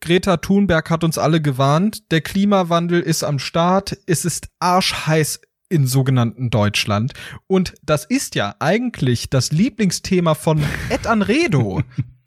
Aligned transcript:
Greta 0.00 0.36
Thunberg 0.36 0.90
hat 0.90 1.04
uns 1.04 1.18
alle 1.18 1.40
gewarnt, 1.40 2.10
der 2.12 2.20
Klimawandel 2.20 3.00
ist 3.00 3.24
am 3.24 3.38
Start, 3.38 3.98
es 4.06 4.24
ist 4.24 4.48
arschheiß 4.60 5.40
in 5.68 5.86
sogenannten 5.86 6.50
Deutschland. 6.50 7.12
Und 7.46 7.74
das 7.82 8.04
ist 8.04 8.34
ja 8.34 8.54
eigentlich 8.58 9.28
das 9.28 9.52
Lieblingsthema 9.52 10.34
von 10.34 10.62
Ed 10.88 11.06
Anredo. 11.06 11.82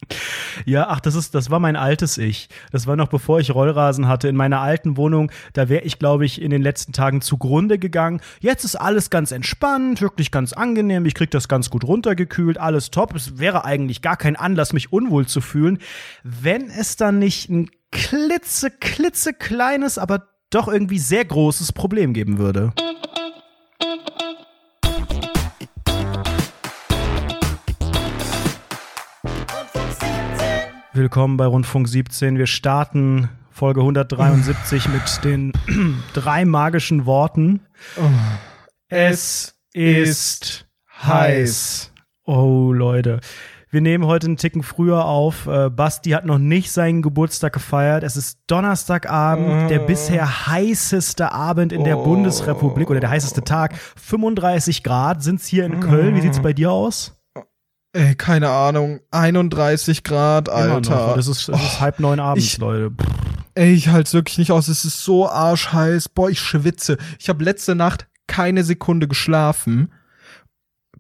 Ja, 0.66 0.88
ach, 0.90 1.00
das 1.00 1.16
ist, 1.16 1.36
das 1.36 1.50
war 1.50 1.60
mein 1.60 1.76
altes 1.76 2.18
Ich. 2.18 2.50
Das 2.72 2.88
war 2.88 2.96
noch 2.96 3.08
bevor 3.08 3.40
ich 3.40 3.54
Rollrasen 3.54 4.08
hatte 4.08 4.28
in 4.28 4.36
meiner 4.36 4.62
alten 4.62 4.98
Wohnung. 4.98 5.32
Da 5.54 5.70
wäre 5.70 5.84
ich, 5.84 6.00
glaube 6.00 6.26
ich, 6.26 6.42
in 6.42 6.52
den 6.52 6.62
letzten 6.62 6.94
Tagen 6.94 7.22
zugrunde 7.22 7.80
gegangen. 7.80 8.22
Jetzt 8.40 8.64
ist 8.64 8.76
alles 8.76 9.10
ganz 9.10 9.32
entspannt, 9.32 10.02
wirklich 10.02 10.32
ganz 10.32 10.54
angenehm. 10.54 11.06
Ich 11.06 11.14
krieg 11.14 11.32
das 11.32 11.48
ganz 11.48 11.70
gut 11.70 11.84
runtergekühlt, 11.84 12.58
alles 12.58 12.92
top. 12.92 13.16
Es 13.16 13.40
wäre 13.40 13.66
eigentlich 13.66 14.02
gar 14.02 14.18
kein 14.18 14.36
Anlass, 14.36 14.74
mich 14.74 14.92
unwohl 14.92 15.26
zu 15.26 15.42
fühlen, 15.42 15.80
wenn 16.24 16.70
es 16.70 16.96
dann 16.96 17.20
nicht 17.20 17.50
ein 17.50 17.70
klitze, 17.92 18.72
klitze 18.72 19.34
kleines, 19.34 19.98
aber 19.98 20.28
doch 20.50 20.68
irgendwie 20.68 21.00
sehr 21.00 21.26
großes 21.26 21.74
Problem 21.74 22.14
geben 22.14 22.38
würde. 22.38 22.74
Willkommen 30.94 31.38
bei 31.38 31.46
Rundfunk 31.46 31.88
17. 31.88 32.38
Wir 32.38 32.48
starten 32.48 33.30
Folge 33.50 33.80
173 33.82 34.90
mit 34.90 35.24
den 35.24 35.54
drei 36.14 36.44
magischen 36.46 37.06
Worten. 37.06 37.62
Oh. 37.98 38.10
Es 38.90 39.56
ist 39.74 40.68
heiß. 41.04 41.94
Oh, 42.26 42.74
Leute. 42.74 43.22
Wir 43.70 43.80
nehmen 43.80 44.06
heute 44.06 44.28
einen 44.28 44.36
Ticken 44.36 44.64
früher 44.64 45.06
auf. 45.06 45.48
Äh, 45.48 45.70
Basti 45.70 46.10
hat 46.10 46.26
noch 46.26 46.40
nicht 46.40 46.74
seinen 46.74 47.02
Geburtstag 47.02 47.54
gefeiert. 47.54 48.04
Es 48.04 48.18
ist 48.18 48.40
Donnerstagabend, 48.48 49.70
der 49.70 49.80
bisher 49.80 50.48
heißeste 50.48 51.32
Abend 51.32 51.72
in 51.72 51.86
der 51.86 52.00
Oh. 52.00 52.04
Bundesrepublik 52.04 52.90
oder 52.90 53.00
der 53.00 53.10
heißeste 53.12 53.44
Tag. 53.46 53.78
35 53.78 54.84
Grad 54.84 55.24
sind's 55.24 55.48
hier 55.48 55.64
in 55.66 55.80
Köln. 55.80 56.16
Wie 56.18 56.22
sieht's 56.22 56.42
bei 56.42 56.52
dir 56.52 56.70
aus? 56.72 57.16
Ey, 57.94 58.16
keine 58.16 58.50
Ahnung, 58.50 59.02
31 59.12 60.04
Grad, 60.04 60.48
Alter. 60.50 61.14
Das 61.16 61.28
ist, 61.28 61.50
es 61.50 61.62
ist 61.62 61.82
halb 61.82 62.00
neun 62.00 62.20
abends, 62.20 62.46
ich- 62.46 62.58
Leute. 62.58 62.92
Pff. 62.92 63.08
Ey, 63.54 63.74
ich 63.74 63.90
halt's 63.90 64.14
wirklich 64.14 64.38
nicht 64.38 64.52
aus. 64.52 64.70
Es 64.70 64.86
ist 64.86 65.04
so 65.04 65.28
arschheiß. 65.28 66.08
Boah, 66.10 66.30
ich 66.30 66.40
schwitze. 66.40 66.98
Ich 67.20 67.28
habe 67.28 67.44
letzte 67.44 67.76
Nacht 67.76 68.08
keine 68.28 68.64
Sekunde 68.64 69.10
geschlafen. 69.10 69.92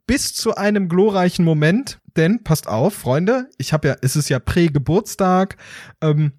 Bis 0.06 0.34
zu 0.34 0.56
einem 0.56 0.89
glorreichen 0.89 1.45
Moment. 1.45 2.02
Denn, 2.17 2.44
passt 2.44 2.67
auf, 2.67 2.94
Freunde, 2.94 3.47
ich 3.58 3.72
habe 3.72 3.88
ja, 3.88 3.95
es 4.02 4.17
ist 4.17 4.28
ja 4.28 4.39
Prä-Geburtstag. 4.39 5.56
Ähm, 6.02 6.34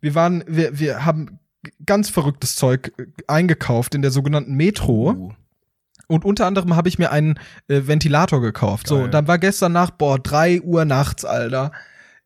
wir 0.00 0.14
waren, 0.14 0.42
wir, 0.46 0.78
wir 0.78 1.04
haben 1.04 1.40
ganz 1.84 2.08
verrücktes 2.08 2.56
Zeug 2.56 2.92
äh, 2.96 3.04
eingekauft 3.26 3.94
in 3.94 4.00
der 4.00 4.10
sogenannten 4.10 4.54
Metro. 4.54 5.10
Uh. 5.10 5.32
Und 6.08 6.24
unter 6.24 6.46
anderem 6.46 6.76
habe 6.76 6.88
ich 6.88 6.98
mir 6.98 7.10
einen 7.10 7.38
äh, 7.68 7.82
Ventilator 7.86 8.40
gekauft. 8.40 8.86
So, 8.86 9.00
Geil. 9.00 9.10
dann 9.10 9.28
war 9.28 9.38
gestern 9.38 9.72
Nacht, 9.72 9.98
boah, 9.98 10.18
drei 10.18 10.60
Uhr 10.60 10.84
nachts, 10.84 11.24
Alter. 11.24 11.72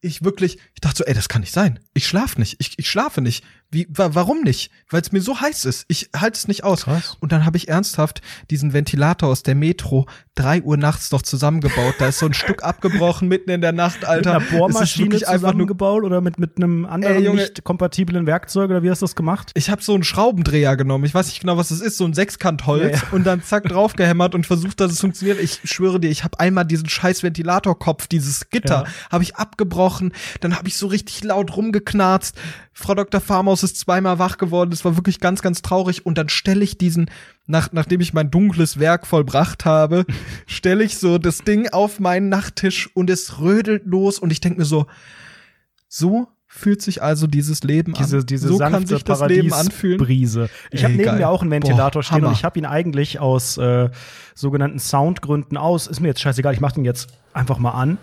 Ich 0.01 0.23
wirklich, 0.23 0.59
ich 0.75 0.81
dachte 0.81 0.99
so, 0.99 1.05
ey, 1.05 1.15
das 1.15 1.29
kann 1.29 1.41
nicht 1.41 1.53
sein. 1.53 1.81
Ich 1.93 2.07
schlaf 2.07 2.39
nicht. 2.39 2.57
Ich, 2.61 2.79
ich 2.79 2.89
schlafe 2.89 3.21
nicht. 3.21 3.45
Wie, 3.71 3.87
wa 3.91 4.11
warum 4.15 4.43
nicht? 4.43 4.71
Weil 4.89 5.03
es 5.03 5.13
mir 5.13 5.21
so 5.21 5.41
heiß 5.41 5.67
ist. 5.67 5.85
Ich 5.89 6.09
halte 6.17 6.39
es 6.39 6.49
nicht 6.49 6.65
aus. 6.65 6.85
Krass. 6.85 7.17
Und 7.21 7.33
dann 7.33 7.45
habe 7.45 7.59
ich 7.59 7.69
ernsthaft 7.69 8.23
diesen 8.51 8.73
Ventilator 8.73 9.29
aus 9.29 9.43
der 9.43 9.55
Metro 9.55 10.07
drei 10.35 10.63
Uhr 10.63 10.77
nachts 10.77 11.11
noch 11.11 11.21
zusammengebaut. 11.21 11.97
Da 11.99 12.09
ist 12.09 12.19
so 12.21 12.27
ein 12.27 12.33
Stück 12.35 12.63
abgebrochen 12.63 13.29
mitten 13.29 13.51
in 13.51 13.61
der 13.61 13.73
Nacht, 13.73 14.05
Alter. 14.07 14.39
Mit 14.41 14.51
einer 14.51 14.59
Bohrmaschine 14.59 15.07
wirklich 15.07 15.29
einfach 15.29 15.53
nur 15.53 15.67
zusammengebaut 15.67 16.05
oder 16.05 16.21
mit, 16.21 16.39
mit 16.39 16.57
einem 16.57 16.87
anderen 16.87 17.17
Ey, 17.27 17.35
nicht 17.35 17.65
kompatiblen 17.65 18.27
Werkzeug 18.27 18.71
oder 18.71 18.83
wie 18.83 18.91
hast 18.91 19.03
du 19.03 19.05
das 19.07 19.17
gemacht? 19.17 19.51
Ich 19.55 19.69
habe 19.69 19.83
so 19.83 19.93
einen 19.93 20.05
Schraubendreher 20.05 20.77
genommen. 20.77 21.05
Ich 21.05 21.13
weiß 21.15 21.27
nicht 21.27 21.41
genau, 21.41 21.57
was 21.59 21.69
das 21.69 21.81
ist. 21.81 21.99
So 21.99 22.05
ein 22.07 22.15
Sechskantholz. 22.15 22.83
Ja, 22.83 22.89
ja. 22.91 23.03
Und 23.13 23.25
dann 23.25 23.43
zack 23.43 23.65
draufgehämmert 23.65 24.35
und 24.35 24.47
versucht, 24.47 24.81
dass 24.81 24.93
es 24.93 25.01
funktioniert. 25.01 25.41
Ich 25.41 25.61
schwöre 25.65 26.01
dir, 26.01 26.09
ich 26.09 26.25
habe 26.25 26.41
einmal 26.41 26.65
diesen 26.65 26.89
scheiß 26.89 27.23
Ventilatorkopf, 27.23 28.07
dieses 28.07 28.49
Gitter, 28.49 28.85
Ja. 28.87 28.93
habe 29.13 29.25
ich 29.25 29.37
abgebrochen. 29.37 30.13
Dann 30.41 30.57
habe 30.57 30.69
ich 30.69 30.77
so 30.77 30.87
richtig 30.87 31.23
laut 31.25 31.55
rumgeknarzt. 31.57 32.37
Frau 32.81 32.95
Dr. 32.95 33.21
Farmaus 33.21 33.65
ist 33.65 33.77
zweimal 33.77 34.21
wach 34.21 34.39
geworden. 34.39 34.71
Das 34.71 34.85
war 34.85 34.97
wirklich 34.97 35.19
ganz, 35.19 35.43
ganz 35.43 35.63
traurig. 35.63 36.07
Und 36.07 36.17
dann 36.17 36.29
stelle 36.29 36.63
ich 36.63 36.79
diesen, 36.79 37.11
nach, 37.49 37.73
nachdem 37.73 38.01
ich 38.01 38.15
mein 38.15 38.31
dunkles 38.31 38.79
Werk 38.79 39.05
vollbracht 39.05 39.65
habe, 39.65 40.07
stelle 40.47 40.85
ich 40.85 40.97
so 40.97 41.19
das 41.19 41.39
Ding 41.39 41.69
auf 41.71 41.99
meinen 41.99 42.29
Nachttisch 42.29 42.89
und 42.95 43.11
es 43.11 43.41
rödelt 43.41 43.83
los. 43.85 44.21
Und 44.21 44.31
ich 44.31 44.41
denke 44.41 44.61
mir 44.61 44.65
so, 44.65 44.87
so 45.89 46.29
fühlt 46.47 46.81
sich 46.81 47.03
also 47.03 47.27
dieses 47.27 47.65
Leben 47.65 47.97
an. 47.97 48.25
diese 48.25 48.49
so 48.49 48.57
sanfte 48.57 48.79
kann 48.79 48.87
sich 48.87 49.03
das 49.03 49.27
Leben 49.27 49.53
anfühlen. 49.53 49.99
Paradiesbrise. 49.99 50.49
Ich 50.71 50.85
habe 50.85 50.95
neben 50.95 51.05
geil. 51.05 51.19
mir 51.19 51.29
auch 51.29 51.43
einen 51.43 51.51
Ventilator 51.51 52.01
Boah, 52.01 52.03
stehen 52.05 52.19
und 52.19 52.25
Hammer. 52.27 52.33
ich 52.33 52.45
habe 52.45 52.61
ihn 52.61 52.65
eigentlich 52.65 53.19
aus 53.19 53.59
äh, 53.59 53.91
sogenannten 54.37 54.79
Soundgründen 54.79 55.57
aus. 55.59 55.89
Ist 55.89 55.99
mir 55.99 56.09
jetzt 56.09 56.21
scheißegal, 56.21 56.55
ich 56.55 56.61
mache 56.61 56.77
den 56.77 56.85
jetzt 56.85 57.09
einfach 57.33 57.59
mal 57.59 57.73
an. 57.73 57.99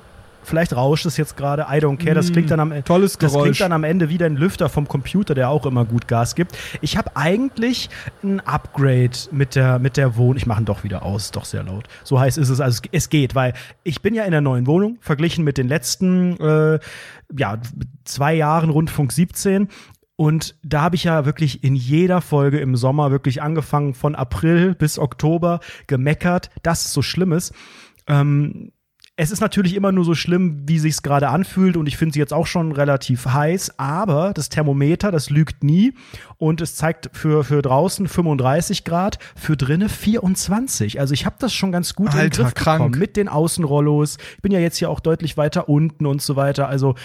Vielleicht 0.46 0.76
rauscht 0.76 1.06
es 1.06 1.18
jetzt 1.18 1.36
gerade, 1.38 1.64
I 1.64 1.76
don't 1.80 1.98
care. 1.98 2.16
Das 2.16 2.30
Mm, 2.30 2.34
klingt 2.34 2.52
dann 2.52 2.60
am 2.60 2.72
Ende. 2.72 2.84
tolles 2.84 3.18
Das 3.18 3.34
klingt 3.34 3.60
dann 3.60 3.72
am 3.72 3.84
Ende 3.84 4.10
wie 4.10 4.24
ein 4.24 4.36
Lüfter 4.36 4.70
vom 4.70 4.88
Computer, 4.88 5.36
der 5.36 5.50
auch 5.50 5.66
immer 5.66 5.86
gut 5.86 6.08
Gas 6.08 6.36
gibt. 6.36 6.58
Ich 6.82 6.98
habe 6.98 7.16
eigentlich 7.16 7.90
ein 8.24 8.40
Upgrade 8.42 9.12
mit 9.32 9.56
der, 9.56 9.80
mit 9.80 9.98
der 9.98 10.16
Wohnung. 10.16 10.38
Ich 10.38 10.46
mache 10.46 10.62
ihn 10.62 10.66
doch 10.66 10.84
wieder 10.84 11.04
aus, 11.04 11.26
ist 11.26 11.36
doch 11.36 11.46
sehr 11.46 11.64
laut. 11.64 11.88
So 12.04 12.20
heiß 12.20 12.38
ist 12.38 12.50
es. 12.50 12.60
Also 12.62 12.82
es, 12.84 12.90
es 12.92 13.10
geht, 13.10 13.36
weil 13.36 13.54
ich 13.84 14.02
bin 14.02 14.14
ja 14.14 14.24
in 14.24 14.32
der 14.32 14.42
neuen 14.42 14.68
Wohnung, 14.68 14.98
verglichen 15.02 15.44
mit 15.44 15.58
den 15.58 15.68
letzten 15.68 16.40
äh, 16.40 16.80
ja, 17.38 17.58
zwei 18.04 18.34
Jahren 18.36 18.70
Rundfunk 18.70 19.12
17. 19.12 19.68
Und 20.18 20.56
da 20.64 20.82
habe 20.82 20.96
ich 20.96 21.04
ja 21.04 21.26
wirklich 21.26 21.64
in 21.64 21.76
jeder 21.76 22.22
Folge 22.22 22.60
im 22.60 22.76
Sommer 22.78 23.12
wirklich 23.12 23.42
angefangen 23.42 23.94
von 23.94 24.16
April 24.16 24.74
bis 24.74 24.98
Oktober 24.98 25.60
gemeckert, 25.88 26.50
dass 26.64 26.86
es 26.86 26.94
so 26.94 27.02
schlimm 27.02 27.34
ist. 27.34 27.54
Ähm, 28.08 28.72
es 29.18 29.32
ist 29.32 29.40
natürlich 29.40 29.76
immer 29.76 29.94
nur 29.94 30.04
so 30.04 30.14
schlimm, 30.14 30.64
wie 30.68 30.78
sich's 30.78 31.02
gerade 31.02 31.30
anfühlt 31.30 31.78
und 31.78 31.88
ich 31.88 31.96
finde 31.96 32.14
sie 32.14 32.20
jetzt 32.20 32.34
auch 32.34 32.48
schon 32.48 32.74
relativ 32.74 33.26
heiß, 33.26 33.80
aber 33.80 34.34
das 34.34 34.50
Thermometer, 34.50 35.10
das 35.10 35.30
lügt 35.30 35.64
nie 35.64 35.94
und 36.38 36.60
es 36.60 36.76
zeigt 36.76 37.10
für, 37.14 37.46
für 37.46 37.62
draußen 37.62 38.10
35 38.10 38.84
Grad, 38.84 39.20
für 39.36 39.56
drinnen 39.56 39.88
24. 39.88 41.00
Also 41.00 41.14
ich 41.14 41.26
habe 41.26 41.38
das 41.40 41.54
schon 41.54 41.72
ganz 41.72 41.96
gut 41.96 42.08
in 42.08 42.14
den 42.14 42.22
Alter, 42.22 42.44
Griff 42.44 42.54
krank. 42.56 42.80
bekommen 42.80 43.00
mit 43.00 43.16
den 43.16 43.30
Außenrollos. 43.30 44.18
Ich 44.36 44.42
bin 44.42 44.52
ja 44.52 44.60
jetzt 44.60 44.78
hier 44.78 44.90
auch 44.90 45.00
deutlich 45.00 45.38
weiter 45.38 45.70
unten 45.70 46.06
und 46.06 46.22
so 46.22 46.36
weiter. 46.36 46.68
Also 46.68 46.96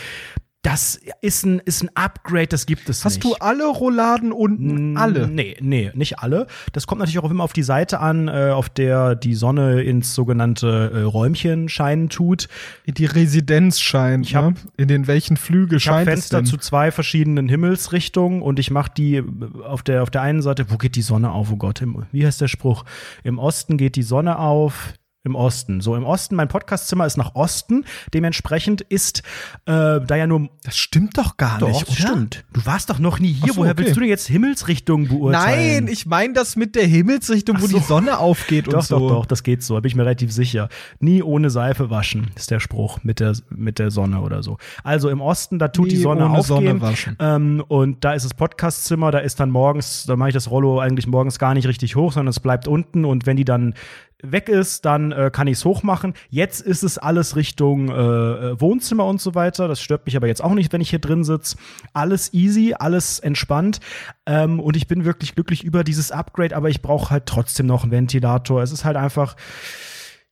das 0.63 1.01
ist 1.23 1.47
ein, 1.47 1.59
ist 1.65 1.83
ein 1.83 1.91
Upgrade, 1.95 2.49
das 2.49 2.67
gibt 2.67 2.89
es 2.91 3.03
Hast 3.05 3.15
nicht. 3.15 3.25
du 3.25 3.35
alle 3.37 3.67
Rouladen 3.67 4.31
unten? 4.31 4.95
Alle? 4.97 5.27
Nee, 5.27 5.57
nee, 5.61 5.91
nicht 5.95 6.19
alle. 6.19 6.47
Das 6.75 6.87
kommt 6.87 6.99
natürlich 6.99 7.19
auch 7.19 7.31
immer 7.31 7.45
auf 7.45 7.55
die 7.55 7.63
Seite 7.63 8.01
an, 8.01 8.29
äh, 8.29 8.51
auf 8.53 8.69
der 8.69 9.15
die 9.15 9.35
Sonne 9.35 9.81
ins 9.83 10.15
sogenannte 10.15 10.91
äh, 10.95 11.01
Räumchen 11.03 11.71
scheinen 11.71 12.11
tut. 12.11 12.49
Die 12.87 13.07
Residenz 13.07 13.81
scheint. 13.81 14.27
Ich 14.27 14.35
hab- 14.35 14.45
ne? 14.51 14.55
In 14.77 14.89
den 14.89 15.07
welchen 15.07 15.39
Flügel 15.39 15.79
Ich 15.79 15.89
habe 15.89 15.99
scheint 16.05 16.09
es 16.09 16.15
Fenster 16.29 16.45
zu 16.45 16.59
zwei 16.59 16.91
verschiedenen 16.91 17.49
Himmelsrichtungen 17.49 18.43
und 18.43 18.59
ich 18.59 18.71
mache 18.71 18.91
die 18.95 19.17
äh, 19.17 19.25
auf 19.65 19.83
der, 19.83 20.03
auf 20.03 20.11
der 20.11 20.21
einen 20.21 20.43
Seite, 20.43 20.71
wo 20.71 20.77
geht 20.77 20.95
die 20.95 21.03
Sonne 21.03 21.31
auf? 21.33 21.51
Oh 21.51 21.57
Gott, 21.57 21.81
im, 21.81 22.05
wie 22.13 22.27
heißt 22.27 22.41
der 22.41 22.49
Spruch? 22.49 22.85
Im 23.25 23.39
Osten 23.39 23.79
geht 23.79 23.97
die 23.97 24.03
Sonne 24.03 24.39
auf. 24.39 24.93
Im 25.23 25.35
Osten. 25.35 25.83
So, 25.83 25.97
im 25.97 26.05
Osten, 26.05 26.35
mein 26.35 26.49
Podcastzimmer 26.49 27.05
ist 27.05 27.19
nach 27.19 27.35
Osten. 27.35 27.85
Dementsprechend 28.15 28.81
ist 28.81 29.19
äh, 29.67 30.01
da 30.01 30.17
ja 30.17 30.27
nur. 30.27 30.49
das 30.63 30.79
stimmt 30.79 31.19
doch 31.19 31.37
gar 31.37 31.59
Doch, 31.59 31.69
nicht, 31.69 31.83
das 31.83 32.01
oder? 32.01 32.09
stimmt. 32.09 32.45
Du 32.55 32.65
warst 32.65 32.89
doch 32.89 32.99
noch 32.99 33.19
nie 33.19 33.35
hier. 33.35 33.53
So, 33.53 33.61
Woher 33.61 33.73
okay. 33.73 33.83
willst 33.83 33.97
du 33.97 34.01
denn 34.01 34.09
jetzt 34.09 34.29
Himmelsrichtungen 34.29 35.09
beurteilen? 35.09 35.85
Nein, 35.85 35.93
ich 35.93 36.07
meine 36.07 36.33
das 36.33 36.57
mit 36.57 36.75
der 36.75 36.87
Himmelsrichtung, 36.87 37.61
wo 37.61 37.67
Ach 37.67 37.71
so. 37.71 37.79
die 37.79 37.85
Sonne 37.85 38.19
aufgeht 38.19 38.67
Doch, 38.69 38.77
und 38.79 38.83
so. 38.85 38.99
doch, 38.99 39.09
doch, 39.11 39.27
das 39.27 39.43
geht 39.43 39.63
so, 39.63 39.75
da 39.75 39.81
bin 39.81 39.89
ich 39.91 39.95
mir 39.95 40.05
relativ 40.05 40.33
sicher. 40.33 40.71
Nie 41.01 41.23
ohne 41.23 41.51
Seife 41.51 41.91
waschen, 41.91 42.31
ist 42.35 42.51
der 42.51 42.61
Spruch 42.61 43.01
mit 43.05 43.21
der, 43.21 43.37
mit 43.51 43.79
der 43.79 43.91
Sonne 43.91 44.23
oder 44.23 44.43
so. 44.43 44.57
Also 44.85 45.11
im 45.11 45.21
Osten, 45.21 45.59
da 45.59 45.69
tut 45.69 45.89
Nie 45.89 45.91
die 45.91 45.97
Sonne 45.99 46.25
ohne 46.25 46.39
aufgehen. 46.39 46.57
Sonne 46.79 46.81
waschen. 46.81 47.17
Ähm, 47.21 47.63
und 47.69 48.05
da 48.07 48.15
ist 48.15 48.25
das 48.25 48.33
Podcastzimmer, 48.33 49.11
da 49.11 49.19
ist 49.19 49.39
dann 49.39 49.51
morgens, 49.51 50.07
da 50.07 50.17
mache 50.17 50.31
ich 50.31 50.35
das 50.35 50.51
Rollo 50.51 50.81
eigentlich 50.81 51.07
morgens 51.07 51.39
gar 51.39 51.53
nicht 51.53 51.69
richtig 51.69 51.95
hoch, 51.95 52.13
sondern 52.15 52.31
es 52.31 52.41
bleibt 52.41 52.67
unten 52.67 53.05
und 53.05 53.27
wenn 53.27 53.37
die 53.37 53.45
dann 53.45 53.75
weg 54.23 54.49
ist, 54.49 54.85
dann 54.85 55.13
äh, 55.13 55.31
kann 55.33 55.47
ich 55.47 55.59
es 55.59 55.65
hochmachen. 55.65 56.15
Jetzt 56.29 56.61
ist 56.61 56.83
es 56.83 56.99
alles 56.99 57.37
Richtung 57.37 57.89
äh, 57.89 57.93
äh, 57.93 58.61
Wohnzimmer 58.61 59.07
und 59.07 59.21
so 59.21 59.35
weiter. 59.35 59.69
Das 59.69 59.81
stört 59.81 60.07
mich 60.07 60.17
aber 60.17 60.27
jetzt 60.27 60.43
auch 60.43 60.55
nicht, 60.55 60.73
wenn 60.73 60.81
ich 60.81 60.91
hier 60.91 60.99
drin 60.99 61.25
sitze. 61.25 61.57
Alles 61.93 62.33
easy, 62.33 62.75
alles 62.79 63.19
entspannt. 63.21 63.81
Ähm, 64.27 64.61
und 64.61 64.77
ich 64.77 64.87
bin 64.87 65.05
wirklich 65.05 65.35
glücklich 65.35 65.65
über 65.65 65.85
dieses 65.85 66.13
Upgrade, 66.13 66.57
aber 66.57 66.69
ich 66.69 66.83
brauche 66.83 67.11
halt 67.11 67.27
trotzdem 67.27 67.67
noch 67.67 67.83
einen 67.83 67.93
Ventilator. 67.93 68.63
Es 68.63 68.73
ist 68.73 68.85
halt 68.85 68.97
einfach. 68.97 69.37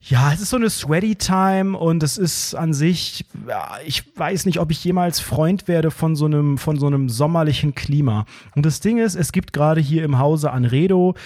Ja, 0.00 0.32
es 0.32 0.40
ist 0.40 0.50
so 0.50 0.56
eine 0.56 0.70
Sweaty 0.70 1.16
Time 1.16 1.76
und 1.76 2.04
es 2.04 2.18
ist 2.18 2.54
an 2.54 2.72
sich, 2.72 3.26
ja, 3.48 3.78
ich 3.84 4.04
weiß 4.16 4.46
nicht, 4.46 4.60
ob 4.60 4.70
ich 4.70 4.84
jemals 4.84 5.18
Freund 5.18 5.66
werde 5.66 5.90
von 5.90 6.14
so 6.14 6.26
einem, 6.26 6.56
von 6.56 6.78
so 6.78 6.86
einem 6.86 7.08
sommerlichen 7.08 7.74
Klima. 7.74 8.24
Und 8.54 8.64
das 8.64 8.78
Ding 8.78 8.98
ist, 8.98 9.16
es 9.16 9.32
gibt 9.32 9.52
gerade 9.52 9.80
hier 9.80 10.04
im 10.04 10.20
Hause 10.20 10.52
Anredo 10.52 11.16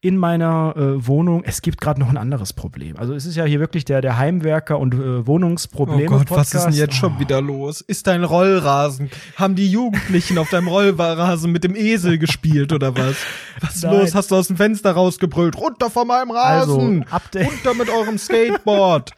in 0.00 0.16
meiner 0.16 0.74
äh, 0.76 1.06
Wohnung. 1.06 1.42
Es 1.44 1.60
gibt 1.60 1.80
gerade 1.80 1.98
noch 1.98 2.08
ein 2.08 2.16
anderes 2.16 2.52
Problem. 2.52 2.96
Also 2.96 3.14
es 3.14 3.26
ist 3.26 3.34
ja 3.34 3.44
hier 3.44 3.58
wirklich 3.58 3.84
der, 3.84 4.00
der 4.00 4.16
Heimwerker- 4.16 4.78
und 4.78 4.94
äh, 4.94 5.26
Wohnungsprobleme. 5.26 6.14
Oh 6.14 6.18
Gott, 6.18 6.30
was 6.30 6.54
ist 6.54 6.64
denn 6.64 6.72
jetzt 6.72 6.94
schon 6.94 7.16
oh. 7.16 7.20
wieder 7.20 7.40
los? 7.40 7.80
Ist 7.80 8.06
dein 8.06 8.22
Rollrasen? 8.22 9.10
Haben 9.36 9.56
die 9.56 9.68
Jugendlichen 9.68 10.38
auf 10.38 10.50
deinem 10.50 10.68
Rollrasen 10.68 11.50
mit 11.50 11.64
dem 11.64 11.74
Esel 11.74 12.18
gespielt 12.18 12.72
oder 12.72 12.96
was? 12.96 13.16
Was 13.60 13.76
ist 13.76 13.84
Nein. 13.84 13.98
los? 13.98 14.14
Hast 14.14 14.30
du 14.30 14.36
aus 14.36 14.46
dem 14.46 14.56
Fenster 14.56 14.92
rausgebrüllt? 14.92 15.56
Runter 15.58 15.90
von 15.90 16.06
meinem 16.06 16.30
Rasen! 16.30 17.04
Also, 17.10 17.50
Runter 17.50 17.74
mit 17.74 17.90
eurem 17.90 18.18
Skateboard! 18.18 19.10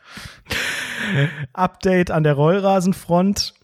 Update 1.52 2.10
an 2.10 2.24
der 2.24 2.34
Rollrasenfront. 2.34 3.54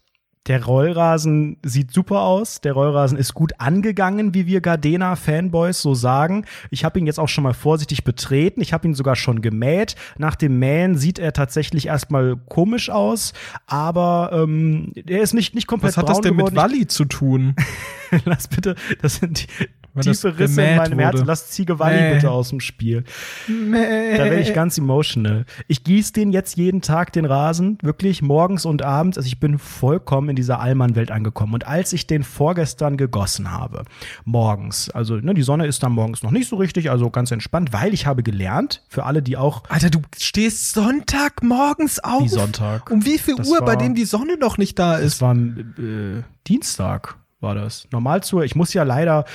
Der 0.47 0.63
Rollrasen 0.63 1.57
sieht 1.61 1.91
super 1.91 2.21
aus. 2.21 2.61
Der 2.61 2.71
Rollrasen 2.71 3.17
ist 3.17 3.33
gut 3.33 3.59
angegangen, 3.59 4.33
wie 4.33 4.47
wir 4.47 4.61
Gardena-Fanboys 4.61 5.81
so 5.81 5.93
sagen. 5.93 6.45
Ich 6.71 6.85
habe 6.85 6.99
ihn 6.99 7.05
jetzt 7.05 7.19
auch 7.19 7.27
schon 7.27 7.43
mal 7.43 7.53
vorsichtig 7.53 8.05
betreten. 8.05 8.61
Ich 8.61 8.71
habe 8.71 8.87
ihn 8.87 8.93
sogar 8.93 9.17
schon 9.17 9.41
gemäht. 9.41 9.95
Nach 10.17 10.35
dem 10.35 10.57
Mähen 10.57 10.95
sieht 10.95 11.19
er 11.19 11.33
tatsächlich 11.33 11.87
erstmal 11.87 12.37
komisch 12.47 12.89
aus, 12.89 13.33
aber 13.65 14.29
ähm, 14.33 14.93
er 15.05 15.21
ist 15.21 15.33
nicht, 15.33 15.53
nicht 15.53 15.67
komplett 15.67 15.89
Was 15.89 15.97
hat 15.97 16.09
das 16.09 16.21
denn 16.21 16.37
geworden. 16.37 16.53
mit 16.53 16.63
Walli 16.63 16.87
zu 16.87 17.03
tun? 17.03 17.55
Lass 18.25 18.47
bitte, 18.47 18.75
das 19.01 19.15
sind 19.15 19.41
die, 19.41 19.67
tiefe 20.01 20.37
Risse 20.37 20.61
in 20.61 20.77
meinem 20.77 20.99
Herzen. 20.99 21.25
Lass 21.25 21.49
Ziege 21.49 21.79
Walli 21.79 21.99
Mäh. 21.99 22.13
bitte 22.15 22.31
aus 22.31 22.49
dem 22.49 22.59
Spiel. 22.59 23.03
Mäh. 23.47 24.17
Da 24.17 24.25
werde 24.25 24.39
ich 24.39 24.53
ganz 24.53 24.77
emotional. 24.77 25.45
Ich 25.67 25.83
gieße 25.83 26.13
den 26.13 26.31
jetzt 26.31 26.57
jeden 26.57 26.81
Tag, 26.81 27.13
den 27.13 27.25
Rasen, 27.25 27.77
wirklich 27.81 28.21
morgens 28.21 28.65
und 28.65 28.81
abends. 28.81 29.17
Also 29.17 29.27
ich 29.27 29.39
bin 29.39 29.57
vollkommen 29.57 30.29
in 30.29 30.35
dieser 30.35 30.59
Allmann-Welt 30.59 31.11
angekommen. 31.11 31.53
Und 31.53 31.67
als 31.67 31.93
ich 31.93 32.07
den 32.07 32.23
vorgestern 32.23 32.97
gegossen 32.97 33.51
habe, 33.51 33.83
morgens, 34.25 34.89
also 34.89 35.15
ne, 35.15 35.33
die 35.33 35.43
Sonne 35.43 35.65
ist 35.65 35.83
dann 35.83 35.91
morgens 35.91 36.23
noch 36.23 36.31
nicht 36.31 36.47
so 36.47 36.55
richtig, 36.55 36.89
also 36.89 37.09
ganz 37.09 37.31
entspannt, 37.31 37.73
weil 37.73 37.93
ich 37.93 38.05
habe 38.05 38.23
gelernt, 38.23 38.83
für 38.87 39.05
alle, 39.05 39.21
die 39.21 39.37
auch. 39.37 39.63
Alter, 39.69 39.89
du 39.89 40.01
stehst 40.17 40.73
Sonntag 40.73 41.43
morgens 41.43 41.99
auf? 41.99 42.23
Wie 42.23 42.29
Sonntag? 42.29 42.91
Um 42.91 43.05
wie 43.05 43.17
viel 43.17 43.35
das 43.35 43.47
Uhr, 43.49 43.59
war, 43.59 43.65
bei 43.65 43.75
dem 43.75 43.95
die 43.95 44.05
Sonne 44.05 44.37
noch 44.37 44.57
nicht 44.57 44.77
da 44.79 44.97
ist? 44.97 45.15
Es 45.15 45.21
war 45.21 45.35
äh, 45.35 46.23
Dienstag 46.47 47.15
war 47.39 47.55
das. 47.55 47.87
Normal 47.91 48.23
zur, 48.23 48.43
ich 48.43 48.55
muss 48.55 48.73
ja 48.73 48.83
leider 48.83 49.25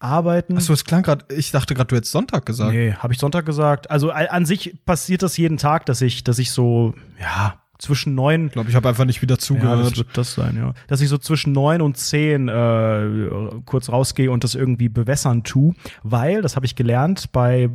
arbeiten. 0.00 0.56
Achso, 0.56 0.72
es 0.72 0.84
klang 0.84 1.02
gerade, 1.02 1.24
ich 1.34 1.50
dachte 1.50 1.74
gerade, 1.74 1.88
du 1.88 1.96
hättest 1.96 2.12
Sonntag 2.12 2.46
gesagt. 2.46 2.72
Nee, 2.72 2.92
habe 2.94 3.12
ich 3.12 3.18
Sonntag 3.18 3.46
gesagt. 3.46 3.90
Also 3.90 4.10
an 4.10 4.46
sich 4.46 4.76
passiert 4.84 5.22
das 5.22 5.36
jeden 5.36 5.56
Tag, 5.56 5.86
dass 5.86 6.00
ich, 6.00 6.24
dass 6.24 6.38
ich 6.38 6.50
so, 6.50 6.94
ja, 7.20 7.60
zwischen 7.78 8.14
neun. 8.14 8.46
Ich 8.46 8.52
glaube, 8.52 8.70
ich 8.70 8.76
habe 8.76 8.88
einfach 8.88 9.04
nicht 9.04 9.22
wieder 9.22 9.38
zugehört. 9.38 9.78
Ja, 9.78 9.84
das 9.88 9.96
wird 9.96 10.08
das 10.16 10.34
sein, 10.34 10.56
ja. 10.56 10.74
Dass 10.88 11.00
ich 11.00 11.08
so 11.08 11.18
zwischen 11.18 11.52
neun 11.52 11.80
und 11.80 11.96
zehn 11.96 12.48
äh, 12.48 13.30
kurz 13.64 13.88
rausgehe 13.88 14.30
und 14.30 14.44
das 14.44 14.54
irgendwie 14.54 14.88
bewässern 14.88 15.44
tu, 15.44 15.74
weil, 16.02 16.42
das 16.42 16.56
habe 16.56 16.66
ich 16.66 16.74
gelernt 16.74 17.30
bei 17.32 17.70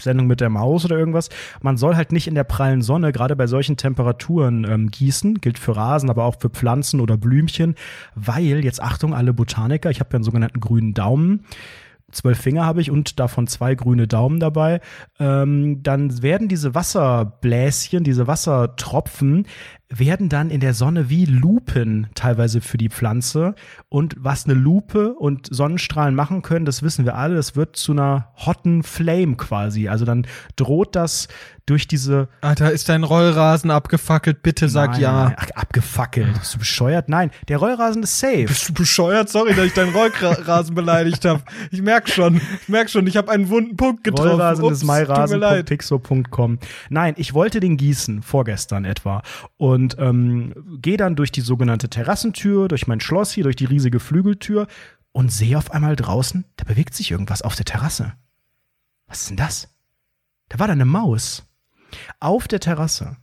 Sendung 0.00 0.26
mit 0.26 0.40
der 0.40 0.50
Maus 0.50 0.84
oder 0.84 0.98
irgendwas. 0.98 1.28
Man 1.62 1.76
soll 1.76 1.96
halt 1.96 2.12
nicht 2.12 2.26
in 2.26 2.34
der 2.34 2.44
prallen 2.44 2.82
Sonne, 2.82 3.12
gerade 3.12 3.36
bei 3.36 3.46
solchen 3.46 3.76
Temperaturen, 3.76 4.66
ähm, 4.68 4.90
gießen. 4.90 5.40
Gilt 5.40 5.58
für 5.58 5.76
Rasen, 5.76 6.10
aber 6.10 6.24
auch 6.24 6.36
für 6.40 6.50
Pflanzen 6.50 7.00
oder 7.00 7.16
Blümchen, 7.16 7.74
weil, 8.14 8.64
jetzt 8.64 8.82
Achtung, 8.82 9.14
alle 9.14 9.32
Botaniker, 9.32 9.90
ich 9.90 10.00
habe 10.00 10.10
ja 10.12 10.16
einen 10.16 10.24
sogenannten 10.24 10.60
grünen 10.60 10.94
Daumen 10.94 11.44
zwölf 12.12 12.40
Finger 12.40 12.66
habe 12.66 12.80
ich 12.80 12.90
und 12.90 13.20
davon 13.20 13.46
zwei 13.46 13.74
grüne 13.74 14.08
Daumen 14.08 14.40
dabei, 14.40 14.80
ähm, 15.18 15.82
dann 15.82 16.22
werden 16.22 16.48
diese 16.48 16.74
Wasserbläschen, 16.74 18.04
diese 18.04 18.26
Wassertropfen 18.26 19.46
werden 19.90 20.28
dann 20.28 20.50
in 20.50 20.60
der 20.60 20.72
Sonne 20.72 21.10
wie 21.10 21.24
Lupen 21.26 22.06
teilweise 22.14 22.60
für 22.60 22.78
die 22.78 22.88
Pflanze. 22.88 23.54
Und 23.88 24.14
was 24.18 24.44
eine 24.44 24.54
Lupe 24.54 25.14
und 25.14 25.48
Sonnenstrahlen 25.50 26.14
machen 26.14 26.42
können, 26.42 26.64
das 26.64 26.82
wissen 26.82 27.04
wir 27.04 27.16
alle, 27.16 27.34
das 27.34 27.56
wird 27.56 27.76
zu 27.76 27.92
einer 27.92 28.28
hotten 28.36 28.82
Flame 28.84 29.36
quasi. 29.36 29.88
Also 29.88 30.04
dann 30.04 30.26
droht 30.56 30.94
das 30.94 31.28
durch 31.70 31.86
diese. 31.86 32.28
Alter, 32.40 32.72
ist 32.72 32.88
dein 32.88 33.04
Rollrasen 33.04 33.70
abgefackelt? 33.70 34.42
Bitte 34.42 34.68
sag 34.68 34.92
nein, 34.92 35.00
ja. 35.00 35.24
Nein, 35.24 35.36
ach, 35.38 35.50
abgefackelt. 35.54 36.38
Bist 36.38 36.54
du 36.54 36.58
bescheuert? 36.58 37.08
Nein, 37.08 37.30
der 37.48 37.58
Rollrasen 37.58 38.02
ist 38.02 38.18
safe. 38.18 38.44
Bist 38.44 38.68
du 38.68 38.74
bescheuert? 38.74 39.28
Sorry, 39.28 39.54
dass 39.54 39.66
ich 39.66 39.74
deinen 39.74 39.94
Rollrasen 39.94 40.74
beleidigt 40.74 41.24
habe. 41.24 41.42
Ich 41.70 41.82
merk 41.82 42.08
schon, 42.08 42.36
ich 42.62 42.68
merk 42.68 42.90
schon, 42.90 43.06
ich 43.06 43.16
habe 43.16 43.30
einen 43.30 43.48
wunden 43.48 43.76
Punkt 43.76 44.04
getroffen. 44.04 44.30
Rollrasen 44.30 44.64
Ups, 44.64 44.78
ist 44.78 44.84
myrasen.pixo.com. 44.84 46.58
Nein, 46.90 47.14
ich 47.16 47.34
wollte 47.34 47.60
den 47.60 47.76
gießen, 47.76 48.22
vorgestern 48.22 48.84
etwa. 48.84 49.22
Und 49.56 49.79
ähm, 49.98 50.78
gehe 50.80 50.96
dann 50.96 51.16
durch 51.16 51.32
die 51.32 51.40
sogenannte 51.40 51.88
Terrassentür, 51.88 52.68
durch 52.68 52.86
mein 52.86 53.00
Schloss 53.00 53.32
hier, 53.32 53.44
durch 53.44 53.56
die 53.56 53.64
riesige 53.64 54.00
Flügeltür 54.00 54.66
und 55.12 55.32
sehe 55.32 55.58
auf 55.58 55.70
einmal 55.70 55.96
draußen, 55.96 56.44
da 56.56 56.64
bewegt 56.64 56.94
sich 56.94 57.10
irgendwas 57.10 57.42
auf 57.42 57.56
der 57.56 57.64
Terrasse. 57.64 58.12
Was 59.06 59.22
ist 59.22 59.30
denn 59.30 59.36
das? 59.36 59.68
Da 60.48 60.58
war 60.58 60.66
da 60.66 60.72
eine 60.72 60.84
Maus 60.84 61.44
auf 62.20 62.48
der 62.48 62.60
Terrasse. 62.60 63.16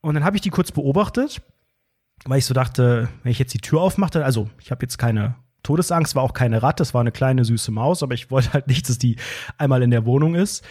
Und 0.00 0.14
dann 0.14 0.24
habe 0.24 0.36
ich 0.36 0.42
die 0.42 0.50
kurz 0.50 0.72
beobachtet, 0.72 1.42
weil 2.24 2.38
ich 2.38 2.46
so 2.46 2.54
dachte, 2.54 3.08
wenn 3.22 3.32
ich 3.32 3.38
jetzt 3.38 3.54
die 3.54 3.60
Tür 3.60 3.80
aufmache, 3.80 4.24
also 4.24 4.48
ich 4.60 4.70
habe 4.70 4.82
jetzt 4.82 4.98
keine 4.98 5.36
Todesangst, 5.62 6.14
war 6.14 6.22
auch 6.22 6.32
keine 6.32 6.62
Ratte, 6.62 6.82
es 6.82 6.94
war 6.94 7.00
eine 7.00 7.12
kleine 7.12 7.44
süße 7.44 7.70
Maus, 7.70 8.02
aber 8.02 8.14
ich 8.14 8.30
wollte 8.30 8.52
halt 8.52 8.66
nicht, 8.66 8.88
dass 8.88 8.98
die 8.98 9.16
einmal 9.58 9.82
in 9.82 9.90
der 9.90 10.06
Wohnung 10.06 10.34
ist. 10.34 10.64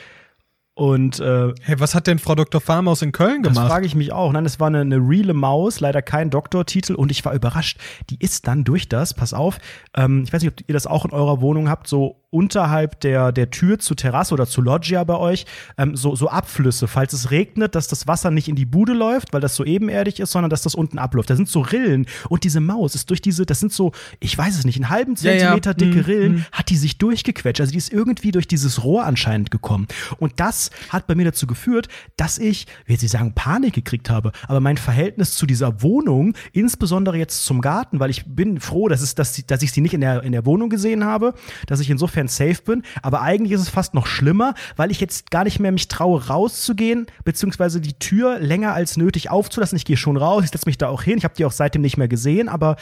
Und 0.80 1.20
äh, 1.20 1.54
hey, 1.62 1.78
was 1.80 1.94
hat 1.94 2.08
denn 2.08 2.20
Frau 2.20 2.36
Dr. 2.36 2.62
Farmaus 2.62 3.02
in 3.02 3.12
Köln 3.12 3.44
gemacht? 3.44 3.58
Das 3.58 3.68
frage 3.68 3.86
ich 3.86 3.96
mich 3.96 4.14
auch. 4.14 4.32
Nein, 4.32 4.46
es 4.46 4.62
war 4.62 4.68
eine, 4.68 4.80
eine 4.80 4.96
reale 4.96 5.34
Maus, 5.34 5.82
leider 5.82 6.02
kein 6.02 6.30
Doktortitel 6.30 6.96
und 6.96 7.12
ich 7.12 7.26
war 7.26 7.34
überrascht. 7.34 7.82
Die 8.10 8.16
ist 8.18 8.48
dann 8.48 8.64
durch 8.64 8.88
das, 8.88 9.14
pass 9.14 9.34
auf, 9.34 9.60
ähm, 9.98 10.24
ich 10.26 10.32
weiß 10.32 10.42
nicht, 10.42 10.54
ob 10.54 10.70
ihr 10.70 10.74
das 10.74 10.88
auch 10.88 11.04
in 11.04 11.12
eurer 11.12 11.42
Wohnung 11.42 11.68
habt, 11.68 11.88
so 11.88 12.22
unterhalb 12.32 13.00
der, 13.00 13.32
der 13.32 13.50
Tür 13.50 13.80
zur 13.80 13.98
Terrasse 13.98 14.34
oder 14.34 14.46
zur 14.46 14.64
Loggia 14.64 15.04
bei 15.04 15.18
euch 15.18 15.46
ähm, 15.78 15.96
so, 15.96 16.16
so 16.16 16.30
Abflüsse, 16.30 16.88
falls 16.88 17.14
es 17.14 17.32
regnet, 17.32 17.74
dass 17.74 17.88
das 17.88 18.08
Wasser 18.08 18.30
nicht 18.30 18.48
in 18.48 18.56
die 18.56 18.66
Bude 18.66 18.94
läuft, 18.94 19.34
weil 19.34 19.42
das 19.42 19.56
so 19.56 19.66
ebenerdig 19.66 20.20
ist, 20.20 20.32
sondern 20.32 20.50
dass 20.50 20.62
das 20.62 20.76
unten 20.76 21.00
abläuft. 21.00 21.30
Da 21.30 21.36
sind 21.36 21.50
so 21.50 21.62
Rillen 21.62 22.06
und 22.30 22.44
diese 22.44 22.60
Maus 22.60 22.94
ist 22.94 23.10
durch 23.10 23.22
diese, 23.22 23.46
das 23.46 23.60
sind 23.60 23.74
so, 23.74 23.94
ich 24.20 24.38
weiß 24.38 24.58
es 24.58 24.66
nicht, 24.66 24.76
einen 24.76 24.90
halben 24.90 25.16
Zentimeter 25.16 25.72
ja, 25.72 25.78
ja. 25.78 25.92
dicke 25.92 26.04
mm, 26.04 26.06
Rillen, 26.06 26.36
mm. 26.36 26.46
hat 26.52 26.70
die 26.70 26.78
sich 26.78 27.00
durchgequetscht. 27.00 27.62
Also 27.62 27.72
die 27.72 27.80
ist 27.80 27.92
irgendwie 27.92 28.32
durch 28.32 28.48
dieses 28.48 28.84
Rohr 28.84 29.06
anscheinend 29.06 29.50
gekommen. 29.50 29.88
Und 30.18 30.34
das 30.40 30.70
hat 30.90 31.08
bei 31.08 31.16
mir 31.16 31.26
dazu 31.26 31.48
geführt, 31.48 31.88
dass 32.16 32.38
ich, 32.38 32.68
wie 32.86 32.96
Sie 32.96 33.08
sagen, 33.08 33.34
Panik 33.34 33.74
gekriegt 33.74 34.10
habe. 34.10 34.32
Aber 34.48 34.60
mein 34.60 34.78
Verhältnis 34.78 35.34
zu 35.34 35.48
dieser 35.48 35.82
Wohnung, 35.82 36.36
insbesondere 36.52 37.18
jetzt 37.18 37.44
zum 37.46 37.62
Garten, 37.62 38.00
weil 38.00 38.12
ich 38.12 38.26
bin 38.28 38.60
froh, 38.60 38.88
dass, 38.88 39.02
es, 39.02 39.16
dass, 39.16 39.44
dass 39.48 39.64
ich 39.64 39.72
sie 39.72 39.82
nicht 39.82 39.94
in 39.94 40.02
der, 40.02 40.24
in 40.24 40.32
der 40.32 40.46
Wohnung 40.46 40.70
gesehen 40.70 41.04
habe, 41.04 41.34
dass 41.66 41.80
ich 41.80 41.90
insofern 41.90 42.19
insofern 42.20 42.28
safe 42.28 42.62
bin. 42.64 42.84
Aber 43.02 43.22
eigentlich 43.22 43.54
ist 43.54 43.62
es 43.62 43.70
fast 43.70 43.94
noch 43.94 44.08
schlimmer, 44.08 44.54
weil 44.76 44.92
ich 44.92 45.00
jetzt 45.00 45.32
gar 45.32 45.44
nicht 45.44 45.60
mehr 45.60 45.72
mich 45.72 45.88
traue, 45.88 46.28
rauszugehen, 46.28 47.08
beziehungsweise 47.24 47.82
die 47.82 47.94
Tür 47.94 48.40
länger 48.40 48.74
als 48.74 48.98
nötig 48.98 49.30
aufzulassen. 49.30 49.78
Ich 49.78 49.86
gehe 49.86 49.98
schon 49.98 50.18
raus, 50.18 50.44
ich 50.44 50.52
setze 50.52 50.68
mich 50.68 50.78
da 50.78 50.90
auch 50.90 51.04
hin. 51.04 51.18
Ich 51.18 51.24
habe 51.24 51.34
die 51.36 51.46
auch 51.46 51.52
seitdem 51.52 51.82
nicht 51.82 51.98
mehr 51.98 52.08
gesehen, 52.08 52.50
aber 52.50 52.76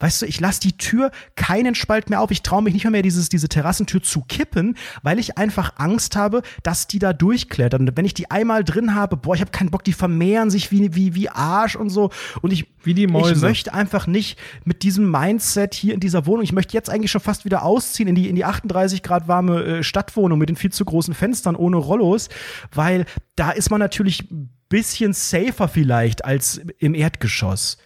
weißt 0.00 0.22
du, 0.22 0.26
ich 0.26 0.40
lasse 0.40 0.60
die 0.60 0.76
Tür 0.76 1.10
keinen 1.36 1.74
Spalt 1.74 2.10
mehr 2.10 2.20
auf. 2.20 2.30
Ich 2.30 2.42
traue 2.42 2.62
mich 2.62 2.74
nicht 2.74 2.84
mehr, 2.84 2.90
mehr 2.90 3.02
dieses, 3.02 3.28
diese 3.28 3.48
Terrassentür 3.48 4.02
zu 4.02 4.22
kippen, 4.22 4.76
weil 5.02 5.18
ich 5.18 5.38
einfach 5.38 5.74
Angst 5.76 6.16
habe, 6.16 6.42
dass 6.62 6.86
die 6.86 6.98
da 6.98 7.12
durchklettern. 7.12 7.88
Und 7.88 7.96
wenn 7.96 8.04
ich 8.04 8.14
die 8.14 8.30
einmal 8.30 8.64
drin 8.64 8.94
habe, 8.94 9.16
boah, 9.16 9.34
ich 9.34 9.40
habe 9.40 9.50
keinen 9.50 9.70
Bock, 9.70 9.84
die 9.84 9.92
vermehren 9.92 10.50
sich 10.50 10.70
wie, 10.70 10.94
wie, 10.94 11.14
wie 11.14 11.28
Arsch 11.28 11.76
und 11.76 11.90
so. 11.90 12.10
Und 12.40 12.52
ich, 12.52 12.66
wie 12.84 12.94
die 12.94 13.06
Mäuse. 13.06 13.32
ich 13.32 13.40
möchte 13.40 13.74
einfach 13.74 14.06
nicht 14.06 14.38
mit 14.64 14.82
diesem 14.82 15.10
Mindset 15.10 15.74
hier 15.74 15.94
in 15.94 16.00
dieser 16.00 16.26
Wohnung, 16.26 16.44
ich 16.44 16.52
möchte 16.52 16.74
jetzt 16.74 16.90
eigentlich 16.90 17.10
schon 17.10 17.20
fast 17.20 17.44
wieder 17.44 17.64
ausziehen 17.64 18.08
in 18.08 18.14
die, 18.14 18.28
in 18.28 18.36
die 18.36 18.44
38 18.44 18.92
35 18.92 19.02
Grad 19.02 19.28
warme 19.28 19.64
äh, 19.64 19.82
Stadtwohnung 19.82 20.38
mit 20.38 20.48
den 20.48 20.56
viel 20.56 20.72
zu 20.72 20.84
großen 20.84 21.14
Fenstern 21.14 21.56
ohne 21.56 21.76
Rollos, 21.76 22.28
weil 22.72 23.06
da 23.36 23.50
ist 23.50 23.70
man 23.70 23.80
natürlich 23.80 24.30
ein 24.30 24.50
bisschen 24.68 25.12
safer 25.12 25.68
vielleicht 25.68 26.24
als 26.24 26.60
im 26.78 26.94
Erdgeschoss. 26.94 27.78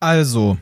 Also, 0.00 0.58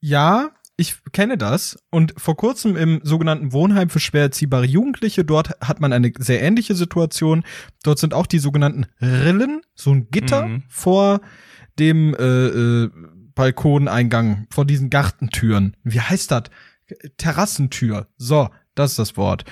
ja, 0.00 0.50
ich 0.76 0.96
kenne 1.12 1.36
das 1.36 1.78
und 1.90 2.14
vor 2.16 2.36
kurzem 2.36 2.76
im 2.76 3.00
sogenannten 3.02 3.52
Wohnheim 3.52 3.90
für 3.90 4.00
schwer 4.00 4.22
erziehbare 4.22 4.66
Jugendliche, 4.66 5.24
dort 5.24 5.58
hat 5.60 5.80
man 5.80 5.92
eine 5.92 6.12
sehr 6.18 6.42
ähnliche 6.42 6.74
Situation. 6.74 7.44
Dort 7.82 7.98
sind 7.98 8.14
auch 8.14 8.26
die 8.26 8.38
sogenannten 8.38 8.86
Rillen, 9.00 9.62
so 9.74 9.90
ein 9.90 10.10
Gitter 10.10 10.46
mhm. 10.46 10.62
vor 10.68 11.20
dem 11.78 12.14
äh, 12.14 12.24
äh, 12.24 12.90
Balkoneingang, 13.34 14.46
vor 14.50 14.64
diesen 14.64 14.90
Gartentüren. 14.90 15.76
Wie 15.84 16.00
heißt 16.00 16.30
das? 16.30 16.44
Terrassentür. 17.18 18.08
So, 18.16 18.48
das 18.74 18.92
ist 18.92 18.98
das 18.98 19.16
Wort. 19.16 19.44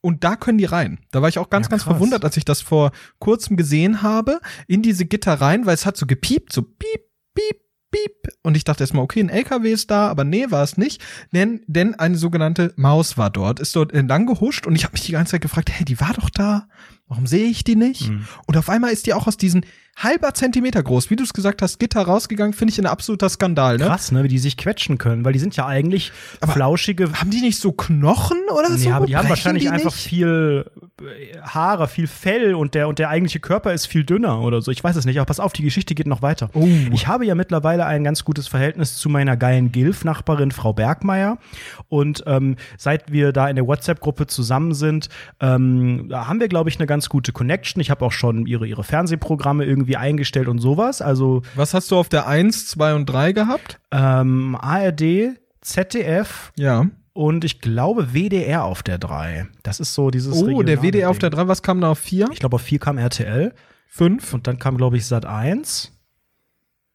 Und 0.00 0.24
da 0.24 0.36
können 0.36 0.58
die 0.58 0.64
rein. 0.64 0.98
Da 1.12 1.22
war 1.22 1.28
ich 1.28 1.38
auch 1.38 1.48
ganz, 1.48 1.66
ja, 1.66 1.70
ganz 1.70 1.84
verwundert, 1.84 2.24
als 2.24 2.36
ich 2.36 2.44
das 2.44 2.60
vor 2.60 2.90
kurzem 3.20 3.56
gesehen 3.56 4.02
habe, 4.02 4.40
in 4.66 4.82
diese 4.82 5.06
Gitter 5.06 5.34
rein, 5.34 5.64
weil 5.64 5.74
es 5.74 5.86
hat 5.86 5.96
so 5.96 6.06
gepiept, 6.06 6.52
so 6.52 6.62
piep, 6.62 7.02
piep, 7.34 7.61
Piep. 7.92 8.34
Und 8.42 8.56
ich 8.56 8.64
dachte 8.64 8.82
erstmal, 8.82 9.04
okay, 9.04 9.20
ein 9.20 9.28
LKW 9.28 9.70
ist 9.70 9.90
da, 9.90 10.08
aber 10.08 10.24
nee, 10.24 10.50
war 10.50 10.64
es 10.64 10.76
nicht. 10.76 11.00
Denn, 11.32 11.60
denn 11.68 11.94
eine 11.94 12.16
sogenannte 12.16 12.72
Maus 12.76 13.16
war 13.16 13.30
dort, 13.30 13.60
ist 13.60 13.76
dort 13.76 13.92
entlang 13.92 14.26
gehuscht 14.26 14.66
und 14.66 14.74
ich 14.74 14.84
habe 14.84 14.92
mich 14.92 15.02
die 15.02 15.12
ganze 15.12 15.32
Zeit 15.32 15.42
gefragt, 15.42 15.70
hey, 15.70 15.84
die 15.84 16.00
war 16.00 16.12
doch 16.14 16.30
da. 16.30 16.66
Warum 17.06 17.26
sehe 17.26 17.46
ich 17.46 17.62
die 17.62 17.76
nicht? 17.76 18.08
Mhm. 18.08 18.26
Und 18.46 18.56
auf 18.56 18.70
einmal 18.70 18.90
ist 18.90 19.06
die 19.06 19.12
auch 19.12 19.26
aus 19.26 19.36
diesen 19.36 19.66
halber 19.96 20.32
Zentimeter 20.32 20.82
groß, 20.82 21.10
wie 21.10 21.16
du 21.16 21.24
es 21.24 21.34
gesagt 21.34 21.60
hast, 21.60 21.78
Gitter 21.78 22.00
rausgegangen, 22.00 22.54
finde 22.54 22.72
ich 22.72 22.78
ein 22.78 22.86
absoluter 22.86 23.28
Skandal, 23.28 23.76
ne? 23.76 23.84
Krass, 23.84 24.12
ne, 24.12 24.24
wie 24.24 24.28
die 24.28 24.38
sich 24.38 24.56
quetschen 24.56 24.96
können, 24.96 25.22
weil 25.22 25.34
die 25.34 25.38
sind 25.38 25.54
ja 25.54 25.66
eigentlich 25.66 26.12
Aber 26.40 26.52
flauschige. 26.52 27.12
Haben 27.12 27.30
die 27.30 27.42
nicht 27.42 27.58
so 27.58 27.72
Knochen 27.72 28.40
oder 28.50 28.76
so? 28.76 28.88
Ja, 28.88 28.96
aber 28.96 29.06
die 29.06 29.16
haben 29.16 29.28
wahrscheinlich 29.28 29.64
die 29.64 29.68
einfach 29.68 29.92
viel 29.92 30.70
Haare, 31.42 31.88
viel 31.88 32.06
Fell 32.06 32.54
und 32.54 32.74
der, 32.74 32.88
und 32.88 32.98
der 32.98 33.08
eigentliche 33.08 33.40
Körper 33.40 33.72
ist 33.72 33.86
viel 33.86 34.04
dünner 34.04 34.40
oder 34.40 34.60
so. 34.62 34.70
Ich 34.70 34.82
weiß 34.82 34.96
es 34.96 35.04
nicht, 35.04 35.18
aber 35.18 35.26
pass 35.26 35.40
auf, 35.40 35.52
die 35.52 35.62
Geschichte 35.62 35.94
geht 35.94 36.06
noch 36.06 36.22
weiter. 36.22 36.50
Oh. 36.54 36.66
Ich 36.92 37.06
habe 37.06 37.26
ja 37.26 37.34
mittlerweile 37.34 37.84
ein 37.86 38.04
ganz 38.04 38.24
gutes 38.24 38.48
Verhältnis 38.48 38.96
zu 38.96 39.08
meiner 39.08 39.36
geilen 39.36 39.72
Gilf-Nachbarin 39.72 40.50
Frau 40.50 40.72
Bergmeier. 40.72 41.38
Und 41.88 42.24
ähm, 42.26 42.56
seit 42.78 43.12
wir 43.12 43.32
da 43.32 43.48
in 43.48 43.56
der 43.56 43.66
WhatsApp-Gruppe 43.66 44.26
zusammen 44.26 44.74
sind, 44.74 45.08
ähm, 45.40 46.08
da 46.08 46.26
haben 46.28 46.40
wir, 46.40 46.48
glaube 46.48 46.70
ich, 46.70 46.78
eine 46.78 46.86
ganz 46.86 47.08
gute 47.08 47.32
Connection. 47.32 47.80
Ich 47.80 47.90
habe 47.90 48.04
auch 48.04 48.12
schon 48.12 48.46
ihre, 48.46 48.66
ihre 48.66 48.84
Fernsehprogramme 48.84 49.64
irgendwie 49.64 49.96
eingestellt 49.96 50.48
und 50.48 50.58
sowas. 50.58 51.02
Also 51.02 51.42
Was 51.54 51.74
hast 51.74 51.90
du 51.90 51.96
auf 51.96 52.08
der 52.08 52.26
1, 52.26 52.68
2 52.68 52.94
und 52.94 53.06
3 53.06 53.32
gehabt? 53.32 53.80
ähm, 53.90 54.56
ARD, 54.60 55.36
ZDF 55.60 56.52
Ja. 56.56 56.86
Und 57.14 57.44
ich 57.44 57.60
glaube 57.60 58.12
WDR 58.14 58.64
auf 58.64 58.82
der 58.82 58.98
3. 58.98 59.46
Das 59.62 59.80
ist 59.80 59.94
so 59.94 60.10
dieses 60.10 60.42
Oh, 60.42 60.62
der 60.62 60.82
WDR 60.82 61.10
auf 61.10 61.18
Ding. 61.18 61.30
der 61.30 61.30
3, 61.30 61.48
was 61.48 61.62
kam 61.62 61.80
da 61.80 61.90
auf 61.90 61.98
4? 61.98 62.28
Ich 62.32 62.38
glaube, 62.40 62.56
auf 62.56 62.62
4 62.62 62.78
kam 62.78 62.98
RTL 62.98 63.52
5? 63.88 64.32
und 64.34 64.46
dann 64.46 64.58
kam, 64.58 64.76
glaube 64.76 64.96
ich, 64.96 65.06
Sat 65.06 65.26
1. 65.26 65.92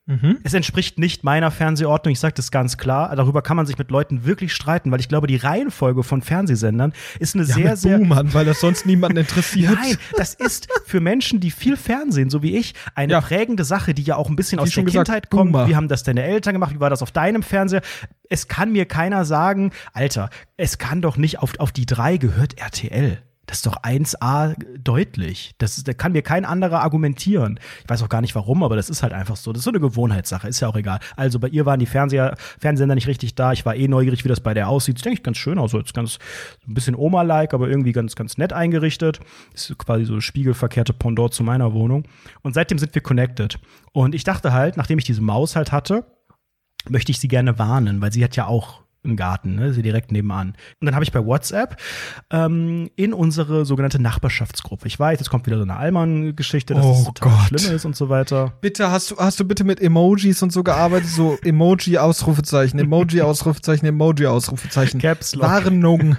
Mhm. 0.10 0.40
Es 0.44 0.54
entspricht 0.54 0.98
nicht 1.00 1.24
meiner 1.26 1.52
Fernsehordnung, 1.52 2.14
ich 2.14 2.20
sage 2.22 2.34
das 2.36 2.50
ganz 2.50 2.78
klar. 2.78 3.14
Darüber 3.16 3.42
kann 3.42 3.58
man 3.58 3.66
sich 3.66 3.78
mit 3.78 3.92
Leuten 3.92 4.24
wirklich 4.26 4.54
streiten, 4.54 4.90
weil 4.90 5.02
ich 5.02 5.10
glaube, 5.10 5.28
die 5.28 5.36
Reihenfolge 5.36 6.02
von 6.02 6.22
Fernsehsendern 6.22 6.94
ist 7.20 7.36
eine 7.36 7.44
Ja, 7.44 7.54
sehr, 7.54 7.70
mit 7.72 7.78
sehr. 7.78 7.98
Boomern, 7.98 8.34
weil 8.34 8.46
das 8.46 8.62
sonst 8.62 8.86
niemanden 8.86 9.18
interessiert. 9.20 9.74
Nein, 9.76 9.98
das 10.16 10.34
ist 10.34 10.70
für 10.86 11.02
Menschen, 11.02 11.42
die 11.42 11.52
viel 11.52 11.76
Fernsehen, 11.76 12.30
so 12.30 12.42
wie 12.42 12.56
ich, 12.58 12.74
eine 12.96 13.12
Ja. 13.14 13.22
prägende 13.22 13.66
Sache, 13.66 13.94
die 13.94 14.04
ja 14.04 14.16
auch 14.16 14.30
ein 14.30 14.38
bisschen 14.38 14.60
Wie 14.60 14.64
aus 14.64 14.72
der 14.72 14.84
gesagt, 14.86 15.08
Kindheit 15.08 15.30
kommt. 15.30 15.52
Boomer. 15.52 15.68
Wie 15.68 15.76
haben 15.76 15.90
das 15.90 16.04
deine 16.04 16.24
Eltern 16.24 16.54
gemacht? 16.54 16.74
Wie 16.74 16.80
war 16.80 16.90
das 16.90 17.02
auf 17.04 17.12
deinem 17.12 17.44
Fernseher? 17.44 17.82
Es 18.30 18.48
kann 18.48 18.72
mir 18.72 18.86
keiner 18.86 19.26
sagen, 19.26 19.72
Alter, 19.94 20.30
es 20.56 20.78
kann 20.78 21.02
doch 21.02 21.18
nicht 21.18 21.40
auf, 21.40 21.60
auf 21.60 21.74
die 21.74 21.86
drei 21.86 22.16
gehört 22.18 22.58
RTL. 22.58 23.20
Das 23.48 23.60
ist 23.60 23.66
doch 23.66 23.82
1A 23.82 24.56
deutlich. 24.78 25.56
Das 25.58 25.78
ist, 25.78 25.88
da 25.88 25.94
kann 25.94 26.12
mir 26.12 26.22
kein 26.22 26.44
anderer 26.44 26.82
argumentieren. 26.82 27.62
Ich 27.82 27.90
weiß 27.90 28.04
auch 28.04 28.10
gar 28.10 28.20
nicht 28.20 28.36
warum, 28.36 28.62
aber 28.62 28.76
das 28.76 28.90
ist 28.90 29.04
halt 29.04 29.14
einfach 29.14 29.38
so. 29.38 29.54
Das 29.54 29.62
ist 29.62 29.64
so 29.64 29.72
eine 29.72 29.80
Gewohnheitssache, 29.80 30.50
ist 30.50 30.60
ja 30.60 30.68
auch 30.68 30.76
egal. 30.76 31.00
Also 31.16 31.40
bei 31.40 31.48
ihr 31.48 31.66
waren 31.66 31.80
die 31.80 31.86
Fernseher, 31.86 32.36
Fernsehsender 32.60 32.94
nicht 32.94 33.08
richtig 33.08 33.36
da. 33.36 33.54
Ich 33.54 33.66
war 33.66 33.74
eh 33.76 33.88
neugierig, 33.88 34.26
wie 34.26 34.28
das 34.28 34.42
bei 34.42 34.54
der 34.54 34.68
aussieht. 34.68 34.98
Sieht 34.98 35.08
eigentlich 35.08 35.24
ganz 35.24 35.38
schön 35.38 35.60
aus. 35.60 35.72
So 35.72 35.80
jetzt 35.80 35.94
ganz, 35.94 36.20
ein 36.68 36.74
bisschen 36.74 36.94
Oma-like, 36.94 37.54
aber 37.54 37.70
irgendwie 37.70 37.94
ganz, 37.94 38.18
ganz 38.18 38.38
nett 38.38 38.52
eingerichtet. 38.52 39.22
Ist 39.54 39.78
quasi 39.78 40.04
so 40.04 40.20
spiegelverkehrte 40.20 40.92
Pendant 40.92 41.34
zu 41.34 41.44
meiner 41.44 41.72
Wohnung. 41.72 42.04
Und 42.42 42.54
seitdem 42.54 42.78
sind 42.78 42.94
wir 42.94 43.02
connected. 43.02 43.60
Und 43.94 44.14
ich 44.14 44.26
dachte 44.26 44.52
halt, 44.52 44.76
nachdem 44.76 45.00
ich 45.00 45.06
diese 45.06 45.22
Maus 45.22 45.56
halt 45.56 45.72
hatte, 45.72 46.04
möchte 46.90 47.14
ich 47.14 47.20
sie 47.20 47.30
gerne 47.30 47.58
warnen, 47.58 48.02
weil 48.02 48.12
sie 48.12 48.26
hat 48.26 48.36
ja 48.36 48.46
auch 48.46 48.82
einen 49.08 49.18
Garten, 49.18 49.56
ne? 49.56 49.74
sie 49.74 49.82
direkt 49.82 50.12
nebenan. 50.12 50.50
Und 50.80 50.86
dann 50.86 50.94
habe 50.96 51.04
ich 51.04 51.12
bei 51.12 51.26
WhatsApp 51.26 51.78
ähm, 52.32 52.90
in 52.96 53.14
unsere 53.14 53.66
sogenannte 53.66 54.02
Nachbarschaftsgruppe. 54.02 54.88
Ich 54.88 55.00
weiß, 55.00 55.20
jetzt 55.20 55.30
kommt 55.30 55.46
wieder 55.48 55.58
so 55.58 55.64
eine 55.64 55.78
Allmann-Geschichte, 55.78 56.74
dass 56.74 56.86
Oh 56.86 56.92
es 57.00 57.04
total 57.06 57.32
Gott. 57.50 57.60
schlimm 57.62 57.76
ist 57.76 57.86
und 57.86 57.96
so 57.96 58.10
weiter. 58.10 58.54
Bitte, 58.62 58.92
hast 58.92 59.12
du, 59.12 59.18
hast 59.18 59.40
du 59.40 59.46
bitte 59.46 59.64
mit 59.64 59.82
Emojis 59.82 60.44
und 60.44 60.52
so 60.52 60.64
gearbeitet? 60.64 61.10
So 61.10 61.38
Emoji, 61.44 61.98
Ausrufezeichen, 61.98 62.80
Emoji, 62.80 63.22
Ausrufezeichen, 63.22 63.86
Emoji, 63.88 64.28
Ausrufezeichen. 64.28 65.00
Caps 65.00 65.36
Lock. 65.36 65.44
Warnung. 65.50 66.16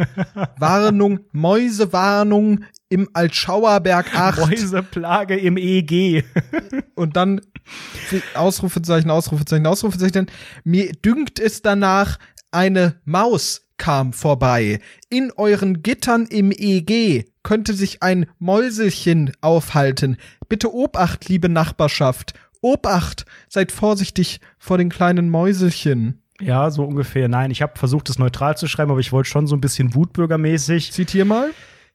Warnung. 0.58 1.20
Mäusewarnung 1.32 2.64
im 2.88 3.08
Altschauerberg 3.12 4.14
8. 4.14 4.38
Mäuseplage 4.48 5.36
im 5.36 5.56
EG. 5.56 6.24
Und 6.94 7.16
dann 7.16 7.40
Ausrufezeichen, 8.34 9.10
Ausrufezeichen, 9.10 9.66
Ausrufezeichen. 9.66 10.26
Mir 10.64 10.92
dünkt 10.92 11.38
es 11.38 11.62
danach, 11.62 12.18
eine 12.50 12.96
Maus 13.04 13.66
kam 13.76 14.12
vorbei. 14.12 14.80
In 15.08 15.30
euren 15.36 15.82
Gittern 15.82 16.26
im 16.26 16.50
EG 16.50 17.26
könnte 17.42 17.74
sich 17.74 18.02
ein 18.02 18.26
Mäuselchen 18.38 19.32
aufhalten. 19.40 20.16
Bitte 20.48 20.74
Obacht, 20.74 21.28
liebe 21.28 21.48
Nachbarschaft. 21.48 22.34
Obacht, 22.60 23.24
seid 23.48 23.70
vorsichtig 23.70 24.40
vor 24.58 24.78
den 24.78 24.88
kleinen 24.88 25.30
Mäuselchen. 25.30 26.22
ja, 26.40 26.70
so 26.70 26.84
ungefähr. 26.84 27.28
Nein, 27.28 27.50
ich 27.52 27.62
habe 27.62 27.78
versucht, 27.78 28.08
das 28.08 28.18
neutral 28.18 28.56
zu 28.56 28.66
schreiben, 28.66 28.90
aber 28.90 29.00
ich 29.00 29.12
wollte 29.12 29.28
schon 29.30 29.46
so 29.46 29.54
ein 29.56 29.60
bisschen 29.60 29.94
wutbürgermäßig. 29.94 30.90
Zitier 30.92 31.24
mal. 31.24 31.50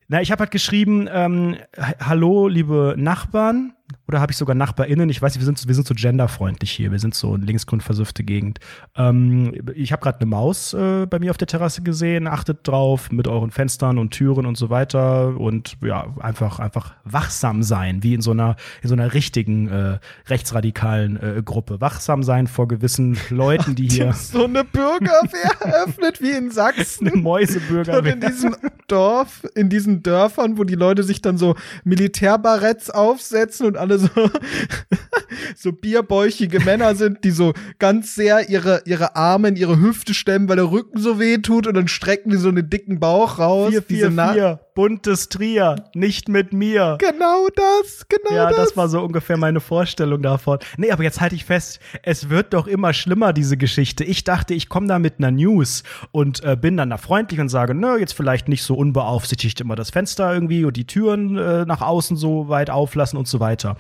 Na, 0.08 0.22
ich 0.22 0.32
habe 0.32 0.42
halt 0.42 0.52
geschrieben, 0.52 1.08
ähm, 1.12 1.58
ha- 1.78 1.96
hallo, 2.00 2.48
liebe 2.48 2.96
Nachbarn. 2.98 3.74
Oder 4.08 4.20
habe 4.20 4.32
ich 4.32 4.38
sogar 4.38 4.56
NachbarInnen? 4.56 5.10
Ich 5.10 5.22
weiß 5.22 5.34
nicht, 5.34 5.42
wir 5.42 5.46
sind, 5.46 5.66
wir 5.66 5.76
sind 5.76 5.88
so 5.88 5.94
genderfreundlich 5.96 6.72
hier. 6.72 6.92
Wir 6.92 7.00
sind 7.00 7.16
so 7.16 7.34
eine 7.34 7.46
linksgrundversüffte 7.46 8.24
Gegend. 8.24 8.60
Ähm, 8.96 9.54
ich 9.76 9.94
habe 9.94 10.02
gerade 10.02 10.20
eine 10.20 10.30
Maus 10.30 10.74
äh, 10.74 11.06
bei 11.06 11.20
mir 11.20 11.32
auf 11.32 11.38
der 11.38 11.48
Terrasse 11.48 11.84
gesehen. 11.84 12.28
Achtet 12.28 12.68
drauf 12.68 13.12
mit 13.12 13.28
euren 13.28 13.52
Fenstern 13.52 13.98
und 13.98 14.12
Türen 14.12 14.46
und 14.46 14.58
so 14.58 14.70
weiter. 14.70 15.40
Und 15.40 15.78
ja, 15.82 16.14
einfach, 16.20 16.60
einfach 16.60 16.94
wachsam 17.06 17.64
sein, 17.64 18.04
wie 18.04 18.14
in 18.14 18.22
so 18.22 18.32
einer, 18.32 18.58
in 18.82 18.90
so 18.90 18.96
einer 18.96 19.14
richtigen 19.14 19.70
äh, 19.70 20.00
rechtsradikalen 20.28 21.18
äh, 21.22 21.42
Gruppe. 21.44 21.80
Wachsam 21.80 22.24
sein 22.24 22.48
vor 22.48 22.68
gewissen 22.68 23.18
Leuten, 23.30 23.76
die 23.76 23.88
hier 23.90 24.12
So 24.14 24.46
eine 24.46 24.66
Bürgerwehr 24.66 25.62
eröffnet 25.62 26.22
wie 26.22 26.32
in 26.32 26.52
Sachsen. 26.52 27.08
eine 27.08 27.18
Mäusebürger 27.18 28.00
Und 28.00 28.06
in 28.06 28.20
diesem 28.20 28.56
Dorf, 28.88 29.44
in 29.56 29.70
diesen 29.70 30.04
Dörfern, 30.04 30.58
wo 30.58 30.64
die 30.66 30.76
Leute 30.76 31.04
sich 31.04 31.22
dann 31.22 31.38
so 31.38 31.56
Militärbaretts 31.84 32.90
aufsetzen 32.90 33.66
und 33.66 33.78
alle 33.78 33.93
so, 33.98 34.10
so 35.56 35.72
bierbäuchige 35.72 36.60
Männer 36.60 36.96
sind, 36.96 37.24
die 37.24 37.32
so 37.32 37.54
ganz 37.80 38.16
sehr 38.16 38.50
ihre, 38.50 38.82
ihre 38.86 39.16
Arme 39.16 39.50
in 39.50 39.56
ihre 39.56 39.80
Hüfte 39.80 40.14
stemmen, 40.14 40.48
weil 40.50 40.58
der 40.58 40.72
Rücken 40.72 41.00
so 41.00 41.20
weh 41.20 41.38
tut 41.38 41.68
und 41.68 41.76
dann 41.76 41.88
strecken 41.88 42.32
die 42.32 42.38
so 42.38 42.50
einen 42.50 42.70
dicken 42.70 43.00
Bauch 43.00 43.40
raus. 43.40 43.72
Vier, 43.72 43.82
vier, 43.82 44.12
vier, 44.34 44.60
buntes 44.76 45.30
Trier, 45.30 45.76
nicht 45.94 46.30
mit 46.30 46.54
mir. 46.54 46.98
Genau 47.00 47.48
das, 47.56 48.08
genau 48.08 48.36
Ja, 48.36 48.50
das. 48.50 48.58
das 48.58 48.78
war 48.78 48.90
so 48.90 49.02
ungefähr 49.02 49.38
meine 49.38 49.60
Vorstellung 49.60 50.22
davon. 50.22 50.60
Nee, 50.78 50.92
aber 50.92 51.04
jetzt 51.04 51.22
halte 51.22 51.36
ich 51.36 51.46
fest, 51.46 51.80
es 52.02 52.30
wird 52.30 52.54
doch 52.54 52.68
immer 52.68 52.94
schlimmer, 52.94 53.34
diese 53.34 53.58
Geschichte. 53.58 54.04
Ich 54.04 54.24
dachte, 54.24 54.54
ich 54.54 54.70
komme 54.70 54.88
da 54.88 55.00
mit 55.00 55.16
einer 55.18 55.32
News 55.32 55.84
und 56.12 56.44
äh, 56.44 56.56
bin 56.56 56.78
dann 56.78 56.90
da 56.90 56.98
freundlich 56.98 57.40
und 57.40 57.50
sage, 57.50 57.74
nö, 57.76 57.98
jetzt 57.98 58.14
vielleicht 58.14 58.48
nicht 58.48 58.64
so 58.64 58.76
unbeaufsichtigt 58.76 59.62
immer 59.62 59.76
das 59.76 59.90
Fenster 59.90 60.34
irgendwie 60.34 60.66
und 60.66 60.78
die 60.78 60.86
Türen 60.88 61.38
äh, 61.38 61.66
nach 61.66 61.82
außen 61.82 62.18
so 62.18 62.50
weit 62.50 62.70
auflassen 62.70 63.18
und 63.18 63.28
so 63.28 63.40
weiter. 63.40 63.78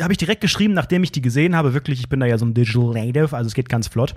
Habe 0.00 0.12
ich 0.12 0.18
direkt 0.18 0.40
geschrieben, 0.40 0.74
nachdem 0.74 1.02
ich 1.04 1.12
die 1.12 1.22
gesehen 1.22 1.54
habe, 1.54 1.74
wirklich, 1.74 2.00
ich 2.00 2.08
bin 2.08 2.20
da 2.20 2.26
ja 2.26 2.38
so 2.38 2.44
ein 2.44 2.54
Digital 2.54 2.94
Native, 2.94 3.36
also 3.36 3.46
es 3.46 3.54
geht 3.54 3.68
ganz 3.68 3.86
flott. 3.88 4.14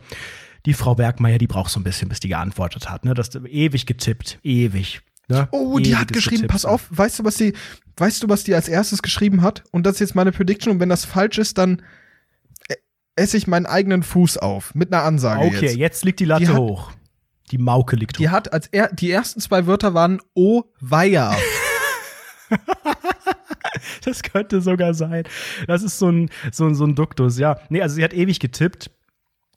Die 0.65 0.73
Frau 0.73 0.95
Bergmeier, 0.95 1.37
die 1.39 1.47
braucht 1.47 1.71
so 1.71 1.79
ein 1.79 1.83
bisschen, 1.83 2.09
bis 2.09 2.19
die 2.19 2.27
geantwortet 2.29 2.89
hat. 2.89 3.03
Ne? 3.05 3.13
Das 3.13 3.33
ewig 3.35 3.85
getippt, 3.85 4.39
ewig. 4.43 5.01
Ne? 5.31 5.47
Oh, 5.51 5.79
die 5.79 5.95
hat 5.95 6.11
geschrieben, 6.13 6.43
Getippt. 6.43 6.51
pass 6.51 6.65
auf, 6.65 6.87
weißt 6.89 7.19
du, 7.19 7.23
was 7.23 7.35
die, 7.35 7.53
weißt 7.97 8.23
du, 8.23 8.29
was 8.29 8.43
die 8.43 8.53
als 8.55 8.67
erstes 8.67 9.01
geschrieben 9.01 9.41
hat? 9.41 9.63
Und 9.71 9.85
das 9.85 9.95
ist 9.95 9.99
jetzt 10.01 10.15
meine 10.15 10.31
Prediction 10.31 10.73
und 10.73 10.79
wenn 10.79 10.89
das 10.89 11.05
falsch 11.05 11.37
ist, 11.37 11.57
dann 11.57 11.81
äh, 12.69 12.75
esse 13.15 13.37
ich 13.37 13.47
meinen 13.47 13.65
eigenen 13.65 14.03
Fuß 14.03 14.37
auf 14.37 14.73
mit 14.75 14.93
einer 14.93 15.03
Ansage 15.03 15.45
Okay, 15.45 15.65
jetzt. 15.67 15.75
jetzt. 15.77 16.05
liegt 16.05 16.19
die 16.19 16.25
Latte 16.25 16.43
Die 16.45 16.49
hat- 16.49 16.57
hoch. 16.57 16.91
Die 17.51 17.57
Mauke 17.57 17.95
liegt 17.97 18.17
Die 18.19 18.27
hoch. 18.29 18.31
hat 18.33 18.53
als 18.53 18.67
er, 18.67 18.93
die 18.93 19.11
ersten 19.11 19.41
zwei 19.41 19.67
Wörter 19.67 19.93
waren 19.93 20.21
O 20.35 20.63
Weiher. 20.79 21.35
Das 24.05 24.21
könnte 24.23 24.61
sogar 24.61 24.93
sein. 24.93 25.23
Das 25.67 25.83
ist 25.83 25.97
so 25.97 26.09
ein, 26.09 26.29
so, 26.51 26.65
ein- 26.67 26.75
so 26.75 26.85
ein 26.85 26.95
Duktus, 26.95 27.37
ja. 27.39 27.59
Nee, 27.69 27.81
also 27.81 27.95
sie 27.95 28.03
hat 28.03 28.13
ewig 28.13 28.39
getippt. 28.39 28.91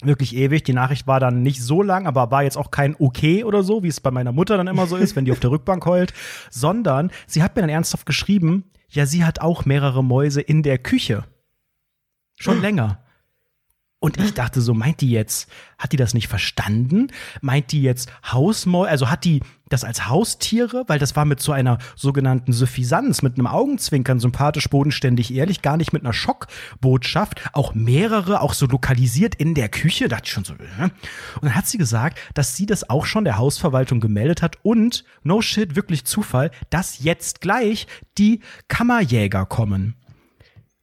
Wirklich 0.04 0.34
ewig. 0.36 0.64
Die 0.64 0.72
Nachricht 0.72 1.06
war 1.06 1.20
dann 1.20 1.42
nicht 1.42 1.62
so 1.62 1.82
lang, 1.82 2.06
aber 2.06 2.30
war 2.30 2.42
jetzt 2.42 2.56
auch 2.56 2.70
kein 2.70 2.96
Okay 2.98 3.44
oder 3.44 3.62
so, 3.62 3.82
wie 3.82 3.88
es 3.88 4.00
bei 4.00 4.10
meiner 4.10 4.32
Mutter 4.32 4.56
dann 4.56 4.66
immer 4.66 4.86
so 4.86 4.96
ist, 4.96 5.16
wenn 5.16 5.24
die 5.24 5.32
auf 5.32 5.40
der 5.40 5.50
Rückbank 5.50 5.84
heult, 5.86 6.12
sondern 6.50 7.10
sie 7.26 7.42
hat 7.42 7.56
mir 7.56 7.62
dann 7.62 7.70
ernsthaft 7.70 8.06
geschrieben, 8.06 8.64
ja, 8.88 9.06
sie 9.06 9.24
hat 9.24 9.40
auch 9.40 9.64
mehrere 9.64 10.04
Mäuse 10.04 10.40
in 10.40 10.62
der 10.62 10.78
Küche. 10.78 11.24
Schon 12.36 12.60
länger. 12.60 13.03
Und 14.04 14.20
ich 14.20 14.34
dachte 14.34 14.60
so, 14.60 14.74
meint 14.74 15.00
die 15.00 15.08
jetzt, 15.08 15.48
hat 15.78 15.92
die 15.92 15.96
das 15.96 16.12
nicht 16.12 16.28
verstanden? 16.28 17.08
Meint 17.40 17.72
die 17.72 17.80
jetzt 17.80 18.12
Hausmäuse, 18.30 18.90
also 18.90 19.10
hat 19.10 19.24
die 19.24 19.40
das 19.70 19.82
als 19.82 20.10
Haustiere? 20.10 20.84
Weil 20.88 20.98
das 20.98 21.16
war 21.16 21.24
mit 21.24 21.40
so 21.40 21.52
einer 21.52 21.78
sogenannten 21.96 22.52
Suffisanz, 22.52 23.22
mit 23.22 23.38
einem 23.38 23.46
Augenzwinkern, 23.46 24.20
sympathisch, 24.20 24.68
bodenständig, 24.68 25.32
ehrlich, 25.32 25.62
gar 25.62 25.78
nicht 25.78 25.94
mit 25.94 26.02
einer 26.02 26.12
Schockbotschaft. 26.12 27.40
Auch 27.54 27.72
mehrere, 27.72 28.42
auch 28.42 28.52
so 28.52 28.66
lokalisiert 28.66 29.36
in 29.36 29.54
der 29.54 29.70
Küche, 29.70 30.08
dachte 30.08 30.24
ich 30.26 30.32
schon 30.32 30.44
so. 30.44 30.52
äh. 30.52 30.82
Und 30.82 31.44
dann 31.44 31.54
hat 31.54 31.66
sie 31.66 31.78
gesagt, 31.78 32.18
dass 32.34 32.56
sie 32.56 32.66
das 32.66 32.90
auch 32.90 33.06
schon 33.06 33.24
der 33.24 33.38
Hausverwaltung 33.38 34.00
gemeldet 34.00 34.42
hat 34.42 34.58
und, 34.62 35.04
no 35.22 35.40
shit, 35.40 35.76
wirklich 35.76 36.04
Zufall, 36.04 36.50
dass 36.68 37.02
jetzt 37.02 37.40
gleich 37.40 37.86
die 38.18 38.40
Kammerjäger 38.68 39.46
kommen. 39.46 39.96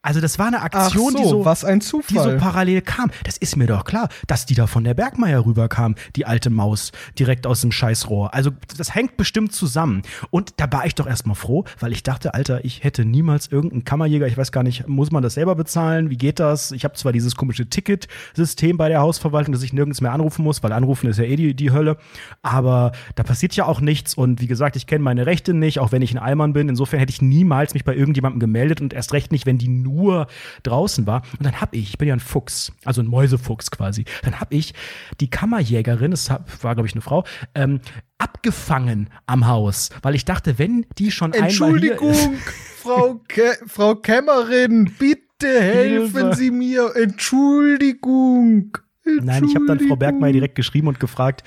Also 0.04 0.20
das 0.20 0.40
war 0.40 0.48
eine 0.48 0.62
Aktion, 0.62 1.12
so, 1.12 1.18
die 1.18 1.26
so 1.26 1.46
was 1.46 1.64
ein 1.64 1.80
die 1.80 1.86
so 1.86 2.02
Zufall. 2.02 2.38
parallel 2.38 2.82
kam. 2.82 3.12
Das 3.24 3.38
ist 3.38 3.56
mir 3.56 3.68
doch 3.68 3.84
klar, 3.84 4.10
dass 4.26 4.48
die 4.48 4.56
da 4.56 4.66
von 4.66 4.84
der 4.84 4.96
Bergmeier 4.96 5.46
rüberkam, 5.46 5.96
die 6.16 6.26
alte 6.26 6.50
Maus, 6.50 6.92
direkt 7.20 7.46
aus 7.46 7.62
dem 7.62 7.72
Scheißrohr. 7.72 8.34
Also 8.34 8.50
das 8.78 8.96
hängt 8.96 9.18
bestimmt 9.18 9.54
zusammen. 9.54 10.02
Und 10.32 10.54
da 10.58 10.72
war 10.72 10.88
ich 10.88 10.96
doch 10.96 11.06
erstmal 11.06 11.36
froh, 11.36 11.66
weil 11.80 11.92
ich 11.92 12.02
dachte, 12.02 12.34
Alter, 12.34 12.66
ich 12.66 12.84
hätte 12.84 13.06
niemals 13.06 13.48
irgendeinen 13.48 13.84
Kammerjäger, 13.84 14.26
ich 14.26 14.38
weiß 14.38 14.52
gar 14.52 14.64
nicht, 14.64 14.88
muss 14.88 15.12
man 15.12 15.22
das 15.22 15.36
selber 15.36 15.54
bezahlen? 15.54 16.10
Wie 16.10 16.18
geht 16.18 16.40
das? 16.40 16.72
Ich 16.72 16.84
habe 16.84 16.96
zwar 16.96 17.12
dieses 17.12 17.36
komische 17.36 17.70
Ticketsystem 17.70 18.78
bei 18.78 18.90
der 18.90 19.02
Hausverwaltung, 19.02 19.54
dass 19.54 19.62
ich 19.62 19.72
nirgends 19.72 20.02
mehr 20.02 20.14
anrufen 20.14 20.44
muss, 20.44 20.64
weil 20.64 20.72
anrufen 20.72 21.10
ist 21.12 21.18
ja 21.18 21.26
eh 21.26 21.36
die, 21.36 21.54
die 21.54 21.72
Hölle. 21.72 21.98
Aber 22.42 22.92
da 23.14 23.22
passiert 23.22 23.56
ja 23.56 23.66
auch 23.66 23.82
nichts. 23.82 24.16
Und 24.16 24.42
wie 24.42 24.48
gesagt, 24.48 24.76
ich 24.76 24.88
kenne 24.88 25.04
meine 25.04 25.28
Rechte 25.28 25.54
nicht, 25.54 25.78
auch 25.78 25.92
wenn 25.92 26.02
ich 26.02 26.12
ein 26.12 26.18
Allmann 26.18 26.54
bin. 26.54 26.70
Insofern 26.70 27.00
hätte 27.00 27.12
ich 27.12 27.22
niemals 27.22 27.76
mich 27.76 27.84
bei 27.84 27.96
irgendjemandem 27.96 28.40
gemeldet 28.40 28.82
und 28.82 28.94
erst 28.94 29.14
recht 29.14 29.32
nicht, 29.32 29.46
wenn 29.46 29.60
die 29.60 29.68
nur 29.68 29.91
draußen 30.64 31.06
war. 31.08 31.22
Und 31.38 31.46
dann 31.46 31.60
habe 31.62 31.76
ich, 31.78 31.90
ich 31.90 31.98
bin 31.98 32.08
ja 32.08 32.16
ein 32.16 32.20
Fuchs, 32.20 32.72
also 32.86 33.02
ein 33.02 33.08
Mäusefuchs 33.08 33.72
quasi, 33.72 34.06
dann 34.24 34.40
habe 34.40 34.56
ich 34.56 34.74
die 35.20 35.30
Kammerjägerin, 35.30 36.12
das 36.12 36.30
hab- 36.30 36.64
war 36.64 36.76
glaube 36.76 36.88
ich 36.88 36.94
eine 36.94 37.02
Frau, 37.02 37.24
ähm, 37.56 37.80
abgefangen 38.18 39.10
am 39.26 39.48
Haus, 39.48 39.90
weil 40.02 40.16
ich 40.16 40.26
dachte, 40.26 40.58
wenn 40.60 40.86
die 40.98 41.12
schon 41.12 41.34
einmal 41.34 41.50
hier 41.50 41.62
Entschuldigung, 41.62 42.16
Frau, 42.82 43.22
Ke 43.28 43.58
Frau 43.68 43.96
Kämmerin, 43.96 44.92
bitte 44.98 45.48
helfen 45.60 46.14
Hilfe. 46.22 46.36
Sie 46.36 46.52
mir. 46.52 46.92
Entschuldigung. 46.96 48.78
Nein, 49.04 49.46
ich 49.46 49.56
habe 49.56 49.66
dann 49.66 49.78
Frau 49.80 49.84
Entschuldigung. 49.94 50.00
Bergmeier 50.00 50.32
direkt 50.34 50.56
geschrieben 50.56 50.88
und 50.88 51.00
gefragt, 51.00 51.44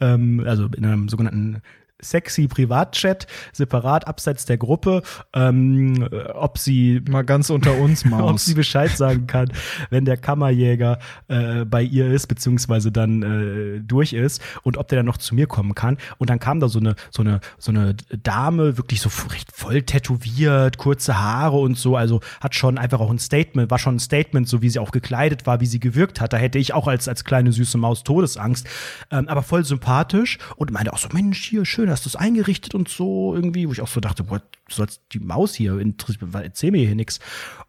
ähm, 0.00 0.42
also 0.46 0.66
in 0.76 0.84
einem 0.84 1.08
sogenannten 1.08 1.62
sexy 2.00 2.48
Privatchat, 2.48 3.26
separat 3.52 4.06
abseits 4.06 4.44
der 4.44 4.58
Gruppe, 4.58 5.02
ähm, 5.34 6.08
äh, 6.10 6.24
ob 6.30 6.58
sie 6.58 7.02
Mal 7.08 7.24
ganz 7.24 7.50
unter 7.50 7.78
uns, 7.78 8.04
ob 8.04 8.10
Maus. 8.10 8.44
sie 8.44 8.54
Bescheid 8.54 8.90
sagen 8.90 9.26
kann, 9.26 9.50
wenn 9.90 10.04
der 10.04 10.16
Kammerjäger 10.16 10.98
äh, 11.28 11.64
bei 11.64 11.82
ihr 11.82 12.10
ist, 12.10 12.26
beziehungsweise 12.26 12.92
dann 12.92 13.22
äh, 13.22 13.80
durch 13.80 14.12
ist 14.12 14.42
und 14.62 14.76
ob 14.76 14.88
der 14.88 14.98
dann 14.98 15.06
noch 15.06 15.16
zu 15.16 15.34
mir 15.34 15.46
kommen 15.46 15.74
kann. 15.74 15.98
Und 16.18 16.30
dann 16.30 16.38
kam 16.38 16.60
da 16.60 16.68
so 16.68 16.78
eine, 16.78 16.94
so 17.10 17.22
eine, 17.22 17.40
so 17.58 17.72
eine 17.72 17.94
Dame, 18.22 18.76
wirklich 18.78 19.00
so 19.00 19.10
recht 19.30 19.50
voll 19.52 19.82
tätowiert, 19.82 20.78
kurze 20.78 21.18
Haare 21.18 21.58
und 21.58 21.76
so, 21.76 21.96
also 21.96 22.20
hat 22.40 22.54
schon 22.54 22.78
einfach 22.78 23.00
auch 23.00 23.10
ein 23.10 23.18
Statement, 23.18 23.70
war 23.70 23.78
schon 23.78 23.96
ein 23.96 24.00
Statement, 24.00 24.48
so 24.48 24.62
wie 24.62 24.70
sie 24.70 24.78
auch 24.78 24.90
gekleidet 24.90 25.46
war, 25.46 25.60
wie 25.60 25.66
sie 25.66 25.80
gewirkt 25.80 26.20
hat. 26.20 26.32
Da 26.32 26.36
hätte 26.36 26.58
ich 26.58 26.74
auch 26.74 26.86
als, 26.86 27.08
als 27.08 27.24
kleine 27.24 27.52
süße 27.52 27.78
Maus 27.78 28.04
Todesangst, 28.04 28.66
ähm, 29.10 29.28
aber 29.28 29.42
voll 29.42 29.64
sympathisch 29.64 30.38
und 30.56 30.70
meinte 30.70 30.92
auch 30.92 30.98
so, 30.98 31.08
Mensch, 31.12 31.44
hier, 31.44 31.64
schön, 31.64 31.87
hast 31.90 32.04
du 32.04 32.08
es 32.08 32.16
eingerichtet 32.16 32.74
und 32.74 32.88
so 32.88 33.34
irgendwie, 33.34 33.68
wo 33.68 33.72
ich 33.72 33.80
auch 33.80 33.88
so 33.88 34.00
dachte, 34.00 34.24
boah, 34.24 34.38
du 34.40 34.74
sollst 34.74 35.00
die 35.12 35.18
Maus 35.20 35.54
hier, 35.54 35.78
interessiert- 35.78 36.22
erzähl 36.34 36.70
mir 36.70 36.84
hier 36.86 36.94
nix. 36.94 37.18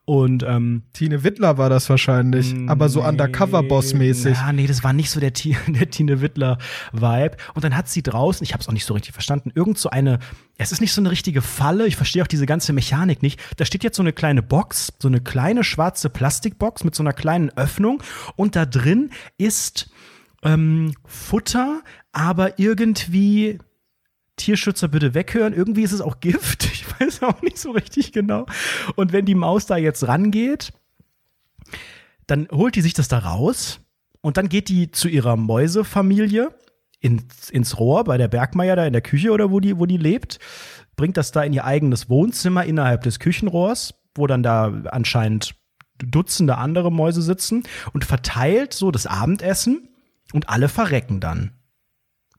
Und 0.06 0.44
ähm, 0.44 0.84
Tine 0.94 1.24
Wittler 1.24 1.58
war 1.60 1.70
das 1.70 1.88
wahrscheinlich, 1.90 2.56
aber 2.68 2.90
so 2.90 3.04
Undercover-Boss-mäßig. 3.04 4.36
ja, 4.38 4.52
nee, 4.54 4.66
das 4.68 4.84
war 4.84 4.92
nicht 4.94 5.10
so 5.12 5.20
der, 5.20 5.32
der 5.68 5.90
Tine 5.90 6.22
Wittler-Vibe. 6.22 7.38
Und 7.54 7.64
dann 7.64 7.76
hat 7.78 7.88
sie 7.90 8.02
draußen, 8.02 8.44
ich 8.44 8.54
habe 8.54 8.62
es 8.62 8.68
auch 8.68 8.74
nicht 8.74 8.86
so 8.86 8.94
richtig 8.94 9.14
verstanden, 9.14 9.52
irgend 9.54 9.78
so 9.78 9.90
eine, 9.90 10.20
es 10.58 10.72
ist 10.72 10.82
nicht 10.82 10.94
so 10.94 11.02
eine 11.02 11.12
richtige 11.12 11.42
Falle, 11.42 11.86
ich 11.88 11.96
verstehe 11.96 12.24
auch 12.24 12.28
diese 12.28 12.46
ganze 12.46 12.74
Mechanik 12.74 13.22
nicht. 13.22 13.40
Da 13.58 13.66
steht 13.66 13.84
jetzt 13.84 13.98
so 13.98 14.04
eine 14.04 14.14
kleine 14.14 14.42
Box, 14.42 14.94
so 15.00 15.08
eine 15.08 15.22
kleine 15.22 15.64
schwarze 15.64 16.10
Plastikbox 16.10 16.84
mit 16.84 16.96
so 16.96 17.04
einer 17.04 17.14
kleinen 17.14 17.50
Öffnung 17.56 18.02
und 18.36 18.56
da 18.56 18.66
drin 18.66 19.12
ist 19.38 19.90
ähm, 20.44 20.94
Futter, 21.06 21.82
aber 22.12 22.60
irgendwie 22.60 23.60
Tierschützer 24.40 24.88
bitte 24.88 25.14
weghören. 25.14 25.54
Irgendwie 25.54 25.84
ist 25.84 25.92
es 25.92 26.02
auch 26.02 26.20
Gift. 26.20 26.68
Ich 26.80 27.02
weiß 27.02 27.24
auch 27.24 27.42
nicht 27.42 27.58
so 27.58 27.72
richtig 27.72 28.12
genau. 28.12 28.46
Und 28.96 29.14
wenn 29.14 29.24
die 29.24 29.36
Maus 29.36 29.66
da 29.66 29.78
jetzt 29.78 30.06
rangeht, 30.06 30.74
dann 32.28 32.50
holt 32.52 32.76
die 32.76 32.82
sich 32.82 32.94
das 32.94 33.08
da 33.08 33.20
raus 33.20 33.80
und 34.20 34.36
dann 34.36 34.50
geht 34.50 34.68
die 34.68 34.92
zu 34.92 35.08
ihrer 35.08 35.38
Mäusefamilie 35.38 36.54
ins, 37.00 37.50
ins 37.50 37.80
Rohr 37.80 38.04
bei 38.04 38.18
der 38.18 38.28
Bergmeier 38.28 38.76
da 38.76 38.86
in 38.86 38.92
der 38.92 39.02
Küche 39.02 39.32
oder 39.32 39.50
wo 39.50 39.62
die, 39.62 39.80
wo 39.80 39.86
die 39.86 39.98
lebt, 39.98 40.40
bringt 40.96 41.16
das 41.16 41.32
da 41.32 41.44
in 41.44 41.54
ihr 41.54 41.64
eigenes 41.64 42.10
Wohnzimmer 42.10 42.66
innerhalb 42.66 43.04
des 43.04 43.20
Küchenrohrs, 43.20 43.94
wo 44.16 44.28
dann 44.28 44.44
da 44.44 44.74
anscheinend 44.92 45.56
Dutzende 45.98 46.58
andere 46.58 46.92
Mäuse 46.92 47.22
sitzen 47.22 47.64
und 47.94 48.06
verteilt 48.06 48.74
so 48.74 48.92
das 48.92 49.08
Abendessen 49.08 49.90
und 50.34 50.50
alle 50.50 50.70
verrecken 50.70 51.20
dann. 51.20 51.59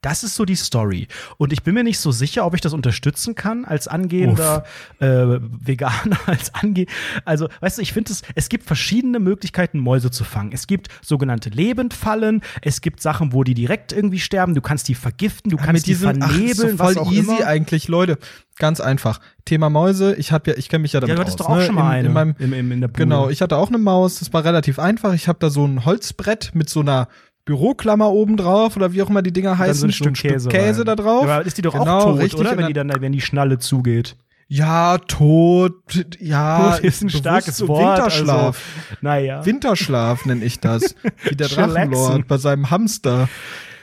Das 0.01 0.23
ist 0.23 0.35
so 0.35 0.45
die 0.45 0.55
Story. 0.55 1.07
Und 1.37 1.53
ich 1.53 1.61
bin 1.61 1.75
mir 1.75 1.83
nicht 1.83 1.99
so 1.99 2.11
sicher, 2.11 2.43
ob 2.45 2.55
ich 2.55 2.61
das 2.61 2.73
unterstützen 2.73 3.35
kann 3.35 3.65
als 3.65 3.87
angehender 3.87 4.63
äh, 4.99 5.05
Veganer, 5.07 6.17
als 6.25 6.53
ange 6.55 6.87
Also, 7.23 7.47
weißt 7.59 7.77
du, 7.77 7.81
ich 7.83 7.93
finde 7.93 8.11
es, 8.11 8.23
es 8.33 8.49
gibt 8.49 8.65
verschiedene 8.65 9.19
Möglichkeiten, 9.19 9.77
Mäuse 9.79 10.09
zu 10.09 10.23
fangen. 10.23 10.51
Es 10.53 10.65
gibt 10.65 10.87
sogenannte 11.03 11.49
Lebendfallen, 11.49 12.41
es 12.63 12.81
gibt 12.81 13.01
Sachen, 13.01 13.31
wo 13.33 13.43
die 13.43 13.53
direkt 13.53 13.91
irgendwie 13.93 14.19
sterben, 14.19 14.55
du 14.55 14.61
kannst 14.61 14.87
die 14.87 14.95
vergiften, 14.95 15.51
du 15.51 15.57
Ja, 15.57 15.63
kannst 15.63 15.85
die 15.85 15.95
ach, 15.95 15.99
vernebeln, 15.99 16.69
ist 16.69 16.79
was 16.79 16.93
voll 16.95 17.13
easy 17.13 17.19
immer. 17.37 17.45
eigentlich, 17.45 17.87
Leute. 17.87 18.17
Ganz 18.57 18.79
einfach. 18.79 19.19
Thema 19.45 19.69
Mäuse, 19.69 20.15
ich 20.15 20.31
habe 20.31 20.51
ja, 20.51 20.57
ich 20.57 20.69
kenne 20.69 20.81
mich 20.83 20.93
ja 20.93 20.99
damit 20.99 21.09
Ja, 21.09 21.15
du 21.15 21.21
hattest 21.21 21.39
aus, 21.41 21.47
doch 21.47 21.53
auch 21.53 21.57
ne? 21.57 21.65
schon 21.65 21.75
mal 21.75 21.83
in, 21.83 21.87
eine 21.99 22.07
In 22.07 22.13
meinem, 22.13 22.35
im, 22.39 22.53
im, 22.53 22.71
in 22.71 22.81
der 22.81 22.87
Bude. 22.89 23.03
Genau, 23.03 23.29
ich 23.29 23.41
hatte 23.41 23.57
auch 23.57 23.69
eine 23.69 23.77
Maus, 23.77 24.19
das 24.19 24.33
war 24.33 24.43
relativ 24.43 24.79
einfach. 24.79 25.13
Ich 25.13 25.27
habe 25.27 25.37
da 25.39 25.49
so 25.51 25.65
ein 25.65 25.85
Holzbrett 25.85 26.51
mit 26.53 26.69
so 26.69 26.79
einer 26.81 27.07
Büroklammer 27.45 28.11
oben 28.11 28.37
drauf 28.37 28.75
oder 28.77 28.93
wie 28.93 29.01
auch 29.01 29.09
immer 29.09 29.21
die 29.21 29.33
Dinger 29.33 29.57
heißen, 29.57 29.89
ein 29.89 29.93
Stück 29.93 30.13
Käse, 30.15 30.49
Käse 30.49 30.79
rein. 30.79 30.85
da 30.85 30.95
drauf. 30.95 31.23
Aber 31.23 31.45
ist 31.45 31.57
die 31.57 31.61
doch 31.61 31.73
Genau, 31.73 31.97
auch 31.99 32.03
tot, 32.11 32.19
richtig, 32.19 32.39
oder? 32.39 32.57
Wenn 32.57 32.67
die 32.67 32.73
dann, 32.73 32.91
wenn 32.99 33.11
die 33.11 33.21
Schnalle 33.21 33.59
zugeht. 33.59 34.15
Ja, 34.47 34.97
tot, 34.97 35.73
ja, 36.19 36.71
Tot 36.75 36.83
ist 36.83 37.01
ein 37.01 37.09
starkes 37.09 37.65
Wort. 37.67 37.97
Winterschlaf. 37.97 38.45
Also, 38.89 38.97
naja. 39.01 39.45
Winterschlaf 39.45 40.25
nenne 40.25 40.43
ich 40.43 40.59
das. 40.59 40.95
Wie 41.23 41.35
der. 41.35 41.47
Drachenlord 41.49 42.27
bei 42.27 42.37
seinem 42.37 42.69
Hamster. 42.69 43.29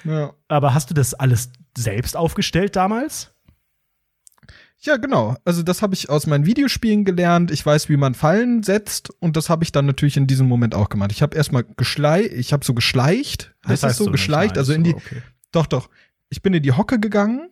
Ja. 0.04 0.32
Aber 0.46 0.74
hast 0.74 0.90
du 0.90 0.94
das 0.94 1.14
alles 1.14 1.50
selbst 1.76 2.16
aufgestellt 2.16 2.76
damals? 2.76 3.32
Ja, 4.80 4.96
genau. 4.96 5.36
Also 5.44 5.62
das 5.62 5.82
habe 5.82 5.94
ich 5.94 6.08
aus 6.08 6.26
meinen 6.26 6.46
Videospielen 6.46 7.04
gelernt. 7.04 7.50
Ich 7.50 7.64
weiß, 7.66 7.88
wie 7.88 7.96
man 7.96 8.14
Fallen 8.14 8.62
setzt 8.62 9.10
und 9.20 9.36
das 9.36 9.50
habe 9.50 9.64
ich 9.64 9.72
dann 9.72 9.86
natürlich 9.86 10.16
in 10.16 10.26
diesem 10.26 10.46
Moment 10.46 10.74
auch 10.74 10.88
gemacht. 10.88 11.10
Ich 11.10 11.20
habe 11.22 11.36
erstmal 11.36 11.64
geschleicht, 11.76 12.32
ich 12.32 12.52
habe 12.52 12.64
so 12.64 12.74
geschleicht, 12.74 13.54
heißt 13.66 13.82
das, 13.82 13.96
so 13.96 14.04
nicht, 14.04 14.12
geschleicht, 14.12 14.52
nein, 14.52 14.58
also 14.58 14.72
in 14.72 14.84
so, 14.84 14.90
die 14.90 14.94
okay. 14.94 15.22
Doch, 15.50 15.66
doch. 15.66 15.88
Ich 16.28 16.42
bin 16.42 16.54
in 16.54 16.62
die 16.62 16.72
Hocke 16.72 17.00
gegangen 17.00 17.50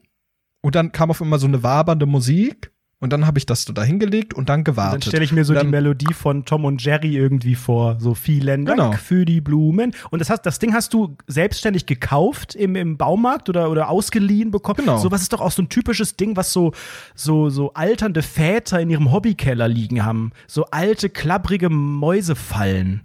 und 0.61 0.75
dann 0.75 0.93
kam 0.93 1.11
auf 1.11 1.21
einmal 1.21 1.39
so 1.39 1.47
eine 1.47 1.63
wabernde 1.63 2.07
Musik 2.07 2.73
und 2.99 3.13
dann 3.13 3.27
habe 3.27 3.39
ich 3.39 3.45
das 3.47 3.65
so 3.65 3.73
dahingelegt 3.75 4.33
und 4.35 4.49
dann 4.49 4.61
Dann 4.61 4.65
gewartet. 4.65 5.05
stelle 5.05 5.23
ich 5.25 5.33
mir 5.33 5.45
so 5.45 5.53
Und 5.53 5.59
die 5.59 5.65
dann, 5.65 5.71
Melodie 5.71 6.15
von 6.15 6.45
Tom 6.47 6.65
und 6.65 6.83
Jerry 6.83 7.15
irgendwie 7.17 7.55
vor. 7.55 7.97
So 8.01 8.15
vielen 8.15 8.65
Dank 8.65 8.79
Genau. 8.79 8.93
für 8.93 9.25
die 9.27 9.41
Blumen. 9.43 9.93
Und 10.11 10.21
das, 10.21 10.31
hast, 10.31 10.43
das 10.47 10.59
Ding 10.59 10.73
hast 10.73 10.95
du 10.95 11.17
selbstständig 11.27 11.85
gekauft 11.87 12.55
im, 12.55 12.75
im 12.75 12.97
Baumarkt 12.97 13.49
oder, 13.51 13.71
oder 13.71 13.91
ausgeliehen 13.91 14.51
bekommen. 14.51 14.79
Genau. 14.79 14.97
So 14.99 15.11
was 15.11 15.21
ist 15.23 15.33
doch 15.35 15.41
auch 15.43 15.51
so 15.51 15.61
ein 15.63 15.69
typisches 15.69 16.17
Ding, 16.17 16.37
was 16.37 16.53
so, 16.53 16.73
so, 17.15 17.51
so 17.51 17.75
alternde 17.75 18.23
Väter 18.23 18.81
in 18.81 18.89
ihrem 18.89 19.13
Hobbykeller 19.13 19.69
liegen 19.69 20.05
haben. 20.05 20.33
So 20.47 20.65
alte, 20.71 21.11
klapprige 21.11 21.69
Mäusefallen. 21.69 23.03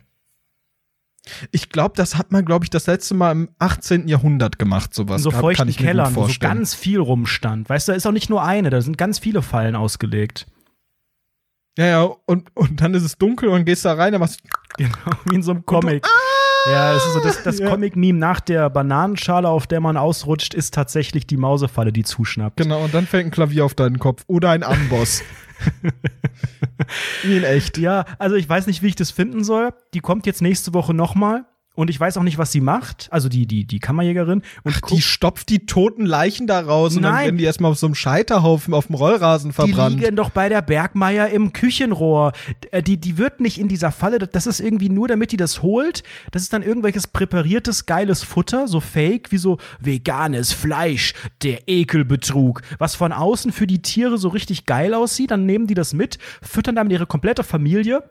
Ich 1.52 1.70
glaube, 1.70 1.94
das 1.96 2.18
hat 2.18 2.32
man, 2.32 2.46
glaube 2.46 2.66
ich, 2.66 2.70
das 2.70 2.88
letzte 2.88 3.14
Mal 3.14 3.32
im 3.32 3.50
18. 3.60 4.08
Jahrhundert 4.08 4.58
gemacht, 4.58 4.94
sowas. 4.94 5.18
in 5.18 5.24
so 5.24 5.32
feuchten 5.32 5.58
kann 5.64 5.70
ich 5.70 5.78
Kellern, 5.78 6.16
wo 6.16 6.28
so 6.28 6.34
ganz 6.40 6.74
viel 6.74 7.00
rumstand. 7.00 7.70
Weißt 7.70 7.88
du, 7.88 7.92
da 7.92 7.96
ist 7.96 8.08
auch 8.08 8.12
nicht 8.12 8.30
nur 8.30 8.44
eine, 8.44 8.70
da 8.70 8.82
sind 8.82 8.98
ganz 8.98 9.20
viele 9.20 9.42
Fallen 9.42 9.76
ausgelegt. 9.76 10.48
Ja, 11.78 11.86
ja, 11.86 12.02
und, 12.02 12.56
und 12.56 12.82
dann 12.82 12.94
ist 12.94 13.04
es 13.04 13.18
dunkel 13.18 13.50
und 13.50 13.66
gehst 13.66 13.86
da 13.86 13.94
rein, 13.94 14.12
dann 14.12 14.20
machst 14.22 14.42
Genau, 14.78 14.92
wie 15.26 15.36
in 15.36 15.44
so 15.44 15.52
einem 15.52 15.66
Comic. 15.66 16.06
Ja, 16.68 16.94
das 16.94 17.06
ist 17.06 17.14
so 17.14 17.20
das, 17.20 17.44
das 17.44 17.60
Ja. 17.60 17.70
Comic-Meme 17.70 18.20
nach 18.20 18.40
der 18.40 18.70
Bananenschale, 18.70 19.48
auf 19.50 19.66
der 19.68 19.80
man 19.80 19.98
ausrutscht, 19.98 20.54
ist 20.54 20.74
tatsächlich 20.74 21.26
die 21.26 21.38
Mausefalle, 21.38 21.92
die 21.92 22.04
zuschnappt. 22.04 22.58
genau, 22.58 22.84
und 22.84 22.94
dann 22.94 23.08
fällt 23.08 23.26
ein 23.26 23.32
Klavier 23.32 23.66
auf 23.66 23.74
deinen 23.74 23.98
Kopf 24.00 24.24
oder 24.28 24.52
ein 24.52 24.64
Amboss. 24.64 25.24
Wie 27.24 27.38
in 27.38 27.44
echt. 27.44 27.78
Ja, 27.78 28.06
also 28.20 28.36
ich 28.36 28.48
weiß 28.50 28.68
nicht, 28.68 28.82
wie 28.82 28.88
ich 28.88 28.96
das 28.96 29.12
finden 29.12 29.44
soll. 29.44 29.74
Die 29.94 30.00
kommt 30.00 30.26
jetzt 30.26 30.42
nächste 30.42 30.74
Woche 30.74 30.94
nochmal. 30.94 31.46
Und 31.82 31.90
ich 31.90 32.00
weiß 32.00 32.18
auch 32.18 32.24
nicht, 32.24 32.38
was 32.38 32.52
sie 32.52 32.62
macht. 32.62 33.08
Also 33.12 33.28
die, 33.28 33.48
die, 33.48 33.66
die 33.66 33.80
Kammerjägerin. 33.80 34.44
Und 34.64 34.76
Ach, 34.76 34.82
die 34.82 35.02
stopft 35.02 35.50
die 35.50 35.66
toten 35.66 36.06
Leichen 36.06 36.46
da 36.46 36.60
raus 36.60 36.96
und 36.96 37.02
dann 37.02 37.18
werden 37.20 37.38
die 37.38 37.44
erstmal 37.44 37.72
auf 37.72 37.80
so 37.80 37.88
einem 37.88 37.96
Scheiterhaufen 37.96 38.74
auf 38.74 38.86
dem 38.88 38.96
Rollrasen 38.96 39.50
Die 39.50 39.54
verbrannt. 39.56 40.00
liegen 40.00 40.16
doch 40.16 40.30
bei 40.30 40.48
der 40.48 40.62
Bergmeier 40.62 41.30
im 41.30 41.54
Küchenrohr. 41.54 42.34
Äh, 42.70 42.84
Die, 42.84 42.98
die 42.98 43.18
wird 43.18 43.40
nicht 43.40 43.60
in 43.60 43.68
dieser 43.68 43.92
Falle, 43.92 44.20
das 44.20 44.46
ist 44.46 44.60
irgendwie 44.60 44.90
nur, 44.90 45.08
damit 45.08 45.32
die 45.32 45.38
das 45.38 45.64
holt. 45.64 46.04
Das 46.32 46.44
ist 46.44 46.54
dann 46.54 46.62
irgendwelches 46.62 47.08
präpariertes, 47.08 47.88
geiles 47.88 48.22
Futter, 48.24 48.68
so 48.68 48.80
fake, 48.80 49.32
wie 49.32 49.38
so 49.40 49.58
veganes 49.80 50.54
Fleisch, 50.54 51.14
der 51.42 51.68
Ekelbetrug, 51.68 52.62
was 52.78 52.96
von 52.96 53.12
außen 53.12 53.52
für 53.52 53.66
die 53.66 53.82
Tiere 53.82 54.18
so 54.20 54.30
richtig 54.30 54.66
geil 54.68 54.94
aussieht. 54.94 55.32
Dann 55.32 55.46
nehmen 55.48 55.66
die 55.66 55.74
das 55.74 55.94
mit, 55.94 56.20
füttern 56.42 56.76
damit 56.76 56.92
ihre 56.94 57.08
komplette 57.08 57.44
Familie. 57.44 58.04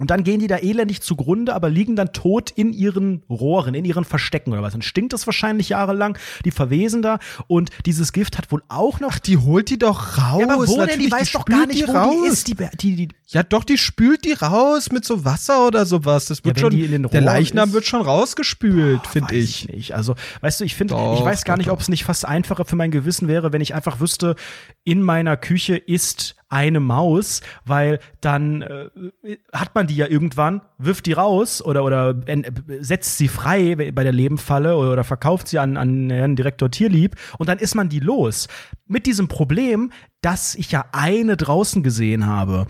Und 0.00 0.10
dann 0.10 0.24
gehen 0.24 0.40
die 0.40 0.48
da 0.48 0.56
elendig 0.56 1.02
zugrunde, 1.02 1.54
aber 1.54 1.70
liegen 1.70 1.94
dann 1.94 2.12
tot 2.12 2.50
in 2.50 2.72
ihren 2.72 3.22
Rohren, 3.30 3.74
in 3.74 3.84
ihren 3.84 4.04
Verstecken 4.04 4.52
oder 4.52 4.60
was. 4.60 4.72
Dann 4.72 4.82
stinkt 4.82 5.12
das 5.12 5.24
wahrscheinlich 5.26 5.68
jahrelang. 5.68 6.18
Die 6.44 6.50
verwesen 6.50 7.00
da. 7.00 7.20
Und 7.46 7.70
dieses 7.86 8.12
Gift 8.12 8.36
hat 8.36 8.50
wohl 8.50 8.62
auch 8.68 8.98
noch. 8.98 9.12
Ach, 9.14 9.18
die 9.20 9.36
holt 9.38 9.70
die 9.70 9.78
doch 9.78 10.18
raus. 10.18 10.40
ja, 10.40 10.48
aber 10.52 10.66
wo 10.66 10.76
denn? 10.78 10.98
Die 10.98 11.06
Natürlich, 11.08 11.12
weiß 11.12 11.32
doch 11.32 11.44
gar 11.44 11.66
nicht, 11.66 11.80
die 11.80 11.86
wo 11.88 11.92
raus. 11.92 12.14
die 12.24 12.28
ist. 12.28 12.48
Die, 12.48 12.54
die, 12.76 12.96
die, 12.96 13.08
Ja, 13.28 13.44
doch, 13.44 13.62
die 13.62 13.78
spült 13.78 14.24
die 14.24 14.32
raus 14.32 14.90
mit 14.90 15.04
so 15.04 15.24
Wasser 15.24 15.64
oder 15.66 15.86
sowas. 15.86 16.26
Das 16.26 16.44
wird 16.44 16.56
wenn 16.56 16.60
schon, 16.62 16.70
die 16.72 16.84
in 16.86 16.90
den 16.90 17.02
der 17.10 17.20
Leichnam 17.20 17.68
ist- 17.68 17.74
wird 17.74 17.86
schon 17.86 18.02
rausgespült, 18.02 19.06
finde 19.06 19.34
ich. 19.36 19.68
nicht. 19.68 19.94
Also, 19.94 20.16
weißt 20.40 20.60
du, 20.60 20.64
ich 20.64 20.74
finde, 20.74 20.94
ich 20.94 21.24
weiß 21.24 21.44
gar 21.44 21.56
nicht, 21.56 21.70
ob 21.70 21.78
es 21.80 21.88
nicht 21.88 22.02
fast 22.04 22.24
einfacher 22.26 22.64
für 22.64 22.74
mein 22.76 22.90
Gewissen 22.90 23.28
wäre, 23.28 23.52
wenn 23.52 23.60
ich 23.60 23.74
einfach 23.74 24.00
wüsste, 24.00 24.34
in 24.82 25.02
meiner 25.02 25.36
Küche 25.36 25.76
ist 25.76 26.34
eine 26.54 26.80
Maus, 26.80 27.42
weil 27.66 27.98
dann 28.20 28.62
äh, 28.62 28.88
hat 29.52 29.74
man 29.74 29.86
die 29.86 29.96
ja 29.96 30.06
irgendwann, 30.06 30.62
wirft 30.78 31.06
die 31.06 31.12
raus 31.12 31.60
oder, 31.60 31.84
oder 31.84 32.14
setzt 32.80 33.18
sie 33.18 33.28
frei 33.28 33.74
bei 33.74 34.04
der 34.04 34.12
Lebenfalle 34.12 34.76
oder, 34.76 34.92
oder 34.92 35.04
verkauft 35.04 35.48
sie 35.48 35.58
an, 35.58 35.76
an 35.76 36.10
Herrn 36.10 36.36
Direktor 36.36 36.70
Tierlieb 36.70 37.16
und 37.38 37.48
dann 37.48 37.58
ist 37.58 37.74
man 37.74 37.88
die 37.88 38.00
los. 38.00 38.48
Mit 38.86 39.06
diesem 39.06 39.28
Problem, 39.28 39.90
dass 40.20 40.54
ich 40.54 40.70
ja 40.70 40.86
eine 40.92 41.36
draußen 41.36 41.82
gesehen 41.82 42.26
habe 42.26 42.66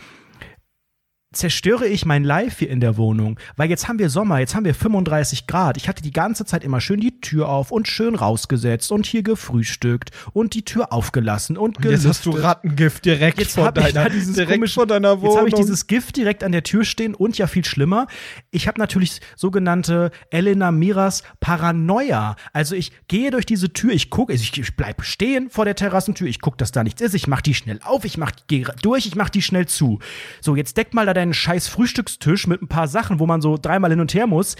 zerstöre 1.35 1.87
ich 1.87 2.05
mein 2.05 2.25
Life 2.25 2.61
hier 2.61 2.71
in 2.71 2.81
der 2.81 2.97
Wohnung, 2.97 3.39
weil 3.57 3.69
jetzt 3.71 3.89
haben 3.89 3.99
wir 3.99 4.11
Sommer, 4.11 4.39
jetzt 4.39 4.55
haben 4.55 4.65
wir 4.65 4.75
35 4.75 5.47
Grad. 5.47 5.77
Ich 5.77 5.89
hatte 5.89 6.03
die 6.03 6.13
ganze 6.13 6.45
Zeit 6.45 6.65
immer 6.65 6.81
schön 6.81 7.01
die 7.01 7.21
Tür 7.21 7.49
auf 7.49 7.71
und 7.71 7.89
schön 7.89 8.15
rausgesetzt 8.15 8.93
und 8.93 9.07
hier 9.07 9.23
gefrühstückt 9.23 10.11
und 10.33 10.55
die 10.55 10.65
Tür 10.65 10.93
aufgelassen 10.93 11.57
und 11.57 11.79
Und 11.79 11.85
jetzt 11.85 12.07
hast 12.07 12.27
du 12.27 12.31
gelüftet. 12.31 12.51
Rattengift 12.51 13.05
direkt 13.05 13.39
Jetzt 13.39 13.55
vor 13.55 13.73
deiner, 13.73 14.09
dieses 14.11 14.35
direkt 14.35 14.53
komische, 14.53 14.75
vor 14.75 14.87
deiner 14.87 15.21
Wohnung. 15.21 15.33
Jetzt 15.33 15.39
habe 15.39 15.49
ich 15.49 15.55
dieses 15.55 15.87
Gift 15.87 16.17
direkt 16.17 16.45
an 16.45 16.53
der 16.53 16.63
Tür 16.63 16.85
stehen 16.85 17.15
und 17.15 17.39
ja 17.39 17.47
viel 17.47 17.65
schlimmer. 17.65 18.07
Ich 18.51 18.69
habe 18.69 18.79
natürlich 18.79 19.21
sogenannte 19.37 20.11
Elena 20.31 20.71
Miras 20.71 21.23
Paranoia. 21.41 22.37
Also 22.53 22.75
ich 22.75 22.93
gehe 23.09 23.31
durch 23.31 23.47
diese 23.47 23.73
Tür, 23.73 23.93
ich 23.93 24.11
gucke, 24.11 24.33
ich, 24.33 24.57
ich 24.57 24.77
bleibe 24.77 25.05
stehen 25.05 25.51
vor 25.51 25.65
der 25.65 25.75
Terrassentür, 25.75 26.27
ich 26.27 26.41
gucke, 26.41 26.57
dass 26.57 26.73
da 26.73 26.85
nichts 26.85 27.01
ist, 27.01 27.15
ich 27.15 27.27
mache 27.27 27.43
die 27.43 27.55
schnell 27.55 27.81
auf, 27.83 28.05
ich 28.05 28.19
mache 28.19 28.35
gehe 28.47 28.67
durch, 28.83 29.07
ich 29.07 29.17
mache 29.17 29.31
die 29.31 29.43
schnell 29.43 29.67
zu. 29.67 29.99
So, 30.41 30.57
jetzt 30.57 30.77
deck 30.77 30.95
mal 30.95 31.07
da 31.07 31.15
deinen 31.25 31.35
scheiß 31.35 31.69
Frühstückstisch 31.69 32.47
mit 32.47 32.63
ein 32.63 32.69
paar 32.69 32.89
Sachen, 32.89 33.19
wo 33.19 33.27
man 33.27 33.41
so 33.41 33.57
dreimal 33.61 33.91
hin 33.91 34.01
und 34.01 34.13
her 34.15 34.27
muss 34.27 34.57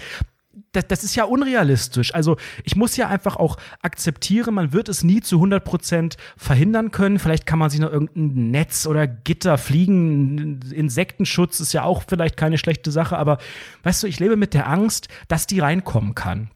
das, 0.71 0.87
das 0.87 1.03
ist 1.03 1.15
ja 1.15 1.23
unrealistisch. 1.25 2.13
Also 2.13 2.37
ich 2.63 2.75
muss 2.75 2.95
ja 2.97 3.07
einfach 3.09 3.35
auch 3.37 3.57
akzeptieren, 3.81 4.53
man 4.53 4.73
wird 4.73 4.89
es 4.89 5.03
nie 5.03 5.21
zu 5.21 5.41
100% 5.41 6.15
verhindern 6.37 6.91
können. 6.91 7.19
Vielleicht 7.19 7.45
kann 7.45 7.59
man 7.59 7.69
sich 7.69 7.79
noch 7.79 7.91
irgendein 7.91 8.51
Netz 8.51 8.85
oder 8.85 9.05
Gitter 9.07 9.57
fliegen. 9.57 10.61
Insektenschutz 10.71 11.59
ist 11.59 11.73
ja 11.73 11.83
auch 11.83 12.03
vielleicht 12.07 12.37
keine 12.37 12.57
schlechte 12.57 12.91
Sache, 12.91 13.17
aber 13.17 13.37
weißt 13.83 14.03
du, 14.03 14.07
ich 14.07 14.19
lebe 14.19 14.35
mit 14.37 14.53
der 14.53 14.67
Angst, 14.69 15.07
dass 15.27 15.47
die 15.47 15.59
reinkommen 15.59 16.15
kann. 16.15 16.49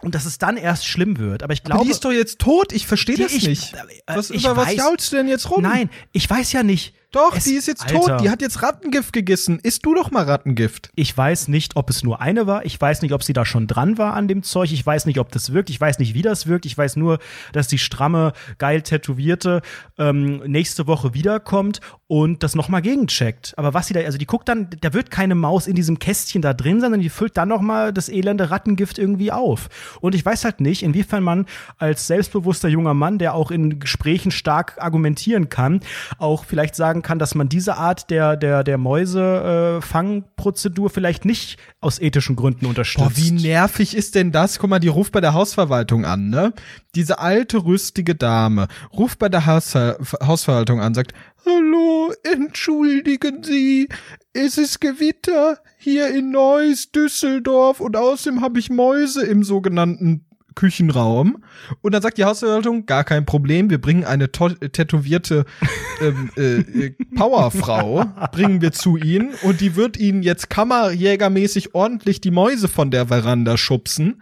Und 0.00 0.14
dass 0.14 0.26
es 0.26 0.38
dann 0.38 0.56
erst 0.56 0.86
schlimm 0.86 1.18
wird. 1.18 1.42
Aber 1.42 1.52
ich 1.52 1.60
aber 1.60 1.70
glaube. 1.70 1.84
die 1.86 1.90
ist 1.90 2.04
doch 2.04 2.12
jetzt 2.12 2.38
tot, 2.38 2.72
ich 2.72 2.86
verstehe 2.86 3.16
das 3.16 3.32
ich- 3.32 3.48
nicht. 3.48 3.74
äh, 3.74 3.78
Was, 4.16 4.30
ich 4.30 4.44
über 4.44 4.56
was 4.56 4.68
weiß- 4.68 4.76
jaulst 4.76 5.12
du 5.12 5.16
denn 5.16 5.28
jetzt 5.28 5.50
rum? 5.50 5.62
Nein, 5.62 5.90
ich 6.12 6.28
weiß 6.28 6.52
ja 6.52 6.62
nicht. 6.62 6.94
Doch, 7.10 7.34
Es- 7.36 7.44
die 7.44 7.54
ist 7.54 7.66
jetzt 7.66 7.84
Alter. 7.86 7.94
tot, 8.16 8.20
die 8.20 8.28
hat 8.28 8.42
jetzt 8.42 8.62
Rattengift 8.62 9.14
gegessen. 9.14 9.58
Isst 9.62 9.86
du 9.86 9.94
doch 9.94 10.10
mal 10.10 10.24
Rattengift. 10.24 10.90
Ich 10.94 11.16
weiß 11.16 11.48
nicht, 11.48 11.74
ob 11.76 11.88
es 11.88 12.02
nur 12.02 12.20
eine 12.20 12.46
war. 12.46 12.66
Ich 12.66 12.78
weiß 12.78 13.00
nicht, 13.00 13.12
ob 13.12 13.22
sie 13.22 13.32
da 13.32 13.46
schon 13.46 13.66
dran 13.66 13.96
war 13.96 14.12
an 14.12 14.28
dem 14.28 14.42
Zeug. 14.42 14.72
Ich 14.72 14.84
weiß 14.84 15.06
nicht, 15.06 15.18
ob 15.18 15.32
das 15.32 15.54
wirkt. 15.54 15.70
Ich 15.70 15.80
weiß 15.80 15.98
nicht, 16.00 16.12
wie 16.12 16.20
das 16.20 16.46
wirkt. 16.46 16.66
Ich 16.66 16.76
weiß 16.76 16.96
nur, 16.96 17.18
dass 17.52 17.66
die 17.66 17.78
stramme, 17.78 18.34
geil 18.58 18.82
tätowierte 18.82 19.62
ähm, 19.96 20.42
nächste 20.46 20.86
Woche 20.86 21.14
wiederkommt 21.14 21.80
und 22.08 22.42
das 22.42 22.54
nochmal 22.54 22.82
gegencheckt. 22.82 23.54
Aber 23.56 23.72
was 23.72 23.86
sie 23.86 23.94
da, 23.94 24.00
also 24.00 24.18
die 24.18 24.26
guckt 24.26 24.48
dann, 24.48 24.68
da 24.82 24.92
wird 24.92 25.10
keine 25.10 25.34
Maus 25.34 25.66
in 25.66 25.76
diesem 25.76 25.98
Kästchen 25.98 26.42
da 26.42 26.52
drin, 26.52 26.80
sondern 26.82 27.00
die 27.00 27.08
füllt 27.08 27.38
dann 27.38 27.48
nochmal 27.48 27.90
das 27.92 28.10
elende 28.10 28.50
Rattengift 28.50 28.98
irgendwie 28.98 29.32
auf. 29.32 29.68
Und 30.02 30.14
ich 30.14 30.24
weiß 30.26 30.44
halt 30.44 30.60
nicht, 30.60 30.82
inwiefern 30.82 31.22
man 31.22 31.46
als 31.78 32.06
selbstbewusster 32.06 32.68
junger 32.68 32.92
Mann, 32.94 33.16
der 33.18 33.32
auch 33.32 33.50
in 33.50 33.80
Gesprächen 33.80 34.30
stark 34.30 34.76
argumentieren 34.78 35.48
kann, 35.48 35.80
auch 36.18 36.44
vielleicht 36.44 36.74
sagen 36.74 36.97
kann, 37.02 37.18
dass 37.18 37.34
man 37.34 37.48
diese 37.48 37.76
Art 37.76 38.10
der, 38.10 38.36
der, 38.36 38.64
der 38.64 38.78
Mäuse-Fangprozedur 38.78 40.90
vielleicht 40.90 41.24
nicht 41.24 41.58
aus 41.80 42.00
ethischen 42.00 42.36
Gründen 42.36 42.66
unterstützt. 42.66 43.04
Boah, 43.04 43.16
wie 43.16 43.30
nervig 43.30 43.96
ist 43.96 44.14
denn 44.14 44.32
das? 44.32 44.58
Guck 44.58 44.70
mal, 44.70 44.78
die 44.78 44.88
ruft 44.88 45.12
bei 45.12 45.20
der 45.20 45.34
Hausverwaltung 45.34 46.04
an, 46.04 46.30
ne? 46.30 46.52
Diese 46.94 47.18
alte, 47.18 47.64
rüstige 47.64 48.14
Dame 48.14 48.68
ruft 48.92 49.18
bei 49.18 49.28
der 49.28 49.46
Haus 49.46 49.74
Hausverwaltung 49.74 50.80
an, 50.80 50.94
sagt, 50.94 51.12
Hallo, 51.44 52.12
entschuldigen 52.24 53.42
Sie, 53.42 53.88
es 54.32 54.58
ist 54.58 54.80
Gewitter 54.80 55.58
hier 55.78 56.14
in 56.14 56.30
Neuss, 56.30 56.90
Düsseldorf 56.90 57.80
und 57.80 57.96
außerdem 57.96 58.40
habe 58.40 58.58
ich 58.58 58.70
Mäuse 58.70 59.24
im 59.24 59.42
sogenannten 59.42 60.27
Küchenraum. 60.58 61.44
Und 61.82 61.94
dann 61.94 62.02
sagt 62.02 62.18
die 62.18 62.24
Hausverwaltung, 62.24 62.84
gar 62.84 63.04
kein 63.04 63.24
Problem, 63.24 63.70
wir 63.70 63.80
bringen 63.80 64.02
eine 64.04 64.32
to- 64.32 64.48
tätowierte 64.48 65.44
ähm, 66.00 66.30
äh, 66.36 66.86
äh, 66.86 66.94
Powerfrau, 67.14 68.04
bringen 68.32 68.60
wir 68.60 68.72
zu 68.72 68.96
Ihnen 68.96 69.34
und 69.42 69.60
die 69.60 69.76
wird 69.76 69.96
Ihnen 69.96 70.24
jetzt 70.24 70.50
kammerjägermäßig 70.50 71.76
ordentlich 71.76 72.20
die 72.20 72.32
Mäuse 72.32 72.66
von 72.66 72.90
der 72.90 73.06
Veranda 73.06 73.56
schubsen. 73.56 74.20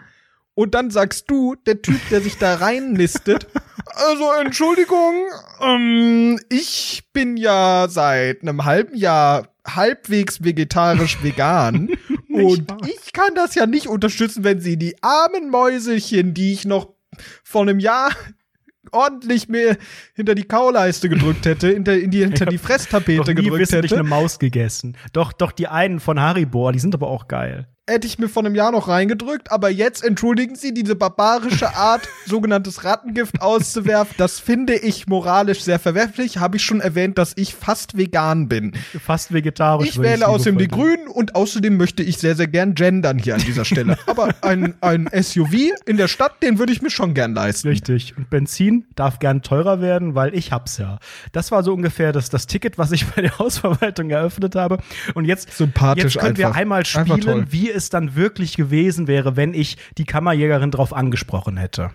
Und 0.55 0.75
dann 0.75 0.90
sagst 0.90 1.31
du, 1.31 1.55
der 1.66 1.81
Typ, 1.81 2.01
der 2.11 2.20
sich 2.20 2.37
da 2.37 2.57
reinlistet, 2.57 3.46
also 3.87 4.31
Entschuldigung, 4.38 5.14
ähm, 5.62 6.38
ich 6.51 7.05
bin 7.14 7.38
ja 7.38 7.87
seit 7.88 8.42
einem 8.42 8.66
halben 8.66 8.94
Jahr 8.94 9.49
halbwegs 9.66 10.44
vegetarisch 10.44 11.22
vegan 11.22 11.88
und 12.44 12.70
wahr. 12.70 12.79
ich 12.85 13.12
kann 13.12 13.35
das 13.35 13.55
ja 13.55 13.66
nicht 13.66 13.87
unterstützen, 13.87 14.44
wenn 14.44 14.61
sie 14.61 14.77
die 14.77 14.96
armen 15.03 15.51
Mäuselchen, 15.51 16.35
die 16.35 16.53
ich 16.53 16.64
noch 16.64 16.94
vor 17.42 17.62
einem 17.62 17.79
Jahr 17.79 18.11
ordentlich 18.92 19.49
mir 19.49 19.77
hinter 20.14 20.35
die 20.35 20.44
Kauleiste 20.44 21.09
gedrückt 21.09 21.46
hätte, 21.46 21.68
hinter, 21.68 21.96
in 21.96 22.11
die, 22.11 22.20
hinter 22.20 22.46
die 22.46 22.59
Fresstapete 22.59 23.35
gedrückt 23.35 23.72
hätte, 23.72 23.94
eine 23.94 24.09
Maus 24.09 24.38
gegessen. 24.38 24.96
Doch, 25.12 25.33
doch 25.33 25.53
die 25.53 25.68
einen 25.68 26.01
von 26.01 26.20
Haribo, 26.20 26.70
die 26.72 26.79
sind 26.79 26.94
aber 26.94 27.09
auch 27.09 27.29
geil. 27.29 27.68
Hätte 27.88 28.07
ich 28.07 28.18
mir 28.18 28.29
vor 28.29 28.44
einem 28.44 28.55
Jahr 28.55 28.72
noch 28.72 28.88
reingedrückt, 28.88 29.53
aber 29.53 29.70
jetzt 29.70 30.05
entschuldigen 30.05 30.57
Sie 30.57 30.75
diese 30.75 30.96
barbarische 30.96 31.77
Art, 31.77 32.09
sogenanntes 32.27 32.85
Rattengift 32.85 33.40
auszuwerfen, 33.40 34.14
das 34.18 34.40
finde 34.40 34.75
ich 34.75 35.07
moralisch 35.07 35.62
sehr 35.62 35.79
verwerflich. 35.79 36.38
Habe 36.38 36.57
ich 36.57 36.64
schon 36.64 36.81
erwähnt, 36.81 37.16
dass 37.18 37.33
ich 37.37 37.55
fast 37.55 37.96
vegan 37.96 38.49
bin. 38.49 38.72
Fast 39.01 39.33
vegetarisch. 39.33 39.90
Ich 39.90 39.99
wähle 40.01 40.27
außerdem 40.27 40.59
die 40.59 40.68
Grünen 40.68 41.07
und 41.07 41.37
außerdem 41.37 41.77
möchte 41.77 42.03
ich 42.03 42.18
sehr, 42.18 42.35
sehr 42.35 42.49
gern 42.49 42.75
gendern 42.75 43.18
hier 43.18 43.35
an 43.35 43.40
dieser 43.40 43.64
Stelle. 43.64 43.96
Aber 44.07 44.35
ein, 44.42 44.75
ein 44.81 45.09
SUV 45.12 45.55
in 45.87 45.96
der 45.96 46.09
Stadt, 46.09 46.42
den 46.42 46.59
würde 46.59 46.72
ich 46.72 46.83
mir 46.83 46.90
schon 46.90 47.14
gern 47.14 47.35
leisten. 47.35 47.68
Richtig. 47.68 48.16
Und 48.16 48.31
Benzin 48.31 48.85
darf 48.96 49.20
gern 49.20 49.42
teurer 49.42 49.81
werden, 49.81 50.14
weil 50.14 50.35
ich 50.35 50.51
hab's 50.51 50.79
ja. 50.79 50.99
Das 51.33 51.53
war 51.53 51.62
so 51.62 51.72
ungefähr 51.72 52.12
das, 52.12 52.31
das 52.31 52.49
Ticket, 52.49 52.79
was 52.79 52.90
ich 52.90 53.07
bei 53.14 53.22
der 53.22 53.38
Hausverwaltung 53.38 54.11
eröffnet 54.11 54.57
habe. 54.57 54.79
Und 55.14 55.25
jetzt, 55.25 55.57
Sympathisch 55.57 56.14
jetzt 56.14 56.18
können 56.18 56.37
wir 56.37 56.49
einfach. 56.49 56.61
einmal 56.61 56.83
Einfach 56.94 57.18
spielen, 57.18 57.46
wie 57.51 57.75
es 57.76 57.90
dann 57.90 58.16
wirklich 58.16 58.56
gewesen 58.56 59.06
wäre, 59.06 59.36
wenn 59.36 59.54
ich 59.54 59.76
die 59.98 60.04
Kammerjägerin 60.04 60.70
drauf 60.70 60.92
angesprochen 60.92 61.56
hätte. 61.56 61.90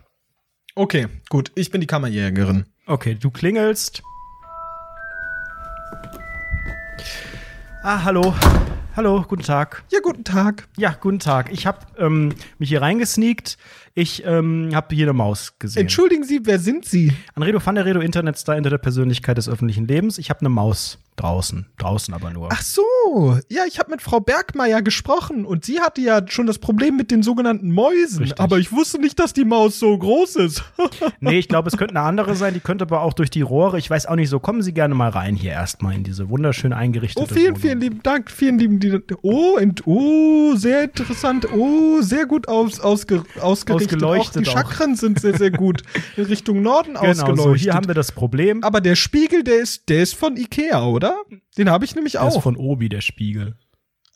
Okay, 0.75 1.07
gut. 1.29 1.51
Ich 1.55 1.71
bin 1.71 1.81
die 1.81 1.87
Kammerjägerin. 1.87 2.65
Okay, 2.85 3.15
du 3.15 3.29
klingelst. 3.29 4.01
Ah, 7.83 8.03
hallo. 8.03 8.33
Hallo, 8.95 9.23
guten 9.27 9.43
Tag. 9.43 9.83
Ja, 9.89 9.99
guten 10.03 10.23
Tag. 10.23 10.67
Ja, 10.77 10.95
guten 10.99 11.19
Tag. 11.19 11.51
Ich 11.51 11.65
habe 11.65 11.79
ähm, 11.97 12.33
mich 12.59 12.69
hier 12.69 12.81
reingesneakt. 12.81 13.57
Ich 13.93 14.25
ähm, 14.25 14.71
habe 14.73 14.93
hier 14.93 15.05
eine 15.05 15.13
Maus 15.13 15.57
gesehen. 15.59 15.81
Entschuldigen 15.81 16.23
Sie, 16.23 16.41
wer 16.43 16.59
sind 16.59 16.85
Sie? 16.85 17.13
Anredo 17.33 17.65
van 17.65 17.75
der 17.75 17.85
Redo, 17.85 18.01
Internetstar 18.01 18.55
hinter 18.55 18.69
der 18.69 18.77
Persönlichkeit 18.77 19.37
des 19.37 19.47
öffentlichen 19.47 19.87
Lebens. 19.87 20.17
Ich 20.17 20.29
habe 20.29 20.41
eine 20.41 20.49
Maus 20.49 20.99
draußen. 21.21 21.65
Draußen 21.77 22.13
aber 22.13 22.31
nur. 22.31 22.49
Ach 22.51 22.62
so, 22.62 22.81
ja, 23.49 23.63
ich 23.67 23.79
habe 23.79 23.91
mit 23.91 24.01
Frau 24.01 24.19
Bergmeier 24.19 24.81
gesprochen 24.81 25.45
und 25.45 25.65
sie 25.65 25.79
hatte 25.79 26.01
ja 26.01 26.21
schon 26.27 26.47
das 26.47 26.60
Problem 26.60 26.97
mit 26.97 27.12
den 27.12 27.23
sogenannten 27.23 27.71
Mäusen. 27.71 28.19
Richtig. 28.19 28.39
Aber 28.39 28.57
ich 28.60 28.71
wusste 28.71 28.99
nicht, 28.99 29.19
dass 29.19 29.34
die 29.34 29.45
Maus 29.45 29.79
so 29.79 29.97
groß 29.97 30.38
ist. 30.38 30.63
Nee, 31.19 31.38
ich 31.38 31.47
glaube, 31.47 31.69
es 31.69 31.77
könnte 31.77 31.95
eine 31.95 32.05
andere 32.05 32.36
sein. 32.36 32.53
Die 32.55 32.60
könnte 32.60 32.84
aber 32.84 33.01
auch 33.01 33.13
durch 33.13 33.29
die 33.29 33.41
Rohre. 33.41 33.77
Ich 33.77 33.89
weiß 33.89 34.07
auch 34.07 34.15
nicht 34.15 34.29
so. 34.29 34.39
Kommen 34.39 34.62
Sie 34.63 34.73
gerne 34.73 34.95
mal 34.95 35.10
rein 35.10 35.36
hier 35.36 35.51
erstmal 35.51 35.93
in 35.93 36.03
diese 36.03 36.29
wunderschön 36.29 36.73
eingerichtete 36.73 37.23
Oh, 37.23 37.31
vielen, 37.34 37.47
Wohnung. 37.49 37.60
vielen 37.62 37.79
lieben 37.79 38.03
Dank. 38.03 38.31
Vielen 38.31 38.57
lieben. 38.57 39.03
Oh, 39.21 39.57
und, 39.62 39.86
oh, 39.86 40.55
sehr 40.55 40.84
interessant. 40.86 41.47
Oh, 41.53 42.01
sehr 42.01 42.25
gut 42.25 42.47
aus, 42.47 42.79
ausge, 42.79 43.23
ausgerichtet. 43.39 44.03
Ausgeleuchtet 44.03 44.38
auch 44.38 44.41
die 44.41 44.47
auch. 44.49 44.53
Chakren 44.53 44.95
sind 44.95 45.19
sehr, 45.19 45.38
sehr 45.38 45.51
gut 45.51 45.84
in 46.17 46.25
Richtung 46.31 46.62
Norden 46.63 46.93
Genau, 46.95 47.13
so, 47.13 47.23
ausgeleuchtet. 47.23 47.62
hier 47.62 47.73
haben 47.75 47.88
wir 47.88 47.95
das 47.95 48.12
Problem. 48.12 48.63
Aber 48.63 48.81
der 48.81 48.95
Spiegel, 48.95 49.43
der 49.43 49.60
ist, 49.60 49.88
der 49.89 50.01
ist 50.03 50.15
von 50.15 50.38
Ikea, 50.38 50.84
oder? 50.86 51.11
Den 51.58 51.69
habe 51.69 51.86
ich 51.86 51.95
nämlich 51.95 52.13
Das 52.13 52.28
ist 52.30 52.38
auch. 52.38 52.43
von 52.43 52.58
Obi, 52.58 52.89
der 52.89 53.02
Spiegel. 53.02 53.56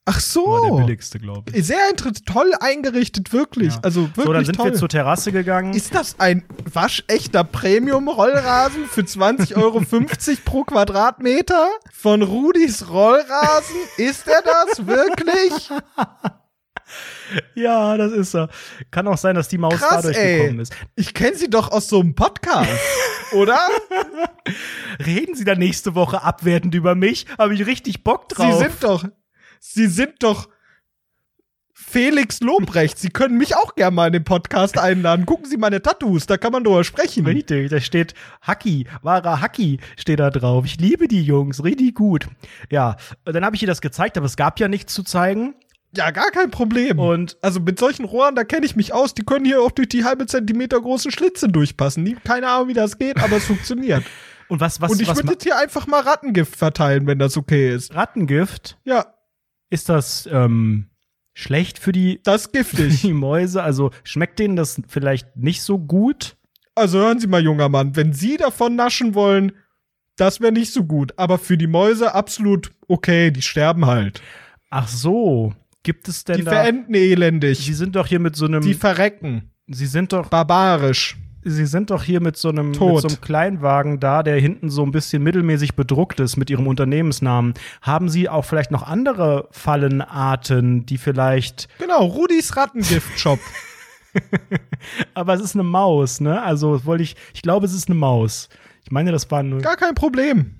Ach 0.07 0.19
so. 0.19 0.45
War 0.45 0.69
der 0.69 0.83
billigste, 0.83 1.17
glaube 1.17 1.51
ich. 1.51 1.65
Sehr 1.65 1.77
toll 1.95 2.51
eingerichtet, 2.59 3.33
wirklich. 3.33 3.73
Ja. 3.73 3.79
Also 3.81 4.01
wirklich 4.03 4.25
So, 4.27 4.33
dann 4.33 4.45
sind 4.45 4.55
toll. 4.55 4.65
wir 4.71 4.73
zur 4.75 4.87
Terrasse 4.89 5.31
gegangen. 5.31 5.73
Ist 5.73 5.95
das 5.95 6.19
ein 6.19 6.43
waschechter 6.71 7.43
Premium-Rollrasen 7.43 8.85
für 8.85 9.01
20,50 9.01 9.55
Euro 9.57 9.81
pro 10.45 10.63
Quadratmeter 10.63 11.69
von 11.91 12.21
Rudis 12.21 12.87
Rollrasen? 12.87 13.75
Ist 13.97 14.27
er 14.27 14.43
das 14.43 14.85
wirklich? 14.85 15.71
Ja, 17.55 17.97
das 17.97 18.11
ist 18.11 18.35
er. 18.35 18.49
Kann 18.91 19.07
auch 19.07 19.17
sein, 19.17 19.35
dass 19.35 19.47
die 19.47 19.57
Maus 19.57 19.75
Krass, 19.75 20.03
dadurch 20.03 20.17
ey. 20.17 20.37
gekommen 20.37 20.59
ist. 20.59 20.75
Ich 20.95 21.13
kenne 21.13 21.35
sie 21.35 21.49
doch 21.49 21.71
aus 21.71 21.89
so 21.89 21.99
einem 21.99 22.15
Podcast, 22.15 22.69
oder? 23.33 23.59
Reden 25.05 25.35
Sie 25.35 25.45
dann 25.45 25.59
nächste 25.59 25.95
Woche 25.95 26.21
abwertend 26.21 26.75
über 26.75 26.95
mich? 26.95 27.25
Habe 27.37 27.53
ich 27.55 27.65
richtig 27.65 28.03
Bock 28.03 28.29
drauf. 28.29 28.53
Sie 28.53 28.59
sind 28.59 28.83
doch, 28.83 29.05
sie 29.59 29.87
sind 29.87 30.23
doch 30.23 30.47
Felix 31.73 32.41
Lobrecht. 32.41 32.97
Sie 32.97 33.09
können 33.09 33.37
mich 33.37 33.55
auch 33.55 33.75
gerne 33.75 33.95
mal 33.95 34.07
in 34.07 34.13
den 34.13 34.23
Podcast 34.23 34.77
einladen. 34.77 35.25
Gucken 35.25 35.45
Sie 35.45 35.57
meine 35.57 35.81
Tattoos, 35.81 36.25
da 36.25 36.37
kann 36.37 36.51
man 36.51 36.63
drüber 36.63 36.83
sprechen. 36.83 37.25
Richtig, 37.25 37.69
da 37.69 37.79
steht 37.79 38.13
Haki, 38.41 38.87
wahrer 39.01 39.41
Haki 39.41 39.79
steht 39.95 40.19
da 40.19 40.29
drauf. 40.29 40.65
Ich 40.65 40.77
liebe 40.79 41.07
die 41.07 41.23
Jungs, 41.23 41.63
richtig 41.63 41.95
gut. 41.95 42.27
Ja, 42.69 42.97
dann 43.23 43.45
habe 43.45 43.55
ich 43.55 43.61
ihr 43.61 43.67
das 43.67 43.81
gezeigt, 43.81 44.17
aber 44.17 44.25
es 44.25 44.35
gab 44.35 44.59
ja 44.59 44.67
nichts 44.67 44.93
zu 44.93 45.03
zeigen. 45.03 45.55
Ja, 45.95 46.11
gar 46.11 46.31
kein 46.31 46.51
Problem. 46.51 46.99
Und 46.99 47.37
Also 47.41 47.59
mit 47.59 47.79
solchen 47.79 48.05
Rohren, 48.05 48.35
da 48.35 48.43
kenne 48.43 48.65
ich 48.65 48.75
mich 48.75 48.93
aus. 48.93 49.13
Die 49.13 49.23
können 49.23 49.45
hier 49.45 49.61
auch 49.61 49.71
durch 49.71 49.89
die 49.89 50.03
halbe 50.03 50.25
Zentimeter 50.25 50.79
großen 50.79 51.11
Schlitze 51.11 51.47
durchpassen. 51.47 52.05
Die, 52.05 52.15
keine 52.15 52.49
Ahnung, 52.49 52.69
wie 52.69 52.73
das 52.73 52.97
geht, 52.97 53.17
aber 53.17 53.37
es 53.37 53.45
funktioniert. 53.47 54.03
Und 54.47 54.59
was, 54.59 54.81
was, 54.81 54.91
Und 54.91 55.01
ich 55.01 55.07
was 55.07 55.17
würde 55.17 55.31
jetzt 55.31 55.43
hier 55.43 55.57
einfach 55.57 55.87
mal 55.87 56.01
Rattengift 56.01 56.55
verteilen, 56.55 57.07
wenn 57.07 57.19
das 57.19 57.35
okay 57.37 57.73
ist. 57.73 57.95
Rattengift, 57.95 58.77
Ja, 58.83 59.13
ist 59.69 59.89
das 59.89 60.29
ähm, 60.31 60.89
schlecht 61.33 61.79
für 61.79 61.91
die, 61.91 62.21
das 62.23 62.47
ist 62.47 62.53
giftig. 62.53 63.01
die 63.01 63.13
Mäuse? 63.13 63.63
Also 63.63 63.91
schmeckt 64.03 64.37
denen 64.39 64.55
das 64.55 64.81
vielleicht 64.87 65.35
nicht 65.35 65.61
so 65.63 65.79
gut? 65.79 66.37
also 66.75 66.99
hören 66.99 67.19
Sie 67.19 67.27
mal, 67.27 67.41
junger 67.41 67.69
Mann, 67.69 67.95
wenn 67.95 68.13
Sie 68.13 68.37
davon 68.37 68.75
naschen 68.75 69.15
wollen, 69.15 69.53
das 70.17 70.41
wäre 70.41 70.51
nicht 70.51 70.71
so 70.71 70.83
gut. 70.83 71.13
Aber 71.17 71.37
für 71.37 71.57
die 71.57 71.67
Mäuse 71.67 72.13
absolut 72.13 72.71
okay, 72.87 73.31
die 73.31 73.41
sterben 73.41 73.85
halt. 73.85 74.21
Ach 74.69 74.87
so, 74.87 75.53
gibt 75.85 76.09
es 76.09 76.25
denn 76.25 76.37
Die 76.37 76.43
da? 76.43 76.51
verenden 76.51 76.93
Sie 76.93 77.11
elendig. 77.11 77.77
sind 77.77 77.95
doch 77.95 78.07
hier 78.07 78.19
mit 78.19 78.35
so 78.35 78.45
einem, 78.45 78.61
Die 78.61 78.73
verrecken. 78.73 79.51
Sie 79.67 79.85
sind 79.85 80.11
doch, 80.11 80.27
Barbarisch. 80.27 81.17
Sie 81.47 81.65
sind 81.67 81.91
doch 81.91 82.03
hier 82.03 82.21
mit 82.21 82.37
so 82.37 82.49
einem, 82.49 82.69
mit 82.69 82.77
Tot. 82.77 83.03
so 83.03 83.07
einem 83.07 83.21
Kleinwagen 83.21 83.99
da, 83.99 84.23
der 84.23 84.39
hinten 84.39 84.69
so 84.69 84.83
ein 84.83 84.91
bisschen 84.91 85.21
mittelmäßig 85.21 85.75
bedruckt 85.75 86.19
ist 86.19 86.37
mit 86.37 86.49
Ihrem 86.49 86.65
Unternehmensnamen. 86.67 87.53
Haben 87.83 88.09
Sie 88.09 88.27
auch 88.27 88.43
vielleicht 88.45 88.71
noch 88.71 88.81
andere 88.81 89.47
Fallenarten, 89.51 90.85
die 90.87 90.97
vielleicht, 90.97 91.69
Genau, 91.79 92.03
Rudis 92.05 92.57
Rattengift-Shop. 92.57 93.39
aber 95.13 95.33
es 95.35 95.41
ist 95.41 95.55
eine 95.55 95.63
Maus, 95.63 96.19
ne? 96.19 96.41
Also 96.41 96.85
wollte 96.85 97.03
ich, 97.03 97.15
ich 97.33 97.41
glaube, 97.41 97.65
es 97.65 97.73
ist 97.73 97.89
eine 97.89 97.95
Maus. 97.95 98.49
Ich 98.83 98.91
meine, 98.91 99.11
das 99.11 99.29
war 99.29 99.43
nur, 99.43 99.61
Gar 99.61 99.77
kein 99.77 99.95
Problem. 99.95 100.55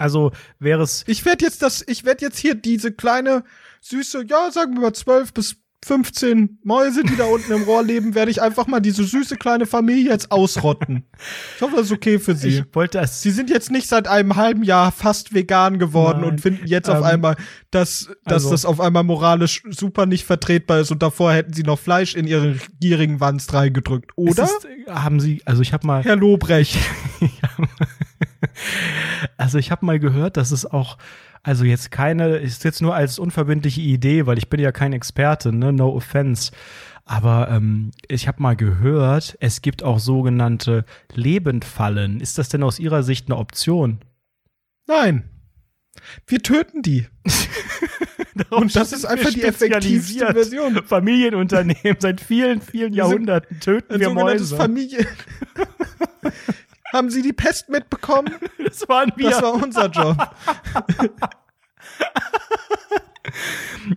Also 0.00 0.32
wäre 0.58 0.82
es, 0.82 1.04
Ich 1.06 1.24
werde 1.24 1.44
jetzt 1.44 1.62
das, 1.62 1.84
ich 1.86 2.04
werde 2.04 2.24
jetzt 2.24 2.38
hier 2.38 2.54
diese 2.54 2.92
kleine, 2.92 3.44
süße, 3.80 4.24
ja, 4.28 4.50
sagen 4.50 4.74
wir 4.74 4.80
mal 4.82 4.92
12 4.92 5.32
bis 5.32 5.56
15 5.82 6.58
Mäuse, 6.62 7.02
die 7.04 7.16
da 7.16 7.24
unten 7.24 7.50
im 7.52 7.62
Rohr 7.62 7.82
leben, 7.82 8.14
werde 8.14 8.30
ich 8.30 8.42
einfach 8.42 8.66
mal 8.66 8.80
diese 8.80 9.02
süße 9.02 9.36
kleine 9.36 9.64
Familie 9.64 10.10
jetzt 10.10 10.30
ausrotten. 10.30 11.04
Ich 11.56 11.62
hoffe, 11.62 11.76
das 11.76 11.86
ist 11.86 11.92
okay 11.92 12.18
für 12.18 12.34
Sie. 12.34 12.48
ich 12.48 12.64
wollte 12.74 12.98
es, 12.98 13.22
Sie 13.22 13.30
sind 13.30 13.48
jetzt 13.48 13.70
nicht 13.70 13.88
seit 13.88 14.06
einem 14.06 14.36
halben 14.36 14.62
Jahr 14.62 14.92
fast 14.92 15.32
vegan 15.32 15.78
geworden 15.78 16.20
Nein. 16.20 16.30
und 16.32 16.40
finden 16.42 16.66
jetzt 16.66 16.90
auf 16.90 16.98
Ähm, 16.98 17.04
einmal, 17.04 17.36
dass, 17.70 18.10
dass 18.26 18.44
also- 18.44 18.50
das 18.50 18.66
auf 18.66 18.78
einmal 18.78 19.04
moralisch 19.04 19.62
super 19.70 20.04
nicht 20.04 20.26
vertretbar 20.26 20.80
ist 20.80 20.90
und 20.90 21.02
davor 21.02 21.32
hätten 21.32 21.54
Sie 21.54 21.62
noch 21.62 21.78
Fleisch 21.78 22.14
in 22.14 22.26
Ihren 22.26 22.60
gierigen 22.78 23.20
Wanst 23.20 23.54
reingedrückt, 23.54 24.10
oder? 24.16 24.44
Ist, 24.44 24.68
haben 24.86 25.18
Sie, 25.18 25.40
also 25.46 25.62
ich 25.62 25.72
habe 25.72 25.86
mal, 25.86 26.04
Herr 26.04 26.16
Lobrecht. 26.16 26.76
Also 29.36 29.58
ich 29.58 29.70
habe 29.70 29.84
mal 29.84 29.98
gehört, 29.98 30.36
dass 30.36 30.50
es 30.50 30.64
auch, 30.66 30.96
also 31.42 31.64
jetzt 31.64 31.90
keine, 31.90 32.36
ist 32.36 32.64
jetzt 32.64 32.82
nur 32.82 32.94
als 32.94 33.18
unverbindliche 33.18 33.80
Idee, 33.80 34.26
weil 34.26 34.38
ich 34.38 34.48
bin 34.48 34.60
ja 34.60 34.72
kein 34.72 34.92
Experte, 34.92 35.52
ne, 35.52 35.72
no 35.72 35.94
offense. 35.94 36.52
Aber 37.04 37.48
ähm, 37.50 37.90
ich 38.08 38.28
habe 38.28 38.42
mal 38.42 38.56
gehört, 38.56 39.36
es 39.40 39.62
gibt 39.62 39.82
auch 39.82 39.98
sogenannte 39.98 40.84
Lebendfallen. 41.12 42.20
Ist 42.20 42.38
das 42.38 42.48
denn 42.48 42.62
aus 42.62 42.78
Ihrer 42.78 43.02
Sicht 43.02 43.28
eine 43.28 43.36
Option? 43.36 43.98
Nein. 44.86 45.28
Wir 46.26 46.42
töten 46.42 46.82
die. 46.82 47.06
Und 48.50 48.74
das 48.76 48.92
ist 48.92 49.04
einfach 49.04 49.30
die 49.32 49.42
effektivste. 49.42 50.32
Version. 50.32 50.82
Familienunternehmen 50.84 51.96
seit 51.98 52.20
vielen, 52.20 52.60
vielen 52.60 52.92
Jahrhunderten 52.94 53.60
töten 53.60 53.94
Ein 53.94 54.00
wir 54.00 54.10
Mäuse. 54.10 54.56
Familie. 54.56 55.06
Haben 56.92 57.10
Sie 57.10 57.22
die 57.22 57.32
Pest 57.32 57.68
mitbekommen? 57.68 58.34
Das 58.64 58.88
waren 58.88 59.12
wir. 59.16 59.30
Das 59.30 59.42
war 59.42 59.54
unser 59.54 59.86
Job. 59.86 60.16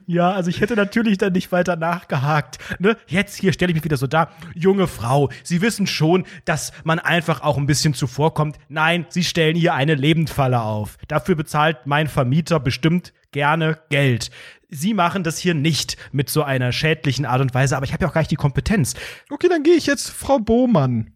Ja, 0.05 0.31
also 0.31 0.49
ich 0.49 0.61
hätte 0.61 0.75
natürlich 0.75 1.17
dann 1.17 1.33
nicht 1.33 1.51
weiter 1.51 1.75
nachgehakt. 1.75 2.59
Ne? 2.79 2.97
Jetzt 3.07 3.35
hier 3.35 3.53
stelle 3.53 3.71
ich 3.71 3.75
mich 3.75 3.83
wieder 3.83 3.97
so 3.97 4.07
da. 4.07 4.29
Junge 4.53 4.87
Frau, 4.87 5.29
Sie 5.43 5.61
wissen 5.61 5.87
schon, 5.87 6.25
dass 6.45 6.71
man 6.83 6.99
einfach 6.99 7.41
auch 7.41 7.57
ein 7.57 7.65
bisschen 7.65 7.93
zuvorkommt. 7.93 8.57
Nein, 8.69 9.05
Sie 9.09 9.23
stellen 9.23 9.55
hier 9.55 9.73
eine 9.73 9.95
Lebendfalle 9.95 10.61
auf. 10.61 10.97
Dafür 11.07 11.35
bezahlt 11.35 11.85
mein 11.85 12.07
Vermieter 12.07 12.59
bestimmt 12.59 13.13
gerne 13.31 13.79
Geld. 13.89 14.29
Sie 14.69 14.93
machen 14.93 15.23
das 15.23 15.37
hier 15.37 15.53
nicht 15.53 15.97
mit 16.11 16.29
so 16.29 16.43
einer 16.43 16.71
schädlichen 16.71 17.25
Art 17.25 17.41
und 17.41 17.53
Weise, 17.53 17.75
aber 17.77 17.85
ich 17.85 17.93
habe 17.93 18.03
ja 18.03 18.09
auch 18.09 18.13
gar 18.13 18.21
nicht 18.21 18.31
die 18.31 18.35
Kompetenz. 18.35 18.95
Okay, 19.29 19.47
dann 19.49 19.63
gehe 19.63 19.75
ich 19.75 19.85
jetzt 19.85 20.09
Frau 20.09 20.39
Bohmann. 20.39 21.13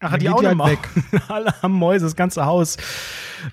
Ach, 0.00 0.16
die 0.16 0.28
auch 0.28 0.40
die 0.40 0.46
halt 0.46 0.58
weg. 0.58 0.88
Alle 1.28 1.54
haben 1.62 1.74
Mäuse, 1.74 2.06
das 2.06 2.16
ganze 2.16 2.46
Haus. 2.46 2.76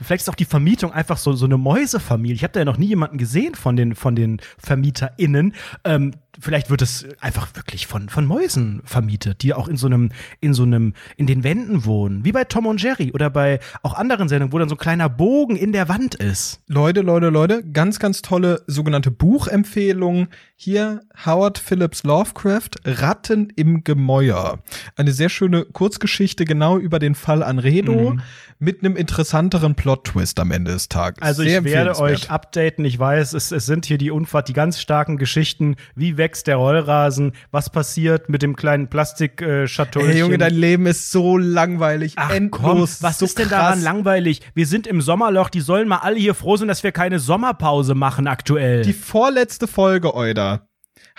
Vielleicht 0.01 0.21
ist 0.23 0.29
auch 0.29 0.35
die 0.35 0.45
Vermietung 0.45 0.91
einfach 0.91 1.17
so, 1.17 1.33
so 1.33 1.45
eine 1.45 1.57
Mäusefamilie. 1.57 2.35
Ich 2.35 2.43
habe 2.43 2.53
da 2.53 2.61
ja 2.61 2.65
noch 2.65 2.77
nie 2.77 2.87
jemanden 2.87 3.17
gesehen 3.17 3.55
von 3.55 3.75
den, 3.75 3.95
von 3.95 4.15
den 4.15 4.41
VermieterInnen. 4.57 5.53
Ähm, 5.83 6.13
vielleicht 6.39 6.69
wird 6.69 6.81
es 6.81 7.05
einfach 7.19 7.55
wirklich 7.55 7.87
von, 7.87 8.09
von 8.09 8.25
Mäusen 8.25 8.81
vermietet, 8.85 9.43
die 9.43 9.53
auch 9.53 9.67
in 9.67 9.77
so 9.77 9.87
einem, 9.87 10.11
in 10.39 10.53
so 10.53 10.63
einem, 10.63 10.93
in 11.15 11.27
den 11.27 11.43
Wänden 11.43 11.85
wohnen. 11.85 12.23
Wie 12.25 12.31
bei 12.31 12.43
Tom 12.43 12.65
und 12.65 12.81
Jerry 12.81 13.11
oder 13.13 13.29
bei 13.29 13.59
auch 13.83 13.93
anderen 13.93 14.29
Sendungen, 14.29 14.53
wo 14.53 14.59
dann 14.59 14.69
so 14.69 14.75
ein 14.75 14.79
kleiner 14.79 15.09
Bogen 15.09 15.55
in 15.55 15.71
der 15.71 15.89
Wand 15.89 16.15
ist. 16.15 16.61
Leute, 16.67 17.01
Leute, 17.01 17.29
Leute, 17.29 17.63
ganz, 17.63 17.99
ganz 17.99 18.21
tolle 18.21 18.63
sogenannte 18.67 19.11
Buchempfehlung. 19.11 20.27
Hier 20.55 21.01
Howard 21.25 21.57
Phillips 21.57 22.03
Lovecraft, 22.03 22.71
Ratten 22.85 23.51
im 23.55 23.83
Gemäuer. 23.83 24.59
Eine 24.95 25.11
sehr 25.11 25.29
schöne 25.29 25.65
Kurzgeschichte 25.65 26.45
genau 26.45 26.77
über 26.77 26.99
den 26.99 27.15
Fall 27.15 27.43
Anredo 27.43 28.11
Mhm. 28.13 28.21
mit 28.59 28.83
einem 28.83 28.95
interessanteren 28.95 29.75
Plot-Twist 29.75 30.39
am 30.39 30.51
Ende 30.51 30.71
des 30.71 30.89
Tages. 30.89 31.21
Also 31.21 31.43
sehr 31.43 31.59
ich 31.59 31.65
werde 31.65 31.97
euch 31.99 32.29
updaten. 32.31 32.85
Ich 32.85 32.97
weiß, 32.97 33.33
es, 33.33 33.51
es 33.51 33.65
sind 33.65 33.85
hier 33.85 33.97
die 33.97 34.11
Unfahrt, 34.11 34.47
die 34.49 34.53
ganz 34.53 34.79
starken 34.79 35.17
Geschichten. 35.17 35.75
Wie 35.95 36.17
wächst 36.27 36.47
der 36.47 36.57
Rollrasen? 36.57 37.31
Was 37.51 37.69
passiert 37.69 38.27
mit 38.27 38.41
dem 38.41 38.57
kleinen 38.57 38.89
Plastikschatulchen? 38.89 40.11
Ey, 40.11 40.19
Junge, 40.19 40.37
dein 40.37 40.53
Leben 40.53 40.85
ist 40.85 41.09
so 41.09 41.37
langweilig, 41.37 42.13
Ach 42.17 42.31
endlos. 42.31 42.61
komm, 42.61 43.07
was 43.07 43.19
so 43.19 43.25
ist 43.25 43.39
denn 43.39 43.47
krass. 43.47 43.59
daran 43.59 43.81
langweilig? 43.81 44.41
Wir 44.53 44.65
sind 44.65 44.87
im 44.87 44.99
Sommerloch, 44.99 45.49
die 45.49 45.61
sollen 45.61 45.87
mal 45.87 45.99
alle 45.99 46.17
hier 46.17 46.33
froh 46.33 46.57
sein, 46.57 46.67
dass 46.67 46.83
wir 46.83 46.91
keine 46.91 47.19
Sommerpause 47.19 47.95
machen 47.95 48.27
aktuell. 48.27 48.81
Die 48.81 48.91
vorletzte 48.91 49.67
Folge, 49.67 50.13
Euda. 50.15 50.66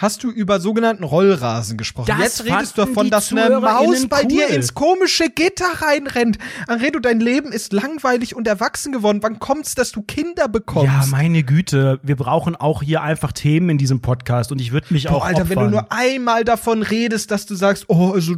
Hast 0.01 0.23
du 0.23 0.31
über 0.31 0.61
sogenannten 0.61 1.03
Rollrasen 1.03 1.77
gesprochen? 1.77 2.07
Das 2.07 2.21
Jetzt 2.21 2.45
redest 2.45 2.79
du 2.79 2.83
davon, 2.83 3.11
dass 3.11 3.33
eine 3.33 3.59
Maus 3.59 4.07
bei 4.07 4.23
cool. 4.23 4.29
dir 4.29 4.49
ins 4.51 4.73
komische 4.73 5.29
Gitter 5.29 5.83
reinrennt. 5.83 6.39
Anredo, 6.69 7.01
dein 7.01 7.19
Leben 7.19 7.51
ist 7.51 7.73
langweilig 7.73 8.37
und 8.37 8.47
erwachsen 8.47 8.93
geworden. 8.93 9.19
Wann 9.23 9.41
kommt's, 9.41 9.75
dass 9.75 9.91
du 9.91 10.03
Kinder 10.03 10.47
bekommst? 10.47 10.87
ja, 10.87 11.05
meine 11.11 11.43
Güte, 11.43 11.99
wir 12.05 12.15
brauchen 12.15 12.55
auch 12.55 12.85
hier 12.85 13.03
einfach 13.03 13.33
Themen 13.33 13.71
in 13.71 13.79
diesem 13.79 14.01
Podcast 14.01 14.53
und 14.53 14.61
ich 14.61 14.71
würde 14.71 14.87
mich 14.95 15.09
auch 15.09 15.23
Boah, 15.23 15.25
Alter, 15.25 15.49
wenn 15.49 15.59
opfern. 15.59 15.73
du 15.73 15.79
nur 15.79 15.91
einmal 15.91 16.45
davon 16.45 16.85
redest, 16.85 17.33
dass 17.33 17.47
du 17.47 17.57
sagst, 17.57 17.87
oh, 17.89 18.13
also 18.13 18.37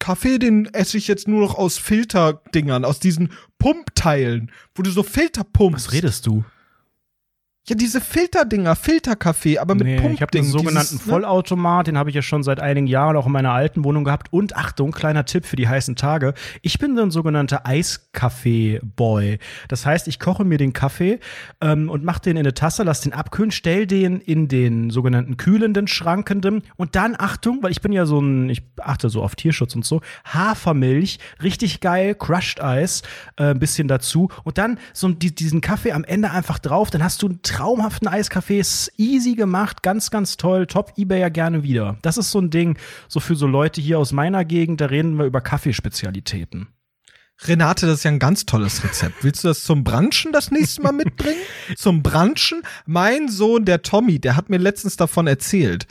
Kaffee, 0.00 0.40
den 0.40 0.66
esse 0.74 0.98
ich 0.98 1.06
jetzt 1.06 1.28
nur 1.28 1.40
noch 1.40 1.54
aus 1.54 1.78
Filterdingern, 1.78 2.84
aus 2.84 2.98
diesen 2.98 3.30
Pumpteilen, 3.60 4.50
wo 4.74 4.82
du 4.82 4.90
so 4.90 5.04
Filter 5.04 5.44
pumpst. 5.44 5.86
Was 5.86 5.92
redest 5.92 6.26
du? 6.26 6.44
Ja, 7.68 7.74
diese 7.74 8.00
Filterdinger, 8.00 8.76
Filterkaffee, 8.76 9.58
aber 9.58 9.74
mit 9.74 9.86
Nee, 9.86 9.96
Pumpding. 9.96 10.14
ich 10.14 10.22
habe 10.22 10.30
den 10.30 10.44
sogenannten 10.44 10.90
dieses, 10.92 11.06
ne? 11.06 11.12
Vollautomat, 11.12 11.88
den 11.88 11.98
habe 11.98 12.10
ich 12.10 12.14
ja 12.14 12.22
schon 12.22 12.44
seit 12.44 12.60
einigen 12.60 12.86
Jahren 12.86 13.16
auch 13.16 13.26
in 13.26 13.32
meiner 13.32 13.50
alten 13.50 13.82
Wohnung 13.82 14.04
gehabt. 14.04 14.32
Und 14.32 14.54
Achtung, 14.54 14.92
kleiner 14.92 15.24
Tipp 15.24 15.44
für 15.44 15.56
die 15.56 15.66
heißen 15.66 15.96
Tage. 15.96 16.34
Ich 16.62 16.78
bin 16.78 16.94
so 16.96 17.02
ein 17.02 17.10
sogenannter 17.10 17.66
Eiskaffee-Boy. 17.66 19.40
Das 19.66 19.84
heißt, 19.84 20.06
ich 20.06 20.20
koche 20.20 20.44
mir 20.44 20.58
den 20.58 20.74
Kaffee 20.74 21.18
ähm, 21.60 21.90
und 21.90 22.04
mache 22.04 22.20
den 22.20 22.36
in 22.36 22.44
eine 22.44 22.54
Tasse, 22.54 22.84
lass 22.84 23.00
den 23.00 23.12
abkühlen, 23.12 23.50
stell 23.50 23.88
den 23.88 24.20
in 24.20 24.46
den 24.46 24.90
sogenannten 24.90 25.36
kühlenden, 25.36 25.88
schrankenden 25.88 26.62
und 26.76 26.94
dann, 26.94 27.16
Achtung, 27.18 27.64
weil 27.64 27.72
ich 27.72 27.80
bin 27.80 27.90
ja 27.90 28.06
so 28.06 28.20
ein, 28.20 28.48
ich 28.48 28.62
achte 28.80 29.08
so 29.08 29.24
auf 29.24 29.34
Tierschutz 29.34 29.74
und 29.74 29.84
so, 29.84 30.02
Hafermilch, 30.24 31.18
richtig 31.42 31.80
geil, 31.80 32.14
Crushed 32.14 32.62
Eis, 32.62 33.02
äh, 33.36 33.46
ein 33.46 33.58
bisschen 33.58 33.88
dazu 33.88 34.28
und 34.44 34.56
dann 34.56 34.78
so 34.92 35.08
die, 35.08 35.34
diesen 35.34 35.60
Kaffee 35.60 35.90
am 35.90 36.04
Ende 36.04 36.30
einfach 36.30 36.60
drauf, 36.60 36.90
dann 36.90 37.02
hast 37.02 37.22
du 37.22 37.26
einen 37.26 37.42
traumhaften 37.56 38.06
Eiscafés, 38.06 38.90
easy 38.98 39.34
gemacht, 39.34 39.82
ganz, 39.82 40.10
ganz 40.10 40.36
toll, 40.36 40.66
top, 40.66 40.92
Ebay 40.96 41.20
ja 41.20 41.30
gerne 41.30 41.62
wieder. 41.62 41.96
Das 42.02 42.18
ist 42.18 42.30
so 42.30 42.38
ein 42.38 42.50
Ding, 42.50 42.78
so 43.08 43.18
für 43.18 43.34
so 43.34 43.46
Leute 43.46 43.80
hier 43.80 43.98
aus 43.98 44.12
meiner 44.12 44.44
Gegend, 44.44 44.82
da 44.82 44.86
reden 44.86 45.16
wir 45.16 45.24
über 45.24 45.40
Kaffeespezialitäten. 45.40 46.68
Renate, 47.44 47.86
das 47.86 47.98
ist 47.98 48.04
ja 48.04 48.10
ein 48.10 48.18
ganz 48.18 48.44
tolles 48.44 48.84
Rezept. 48.84 49.24
Willst 49.24 49.42
du 49.42 49.48
das 49.48 49.62
zum 49.62 49.84
Branchen 49.84 50.32
das 50.32 50.50
nächste 50.50 50.82
Mal 50.82 50.92
mitbringen? 50.92 51.40
zum 51.76 52.02
Branchen? 52.02 52.62
Mein 52.84 53.28
Sohn, 53.28 53.64
der 53.64 53.80
Tommy, 53.80 54.18
der 54.18 54.36
hat 54.36 54.50
mir 54.50 54.58
letztens 54.58 54.96
davon 54.96 55.26
erzählt. 55.26 55.86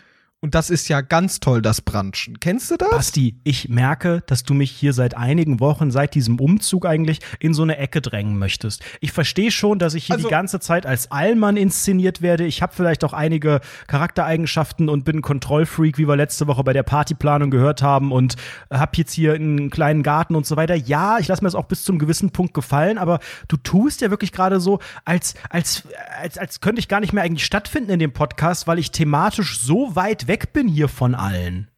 Und 0.46 0.54
das 0.54 0.70
ist 0.70 0.90
ja 0.90 1.02
ganz 1.02 1.40
toll, 1.40 1.64
das 1.64 1.82
Branchen. 1.82 2.40
Kennst 2.40 2.70
du 2.70 2.78
das? 2.78 2.92
Basti, 2.92 3.34
ich 3.44 3.68
merke, 3.68 4.22
dass 4.28 4.44
du 4.44 4.54
mich 4.54 4.70
hier 4.70 4.94
seit 4.94 5.18
einigen 5.18 5.60
Wochen, 5.60 5.90
seit 5.90 6.14
diesem 6.14 6.40
Umzug 6.40 6.86
eigentlich, 6.86 7.18
in 7.40 7.56
so 7.56 7.64
eine 7.64 7.80
Ecke 7.80 8.00
drängen 8.00 8.38
möchtest. 8.38 8.84
Ich 9.02 9.12
verstehe 9.12 9.50
schon, 9.50 9.80
dass 9.80 9.96
ich 9.96 10.06
hier 10.06 10.18
also, 10.18 10.28
die 10.28 10.32
ganze 10.32 10.60
Zeit 10.60 10.86
als 10.86 11.10
Allmann 11.10 11.58
inszeniert 11.58 12.22
werde. 12.22 12.46
Ich 12.46 12.62
habe 12.62 12.76
vielleicht 12.76 13.04
auch 13.04 13.14
einige 13.14 13.60
Charaktereigenschaften 13.88 14.88
und 14.88 15.04
bin 15.04 15.18
ein 15.18 15.22
Kontrollfreak, 15.24 15.98
wie 15.98 16.08
wir 16.08 16.16
letzte 16.16 16.46
Woche 16.46 16.64
bei 16.64 16.74
der 16.74 16.84
Partyplanung 16.84 17.50
gehört 17.50 17.82
haben 17.82 18.12
und 18.12 18.36
habe 18.70 18.92
jetzt 18.98 19.14
hier 19.14 19.34
einen 19.34 19.72
kleinen 19.72 20.04
Garten 20.04 20.36
und 20.36 20.46
so 20.46 20.58
weiter. 20.58 20.76
Ja, 20.76 21.18
ich 21.18 21.28
lasse 21.28 21.44
mir 21.44 21.48
das 21.48 21.56
auch 21.56 21.66
bis 21.66 21.84
zum 21.84 21.98
gewissen 21.98 22.30
Punkt 22.30 22.54
gefallen, 22.54 23.00
aber 23.00 23.18
du 23.48 23.58
tust 23.58 24.02
ja 24.02 24.12
wirklich 24.12 24.32
gerade 24.32 24.60
so, 24.60 24.78
als, 25.06 25.34
als, 25.50 25.88
als, 26.22 26.38
als 26.38 26.62
könnte 26.62 26.78
ich 26.78 26.88
gar 26.88 27.00
nicht 27.00 27.14
mehr 27.14 27.24
eigentlich 27.24 27.46
stattfinden 27.46 27.90
in 27.90 27.98
dem 27.98 28.14
Podcast, 28.14 28.68
weil 28.68 28.78
ich 28.78 28.92
thematisch 28.92 29.60
so 29.60 29.96
weit 29.96 30.28
weg 30.28 30.35
weg 30.36 30.52
bin 30.52 30.68
hier 30.68 30.90
von 30.90 31.16
allen. 31.16 31.72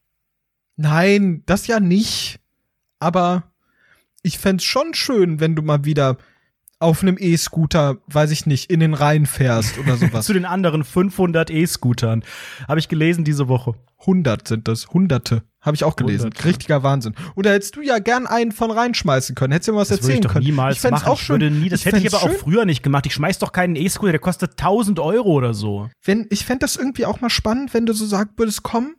Nein, 0.77 1.43
das 1.45 1.67
ja 1.67 1.79
nicht. 1.79 2.39
Aber 2.97 3.51
ich 4.23 4.39
fände 4.39 4.63
schon 4.63 4.95
schön, 4.95 5.39
wenn 5.39 5.55
du 5.55 5.61
mal 5.61 5.85
wieder 5.85 6.17
auf 6.79 7.01
einem 7.01 7.17
E-Scooter, 7.19 7.97
weiß 8.07 8.31
ich 8.31 8.45
nicht, 8.45 8.69
in 8.69 8.79
den 8.79 8.93
Rhein 8.93 9.25
fährst 9.25 9.77
oder 9.79 9.97
sowas. 9.97 10.25
Zu 10.25 10.33
den 10.33 10.45
anderen 10.45 10.83
500 10.83 11.49
E-Scootern. 11.49 12.23
Habe 12.67 12.79
ich 12.79 12.87
gelesen 12.87 13.23
diese 13.23 13.47
Woche. 13.47 13.73
100 14.01 14.47
sind 14.47 14.67
das. 14.67 14.87
Hunderte. 14.89 15.43
Habe 15.59 15.75
ich 15.75 15.83
auch 15.83 15.95
gelesen. 15.95 16.25
100, 16.27 16.45
Richtiger 16.45 16.83
Wahnsinn. 16.83 17.15
Und 17.35 17.45
da 17.45 17.49
hättest 17.49 17.75
du 17.75 17.81
ja 17.81 17.99
gern 17.99 18.27
einen 18.27 18.51
von 18.51 18.69
reinschmeißen 18.69 19.33
können. 19.35 19.51
Hättest 19.53 19.69
du 19.69 19.73
mir 19.73 19.79
was 19.79 19.87
das 19.89 19.97
erzählen 19.99 20.19
ich 20.19 20.21
doch 20.21 20.33
können. 20.33 20.45
niemals 20.45 20.83
ich 20.83 20.91
machen. 20.91 21.07
Auch 21.07 21.17
schön. 21.17 21.37
Ich 21.37 21.41
würde 21.41 21.55
nie, 21.55 21.69
das 21.69 21.79
ich 21.79 21.85
hätte 21.87 21.97
ich 21.97 22.13
aber 22.13 22.21
schön. 22.21 22.31
auch 22.31 22.39
früher 22.39 22.65
nicht 22.65 22.83
gemacht. 22.83 23.05
Ich 23.07 23.13
schmeiß 23.13 23.39
doch 23.39 23.51
keinen 23.51 23.75
E-Scooter, 23.75 24.11
der 24.11 24.21
kostet 24.21 24.51
1000 24.51 24.99
Euro 24.99 25.29
oder 25.31 25.53
so. 25.53 25.89
Wenn, 26.03 26.27
ich 26.29 26.45
fände 26.45 26.59
das 26.59 26.75
irgendwie 26.75 27.05
auch 27.05 27.21
mal 27.21 27.29
spannend, 27.29 27.73
wenn 27.73 27.85
du 27.85 27.93
so 27.93 28.05
sagen 28.05 28.29
würdest, 28.37 28.61
komm, 28.63 28.95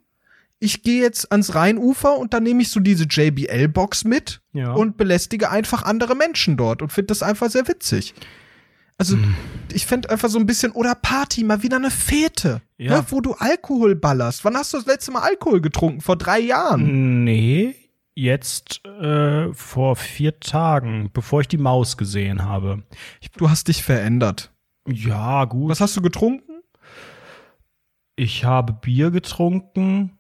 ich 0.60 0.82
gehe 0.82 1.02
jetzt 1.02 1.30
ans 1.30 1.54
Rheinufer 1.54 2.18
und 2.18 2.34
dann 2.34 2.42
nehme 2.42 2.62
ich 2.62 2.70
so 2.70 2.80
diese 2.80 3.04
JBL-Box 3.04 4.04
mit 4.04 4.40
ja. 4.52 4.72
und 4.72 4.96
belästige 4.96 5.50
einfach 5.50 5.82
andere 5.82 6.16
Menschen 6.16 6.56
dort 6.56 6.82
und 6.82 6.92
finde 6.92 7.08
das 7.08 7.22
einfach 7.22 7.50
sehr 7.50 7.68
witzig. 7.68 8.14
Also, 9.00 9.16
hm. 9.16 9.36
ich 9.72 9.86
fände 9.86 10.10
einfach 10.10 10.28
so 10.28 10.40
ein 10.40 10.46
bisschen, 10.46 10.72
oder 10.72 10.96
Party, 10.96 11.44
mal 11.44 11.62
wieder 11.62 11.76
eine 11.76 11.92
Fete, 11.92 12.62
ja. 12.78 12.96
ne, 12.96 13.06
wo 13.10 13.20
du 13.20 13.34
Alkohol 13.34 13.94
ballerst. 13.94 14.44
Wann 14.44 14.56
hast 14.56 14.72
du 14.72 14.78
das 14.78 14.86
letzte 14.86 15.12
Mal 15.12 15.20
Alkohol 15.20 15.60
getrunken? 15.60 16.00
Vor 16.00 16.16
drei 16.16 16.40
Jahren? 16.40 17.22
Nee, 17.22 17.76
jetzt 18.16 18.84
äh, 18.84 19.52
vor 19.54 19.94
vier 19.94 20.40
Tagen, 20.40 21.10
bevor 21.12 21.42
ich 21.42 21.48
die 21.48 21.58
Maus 21.58 21.96
gesehen 21.96 22.44
habe. 22.44 22.82
Ich, 23.20 23.30
du 23.30 23.48
hast 23.48 23.68
dich 23.68 23.84
verändert. 23.84 24.52
Ja, 24.88 25.44
gut. 25.44 25.70
Was 25.70 25.80
hast 25.80 25.96
du 25.96 26.02
getrunken? 26.02 26.62
Ich 28.16 28.44
habe 28.44 28.72
Bier 28.72 29.12
getrunken. 29.12 30.17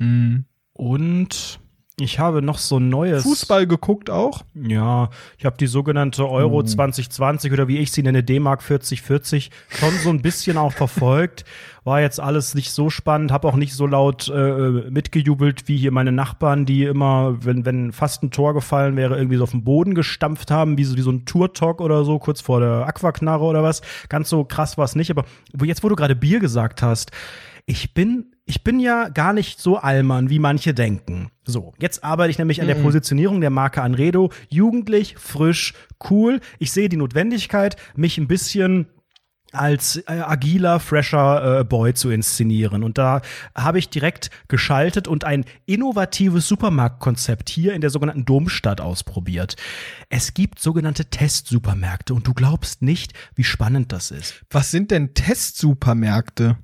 Mhm. 0.00 0.44
Und 0.72 1.60
ich 2.00 2.18
habe 2.18 2.40
noch 2.40 2.58
so 2.58 2.78
ein 2.78 2.88
neues. 2.88 3.22
Fußball 3.24 3.66
geguckt 3.66 4.08
auch? 4.08 4.42
Ja, 4.54 5.10
ich 5.38 5.44
habe 5.44 5.58
die 5.58 5.66
sogenannte 5.66 6.28
Euro 6.28 6.60
hm. 6.60 6.66
2020 6.66 7.52
oder 7.52 7.68
wie 7.68 7.78
ich 7.78 7.92
sie 7.92 8.02
nenne, 8.02 8.22
D-Mark 8.22 8.62
4040 8.62 9.50
schon 9.68 9.92
so 10.02 10.08
ein 10.08 10.22
bisschen 10.22 10.56
auch 10.56 10.72
verfolgt. 10.72 11.44
War 11.84 12.00
jetzt 12.00 12.18
alles 12.18 12.54
nicht 12.54 12.72
so 12.72 12.88
spannend, 12.88 13.32
habe 13.32 13.48
auch 13.48 13.56
nicht 13.56 13.74
so 13.74 13.86
laut 13.86 14.28
äh, 14.34 14.90
mitgejubelt 14.90 15.68
wie 15.68 15.76
hier 15.76 15.92
meine 15.92 16.12
Nachbarn, 16.12 16.64
die 16.64 16.84
immer, 16.84 17.44
wenn, 17.44 17.64
wenn 17.64 17.92
fast 17.92 18.22
ein 18.22 18.30
Tor 18.30 18.54
gefallen 18.54 18.96
wäre, 18.96 19.16
irgendwie 19.16 19.36
so 19.36 19.44
auf 19.44 19.50
den 19.50 19.64
Boden 19.64 19.94
gestampft 19.94 20.50
haben, 20.50 20.78
wie 20.78 20.84
so, 20.84 20.96
wie 20.96 21.02
so 21.02 21.10
ein 21.10 21.26
Tour-Talk 21.26 21.80
oder 21.80 22.04
so, 22.04 22.18
kurz 22.18 22.40
vor 22.40 22.60
der 22.60 22.86
Aquaknarre 22.86 23.44
oder 23.44 23.62
was. 23.62 23.82
Ganz 24.08 24.30
so 24.30 24.44
krass 24.44 24.78
war 24.78 24.84
es 24.86 24.94
nicht, 24.94 25.10
aber 25.10 25.24
jetzt, 25.62 25.84
wo 25.84 25.88
du 25.88 25.96
gerade 25.96 26.16
Bier 26.16 26.40
gesagt 26.40 26.82
hast, 26.82 27.10
ich 27.66 27.94
bin 27.94 28.32
ich 28.50 28.64
bin 28.64 28.80
ja 28.80 29.10
gar 29.10 29.32
nicht 29.32 29.60
so 29.60 29.76
Allmann, 29.76 30.28
wie 30.28 30.40
manche 30.40 30.74
denken. 30.74 31.30
So, 31.44 31.72
jetzt 31.78 32.02
arbeite 32.02 32.32
ich 32.32 32.38
nämlich 32.38 32.60
an 32.60 32.66
der 32.66 32.76
mhm. 32.76 32.82
Positionierung 32.82 33.40
der 33.40 33.50
Marke 33.50 33.80
Anredo. 33.80 34.32
Jugendlich, 34.48 35.14
frisch, 35.18 35.72
cool. 36.10 36.40
Ich 36.58 36.72
sehe 36.72 36.88
die 36.88 36.96
Notwendigkeit, 36.96 37.76
mich 37.94 38.18
ein 38.18 38.26
bisschen 38.26 38.88
als 39.52 39.98
äh, 40.08 40.20
agiler, 40.20 40.80
fresher 40.80 41.60
äh, 41.60 41.64
Boy 41.64 41.94
zu 41.94 42.10
inszenieren. 42.10 42.82
Und 42.82 42.98
da 42.98 43.22
habe 43.54 43.78
ich 43.78 43.88
direkt 43.88 44.30
geschaltet 44.48 45.06
und 45.06 45.22
ein 45.22 45.44
innovatives 45.66 46.48
Supermarktkonzept 46.48 47.48
hier 47.48 47.74
in 47.74 47.80
der 47.80 47.90
sogenannten 47.90 48.24
Domstadt 48.24 48.80
ausprobiert. 48.80 49.54
Es 50.08 50.34
gibt 50.34 50.58
sogenannte 50.58 51.04
Testsupermärkte 51.04 52.14
und 52.14 52.26
du 52.26 52.34
glaubst 52.34 52.82
nicht, 52.82 53.12
wie 53.36 53.44
spannend 53.44 53.92
das 53.92 54.10
ist. 54.10 54.44
Was 54.50 54.72
sind 54.72 54.90
denn 54.90 55.14
Testsupermärkte? 55.14 56.58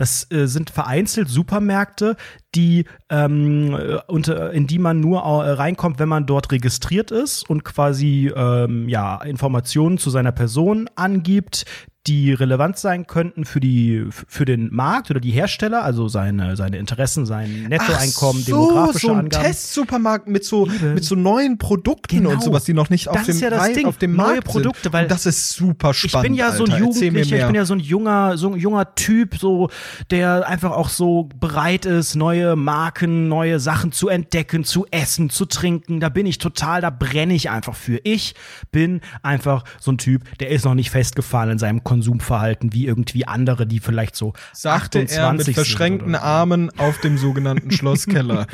Das 0.00 0.26
äh, 0.32 0.46
sind 0.46 0.70
vereinzelt 0.70 1.28
Supermärkte, 1.28 2.16
die 2.54 2.84
ähm, 3.08 3.76
unter, 4.06 4.52
in 4.52 4.66
die 4.66 4.78
man 4.78 5.00
nur 5.00 5.20
äh, 5.20 5.50
reinkommt, 5.52 5.98
wenn 5.98 6.08
man 6.08 6.26
dort 6.26 6.50
registriert 6.52 7.10
ist 7.10 7.48
und 7.48 7.64
quasi 7.64 8.32
ähm, 8.34 8.88
ja 8.88 9.22
Informationen 9.22 9.98
zu 9.98 10.10
seiner 10.10 10.32
Person 10.32 10.88
angibt, 10.96 11.64
die 12.06 12.32
relevant 12.32 12.78
sein 12.78 13.06
könnten 13.06 13.44
für 13.44 13.60
die 13.60 14.06
für 14.10 14.46
den 14.46 14.72
Markt 14.72 15.10
oder 15.10 15.20
die 15.20 15.32
Hersteller, 15.32 15.84
also 15.84 16.08
seine 16.08 16.56
seine 16.56 16.78
Interessen, 16.78 17.26
sein 17.26 17.66
Nettoeinkommen, 17.68 18.42
so, 18.42 18.52
demografische 18.52 19.06
so 19.06 19.12
ein 19.12 19.18
Angaben. 19.18 19.44
Testsupermarkt 19.44 20.26
mit 20.26 20.44
so 20.44 20.64
Liebe. 20.64 20.94
mit 20.94 21.04
so 21.04 21.14
neuen 21.14 21.58
Produkten 21.58 22.16
genau. 22.16 22.30
und 22.30 22.42
sowas, 22.42 22.64
die 22.64 22.72
noch 22.72 22.88
nicht 22.88 23.08
auf 23.08 23.22
dem, 23.24 23.38
ja 23.38 23.48
Rein, 23.50 23.84
auf 23.84 23.98
dem 23.98 24.16
Neue 24.16 24.26
Markt 24.26 24.44
Produkte, 24.44 24.84
sind. 24.84 24.92
weil 24.94 25.04
und 25.04 25.10
das 25.10 25.26
ist 25.26 25.50
super 25.50 25.92
spannend. 25.92 26.24
Ich 26.24 26.30
bin 26.30 26.34
ja 26.34 26.46
Alter. 26.46 26.56
so 26.56 26.64
ein 26.64 26.78
Jugendlicher, 26.78 27.36
ich 27.36 27.46
bin 27.46 27.54
ja 27.54 27.64
so 27.66 27.74
ein 27.74 27.80
junger 27.80 28.38
so 28.38 28.48
ein 28.48 28.58
junger 28.58 28.94
Typ, 28.94 29.36
so 29.36 29.68
der 30.10 30.48
einfach 30.48 30.72
auch 30.72 30.88
so 30.88 31.28
bereit 31.38 31.84
ist, 31.84 32.14
neue 32.14 32.39
Marken, 32.56 33.28
neue 33.28 33.60
Sachen 33.60 33.92
zu 33.92 34.08
entdecken, 34.08 34.64
zu 34.64 34.86
essen, 34.90 35.30
zu 35.30 35.46
trinken. 35.46 36.00
Da 36.00 36.08
bin 36.08 36.26
ich 36.26 36.38
total, 36.38 36.80
da 36.80 36.90
brenne 36.90 37.34
ich 37.34 37.50
einfach 37.50 37.74
für. 37.74 38.00
Ich 38.04 38.34
bin 38.70 39.00
einfach 39.22 39.64
so 39.78 39.92
ein 39.92 39.98
Typ, 39.98 40.38
der 40.38 40.50
ist 40.50 40.64
noch 40.64 40.74
nicht 40.74 40.90
festgefahren 40.90 41.50
in 41.50 41.58
seinem 41.58 41.84
Konsumverhalten 41.84 42.72
wie 42.72 42.86
irgendwie 42.86 43.26
andere, 43.26 43.66
die 43.66 43.80
vielleicht 43.80 44.16
so 44.16 44.32
Sagte 44.52 45.00
28 45.00 45.16
er 45.16 45.32
mit 45.32 45.54
verschränkten 45.54 46.14
Armen 46.14 46.70
auf 46.78 46.98
dem 47.00 47.18
sogenannten 47.18 47.70
Schlosskeller. 47.70 48.46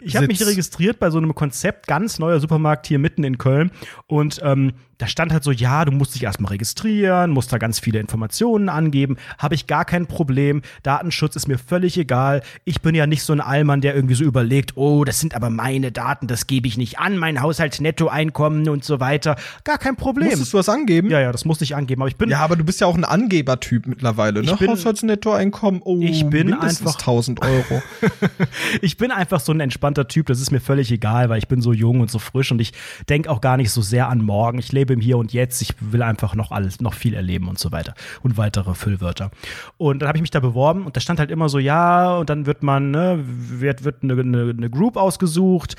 Ich 0.00 0.16
habe 0.16 0.26
mich 0.26 0.44
registriert 0.44 0.98
bei 0.98 1.10
so 1.10 1.18
einem 1.18 1.34
Konzept, 1.34 1.86
ganz 1.86 2.18
neuer 2.18 2.40
Supermarkt 2.40 2.86
hier 2.86 2.98
mitten 2.98 3.24
in 3.24 3.38
Köln. 3.38 3.70
Und 4.06 4.40
ähm, 4.42 4.72
da 5.02 5.08
stand 5.08 5.32
halt 5.32 5.42
so, 5.42 5.50
ja, 5.50 5.84
du 5.84 5.90
musst 5.90 6.14
dich 6.14 6.22
erstmal 6.22 6.50
registrieren, 6.50 7.32
musst 7.32 7.52
da 7.52 7.58
ganz 7.58 7.80
viele 7.80 7.98
Informationen 7.98 8.68
angeben. 8.68 9.16
Habe 9.36 9.56
ich 9.56 9.66
gar 9.66 9.84
kein 9.84 10.06
Problem. 10.06 10.62
Datenschutz 10.84 11.34
ist 11.34 11.48
mir 11.48 11.58
völlig 11.58 11.98
egal. 11.98 12.42
Ich 12.64 12.82
bin 12.82 12.94
ja 12.94 13.08
nicht 13.08 13.24
so 13.24 13.32
ein 13.32 13.40
Allmann, 13.40 13.80
der 13.80 13.96
irgendwie 13.96 14.14
so 14.14 14.22
überlegt, 14.22 14.76
oh, 14.76 15.04
das 15.04 15.18
sind 15.18 15.34
aber 15.34 15.50
meine 15.50 15.90
Daten, 15.90 16.28
das 16.28 16.46
gebe 16.46 16.68
ich 16.68 16.78
nicht 16.78 17.00
an, 17.00 17.18
mein 17.18 17.42
Haushaltsnettoeinkommen 17.42 18.68
und 18.68 18.84
so 18.84 19.00
weiter. 19.00 19.34
Gar 19.64 19.78
kein 19.78 19.96
Problem. 19.96 20.28
Musstest 20.28 20.52
du 20.52 20.58
was 20.58 20.68
angeben? 20.68 21.10
Ja, 21.10 21.20
ja, 21.20 21.32
das 21.32 21.44
musste 21.44 21.64
ich 21.64 21.74
angeben. 21.74 22.02
Aber 22.02 22.08
ich 22.08 22.16
bin. 22.16 22.30
Ja, 22.30 22.38
aber 22.38 22.54
du 22.54 22.62
bist 22.62 22.80
ja 22.80 22.86
auch 22.86 22.96
ein 22.96 23.04
Angebertyp 23.04 23.88
mittlerweile, 23.88 24.44
ne? 24.44 24.52
Ich 24.52 24.58
bin, 24.58 24.70
Haushaltsnettoeinkommen, 24.70 25.82
oh, 25.84 25.98
ich 26.00 26.26
bin 26.26 26.54
einfach 26.54 26.94
1000 26.94 27.42
Euro. 27.42 27.82
ich 28.82 28.96
bin 28.96 29.10
einfach 29.10 29.40
so 29.40 29.52
ein 29.52 29.58
entspannter 29.82 30.06
Typ. 30.06 30.26
Das 30.26 30.40
ist 30.40 30.52
mir 30.52 30.60
völlig 30.60 30.92
egal, 30.92 31.28
weil 31.28 31.38
ich 31.38 31.48
bin 31.48 31.60
so 31.60 31.72
jung 31.72 32.00
und 32.00 32.10
so 32.10 32.20
frisch 32.20 32.52
und 32.52 32.60
ich 32.60 32.72
denke 33.08 33.28
auch 33.28 33.40
gar 33.40 33.56
nicht 33.56 33.70
so 33.70 33.82
sehr 33.82 34.08
an 34.08 34.22
morgen. 34.22 34.58
Ich 34.58 34.70
lebe 34.70 34.92
im 34.92 35.00
Hier 35.00 35.18
und 35.18 35.32
Jetzt. 35.32 35.60
Ich 35.60 35.74
will 35.80 36.02
einfach 36.02 36.36
noch 36.36 36.52
alles, 36.52 36.80
noch 36.80 36.94
viel 36.94 37.14
erleben 37.14 37.48
und 37.48 37.58
so 37.58 37.72
weiter. 37.72 37.94
Und 38.22 38.36
weitere 38.36 38.74
Füllwörter. 38.74 39.30
Und 39.78 40.00
dann 40.00 40.08
habe 40.08 40.18
ich 40.18 40.22
mich 40.22 40.30
da 40.30 40.40
beworben 40.40 40.86
und 40.86 40.96
da 40.96 41.00
stand 41.00 41.18
halt 41.18 41.30
immer 41.30 41.48
so, 41.48 41.58
ja, 41.58 42.16
und 42.16 42.30
dann 42.30 42.46
wird 42.46 42.62
man, 42.62 42.92
ne, 42.92 43.18
wird, 43.24 43.82
wird 43.82 44.02
eine, 44.02 44.12
eine, 44.12 44.50
eine 44.50 44.70
Group 44.70 44.96
ausgesucht, 44.96 45.74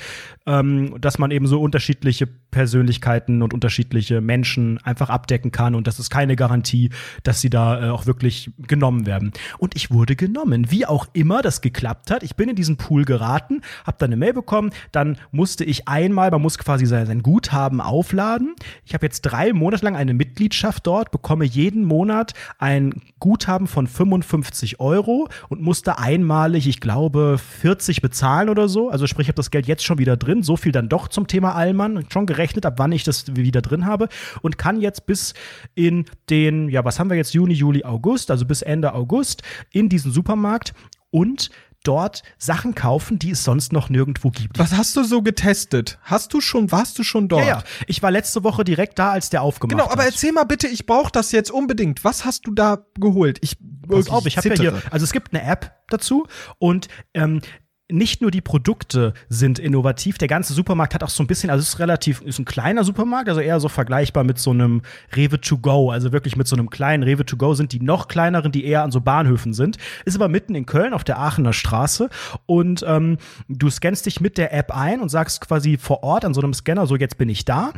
ähm, 0.46 0.96
dass 1.00 1.18
man 1.18 1.30
eben 1.30 1.46
so 1.46 1.60
unterschiedliche 1.60 2.26
Persönlichkeiten 2.26 3.42
und 3.42 3.54
unterschiedliche 3.54 4.20
Menschen 4.20 4.78
einfach 4.84 5.08
abdecken 5.08 5.50
kann. 5.50 5.74
Und 5.74 5.86
das 5.86 5.98
ist 5.98 6.10
keine 6.10 6.36
Garantie, 6.36 6.90
dass 7.22 7.40
sie 7.40 7.50
da 7.50 7.86
äh, 7.86 7.90
auch 7.90 8.06
wirklich 8.06 8.50
genommen 8.58 9.06
werden. 9.06 9.32
Und 9.58 9.74
ich 9.74 9.90
wurde 9.90 10.14
genommen. 10.14 10.70
Wie 10.70 10.84
auch 10.84 11.06
immer 11.14 11.40
das 11.40 11.62
geklappt 11.62 12.10
hat. 12.10 12.22
Ich 12.22 12.36
bin 12.36 12.48
in 12.48 12.56
diesen 12.56 12.76
Pool 12.76 13.04
geraten, 13.04 13.62
hab 13.84 13.98
dann 13.98 14.08
eine 14.08 14.16
Mail 14.16 14.32
bekommen, 14.32 14.70
dann 14.92 15.18
musste 15.30 15.64
ich 15.64 15.86
einmal, 15.88 16.30
man 16.30 16.42
muss 16.42 16.58
quasi 16.58 16.86
sein, 16.86 17.06
sein 17.06 17.22
Guthaben 17.22 17.80
aufladen. 17.80 18.54
Ich 18.84 18.94
habe 18.94 19.06
jetzt 19.06 19.22
drei 19.22 19.52
Monate 19.52 19.84
lang 19.84 19.96
eine 19.96 20.14
Mitgliedschaft 20.14 20.86
dort, 20.86 21.10
bekomme 21.10 21.44
jeden 21.44 21.84
Monat 21.84 22.32
ein 22.58 22.94
Guthaben 23.18 23.66
von 23.66 23.86
55 23.86 24.80
Euro 24.80 25.28
und 25.48 25.60
musste 25.60 25.98
einmalig, 25.98 26.66
ich 26.66 26.80
glaube, 26.80 27.38
40 27.38 28.00
bezahlen 28.00 28.48
oder 28.48 28.68
so. 28.68 28.90
Also 28.90 29.06
sprich, 29.06 29.26
ich 29.26 29.28
habe 29.28 29.36
das 29.36 29.50
Geld 29.50 29.66
jetzt 29.66 29.84
schon 29.84 29.98
wieder 29.98 30.16
drin. 30.16 30.42
So 30.42 30.56
viel 30.56 30.72
dann 30.72 30.88
doch 30.88 31.08
zum 31.08 31.26
Thema 31.26 31.54
Allmann. 31.54 32.06
Schon 32.10 32.26
gerechnet, 32.26 32.66
ab 32.66 32.74
wann 32.78 32.92
ich 32.92 33.04
das 33.04 33.36
wieder 33.36 33.62
drin 33.62 33.86
habe. 33.86 34.08
Und 34.42 34.58
kann 34.58 34.80
jetzt 34.80 35.06
bis 35.06 35.34
in 35.74 36.04
den, 36.30 36.68
ja, 36.68 36.84
was 36.84 36.98
haben 36.98 37.10
wir 37.10 37.16
jetzt, 37.16 37.34
Juni, 37.34 37.54
Juli, 37.54 37.84
August, 37.84 38.30
also 38.30 38.44
bis 38.44 38.62
Ende 38.62 38.94
August 38.94 39.42
in 39.72 39.88
diesen 39.88 40.12
Supermarkt 40.12 40.74
und 41.10 41.50
dort 41.84 42.22
Sachen 42.38 42.74
kaufen, 42.74 43.18
die 43.18 43.30
es 43.30 43.44
sonst 43.44 43.72
noch 43.72 43.88
nirgendwo 43.88 44.30
gibt. 44.30 44.58
Was 44.58 44.72
hast 44.72 44.96
du 44.96 45.04
so 45.04 45.22
getestet? 45.22 45.98
Hast 46.02 46.34
du 46.34 46.40
schon, 46.40 46.72
warst 46.72 46.98
du 46.98 47.04
schon 47.04 47.28
dort? 47.28 47.42
Ja, 47.42 47.58
ja. 47.58 47.64
Ich 47.86 48.02
war 48.02 48.10
letzte 48.10 48.42
Woche 48.42 48.64
direkt 48.64 48.98
da, 48.98 49.12
als 49.12 49.30
der 49.30 49.42
aufgemacht 49.42 49.78
Genau, 49.78 49.90
aber 49.90 50.02
hat. 50.02 50.10
erzähl 50.12 50.32
mal 50.32 50.44
bitte, 50.44 50.66
ich 50.66 50.86
brauche 50.86 51.12
das 51.12 51.30
jetzt 51.32 51.50
unbedingt. 51.50 52.02
Was 52.04 52.24
hast 52.24 52.46
du 52.46 52.52
da 52.52 52.84
geholt? 52.98 53.38
Ich 53.42 53.56
Pass 53.88 54.08
auf, 54.08 54.26
ich 54.26 54.36
habe 54.38 54.48
ja 54.48 54.54
hier, 54.54 54.82
also 54.90 55.04
es 55.04 55.12
gibt 55.12 55.34
eine 55.34 55.44
App 55.44 55.72
dazu 55.88 56.26
und 56.58 56.88
ähm, 57.12 57.40
nicht 57.92 58.22
nur 58.22 58.30
die 58.30 58.40
Produkte 58.40 59.12
sind 59.28 59.58
innovativ, 59.58 60.16
der 60.16 60.28
ganze 60.28 60.54
Supermarkt 60.54 60.94
hat 60.94 61.04
auch 61.04 61.10
so 61.10 61.22
ein 61.22 61.26
bisschen, 61.26 61.50
also 61.50 61.60
es 61.60 61.68
ist 61.68 61.78
relativ, 61.78 62.22
ist 62.22 62.38
ein 62.38 62.46
kleiner 62.46 62.82
Supermarkt, 62.82 63.28
also 63.28 63.42
eher 63.42 63.60
so 63.60 63.68
vergleichbar 63.68 64.24
mit 64.24 64.38
so 64.38 64.52
einem 64.52 64.80
Rewe 65.14 65.38
to 65.38 65.58
go, 65.58 65.90
also 65.90 66.10
wirklich 66.10 66.34
mit 66.36 66.48
so 66.48 66.56
einem 66.56 66.70
kleinen 66.70 67.02
Rewe 67.02 67.26
to 67.26 67.36
go 67.36 67.52
sind 67.52 67.72
die 67.72 67.80
noch 67.80 68.08
kleineren, 68.08 68.52
die 68.52 68.64
eher 68.64 68.84
an 68.84 68.90
so 68.90 69.02
Bahnhöfen 69.02 69.52
sind, 69.52 69.76
ist 70.06 70.14
aber 70.14 70.28
mitten 70.28 70.54
in 70.54 70.64
Köln 70.64 70.94
auf 70.94 71.04
der 71.04 71.18
Aachener 71.18 71.52
Straße 71.52 72.08
und 72.46 72.82
ähm, 72.88 73.18
du 73.48 73.68
scannst 73.68 74.06
dich 74.06 74.18
mit 74.18 74.38
der 74.38 74.54
App 74.54 74.74
ein 74.74 75.00
und 75.00 75.10
sagst 75.10 75.42
quasi 75.42 75.76
vor 75.76 76.02
Ort 76.02 76.24
an 76.24 76.32
so 76.32 76.40
einem 76.40 76.54
Scanner, 76.54 76.86
so 76.86 76.96
jetzt 76.96 77.18
bin 77.18 77.28
ich 77.28 77.44
da 77.44 77.72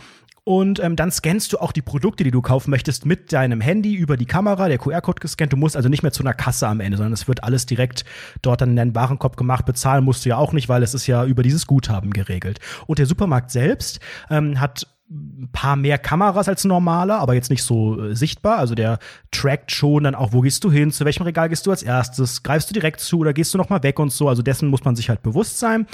und 0.49 0.79
ähm, 0.79 0.95
dann 0.95 1.11
scannst 1.11 1.53
du 1.53 1.59
auch 1.59 1.73
die 1.73 1.83
Produkte, 1.83 2.23
die 2.23 2.31
du 2.31 2.41
kaufen 2.41 2.71
möchtest, 2.71 3.05
mit 3.05 3.33
deinem 3.33 3.61
Handy 3.61 3.97
über 3.97 4.17
die 4.17 4.27
Kamera, 4.27 4.69
der 4.69 4.79
QR-Code 4.79 5.19
gescannt. 5.19 5.53
Du 5.53 5.57
musst 5.57 5.77
also 5.77 5.89
nicht 5.89 6.05
mehr 6.05 6.13
zu 6.13 6.23
einer 6.23 6.35
Kasse 6.35 6.69
am 6.69 6.79
Ende, 6.79 6.97
sondern 6.97 7.15
es 7.15 7.27
wird 7.27 7.43
alles 7.43 7.67
direkt 7.67 8.05
dort 8.43 8.61
dann 8.61 8.71
in 8.71 8.77
deinen 8.77 8.95
Warenkorb 8.95 9.37
gemacht. 9.37 9.67
Bezahlen 9.67 10.05
musst 10.05 10.25
du 10.25 10.29
ja 10.29 10.37
auch 10.37 10.53
nicht, 10.53 10.69
weil 10.69 10.85
es 10.85 10.95
ist 10.95 11.09
ja 11.09 11.25
über 11.25 11.43
dieses 11.43 11.67
Guthaben 11.67 12.13
geregelt. 12.13 12.61
Und 12.87 13.01
der 13.01 13.07
Supermarkt 13.07 13.51
selbst 13.51 13.99
ähm, 14.31 14.61
hat 14.61 14.87
ein 15.09 15.49
paar 15.53 15.77
mehr 15.77 15.99
Kameras 15.99 16.49
als 16.49 16.65
normaler, 16.65 17.19
aber 17.19 17.35
jetzt 17.35 17.51
nicht 17.51 17.63
so 17.63 18.01
äh, 18.01 18.17
sichtbar. 18.17 18.59
Also 18.59 18.75
der 18.75 18.99
trackt 19.31 19.71
schon 19.71 20.05
dann 20.05 20.17
auch, 20.17 20.33
wo 20.33 20.41
gehst 20.41 20.65
du 20.65 20.73
hin, 20.73 20.91
zu 20.91 21.05
welchem 21.05 21.23
Regal 21.23 21.49
gehst 21.49 21.67
du 21.67 21.71
als 21.71 21.85
erstes, 21.85 22.43
greifst 22.43 22.71
du 22.71 22.75
direkt 22.75 23.01
zu 23.01 23.19
oder 23.19 23.33
gehst 23.33 23.55
du 23.55 23.59
noch 23.59 23.69
mal 23.69 23.83
weg 23.85 24.01
und 24.01 24.11
so. 24.11 24.29
Also 24.29 24.43
dessen 24.43 24.69
muss 24.69 24.85
man 24.85 24.97
sich 24.97 25.09
halt 25.09 25.23
bewusst 25.23 25.61
sein. 25.61 25.87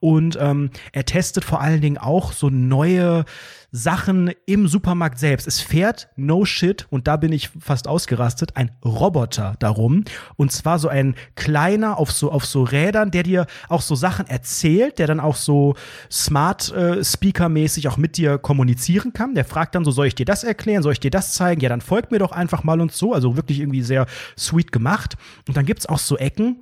Und 0.00 0.36
ähm, 0.40 0.70
er 0.92 1.06
testet 1.06 1.44
vor 1.44 1.62
allen 1.62 1.80
Dingen 1.80 1.98
auch 1.98 2.32
so 2.32 2.50
neue 2.50 3.24
Sachen 3.70 4.32
im 4.46 4.66
Supermarkt 4.66 5.18
selbst. 5.18 5.46
Es 5.46 5.60
fährt 5.60 6.08
no 6.16 6.44
shit 6.46 6.86
und 6.88 7.06
da 7.06 7.16
bin 7.16 7.32
ich 7.32 7.50
fast 7.60 7.86
ausgerastet, 7.86 8.56
ein 8.56 8.70
Roboter 8.82 9.56
darum 9.58 10.04
und 10.36 10.52
zwar 10.52 10.78
so 10.78 10.88
ein 10.88 11.16
kleiner 11.34 11.98
auf 11.98 12.10
so 12.10 12.32
auf 12.32 12.46
so 12.46 12.62
Rädern, 12.62 13.10
der 13.10 13.24
dir 13.24 13.46
auch 13.68 13.82
so 13.82 13.94
Sachen 13.94 14.26
erzählt, 14.26 14.98
der 14.98 15.06
dann 15.06 15.20
auch 15.20 15.36
so 15.36 15.74
Smart 16.10 16.72
äh, 16.72 17.04
Speaker 17.04 17.50
mäßig 17.50 17.88
auch 17.88 17.98
mit 17.98 18.16
dir 18.16 18.38
kommunizieren 18.58 19.12
kann. 19.12 19.36
Der 19.36 19.44
fragt 19.44 19.76
dann 19.76 19.84
so, 19.84 19.92
soll 19.92 20.08
ich 20.08 20.16
dir 20.16 20.26
das 20.26 20.42
erklären, 20.42 20.82
soll 20.82 20.92
ich 20.92 20.98
dir 20.98 21.12
das 21.12 21.32
zeigen? 21.32 21.60
Ja, 21.60 21.68
dann 21.68 21.80
folgt 21.80 22.10
mir 22.10 22.18
doch 22.18 22.32
einfach 22.32 22.64
mal 22.64 22.80
und 22.80 22.90
so, 22.90 23.12
also 23.12 23.36
wirklich 23.36 23.60
irgendwie 23.60 23.82
sehr 23.82 24.06
sweet 24.36 24.72
gemacht 24.72 25.14
und 25.46 25.56
dann 25.56 25.64
gibt's 25.64 25.86
auch 25.86 26.00
so 26.00 26.18
Ecken, 26.18 26.56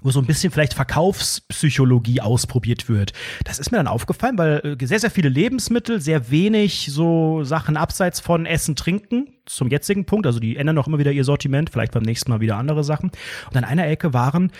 wo 0.00 0.10
so 0.10 0.20
ein 0.20 0.26
bisschen 0.26 0.50
vielleicht 0.50 0.72
Verkaufspsychologie 0.72 2.22
ausprobiert 2.22 2.88
wird. 2.88 3.12
Das 3.44 3.58
ist 3.58 3.70
mir 3.70 3.76
dann 3.76 3.88
aufgefallen, 3.88 4.38
weil 4.38 4.78
äh, 4.80 4.86
sehr, 4.86 5.00
sehr 5.00 5.10
viele 5.10 5.28
Lebensmittel, 5.28 6.00
sehr 6.00 6.30
wenig 6.30 6.88
so 6.90 7.44
Sachen 7.44 7.76
abseits 7.76 8.20
von 8.20 8.46
Essen, 8.46 8.74
Trinken 8.74 9.28
zum 9.44 9.68
jetzigen 9.68 10.06
Punkt. 10.06 10.26
Also 10.26 10.40
die 10.40 10.56
ändern 10.56 10.78
auch 10.78 10.86
immer 10.86 10.98
wieder 10.98 11.12
ihr 11.12 11.24
Sortiment, 11.24 11.68
vielleicht 11.68 11.92
beim 11.92 12.04
nächsten 12.04 12.30
Mal 12.30 12.40
wieder 12.40 12.56
andere 12.56 12.84
Sachen. 12.84 13.10
Und 13.50 13.56
an 13.58 13.64
einer 13.64 13.86
Ecke 13.86 14.14
waren 14.14 14.50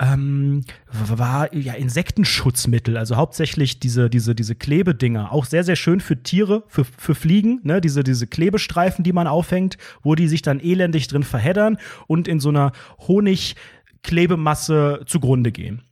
ähm, 0.00 0.64
war 0.90 1.54
ja 1.54 1.74
Insektenschutzmittel, 1.74 2.96
also 2.96 3.16
hauptsächlich 3.16 3.78
diese 3.78 4.08
diese 4.08 4.34
diese 4.34 4.54
Klebedinger, 4.54 5.30
auch 5.30 5.44
sehr 5.44 5.62
sehr 5.62 5.76
schön 5.76 6.00
für 6.00 6.22
Tiere, 6.22 6.64
für 6.68 6.84
für 6.84 7.14
Fliegen, 7.14 7.60
ne, 7.62 7.80
diese 7.80 8.02
diese 8.02 8.26
Klebestreifen, 8.26 9.04
die 9.04 9.12
man 9.12 9.26
aufhängt, 9.26 9.76
wo 10.02 10.14
die 10.14 10.26
sich 10.26 10.40
dann 10.40 10.58
elendig 10.58 11.06
drin 11.08 11.22
verheddern 11.22 11.76
und 12.06 12.28
in 12.28 12.40
so 12.40 12.48
einer 12.48 12.72
Honig 13.06 13.56
Klebemasse 14.02 15.02
zugrunde 15.06 15.52
gehen. 15.52 15.82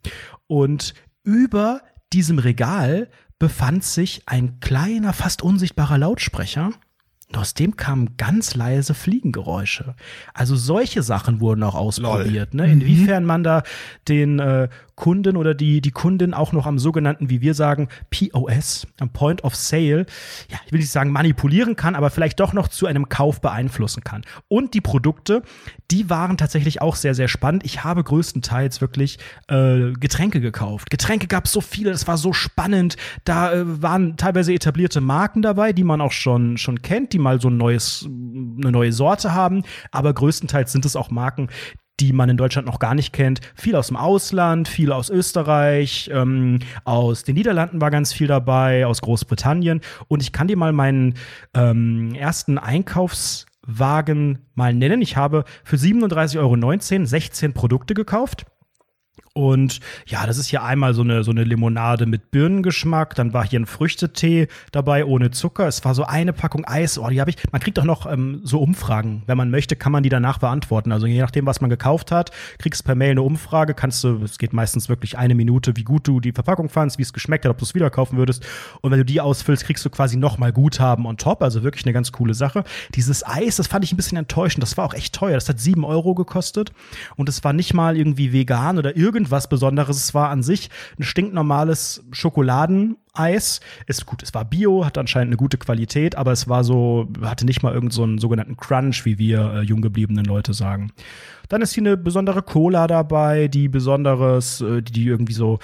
Und 0.46 0.94
über 1.22 1.82
diesem 2.14 2.38
Regal 2.38 3.08
befand 3.38 3.84
sich 3.84 4.22
ein 4.24 4.60
kleiner, 4.60 5.12
fast 5.12 5.42
unsichtbarer 5.42 5.98
Lautsprecher. 5.98 6.72
Und 7.28 7.38
aus 7.38 7.52
dem 7.52 7.76
kamen 7.76 8.16
ganz 8.16 8.54
leise 8.54 8.94
Fliegengeräusche. 8.94 9.94
Also 10.32 10.56
solche 10.56 11.02
Sachen 11.02 11.40
wurden 11.40 11.62
auch 11.62 11.74
ausprobiert. 11.74 12.54
Ne? 12.54 12.70
Inwiefern 12.72 13.24
man 13.24 13.44
da 13.44 13.62
den 14.08 14.38
äh, 14.38 14.68
Kunden 14.98 15.36
oder 15.36 15.54
die, 15.54 15.80
die 15.80 15.92
Kundin 15.92 16.34
auch 16.34 16.52
noch 16.52 16.66
am 16.66 16.78
sogenannten, 16.78 17.30
wie 17.30 17.40
wir 17.40 17.54
sagen, 17.54 17.88
POS, 18.10 18.86
am 18.98 19.10
Point 19.10 19.44
of 19.44 19.54
Sale, 19.54 20.06
ja, 20.50 20.58
ich 20.66 20.72
will 20.72 20.80
nicht 20.80 20.90
sagen 20.90 21.12
manipulieren 21.12 21.76
kann, 21.76 21.94
aber 21.94 22.10
vielleicht 22.10 22.40
doch 22.40 22.52
noch 22.52 22.66
zu 22.66 22.86
einem 22.86 23.08
Kauf 23.08 23.40
beeinflussen 23.40 24.02
kann. 24.02 24.22
Und 24.48 24.74
die 24.74 24.80
Produkte, 24.80 25.42
die 25.92 26.10
waren 26.10 26.36
tatsächlich 26.36 26.82
auch 26.82 26.96
sehr, 26.96 27.14
sehr 27.14 27.28
spannend. 27.28 27.64
Ich 27.64 27.84
habe 27.84 28.02
größtenteils 28.02 28.80
wirklich 28.80 29.18
äh, 29.46 29.92
Getränke 29.92 30.40
gekauft. 30.40 30.90
Getränke 30.90 31.28
gab 31.28 31.44
es 31.44 31.52
so 31.52 31.60
viele, 31.60 31.92
das 31.92 32.08
war 32.08 32.18
so 32.18 32.32
spannend. 32.32 32.96
Da 33.24 33.52
äh, 33.52 33.82
waren 33.82 34.16
teilweise 34.16 34.52
etablierte 34.52 35.00
Marken 35.00 35.42
dabei, 35.42 35.72
die 35.72 35.84
man 35.84 36.00
auch 36.00 36.12
schon, 36.12 36.58
schon 36.58 36.82
kennt, 36.82 37.12
die 37.12 37.20
mal 37.20 37.40
so 37.40 37.50
ein 37.50 37.56
neues, 37.56 38.04
eine 38.04 38.72
neue 38.72 38.92
Sorte 38.92 39.32
haben. 39.32 39.62
Aber 39.92 40.12
größtenteils 40.12 40.72
sind 40.72 40.84
es 40.84 40.96
auch 40.96 41.10
Marken, 41.10 41.48
die 42.00 42.12
man 42.12 42.28
in 42.28 42.36
Deutschland 42.36 42.66
noch 42.66 42.78
gar 42.78 42.94
nicht 42.94 43.12
kennt. 43.12 43.40
Viel 43.54 43.76
aus 43.76 43.88
dem 43.88 43.96
Ausland, 43.96 44.68
viel 44.68 44.92
aus 44.92 45.10
Österreich, 45.10 46.10
ähm, 46.12 46.60
aus 46.84 47.24
den 47.24 47.34
Niederlanden 47.34 47.80
war 47.80 47.90
ganz 47.90 48.12
viel 48.12 48.26
dabei, 48.26 48.86
aus 48.86 49.00
Großbritannien. 49.00 49.80
Und 50.08 50.22
ich 50.22 50.32
kann 50.32 50.48
dir 50.48 50.56
mal 50.56 50.72
meinen 50.72 51.14
ähm, 51.54 52.14
ersten 52.14 52.58
Einkaufswagen 52.58 54.38
mal 54.54 54.74
nennen. 54.74 55.02
Ich 55.02 55.16
habe 55.16 55.44
für 55.64 55.76
37,19 55.76 56.38
Euro 56.38 57.06
16 57.06 57.54
Produkte 57.54 57.94
gekauft. 57.94 58.46
Und 59.38 59.78
ja, 60.08 60.26
das 60.26 60.36
ist 60.36 60.48
hier 60.48 60.64
einmal 60.64 60.94
so 60.94 61.02
eine, 61.02 61.22
so 61.22 61.30
eine 61.30 61.44
Limonade 61.44 62.06
mit 62.06 62.32
Birnengeschmack. 62.32 63.14
Dann 63.14 63.32
war 63.32 63.46
hier 63.46 63.60
ein 63.60 63.66
Früchtetee 63.66 64.48
dabei 64.72 65.04
ohne 65.04 65.30
Zucker. 65.30 65.68
Es 65.68 65.84
war 65.84 65.94
so 65.94 66.02
eine 66.02 66.32
Packung 66.32 66.64
Eis. 66.64 66.98
Oh, 66.98 67.06
die 67.06 67.20
habe 67.20 67.30
ich. 67.30 67.36
Man 67.52 67.60
kriegt 67.60 67.78
doch 67.78 67.84
noch 67.84 68.10
ähm, 68.10 68.40
so 68.42 68.58
Umfragen. 68.58 69.22
Wenn 69.26 69.36
man 69.36 69.52
möchte, 69.52 69.76
kann 69.76 69.92
man 69.92 70.02
die 70.02 70.08
danach 70.08 70.38
beantworten. 70.38 70.90
Also 70.90 71.06
je 71.06 71.20
nachdem, 71.20 71.46
was 71.46 71.60
man 71.60 71.70
gekauft 71.70 72.10
hat, 72.10 72.32
kriegst 72.58 72.84
per 72.84 72.96
Mail 72.96 73.12
eine 73.12 73.22
Umfrage. 73.22 73.74
Kannst 73.74 74.02
du, 74.02 74.20
es 74.24 74.38
geht 74.38 74.52
meistens 74.52 74.88
wirklich 74.88 75.16
eine 75.16 75.36
Minute, 75.36 75.76
wie 75.76 75.84
gut 75.84 76.08
du 76.08 76.18
die 76.18 76.32
Verpackung 76.32 76.68
fandst, 76.68 76.98
wie 76.98 77.02
es 77.02 77.12
geschmeckt 77.12 77.44
hat, 77.44 77.50
ob 77.50 77.58
du 77.58 77.64
es 77.64 77.76
wieder 77.76 77.90
kaufen 77.90 78.18
würdest. 78.18 78.44
Und 78.80 78.90
wenn 78.90 78.98
du 78.98 79.04
die 79.04 79.20
ausfüllst, 79.20 79.64
kriegst 79.64 79.84
du 79.84 79.90
quasi 79.90 80.16
nochmal 80.16 80.52
Guthaben 80.52 81.06
on 81.06 81.16
top. 81.16 81.44
Also 81.44 81.62
wirklich 81.62 81.84
eine 81.86 81.92
ganz 81.92 82.10
coole 82.10 82.34
Sache. 82.34 82.64
Dieses 82.96 83.24
Eis, 83.24 83.54
das 83.54 83.68
fand 83.68 83.84
ich 83.84 83.92
ein 83.92 83.96
bisschen 83.96 84.18
enttäuschend. 84.18 84.64
Das 84.64 84.76
war 84.76 84.84
auch 84.84 84.94
echt 84.94 85.14
teuer. 85.14 85.34
Das 85.34 85.48
hat 85.48 85.60
sieben 85.60 85.84
Euro 85.84 86.16
gekostet. 86.16 86.72
Und 87.14 87.28
es 87.28 87.44
war 87.44 87.52
nicht 87.52 87.72
mal 87.72 87.96
irgendwie 87.96 88.32
vegan 88.32 88.78
oder 88.78 88.96
irgendwas 88.96 89.27
Besonderes. 89.48 89.96
Es 89.96 90.14
war 90.14 90.30
an 90.30 90.42
sich 90.42 90.70
ein 90.98 91.02
stinknormales 91.02 92.04
Schokoladeneis. 93.18 93.60
Ist 93.86 94.06
gut, 94.06 94.22
es 94.22 94.34
war 94.34 94.44
Bio, 94.44 94.84
hat 94.84 94.98
anscheinend 94.98 95.30
eine 95.30 95.36
gute 95.36 95.58
Qualität, 95.58 96.16
aber 96.16 96.32
es 96.32 96.48
war 96.48 96.64
so, 96.64 97.08
hatte 97.22 97.44
nicht 97.44 97.62
mal 97.62 97.72
irgendeinen 97.74 98.18
so 98.18 98.28
sogenannten 98.28 98.56
Crunch, 98.56 99.04
wie 99.04 99.18
wir 99.18 99.54
äh, 99.54 99.60
jung 99.62 99.82
Leute 99.82 100.54
sagen. 100.54 100.92
Dann 101.48 101.62
ist 101.62 101.72
hier 101.72 101.82
eine 101.82 101.96
besondere 101.96 102.42
Cola 102.42 102.86
dabei, 102.86 103.48
die 103.48 103.68
besonderes, 103.68 104.60
äh, 104.60 104.82
die, 104.82 105.06
irgendwie 105.06 105.32
so, 105.32 105.58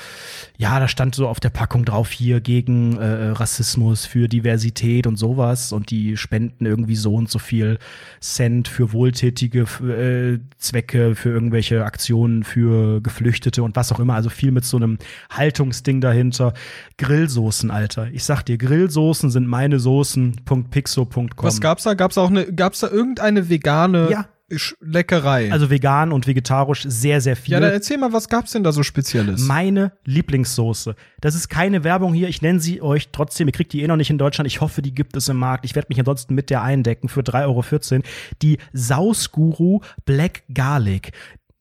ja, 0.57 0.81
da 0.81 0.89
stand 0.89 1.15
so 1.15 1.29
auf 1.29 1.41
der 1.41 1.51
Packung 1.51 1.85
drauf 1.85 2.11
hier 2.11 2.41
gegen 2.41 2.97
äh, 2.97 3.31
Rassismus, 3.31 4.07
für 4.07 4.29
Diversität 4.29 5.07
und 5.07 5.17
sowas 5.17 5.73
und 5.73 5.91
die 5.91 6.17
spenden 6.17 6.65
irgendwie 6.65 6.97
so 6.97 7.15
und 7.15 7.31
so 7.31 7.39
viel 7.39 7.79
Cent 8.21 8.67
für 8.67 8.93
wohltätige 8.93 9.67
äh, 9.83 10.39
Zwecke, 10.57 11.15
für 11.15 11.29
irgendwelche 11.29 11.85
Aktionen 11.85 12.45
für 12.45 13.03
Geflüchtete 13.03 13.63
und 13.63 13.77
was 13.77 13.93
auch 13.93 14.01
immer. 14.01 14.15
Also 14.15 14.31
viel 14.31 14.53
mit 14.53 14.65
so 14.65 14.79
einem 14.79 14.99
Haltungsding 15.31 16.01
dahinter. 16.01 16.55
Grillsoßen, 17.45 17.71
Alter. 17.71 18.09
Ich 18.13 18.25
sag 18.25 18.43
dir, 18.43 18.57
Grillsoßen 18.59 19.31
sind 19.31 19.47
meine 19.47 19.79
Soßen.pixo.com. 19.79 21.29
Was 21.37 21.61
gab's 21.61 21.83
da? 21.85 21.95
Gab's 21.95 22.17
auch 22.19 22.31
eine, 22.31 22.53
gab's 22.53 22.81
da 22.81 22.89
irgendeine 22.89 23.49
vegane 23.49 24.09
Ja. 24.11 24.27
Leckerei? 24.81 25.51
Also 25.51 25.69
vegan 25.71 26.13
und 26.13 26.27
vegetarisch 26.27 26.85
sehr, 26.87 27.21
sehr 27.21 27.35
viel. 27.35 27.53
ja, 27.55 27.61
dann 27.61 27.73
erzähl 27.73 27.97
mal, 27.99 28.13
was 28.13 28.29
gab's 28.29 28.53
denn 28.53 28.63
da 28.63 28.73
so 28.73 28.83
Spezielles? 28.83 29.41
Meine 29.41 29.93
Lieblingssoße. 30.05 30.95
Das 31.21 31.35
ist 31.35 31.49
keine 31.49 31.83
Werbung 31.83 32.13
hier. 32.15 32.29
Ich 32.29 32.41
nenne 32.43 32.61
sie 32.61 32.81
euch 32.81 33.09
trotzdem. 33.11 33.49
Ihr 33.49 33.53
kriegt 33.53 33.73
die 33.73 33.83
eh 33.83 33.89
noch 33.89 33.97
nicht 33.97 34.11
in 34.11 34.19
Deutschland. 34.19 34.47
Ich 34.47 34.61
hoffe, 34.61 34.81
die 34.83 34.95
gibt 34.95 35.17
es 35.17 35.29
im 35.29 35.39
Markt. 35.39 35.65
Ich 35.65 35.75
werde 35.75 35.87
mich 35.89 35.99
ansonsten 35.99 36.35
mit 36.35 36.51
der 36.51 36.63
eindecken 36.63 37.09
für 37.09 37.21
3,14 37.23 37.93
Euro. 37.95 38.03
Die 38.43 38.59
Sausguru 38.73 39.81
Black 40.05 40.45
Garlic. 40.53 41.13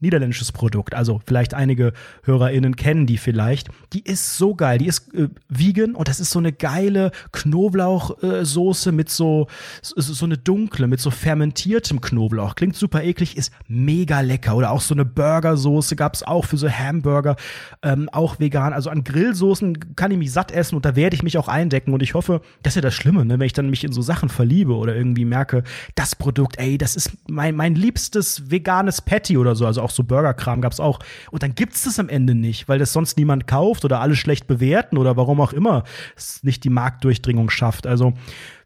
Niederländisches 0.04 0.52
Produkt. 0.52 0.94
Also 0.94 1.20
vielleicht 1.26 1.54
einige 1.54 1.94
HörerInnen 2.24 2.76
kennen 2.76 3.08
die 3.08 3.18
vielleicht. 3.18 3.70
Die 3.94 4.04
ist 4.04 4.38
so 4.38 4.54
geil. 4.54 4.78
Die 4.78 4.88
ist 4.88 5.14
äh, 5.16 5.30
vegan 5.50 5.96
und 5.96 6.08
das 6.08 6.20
ist 6.20 6.30
so 6.30 6.40
eine 6.40 6.54
geile 6.54 7.12
Knoblauchsoße 7.32 8.92
mit 8.92 9.10
so, 9.10 9.48
so, 9.82 10.02
so 10.02 10.26
eine 10.26 10.38
dunkle, 10.38 10.88
mit 10.88 11.00
so 11.00 11.10
fermentiertem 11.10 12.02
Knoblauch. 12.02 12.56
Klingt 12.56 12.76
super 12.76 13.04
eklig, 13.04 13.38
ist 13.38 13.52
mega 13.68 14.20
lecker. 14.20 14.56
Oder 14.56 14.72
auch 14.72 14.82
so 14.82 14.94
eine 14.94 15.06
Burgersoße 15.06 15.96
gab 15.96 16.14
es 16.14 16.24
auch 16.24 16.46
für 16.46 16.58
so 16.58 16.70
Hamburger, 16.70 17.36
ähm, 17.82 18.10
auch 18.12 18.40
vegan. 18.40 18.74
Also 18.74 18.90
an 18.90 19.04
Grillsoßen 19.04 19.96
kann 19.96 20.12
ich 20.12 20.18
mich 20.18 20.32
satt 20.32 20.52
essen 20.52 20.76
und 20.76 20.86
da 20.86 20.96
werde 20.96 21.16
ich 21.16 21.24
mich 21.24 21.38
auch 21.38 21.48
eindecken. 21.48 21.94
Und 21.94 22.04
ich 22.04 22.14
hoffe, 22.14 22.42
das 22.62 22.72
ist 22.72 22.76
ja 22.76 22.82
das 22.82 22.94
Schlimme, 22.94 23.26
ne? 23.26 23.40
wenn 23.40 23.46
ich 23.46 23.54
dann 23.54 23.70
mich 23.70 23.84
in 23.84 23.94
so 23.94 24.02
Sachen 24.02 24.30
verliebe 24.30 24.76
oder 24.76 24.96
irgendwie 24.96 25.26
merke, 25.26 25.64
das 25.96 26.16
Produkt, 26.16 26.60
ey, 26.60 26.78
das 26.78 26.96
ist 26.96 27.12
mein, 27.28 27.56
mein 27.56 27.76
liebstes 27.76 28.52
veganes 28.52 29.02
Patty 29.02 29.38
oder 29.38 29.56
so. 29.56 29.66
Also 29.66 29.82
auch 29.82 29.90
so 29.96 30.04
Burgerkram 30.04 30.62
gab 30.62 30.72
es 30.72 30.80
auch. 30.80 31.00
Und 31.32 31.44
dann 31.44 31.56
gibt 31.56 31.74
es 31.74 31.84
das 31.84 32.00
am 32.00 32.10
Ende 32.10 32.36
nicht, 32.36 32.68
weil 32.68 32.80
das 32.80 32.94
sonst 32.94 33.18
niemand 33.18 33.48
kauft 33.48 33.86
oder 33.86 34.00
alle 34.00 34.16
schlecht 34.16 34.48
bewerten 34.48 34.98
oder 34.98 35.18
warum 35.18 35.42
auch 35.42 35.54
immer 35.54 35.84
es 36.16 36.44
nicht 36.44 36.64
die 36.64 36.70
Marktdurchdringung 36.70 37.50
schafft. 37.50 37.88
Also 37.88 38.14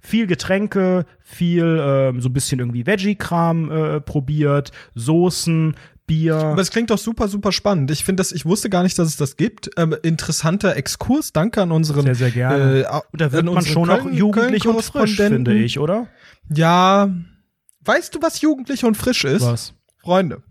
viel 0.01 0.27
Getränke, 0.27 1.05
viel 1.19 1.63
äh, 1.63 2.21
so 2.21 2.29
ein 2.29 2.33
bisschen 2.33 2.59
irgendwie 2.59 2.85
Veggie-Kram 2.85 3.71
äh, 3.71 4.01
probiert, 4.01 4.71
Soßen, 4.95 5.75
Bier. 6.07 6.37
Aber 6.37 6.61
es 6.61 6.71
klingt 6.71 6.89
doch 6.89 6.97
super, 6.97 7.27
super 7.27 7.51
spannend. 7.51 7.91
Ich 7.91 8.05
finde 8.05 8.21
das, 8.21 8.31
ich 8.31 8.45
wusste 8.45 8.69
gar 8.69 8.81
nicht, 8.83 8.97
dass 8.97 9.09
es 9.09 9.17
das 9.17 9.35
gibt. 9.35 9.69
Ähm, 9.77 9.95
interessanter 10.03 10.75
Exkurs. 10.77 11.33
Danke 11.33 11.61
an 11.61 11.71
unseren. 11.71 12.03
Sehr, 12.03 12.15
sehr 12.15 12.31
gerne. 12.31 12.83
Äh, 12.83 13.01
und 13.11 13.21
da 13.21 13.31
wird 13.31 13.45
man 13.45 13.65
schon 13.65 13.89
auch 13.89 14.09
jugendlich 14.09 14.65
und 14.65 14.81
frisch, 14.81 15.17
finde 15.17 15.53
ich, 15.53 15.77
oder? 15.77 16.07
Ja. 16.49 17.09
Weißt 17.81 18.15
du, 18.15 18.21
was 18.21 18.41
jugendlich 18.41 18.85
und 18.85 18.95
frisch 18.95 19.25
ist? 19.25 19.45
Was? 19.45 19.73
Freunde. 19.97 20.41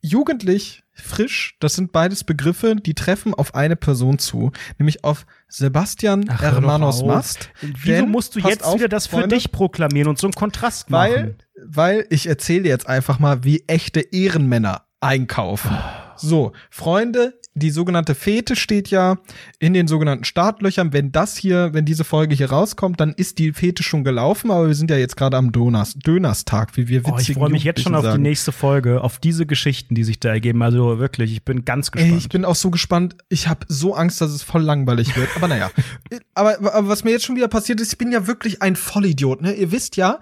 Jugendlich, 0.00 0.84
frisch, 0.92 1.56
das 1.58 1.74
sind 1.74 1.90
beides 1.90 2.22
Begriffe, 2.22 2.76
die 2.76 2.94
treffen 2.94 3.34
auf 3.34 3.54
eine 3.54 3.76
Person 3.76 4.18
zu, 4.18 4.52
nämlich 4.78 5.04
auf 5.04 5.26
Sebastian 5.48 6.26
Ach, 6.28 6.40
Hermanos. 6.40 7.02
Mast. 7.02 7.50
Wieso 7.60 8.02
Denn, 8.02 8.10
musst 8.10 8.36
du 8.36 8.40
jetzt 8.40 8.62
auf, 8.64 8.76
wieder 8.76 8.88
das 8.88 9.06
für 9.06 9.16
Freunde, 9.16 9.34
dich 9.34 9.50
proklamieren 9.50 10.08
und 10.08 10.18
so 10.18 10.26
einen 10.26 10.34
Kontrast 10.34 10.90
Weil, 10.92 11.10
machen? 11.10 11.36
weil 11.66 12.06
ich 12.10 12.26
erzähle 12.28 12.68
jetzt 12.68 12.86
einfach 12.86 13.18
mal, 13.18 13.42
wie 13.42 13.64
echte 13.66 14.00
Ehrenmänner 14.00 14.86
einkaufen. 15.00 15.76
So, 16.16 16.52
Freunde, 16.70 17.38
die 17.56 17.70
sogenannte 17.70 18.14
Fete 18.14 18.54
steht 18.54 18.90
ja 18.90 19.16
in 19.58 19.72
den 19.72 19.88
sogenannten 19.88 20.24
Startlöchern. 20.24 20.92
Wenn 20.92 21.10
das 21.10 21.38
hier, 21.38 21.72
wenn 21.72 21.86
diese 21.86 22.04
Folge 22.04 22.34
hier 22.34 22.50
rauskommt, 22.50 23.00
dann 23.00 23.14
ist 23.14 23.38
die 23.38 23.52
Fete 23.52 23.82
schon 23.82 24.04
gelaufen, 24.04 24.50
aber 24.50 24.68
wir 24.68 24.74
sind 24.74 24.90
ja 24.90 24.98
jetzt 24.98 25.16
gerade 25.16 25.38
am 25.38 25.52
Döners, 25.52 25.94
Dönerstag, 25.94 26.76
wie 26.76 26.88
wir 26.88 27.00
Oh, 27.04 27.08
ich 27.08 27.20
witzigen 27.20 27.40
freue 27.40 27.50
mich 27.50 27.64
jetzt 27.64 27.80
schon 27.80 27.94
auf 27.94 28.04
Jugendlichen 28.04 28.24
die 28.24 28.28
nächste 28.28 28.52
Folge, 28.52 29.02
auf 29.02 29.18
diese 29.18 29.46
Geschichten, 29.46 29.94
die 29.94 30.04
sich 30.04 30.20
da 30.20 30.28
ergeben. 30.28 30.62
Also 30.62 30.98
wirklich, 30.98 31.32
ich 31.32 31.44
bin 31.44 31.64
ganz 31.64 31.88
Ey, 31.88 32.02
gespannt. 32.02 32.20
ich 32.20 32.28
bin 32.28 32.44
auch 32.44 32.54
so 32.54 32.70
gespannt. 32.70 33.16
Ich 33.30 33.48
habe 33.48 33.60
so 33.68 33.94
Angst, 33.94 34.20
dass 34.20 34.32
es 34.32 34.42
voll 34.42 34.62
langweilig 34.62 35.16
wird. 35.16 35.30
Aber 35.36 35.48
naja. 35.48 35.70
aber, 36.34 36.58
aber 36.74 36.88
was 36.88 37.04
mir 37.04 37.12
jetzt 37.12 37.24
schon 37.24 37.36
wieder 37.36 37.48
passiert 37.48 37.80
ist, 37.80 37.92
ich 37.92 37.98
bin 37.98 38.12
ja 38.12 38.26
wirklich 38.26 38.60
ein 38.60 38.76
Vollidiot. 38.76 39.40
Ne? 39.40 39.54
Ihr 39.54 39.72
wisst 39.72 39.96
ja, 39.96 40.20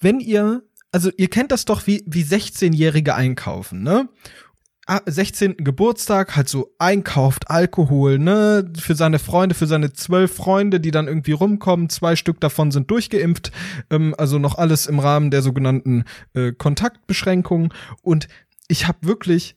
wenn 0.00 0.20
ihr, 0.20 0.62
also 0.92 1.10
ihr 1.16 1.28
kennt 1.28 1.50
das 1.50 1.64
doch, 1.64 1.88
wie, 1.88 2.04
wie 2.06 2.22
16-Jährige 2.22 3.16
einkaufen, 3.16 3.82
ne? 3.82 4.08
Ah, 4.90 5.02
16. 5.04 5.58
Geburtstag, 5.58 6.34
halt 6.34 6.48
so 6.48 6.74
einkauft, 6.78 7.50
Alkohol, 7.50 8.18
ne, 8.18 8.72
für 8.78 8.94
seine 8.94 9.18
Freunde, 9.18 9.54
für 9.54 9.66
seine 9.66 9.92
zwölf 9.92 10.34
Freunde, 10.34 10.80
die 10.80 10.90
dann 10.90 11.08
irgendwie 11.08 11.32
rumkommen. 11.32 11.90
Zwei 11.90 12.16
Stück 12.16 12.40
davon 12.40 12.70
sind 12.70 12.90
durchgeimpft, 12.90 13.52
ähm, 13.90 14.14
also 14.16 14.38
noch 14.38 14.56
alles 14.56 14.86
im 14.86 14.98
Rahmen 14.98 15.30
der 15.30 15.42
sogenannten 15.42 16.04
äh, 16.32 16.52
Kontaktbeschränkungen. 16.52 17.68
Und 18.00 18.28
ich 18.66 18.88
habe 18.88 18.96
wirklich 19.02 19.56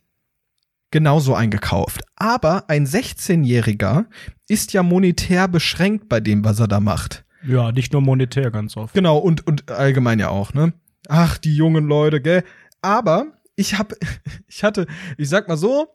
genauso 0.92 1.34
eingekauft. 1.34 2.02
Aber 2.18 2.70
ein 2.70 2.86
16-Jähriger 2.86 4.08
ist 4.50 4.74
ja 4.74 4.84
monetär 4.84 5.48
beschränkt 5.48 6.10
bei 6.10 6.20
dem, 6.20 6.44
was 6.44 6.60
er 6.60 6.68
da 6.68 6.82
macht. 6.82 7.24
ja, 7.48 7.72
nicht 7.72 7.94
nur 7.94 8.02
monetär 8.02 8.52
ganz 8.52 8.76
oft. 8.76 8.94
Genau, 8.94 9.18
und, 9.18 9.48
und 9.48 9.72
allgemein 9.72 10.20
ja 10.20 10.28
auch, 10.28 10.54
ne? 10.54 10.74
Ach, 11.08 11.38
die 11.38 11.56
jungen 11.56 11.88
Leute, 11.88 12.20
gell? 12.20 12.44
Aber 12.82 13.28
ich 13.56 13.78
hab, 13.78 13.94
ich 14.48 14.64
hatte, 14.64 14.88
ich 15.18 15.30
sag 15.30 15.48
mal 15.48 15.58
so, 15.58 15.88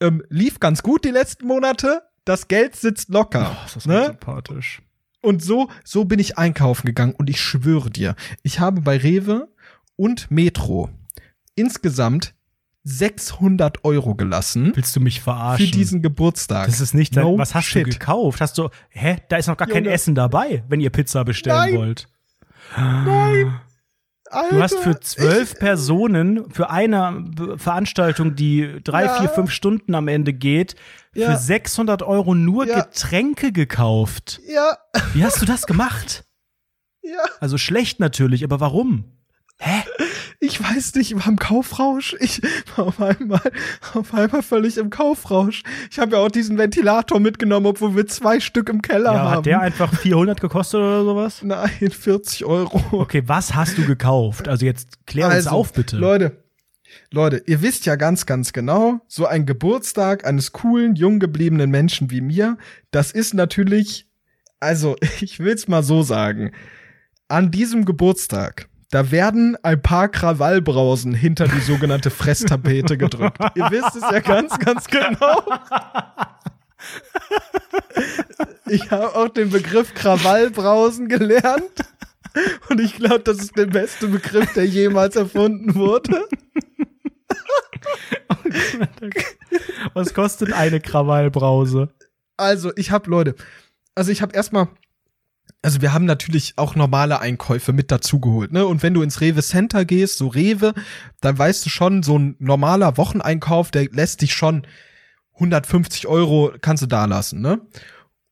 ähm, 0.00 0.22
lief 0.28 0.60
ganz 0.60 0.82
gut 0.82 1.04
die 1.04 1.10
letzten 1.10 1.46
Monate. 1.46 2.02
Das 2.24 2.46
Geld 2.48 2.76
sitzt 2.76 3.08
locker. 3.08 3.56
Oh, 3.58 3.66
ist 3.66 3.76
das 3.76 3.86
ne? 3.86 4.06
sympathisch. 4.06 4.82
Und 5.20 5.42
so, 5.42 5.68
so 5.84 6.04
bin 6.04 6.18
ich 6.20 6.38
einkaufen 6.38 6.86
gegangen 6.86 7.14
und 7.16 7.28
ich 7.28 7.40
schwöre 7.40 7.90
dir, 7.90 8.14
ich 8.42 8.60
habe 8.60 8.80
bei 8.82 8.96
Rewe 8.96 9.48
und 9.96 10.30
Metro 10.30 10.90
insgesamt 11.56 12.34
600 12.84 13.84
Euro 13.84 14.14
gelassen 14.14 14.72
Willst 14.76 14.94
du 14.94 15.00
mich 15.00 15.20
verarschen? 15.20 15.66
für 15.66 15.72
diesen 15.72 16.02
Geburtstag. 16.02 16.66
das 16.66 16.80
ist 16.80 16.94
nicht 16.94 17.16
dein, 17.16 17.24
No 17.24 17.36
was 17.36 17.54
hast 17.54 17.66
shit. 17.66 17.86
du 17.86 17.90
gekauft? 17.90 18.40
Hast 18.40 18.56
du, 18.58 18.68
hä, 18.90 19.16
da 19.28 19.36
ist 19.38 19.48
noch 19.48 19.56
gar 19.56 19.66
kein 19.66 19.84
Junge. 19.84 19.94
Essen 19.94 20.14
dabei, 20.14 20.62
wenn 20.68 20.80
ihr 20.80 20.90
Pizza 20.90 21.24
bestellen 21.24 21.56
Nein. 21.56 21.74
wollt. 21.76 22.08
Nein. 22.76 23.60
Alter, 24.30 24.54
Du 24.56 24.62
hast 24.62 24.78
für 24.78 25.00
zwölf 25.00 25.54
Personen 25.56 26.50
für 26.50 26.70
eine 26.70 27.24
Veranstaltung, 27.56 28.34
die 28.34 28.80
drei, 28.84 29.04
Ja. 29.04 29.18
vier, 29.20 29.28
fünf 29.28 29.50
Stunden 29.50 29.94
am 29.94 30.08
Ende 30.08 30.32
geht, 30.32 30.74
Ja. 31.14 31.30
für 31.32 31.36
600 31.38 32.02
Euro 32.02 32.34
nur 32.34 32.66
Ja. 32.66 32.82
Getränke 32.82 33.52
gekauft. 33.52 34.40
Ich, 34.46 34.52
ja, 34.54 34.76
Wie 35.14 35.24
hast 35.24 35.40
du 35.40 35.46
das 35.46 35.66
gemacht? 35.66 36.24
ja. 37.02 37.22
Also 37.40 37.58
schlecht 37.58 38.00
natürlich, 38.00 38.44
aber 38.44 38.60
warum? 38.60 39.04
Hä? 39.58 39.82
Ich 40.40 40.62
weiß 40.62 40.94
nicht, 40.94 41.10
ich 41.10 41.16
war 41.16 41.26
im 41.26 41.36
Kaufrausch. 41.38 42.14
Ich 42.20 42.40
war 42.76 42.86
auf 42.86 43.00
einmal, 43.00 43.40
auf 43.94 44.14
einmal 44.14 44.42
völlig 44.42 44.76
im 44.76 44.88
Kaufrausch. 44.88 45.62
Ich 45.90 45.98
habe 45.98 46.12
ja 46.16 46.18
auch 46.22 46.30
diesen 46.30 46.58
Ventilator 46.58 47.18
mitgenommen, 47.18 47.66
obwohl 47.66 47.96
wir 47.96 48.06
zwei 48.06 48.38
Stück 48.38 48.68
im 48.68 48.80
Keller 48.80 49.12
Ja, 49.14 49.18
haben. 49.22 49.30
hat 49.38 49.46
der 49.46 49.60
einfach 49.60 49.92
400 49.92 50.40
gekostet 50.40 50.78
oder 50.78 51.02
sowas? 51.04 51.42
Nein, 51.42 51.90
40 51.90 52.44
Euro. 52.44 52.80
Okay, 52.92 53.24
was 53.26 53.54
hast 53.56 53.78
du 53.78 53.84
gekauft? 53.84 54.46
Also 54.46 54.64
jetzt 54.64 55.06
klär 55.06 55.26
uns 55.26 55.34
Also, 55.34 55.50
auf, 55.50 55.72
bitte. 55.72 55.96
Leute, 55.96 56.44
Leute, 57.10 57.42
ihr 57.46 57.60
wisst 57.60 57.84
ja 57.86 57.96
ganz, 57.96 58.24
ganz 58.24 58.52
genau, 58.52 59.00
so 59.08 59.26
ein 59.26 59.44
Geburtstag 59.44 60.24
eines 60.24 60.52
coolen, 60.52 60.94
jung 60.94 61.18
gebliebenen 61.18 61.70
Menschen 61.70 62.12
wie 62.12 62.20
mir, 62.20 62.58
das 62.92 63.10
ist 63.10 63.34
natürlich, 63.34 64.06
also 64.60 64.94
ich 65.20 65.40
will's 65.40 65.66
mal 65.66 65.82
so 65.82 66.02
sagen, 66.02 66.52
an 67.26 67.50
diesem 67.50 67.84
Geburtstag, 67.84 68.67
da 68.90 69.10
werden 69.10 69.56
ein 69.62 69.82
paar 69.82 70.08
Krawallbrausen 70.08 71.12
hinter 71.12 71.46
die 71.46 71.60
sogenannte 71.60 72.10
Fresstapete 72.10 72.96
gedrückt. 72.96 73.38
Ihr 73.54 73.70
wisst 73.70 73.96
es 73.96 74.02
ja 74.02 74.20
ganz, 74.20 74.58
ganz 74.58 74.86
genau. 74.86 75.42
Ich 78.66 78.90
habe 78.90 79.14
auch 79.14 79.28
den 79.28 79.50
Begriff 79.50 79.94
Krawallbrausen 79.94 81.08
gelernt. 81.08 81.84
Und 82.68 82.80
ich 82.80 82.96
glaube, 82.96 83.20
das 83.20 83.38
ist 83.38 83.56
der 83.56 83.66
beste 83.66 84.08
Begriff, 84.08 84.52
der 84.54 84.66
jemals 84.66 85.16
erfunden 85.16 85.74
wurde. 85.74 86.28
Was 89.94 90.14
kostet 90.14 90.52
eine 90.52 90.80
Krawallbrause? 90.80 91.88
Also, 92.36 92.72
ich 92.76 92.90
habe 92.90 93.10
Leute, 93.10 93.34
also 93.94 94.12
ich 94.12 94.22
habe 94.22 94.34
erstmal 94.34 94.68
also 95.62 95.80
wir 95.80 95.92
haben 95.92 96.04
natürlich 96.04 96.54
auch 96.56 96.74
normale 96.76 97.20
Einkäufe 97.20 97.72
mit 97.72 97.90
dazugeholt, 97.90 98.52
ne? 98.52 98.66
Und 98.66 98.82
wenn 98.82 98.94
du 98.94 99.02
ins 99.02 99.20
Rewe 99.20 99.42
Center 99.42 99.84
gehst, 99.84 100.18
so 100.18 100.28
Rewe, 100.28 100.72
dann 101.20 101.36
weißt 101.38 101.66
du 101.66 101.70
schon, 101.70 102.02
so 102.02 102.18
ein 102.18 102.36
normaler 102.38 102.96
Wocheneinkauf, 102.96 103.70
der 103.70 103.88
lässt 103.90 104.22
dich 104.22 104.34
schon 104.34 104.66
150 105.34 106.06
Euro 106.06 106.52
kannst 106.60 106.82
du 106.82 106.86
da 106.86 107.04
lassen, 107.04 107.40
ne? 107.40 107.60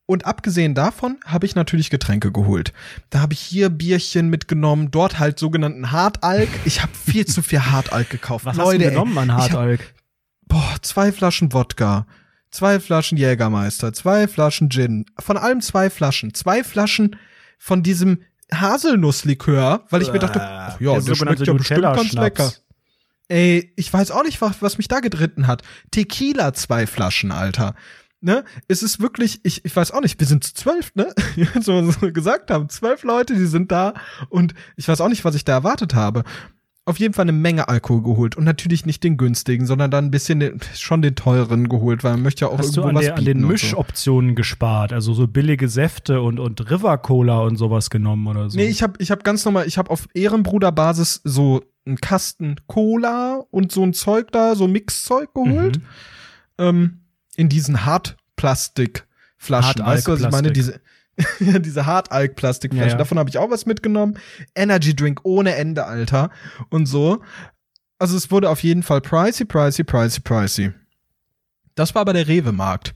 Und 0.09 0.25
abgesehen 0.25 0.73
davon 0.73 1.17
habe 1.25 1.45
ich 1.45 1.55
natürlich 1.55 1.89
Getränke 1.89 2.31
geholt. 2.31 2.71
Da 3.09 3.19
habe 3.19 3.33
ich 3.33 3.41
hier 3.41 3.69
Bierchen 3.69 4.29
mitgenommen, 4.29 4.89
dort 4.89 5.19
halt 5.19 5.37
sogenannten 5.37 5.91
Hartalk. 5.91 6.47
Ich 6.63 6.81
habe 6.81 6.93
viel 6.93 7.25
zu 7.27 7.41
viel 7.41 7.59
Hartalk 7.59 8.09
gekauft. 8.09 8.45
Was 8.45 8.55
Leute, 8.55 8.85
hast 8.85 8.85
du 8.85 8.89
genommen 8.89 9.17
an 9.17 9.25
ich 9.27 9.31
hab- 9.33 9.41
Hartalk? 9.41 9.93
Boah, 10.47 10.75
zwei 10.81 11.11
Flaschen 11.11 11.51
Wodka, 11.51 12.07
zwei 12.51 12.79
Flaschen 12.79 13.17
Jägermeister, 13.17 13.93
zwei 13.93 14.27
Flaschen 14.27 14.69
Gin, 14.69 15.05
von 15.19 15.37
allem 15.37 15.61
zwei 15.61 15.89
Flaschen, 15.89 16.33
zwei 16.33 16.63
Flaschen 16.63 17.15
von 17.57 17.83
diesem 17.83 18.23
Haselnusslikör, 18.53 19.85
weil 19.89 20.01
ich 20.01 20.11
mir 20.11 20.19
dachte, 20.19 20.41
ach 20.41 20.79
ja, 20.79 20.93
der 20.93 21.01
der 21.01 21.15
schmeckt 21.15 21.45
ja 21.45 21.53
bestimmt 21.53 21.81
ganz 21.81 22.13
lecker. 22.13 22.53
Ey, 23.29 23.73
ich 23.75 23.91
weiß 23.91 24.11
auch 24.11 24.23
nicht, 24.23 24.39
was, 24.41 24.77
mich 24.77 24.87
da 24.87 25.01
gedritten 25.01 25.47
hat. 25.47 25.61
Tequila 25.91 26.53
zwei 26.53 26.87
Flaschen, 26.87 27.31
Alter. 27.31 27.75
Ne? 28.21 28.45
Es 28.67 28.81
ist 28.81 28.99
wirklich, 29.01 29.41
ich, 29.43 29.65
ich 29.65 29.75
weiß 29.75 29.91
auch 29.91 30.01
nicht, 30.01 30.19
wir 30.19 30.27
sind 30.27 30.43
zu 30.43 30.53
zwölf, 30.53 30.95
ne? 30.95 31.13
so, 31.61 31.85
wir 31.85 31.91
so 31.91 32.11
gesagt 32.11 32.49
haben, 32.49 32.69
zwölf 32.69 33.03
Leute, 33.03 33.35
die 33.35 33.45
sind 33.45 33.71
da 33.71 33.93
und 34.29 34.53
ich 34.75 34.87
weiß 34.87 35.01
auch 35.01 35.09
nicht, 35.09 35.25
was 35.25 35.35
ich 35.35 35.45
da 35.45 35.53
erwartet 35.53 35.93
habe. 35.93 36.23
Auf 36.87 36.99
jeden 36.99 37.13
Fall 37.13 37.23
eine 37.23 37.33
Menge 37.33 37.67
Alkohol 37.67 38.01
geholt 38.01 38.37
und 38.37 38.45
natürlich 38.45 38.85
nicht 38.85 39.03
den 39.03 39.17
günstigen, 39.17 39.65
sondern 39.65 39.91
dann 39.91 40.05
ein 40.05 40.11
bisschen 40.11 40.39
den, 40.39 40.61
schon 40.73 41.01
den 41.01 41.15
teuren 41.15 41.67
geholt, 41.67 42.05
weil 42.05 42.13
man 42.13 42.21
möchte 42.21 42.45
ja 42.45 42.47
auch 42.47 42.57
Hast 42.57 42.77
du 42.77 42.81
irgendwo 42.81 42.89
an, 42.89 42.95
was 42.95 43.03
der, 43.03 43.15
an 43.15 43.25
bieten 43.25 43.39
den 43.39 43.43
und 43.43 43.59
so. 43.59 43.65
Mischoptionen 43.65 44.35
gespart? 44.35 44.93
Also 44.93 45.13
so 45.13 45.27
billige 45.27 45.67
Säfte 45.67 46.21
und, 46.21 46.39
und 46.39 46.71
River 46.71 46.97
Cola 46.97 47.41
und 47.41 47.57
sowas 47.57 47.89
genommen 47.89 48.25
oder 48.27 48.49
so? 48.49 48.57
Nee, 48.57 48.67
ich 48.67 48.83
habe 48.83 48.93
ich 48.99 49.11
hab 49.11 49.25
ganz 49.25 49.43
normal, 49.43 49.67
ich 49.67 49.77
habe 49.77 49.89
auf 49.89 50.07
Ehrenbruderbasis 50.13 51.19
so 51.25 51.61
einen 51.85 51.97
Kasten 51.97 52.55
Cola 52.67 53.43
und 53.51 53.73
so 53.73 53.83
ein 53.83 53.93
Zeug 53.93 54.31
da, 54.31 54.55
so 54.55 54.69
Mixzeug 54.69 55.33
geholt. 55.33 55.79
Mhm. 55.79 55.83
Ähm, 56.57 56.99
in 57.35 57.49
diesen 57.49 57.85
Hartplastikflaschen. 57.85 59.85
Weißt 59.85 60.07
du, 60.07 60.13
was 60.13 60.21
ich 60.21 60.31
meine? 60.31 60.53
Diese, 60.53 60.79
diese 61.39 61.85
Hartalk-Plastikflaschen. 61.85 62.87
Ja, 62.87 62.93
ja. 62.93 62.97
Davon 62.97 63.19
habe 63.19 63.29
ich 63.29 63.37
auch 63.37 63.49
was 63.49 63.65
mitgenommen. 63.65 64.17
Energy 64.55 64.95
Drink 64.95 65.21
ohne 65.23 65.55
Ende, 65.55 65.85
Alter. 65.85 66.29
Und 66.69 66.85
so. 66.85 67.21
Also 67.99 68.15
es 68.15 68.29
wurde 68.29 68.49
auf 68.49 68.61
jeden 68.63 68.83
Fall 68.83 69.01
pricey, 69.01 69.45
pricey, 69.45 69.83
pricey, 69.83 70.21
pricey. 70.21 70.71
Das 71.75 71.95
war 71.95 72.01
aber 72.01 72.13
der 72.13 72.27
Rewe-Markt. 72.27 72.93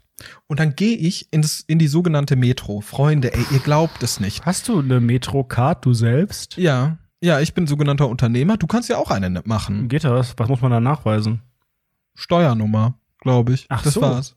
Und 0.47 0.59
dann 0.59 0.75
gehe 0.75 0.97
ich 0.97 1.33
ins, 1.33 1.61
in 1.61 1.79
die 1.79 1.87
sogenannte 1.87 2.35
Metro. 2.35 2.81
Freunde, 2.81 3.33
ey, 3.33 3.43
ihr 3.51 3.59
glaubt 3.59 4.03
es 4.03 4.19
nicht. 4.19 4.45
Hast 4.45 4.67
du 4.67 4.79
eine 4.79 4.99
Metro-Card, 4.99 5.83
du 5.83 5.93
selbst? 5.93 6.57
Ja, 6.57 6.99
ja, 7.23 7.39
ich 7.39 7.53
bin 7.53 7.67
sogenannter 7.67 8.09
Unternehmer. 8.09 8.57
Du 8.57 8.65
kannst 8.65 8.89
ja 8.89 8.97
auch 8.97 9.11
eine 9.11 9.41
machen. 9.45 9.87
Geht 9.87 10.03
das? 10.03 10.33
Was 10.37 10.49
muss 10.49 10.61
man 10.61 10.71
da 10.71 10.79
nachweisen? 10.79 11.43
Steuernummer, 12.15 12.95
glaube 13.19 13.53
ich. 13.53 13.67
Ach 13.69 13.83
das 13.83 13.93
so. 13.93 14.01
war's. 14.01 14.35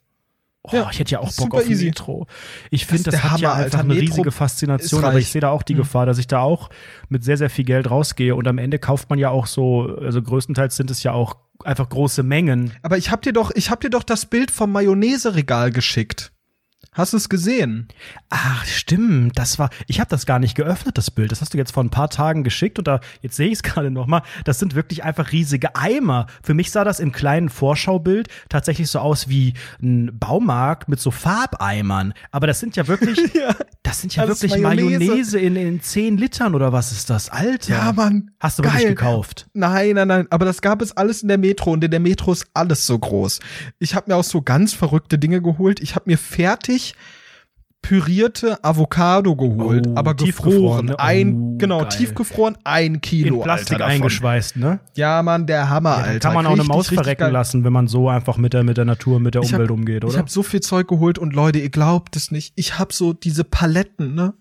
Oh, 0.66 0.70
Ja, 0.72 0.88
ich 0.90 0.98
hätte 0.98 1.12
ja 1.12 1.20
auch 1.20 1.30
Bock 1.36 1.54
auf 1.54 1.68
easy. 1.68 1.84
Metro. 1.86 2.26
Ich 2.70 2.86
finde, 2.86 3.04
das, 3.04 3.14
der 3.20 3.30
hat 3.30 3.40
ja 3.40 3.50
Hammer, 3.50 3.64
einfach 3.64 3.78
Alter. 3.78 3.90
eine 3.90 3.94
Metro 3.94 4.06
riesige 4.14 4.32
Faszination, 4.32 5.04
aber 5.04 5.18
ich 5.18 5.28
sehe 5.28 5.40
da 5.42 5.50
auch 5.50 5.62
die 5.62 5.74
Hm. 5.74 5.80
Gefahr, 5.80 6.06
dass 6.06 6.16
ich 6.18 6.26
da 6.26 6.40
auch 6.40 6.70
mit 7.10 7.22
sehr, 7.22 7.36
sehr 7.36 7.50
viel 7.50 7.64
Geld 7.66 7.90
rausgehe 7.90 8.34
und 8.34 8.48
am 8.48 8.56
Ende 8.58 8.78
kauft 8.78 9.10
man 9.10 9.18
ja 9.18 9.28
auch 9.28 9.46
so, 9.46 9.96
also 10.00 10.22
größtenteils 10.22 10.74
sind 10.76 10.90
es 10.90 11.02
ja 11.02 11.12
auch 11.12 11.36
einfach 11.64 11.88
große 11.88 12.22
Mengen. 12.22 12.72
Aber 12.82 12.96
ich 12.98 13.10
hab 13.10 13.22
dir 13.22 13.32
doch, 13.32 13.50
ich 13.54 13.70
hab 13.70 13.80
dir 13.80 13.90
doch 13.90 14.02
das 14.02 14.26
Bild 14.26 14.50
vom 14.50 14.72
Mayonnaise-Regal 14.72 15.70
geschickt. 15.70 16.32
Hast 16.94 17.12
du 17.12 17.16
es 17.16 17.28
gesehen? 17.28 17.88
Ach, 18.30 18.64
stimmt, 18.64 19.36
das 19.38 19.58
war, 19.58 19.70
ich 19.88 19.98
habe 20.00 20.08
das 20.10 20.26
gar 20.26 20.38
nicht 20.38 20.54
geöffnet, 20.54 20.96
das 20.96 21.10
Bild. 21.10 21.32
Das 21.32 21.40
hast 21.40 21.52
du 21.52 21.58
jetzt 21.58 21.72
vor 21.72 21.82
ein 21.82 21.90
paar 21.90 22.08
Tagen 22.08 22.44
geschickt 22.44 22.78
und 22.78 22.86
da, 22.86 23.00
jetzt 23.20 23.36
sehe 23.36 23.48
ich 23.48 23.54
es 23.54 23.62
gerade 23.64 23.90
noch 23.90 24.06
mal. 24.06 24.22
Das 24.44 24.58
sind 24.60 24.74
wirklich 24.76 25.02
einfach 25.04 25.32
riesige 25.32 25.74
Eimer. 25.74 26.26
Für 26.42 26.54
mich 26.54 26.70
sah 26.70 26.84
das 26.84 27.00
im 27.00 27.10
kleinen 27.12 27.48
Vorschaubild 27.48 28.28
tatsächlich 28.48 28.88
so 28.90 29.00
aus 29.00 29.28
wie 29.28 29.54
ein 29.82 30.16
Baumarkt 30.18 30.88
mit 30.88 31.00
so 31.00 31.10
Farbeimern. 31.10 32.14
Aber 32.30 32.46
das 32.46 32.60
sind 32.60 32.76
ja 32.76 32.86
wirklich, 32.86 33.18
Ja. 33.34 33.54
das 33.82 34.00
sind 34.00 34.14
ja 34.14 34.22
ist 34.24 34.28
wirklich 34.42 34.60
Mayonnaise, 34.62 34.98
Mayonnaise. 34.98 35.38
in, 35.40 35.56
in 35.56 35.80
10 35.82 36.16
Litern 36.16 36.54
oder 36.54 36.72
was 36.72 36.92
ist 36.92 37.10
das? 37.10 37.28
Alter. 37.28 37.72
Ja, 37.74 37.92
Mann. 37.92 38.30
Hast 38.38 38.58
du 38.60 38.62
wirklich 38.62 38.82
Geil. 38.84 38.94
gekauft? 38.94 39.46
Nein, 39.52 39.94
nein, 39.96 40.06
nein, 40.08 40.26
aber 40.30 40.44
das 40.44 40.62
gab 40.62 40.80
es 40.80 40.96
alles 40.96 41.22
in 41.22 41.28
der 41.28 41.38
Metro 41.38 41.72
und 41.72 41.82
in 41.82 41.90
der 41.90 42.00
Metro 42.00 42.30
ist 42.32 42.46
alles 42.54 42.86
so 42.86 42.96
groß. 42.98 43.40
Ich 43.80 43.94
habe 43.96 44.10
mir 44.10 44.16
auch 44.16 44.24
so 44.24 44.42
ganz 44.42 44.74
verrückte 44.74 45.18
Dinge 45.18 45.42
geholt. 45.42 45.80
Ich 45.80 45.96
habe 45.96 46.04
mir 46.06 46.18
fertig 46.18 46.83
pürierte 47.82 48.64
Avocado 48.64 49.36
geholt, 49.36 49.86
Oh, 49.86 49.92
aber 49.94 50.16
tiefgefroren, 50.16 50.56
gefroren. 50.56 50.86
ne? 50.86 50.98
Ein, 50.98 51.34
Oh, 51.34 51.58
genau, 51.58 51.80
geil. 51.80 51.88
tiefgefroren, 51.90 52.56
ein 52.64 53.02
Kilo. 53.02 53.36
In 53.36 53.42
Plastik 53.42 53.72
Alter, 53.74 53.84
eingeschweißt, 53.86 54.56
ne? 54.56 54.80
Ja, 54.96 55.22
Mann, 55.22 55.46
der 55.46 55.68
Hammer, 55.68 55.98
Ja, 55.98 56.04
Alter. 56.04 56.18
kann 56.28 56.34
man 56.34 56.46
auch 56.46 56.52
eine 56.52 56.60
Richtig, 56.62 56.68
Maus 56.74 56.90
richtig 56.90 56.96
verrecken 57.04 57.30
lassen, 57.30 57.62
wenn 57.62 57.74
man 57.74 57.86
so 57.86 58.08
einfach 58.08 58.38
mit 58.38 58.54
der, 58.54 58.64
mit 58.64 58.78
der 58.78 58.86
Natur, 58.86 59.20
mit 59.20 59.34
der 59.34 59.42
Ich 59.42 59.48
hab- 59.52 59.58
Umwelt 59.58 59.70
umgeht, 59.70 60.02
oder? 60.04 60.14
Ich 60.14 60.18
habe 60.18 60.30
so 60.30 60.42
viel 60.42 60.60
Zeug 60.60 60.88
geholt 60.88 61.18
und 61.18 61.34
Leute, 61.34 61.58
ihr 61.58 61.68
glaubt 61.68 62.16
es 62.16 62.30
nicht. 62.30 62.54
Ich 62.56 62.78
habe 62.78 62.94
so 62.94 63.12
diese 63.12 63.44
Paletten, 63.44 64.14
ne? 64.14 64.32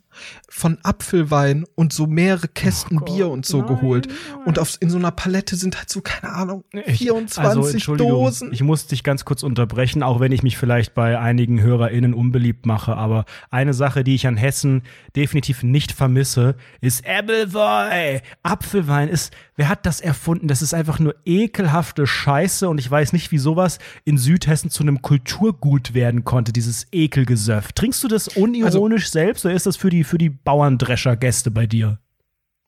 Von 0.49 0.78
Apfelwein 0.84 1.66
und 1.76 1.93
so 1.93 2.07
mehrere 2.07 2.47
Kästen 2.47 2.99
Oh 3.01 3.05
Bier 3.05 3.30
und 3.30 3.45
so 3.45 3.59
nein, 3.59 3.68
geholt. 3.68 4.07
nein. 4.07 4.43
Und 4.45 4.59
auf, 4.59 4.78
in 4.80 4.89
so 4.89 4.97
einer 4.97 5.11
Palette 5.11 5.55
sind 5.55 5.78
halt 5.78 5.89
so, 5.89 6.01
keine 6.01 6.34
Ahnung, 6.34 6.64
Ich- 6.86 6.99
24 6.99 7.39
also, 7.39 7.68
Entschuldigung, 7.68 8.11
Dosen. 8.11 8.53
Ich 8.53 8.61
muss 8.64 8.88
dich 8.88 9.03
ganz 9.03 9.26
kurz 9.26 9.43
unterbrechen, 9.43 10.03
auch 10.03 10.20
wenn 10.20 10.32
ich 10.32 10.43
mich 10.43 10.57
vielleicht 10.57 10.93
bei 10.93 11.20
einigen 11.20 11.61
HörerInnen 11.61 12.14
unbeliebt 12.14 12.66
mache. 12.66 12.95
Aber 12.95 13.26
eine 13.49 13.74
Sache, 13.74 14.03
die 14.03 14.16
ich 14.16 14.28
an 14.28 14.38
Hessen 14.38 14.84
definitiv 15.16 15.64
nicht 15.64 15.91
vermisse, 15.91 16.55
ist 16.82 17.03
Appleboy. 17.07 18.22
Apfelwein 18.43 19.09
ist, 19.09 19.34
wer 19.55 19.70
hat 19.70 19.86
das 19.86 20.01
erfunden? 20.01 20.47
Das 20.47 20.61
ist 20.61 20.74
einfach 20.74 20.99
nur 20.99 21.16
ekelhafte 21.26 22.07
Scheiße 22.07 22.68
und 22.70 22.78
ich 22.80 22.89
weiß 22.89 23.14
nicht, 23.14 23.32
wie 23.32 23.38
sowas 23.38 23.80
in 24.05 24.18
Südhessen 24.18 24.70
zu 24.70 24.84
einem 24.84 25.01
Kulturgut 25.01 25.93
werden 25.93 26.24
konnte, 26.24 26.53
dieses 26.53 26.88
Ekelgesöff. 26.91 27.72
Trinkst 27.74 28.03
du 28.03 28.07
das 28.07 28.28
unironisch 28.30 29.03
Also 29.05 29.11
selbst 29.11 29.45
oder 29.45 29.53
ist 29.53 29.66
das 29.66 29.78
für 29.78 29.89
die, 29.89 30.02
für 30.03 30.17
die 30.17 30.29
Bauerndrescher-Gäste 30.29 31.51
bei 31.51 31.67
dir? 31.67 31.99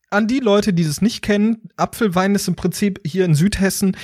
An 0.09 0.27
die 0.27 0.39
Leute, 0.39 0.73
die 0.73 0.85
das 0.85 1.01
nicht 1.01 1.21
kennen, 1.21 1.69
Apfelwein 1.77 2.35
ist 2.35 2.47
im 2.47 2.55
Prinzip 2.55 3.01
hier 3.05 3.25
in 3.25 3.35
Südhessen, 3.35 3.97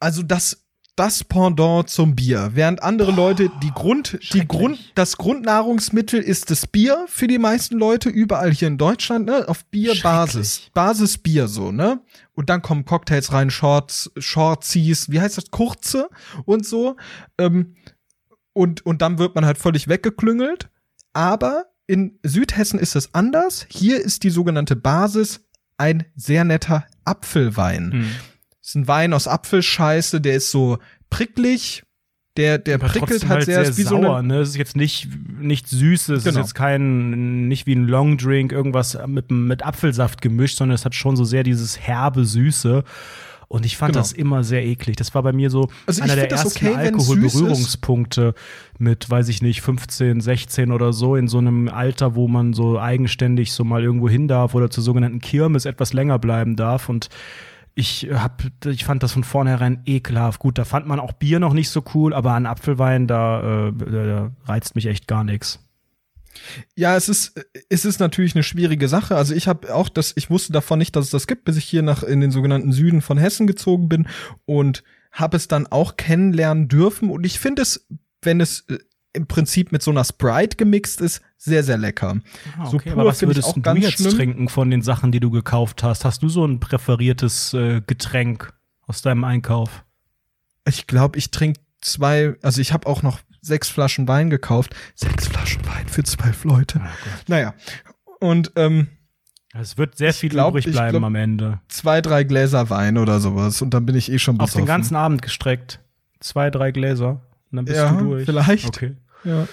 also 0.00 0.22
das 0.22 0.62
das 0.96 1.24
Pendant 1.24 1.88
zum 1.88 2.14
Bier, 2.14 2.50
während 2.52 2.82
andere 2.82 3.12
Leute 3.12 3.50
die 3.62 3.70
Grund, 3.70 4.18
die. 4.34 4.46
Grund, 4.46 4.92
das 4.94 5.16
Grundnahrungsmittel 5.16 6.20
ist 6.20 6.50
das 6.50 6.66
Bier 6.66 7.06
für 7.08 7.26
die 7.26 7.38
meisten 7.38 7.78
Leute 7.78 8.10
überall 8.10 8.52
hier 8.52 8.68
in 8.68 8.76
Deutschland, 8.76 9.26
ne, 9.26 9.48
auf 9.48 9.64
Bierbasis. 9.66 10.70
Basisbier 10.74 11.48
so, 11.48 11.72
ne, 11.72 12.02
und 12.34 12.50
dann 12.50 12.60
kommen 12.60 12.84
Cocktails 12.84 13.32
rein, 13.32 13.48
Shorts, 13.48 14.10
Shortsies, 14.18 15.10
wie 15.10 15.20
heißt 15.20 15.38
das, 15.38 15.50
kurze 15.50 16.10
und 16.44 16.66
so, 16.66 16.96
ähm, 17.38 17.74
und 18.52 18.84
und 18.84 19.00
dann 19.00 19.18
wird 19.18 19.34
man 19.34 19.46
halt 19.46 19.56
völlig 19.56 19.88
weggeklüngelt, 19.88 20.68
aber 21.12 21.66
in 21.86 22.18
Südhessen 22.22 22.78
ist 22.78 22.96
es 22.96 23.14
anders. 23.14 23.66
Hier 23.68 24.00
ist 24.00 24.22
die 24.22 24.30
sogenannte 24.30 24.76
Basis 24.76 25.40
ein 25.78 26.04
sehr 26.14 26.44
netter 26.44 26.84
Apfelwein. 27.04 28.06
ist 28.62 28.76
ein 28.76 28.86
Wein 28.88 29.12
aus 29.12 29.26
Apfelscheiße, 29.28 30.20
der 30.20 30.36
ist 30.36 30.50
so 30.50 30.78
pricklig, 31.10 31.82
der, 32.36 32.58
der 32.58 32.76
Aber 32.76 32.86
prickelt 32.86 33.10
trotzdem 33.10 33.28
halt 33.28 33.44
sehr, 33.44 33.72
so 33.72 33.82
sauer, 33.82 34.18
eine, 34.18 34.28
ne? 34.28 34.40
Es 34.40 34.50
ist 34.50 34.56
jetzt 34.56 34.76
nicht, 34.76 35.08
nicht 35.38 35.68
süß, 35.68 36.08
es 36.10 36.24
Genau. 36.24 36.40
ist 36.40 36.46
jetzt 36.46 36.54
kein, 36.54 37.48
nicht 37.48 37.66
wie 37.66 37.74
ein 37.74 37.86
Longdrink, 37.86 38.52
irgendwas 38.52 38.96
mit, 39.06 39.30
mit 39.30 39.62
Apfelsaft 39.64 40.22
gemischt, 40.22 40.56
sondern 40.56 40.74
es 40.76 40.84
hat 40.84 40.94
schon 40.94 41.16
so 41.16 41.24
sehr 41.24 41.42
dieses 41.42 41.78
herbe 41.78 42.24
Süße. 42.24 42.84
Und 43.52 43.66
ich 43.66 43.76
fand 43.76 43.92
Genau. 43.92 44.00
das 44.00 44.12
immer 44.12 44.44
sehr 44.44 44.64
eklig. 44.64 44.96
Das 44.96 45.14
war 45.14 45.22
bei 45.22 45.34
mir 45.34 45.50
so 45.50 45.68
Also 45.86 46.02
einer 46.02 46.16
der 46.16 46.30
ersten 46.30 46.68
okay. 46.68 46.74
Alkoholberührungspunkte 46.74 48.32
mit, 48.78 49.10
weiß 49.10 49.28
ich 49.28 49.42
nicht, 49.42 49.60
15, 49.60 50.22
16 50.22 50.72
oder 50.72 50.94
so, 50.94 51.16
in 51.16 51.28
so 51.28 51.36
einem 51.36 51.68
Alter, 51.68 52.14
wo 52.14 52.28
man 52.28 52.54
so 52.54 52.80
eigenständig 52.80 53.52
so 53.52 53.62
mal 53.62 53.82
irgendwo 53.82 54.08
hin 54.08 54.26
darf 54.26 54.54
oder 54.54 54.70
zur 54.70 54.82
sogenannten 54.82 55.20
Kirmes 55.20 55.66
etwas 55.66 55.92
länger 55.92 56.18
bleiben 56.18 56.56
darf. 56.56 56.88
Und 56.88 57.10
ich 57.74 58.08
hab, 58.10 58.42
ich 58.64 58.86
fand 58.86 59.02
das 59.02 59.12
von 59.12 59.22
vornherein 59.22 59.82
ekelhaft. 59.84 60.40
Gut, 60.40 60.56
da 60.56 60.64
fand 60.64 60.86
man 60.86 60.98
auch 60.98 61.12
Bier 61.12 61.38
noch 61.38 61.52
nicht 61.52 61.68
so 61.68 61.84
cool, 61.94 62.14
aber 62.14 62.32
an 62.32 62.46
Apfelwein, 62.46 63.06
da, 63.06 63.68
äh, 63.68 63.72
da 63.72 64.30
reizt 64.46 64.76
mich 64.76 64.86
echt 64.86 65.06
gar 65.06 65.24
nichts. 65.24 65.61
Ja, 66.76 66.96
es 66.96 67.08
ist, 67.08 67.40
es 67.68 67.84
ist 67.84 68.00
natürlich 68.00 68.34
eine 68.34 68.42
schwierige 68.42 68.88
Sache. 68.88 69.16
Also 69.16 69.34
ich 69.34 69.48
habe 69.48 69.74
auch 69.74 69.88
das, 69.88 70.12
ich 70.16 70.30
wusste 70.30 70.52
davon 70.52 70.78
nicht, 70.78 70.96
dass 70.96 71.06
es 71.06 71.10
das 71.10 71.26
gibt, 71.26 71.44
bis 71.44 71.56
ich 71.56 71.64
hier 71.64 71.82
nach 71.82 72.02
in 72.02 72.20
den 72.20 72.30
sogenannten 72.30 72.72
Süden 72.72 73.02
von 73.02 73.18
Hessen 73.18 73.46
gezogen 73.46 73.88
bin 73.88 74.08
und 74.44 74.82
habe 75.10 75.36
es 75.36 75.48
dann 75.48 75.66
auch 75.66 75.96
kennenlernen 75.96 76.68
dürfen. 76.68 77.10
Und 77.10 77.24
ich 77.24 77.38
finde 77.38 77.62
es, 77.62 77.86
wenn 78.22 78.40
es 78.40 78.60
äh, 78.68 78.78
im 79.12 79.26
Prinzip 79.26 79.72
mit 79.72 79.82
so 79.82 79.90
einer 79.90 80.04
Sprite 80.04 80.56
gemixt 80.56 81.00
ist, 81.00 81.20
sehr, 81.36 81.62
sehr 81.62 81.76
lecker. 81.76 82.20
So 82.70 82.78
pur 82.78 82.92
aber 82.92 83.04
was 83.04 83.20
würdest 83.20 83.48
auch 83.48 83.58
du 83.58 83.74
jetzt 83.74 84.00
schlimm. 84.00 84.16
trinken 84.16 84.48
von 84.48 84.70
den 84.70 84.80
Sachen, 84.80 85.12
die 85.12 85.20
du 85.20 85.30
gekauft 85.30 85.82
hast? 85.82 86.04
Hast 86.04 86.22
du 86.22 86.28
so 86.28 86.46
ein 86.46 86.60
präferiertes 86.60 87.52
äh, 87.52 87.82
Getränk 87.86 88.54
aus 88.86 89.02
deinem 89.02 89.24
Einkauf? 89.24 89.84
Ich 90.66 90.86
glaube, 90.86 91.18
ich 91.18 91.30
trinke 91.30 91.60
zwei, 91.80 92.36
also 92.42 92.60
ich 92.60 92.72
habe 92.72 92.86
auch 92.86 93.02
noch 93.02 93.20
sechs 93.42 93.68
Flaschen 93.68 94.08
Wein 94.08 94.30
gekauft. 94.30 94.74
Sechs 94.94 95.26
Flaschen 95.28 95.64
Wein 95.66 95.86
für 95.88 96.02
zwölf 96.04 96.44
Leute. 96.44 96.80
Naja. 97.26 97.54
Und 98.20 98.52
ähm, 98.56 98.86
Es 99.52 99.76
wird 99.76 99.96
sehr 99.98 100.14
viel 100.14 100.30
glaub, 100.30 100.52
übrig 100.52 100.66
ich 100.68 100.72
bleiben 100.72 100.92
glaub- 100.98 101.04
am 101.04 101.14
Ende. 101.16 101.60
zwei, 101.68 102.00
drei 102.00 102.24
Gläser 102.24 102.70
Wein 102.70 102.96
oder 102.96 103.20
sowas. 103.20 103.60
Und 103.60 103.74
dann 103.74 103.84
bin 103.84 103.96
ich 103.96 104.10
eh 104.10 104.18
schon 104.18 104.38
Auf 104.40 104.46
besoffen. 104.46 104.62
den 104.62 104.66
ganzen 104.68 104.96
Abend 104.96 105.20
gestreckt. 105.22 105.80
Zwei, 106.20 106.50
drei 106.50 106.70
Gläser. 106.70 107.20
Und 107.50 107.56
dann 107.56 107.64
bist 107.66 107.76
Ja, 107.76 107.90
du 107.92 108.04
durch. 108.04 108.24
vielleicht. 108.24 108.66
Okay. 108.66 108.96
Ja. 109.24 109.46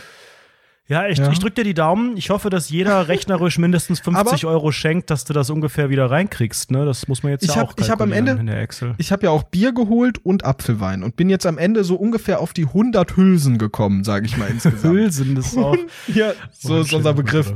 Ja, 0.90 1.08
ich, 1.08 1.20
Ja. 1.20 1.32
ich 1.32 1.38
drück 1.40 1.54
dir 1.56 1.64
die 1.64 1.76
Daumen. 1.76 2.18
Ich 2.18 2.32
hoffe, 2.32 2.50
dass 2.50 2.70
jeder 2.70 3.08
rechnerisch 3.08 3.60
mindestens 3.60 4.00
50 4.00 4.46
Euro 4.46 4.72
schenkt, 4.72 5.10
dass 5.12 5.24
du 5.24 5.34
das 5.34 5.50
ungefähr 5.52 5.90
wieder 5.92 6.10
reinkriegst. 6.10 6.72
Ne? 6.72 6.84
Das 6.84 7.08
muss 7.08 7.22
man 7.24 7.32
jetzt 7.32 7.44
Ich 7.44 7.50
ja 7.50 7.58
hab- 7.58 7.70
auch 7.70 7.74
ich 7.78 7.90
hab 7.92 8.02
am 8.02 8.12
Ende- 8.12 8.32
in 8.32 8.48
der 8.48 8.60
Excel. 8.60 8.96
Ich 8.98 9.12
habe 9.12 9.24
ja 9.26 9.30
auch 9.30 9.44
Bier 9.44 9.72
geholt 9.72 10.18
und 10.26 10.46
Apfelwein 10.46 11.04
und 11.04 11.16
bin 11.16 11.30
jetzt 11.30 11.46
am 11.46 11.58
Ende 11.60 11.84
so 11.84 11.96
ungefähr 11.96 12.40
auf 12.42 12.54
die 12.54 12.66
100 12.66 13.16
Hülsen 13.16 13.58
gekommen, 13.60 14.04
sage 14.04 14.26
ich 14.26 14.36
mal 14.36 14.48
insgesamt. 14.50 14.84
Hülsen, 14.84 15.36
das 15.36 15.48
ist 15.54 15.58
auch 15.60 15.78
ja, 16.08 16.32
so 16.52 16.74
Oh, 16.74 16.78
ist 16.82 16.92
unser 16.92 16.98
schöner 16.98 17.14
Begriff. 17.14 17.54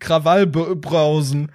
Krawallbrausen. 0.00 1.52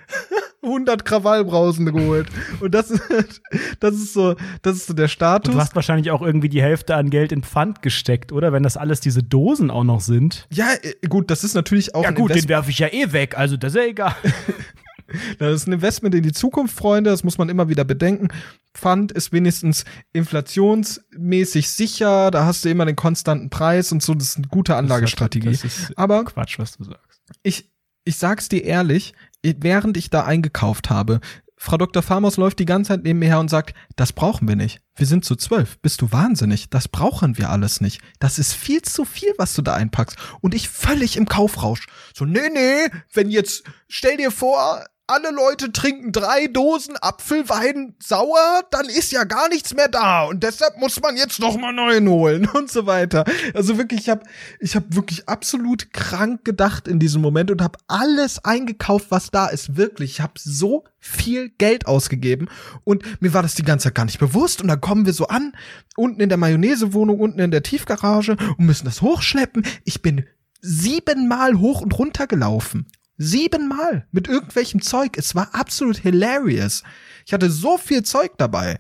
100 0.66 1.06
Krawallbrausen 1.06 1.86
geholt. 1.86 2.28
Und 2.60 2.74
das 2.74 2.92
ist, 2.92 3.02
das 3.80 3.96
ist 3.96 4.14
so, 4.14 4.36
das 4.62 4.76
ist 4.78 4.88
so 4.88 4.94
der 4.94 5.06
Und 5.06 5.10
Status. 5.10 5.54
du 5.54 5.60
hast 5.60 5.76
wahrscheinlich 5.76 6.12
auch 6.12 6.22
irgendwie 6.22 6.50
die 6.50 6.62
Hälfte 6.62 6.96
an 6.96 7.10
Geld 7.10 7.32
in 7.32 7.44
Pfand 7.44 7.82
gesteckt, 7.82 8.32
oder? 8.32 8.52
Wenn 8.52 8.64
das 8.64 8.78
alles 8.78 9.00
diese 9.00 9.24
Dosen 9.24 9.72
auch 9.72 9.84
noch 9.84 10.02
sind. 10.02 10.48
ja, 10.52 10.68
äh, 10.82 11.08
gut, 11.08 11.30
das 11.32 11.44
ist 11.44 11.54
natürlich 11.54 11.96
auch 11.96 12.04
Ja 12.04 12.12
gut, 12.12 12.34
den 12.36 12.48
werfe 12.50 12.70
ich 12.72 12.80
ja 12.80 12.88
eh 12.92 13.12
weg, 13.14 13.38
also 13.38 13.56
das 13.58 13.74
ist 13.74 13.78
ja 13.82 13.86
egal. 13.88 14.16
das 15.40 15.54
ist 15.56 15.68
ein 15.68 15.74
Investment 15.74 16.16
in 16.16 16.24
die 16.24 16.32
Zukunft, 16.32 16.76
Freunde, 16.76 17.12
das 17.12 17.24
muss 17.24 17.38
man 17.38 17.50
immer 17.50 17.70
wieder 17.70 17.84
bedenken. 17.84 18.28
Pfand 18.74 19.12
ist 19.12 19.32
wenigstens 19.32 19.86
inflationsmäßig 20.14 21.70
sicher, 21.70 22.32
da 22.32 22.46
hast 22.46 22.66
du 22.66 22.70
immer 22.70 22.86
den 22.86 22.96
konstanten 22.96 23.50
Preis 23.50 23.92
und 23.92 24.02
so, 24.02 24.14
das 24.14 24.30
ist 24.30 24.38
eine 24.38 24.48
gute 24.48 24.76
Anlagestrategie. 24.76 25.52
Das 25.52 25.64
ist 25.64 25.98
Aber 25.98 26.24
Quatsch, 26.26 26.60
was 26.60 26.78
du 26.78 26.84
sagst. 26.84 27.22
ich, 27.44 27.70
ich 28.04 28.18
sag's 28.18 28.50
dir 28.50 28.64
ehrlich, 28.64 29.14
während 29.60 29.98
ich 29.98 30.10
da 30.10 30.24
eingekauft 30.24 30.90
habe, 30.90 31.20
Frau 31.58 31.78
Dr. 31.78 32.04
Farmers 32.04 32.38
läuft 32.38 32.60
die 32.60 32.66
ganze 32.66 32.90
Zeit 32.90 33.04
neben 33.04 33.20
mir 33.20 33.28
her 33.28 33.40
und 33.40 33.50
sagt, 33.50 33.76
das 33.96 34.14
brauchen 34.14 34.48
wir 34.48 34.56
nicht. 34.56 34.82
Wir 34.96 35.08
sind 35.08 35.26
zu 35.26 35.36
zwölf. 35.36 35.80
Bist 35.80 36.02
du 36.02 36.12
wahnsinnig? 36.12 36.70
Das 36.70 36.88
brauchen 36.88 37.38
wir 37.38 37.50
alles 37.50 37.82
nicht. 37.82 38.02
Das 38.20 38.40
ist 38.40 38.54
viel 38.54 38.82
zu 38.82 39.06
viel, 39.06 39.34
was 39.38 39.54
du 39.54 39.62
da 39.62 39.74
einpackst. 39.74 40.18
Und 40.42 40.54
ich 40.54 40.70
völlig 40.70 41.18
im 41.18 41.28
Kaufrausch. 41.28 41.88
So, 42.14 42.26
nee, 42.26 42.50
nee, 42.54 42.88
wenn 43.14 43.30
jetzt, 43.30 43.64
stell 43.88 44.18
dir 44.18 44.32
vor, 44.32 44.86
alle 45.08 45.32
Leute 45.32 45.72
trinken 45.72 46.12
drei 46.12 46.48
Dosen 46.48 46.96
Apfelwein 47.00 47.96
sauer, 48.02 48.64
dann 48.72 48.86
ist 48.88 49.12
ja 49.12 49.24
gar 49.24 49.50
nichts 49.50 49.74
mehr 49.76 49.88
da 49.88 50.24
und 50.24 50.44
deshalb 50.44 50.78
muss 50.80 51.00
man 51.02 51.16
jetzt 51.16 51.40
noch 51.40 51.58
mal 51.58 51.74
neuen 51.74 52.10
holen 52.10 52.48
und 52.54 52.72
so 52.72 52.86
weiter. 52.86 53.24
Also 53.54 53.78
wirklich, 53.78 54.02
ich 54.02 54.10
habe 54.10 54.24
ich 54.60 54.76
hab 54.76 54.96
wirklich 54.96 55.30
absolut 55.30 55.94
krank 55.94 56.44
gedacht 56.44 56.88
in 56.88 57.00
diesem 57.00 57.22
Moment 57.22 57.52
und 57.52 57.62
habe 57.62 57.78
alles 57.88 58.44
eingekauft, 58.44 59.08
was 59.10 59.30
da 59.30 59.48
ist. 59.48 59.78
Wirklich, 59.78 60.14
ich 60.14 60.22
habe 60.22 60.34
so 60.38 60.86
viel 61.00 61.50
Geld 61.50 61.86
ausgegeben 61.86 62.50
und 62.84 63.22
mir 63.22 63.34
war 63.34 63.44
das 63.44 63.54
die 63.54 63.64
ganze 63.64 63.86
Zeit 63.86 63.96
gar 63.96 64.06
nicht 64.06 64.20
bewusst 64.20 64.62
und 64.62 64.68
dann 64.68 64.82
kommen 64.82 65.06
wir 65.06 65.14
so 65.14 65.28
an, 65.28 65.54
unten 65.96 66.20
in 66.20 66.30
der 66.30 66.40
Mayonnaisewohnung, 66.40 67.20
unten 67.20 67.40
in 67.40 67.52
der 67.52 67.64
Tiefgarage 67.64 68.38
und 68.58 68.66
müssen 68.66 68.86
das 68.86 69.02
hochschleppen. 69.02 69.66
Ich 69.84 70.02
bin 70.02 70.26
siebenmal 70.62 71.60
hoch 71.60 71.82
und 71.82 71.98
runter 71.98 72.26
gelaufen. 72.26 72.88
Siebenmal 73.18 74.08
mit 74.12 74.28
irgendwelchem 74.28 74.82
Zeug. 74.82 75.18
Es 75.18 75.36
war 75.36 75.50
absolut 75.54 75.98
hilarious. 75.98 76.84
Ich 77.26 77.34
hatte 77.34 77.50
so 77.50 77.78
viel 77.78 78.04
Zeug 78.04 78.32
dabei. 78.38 78.80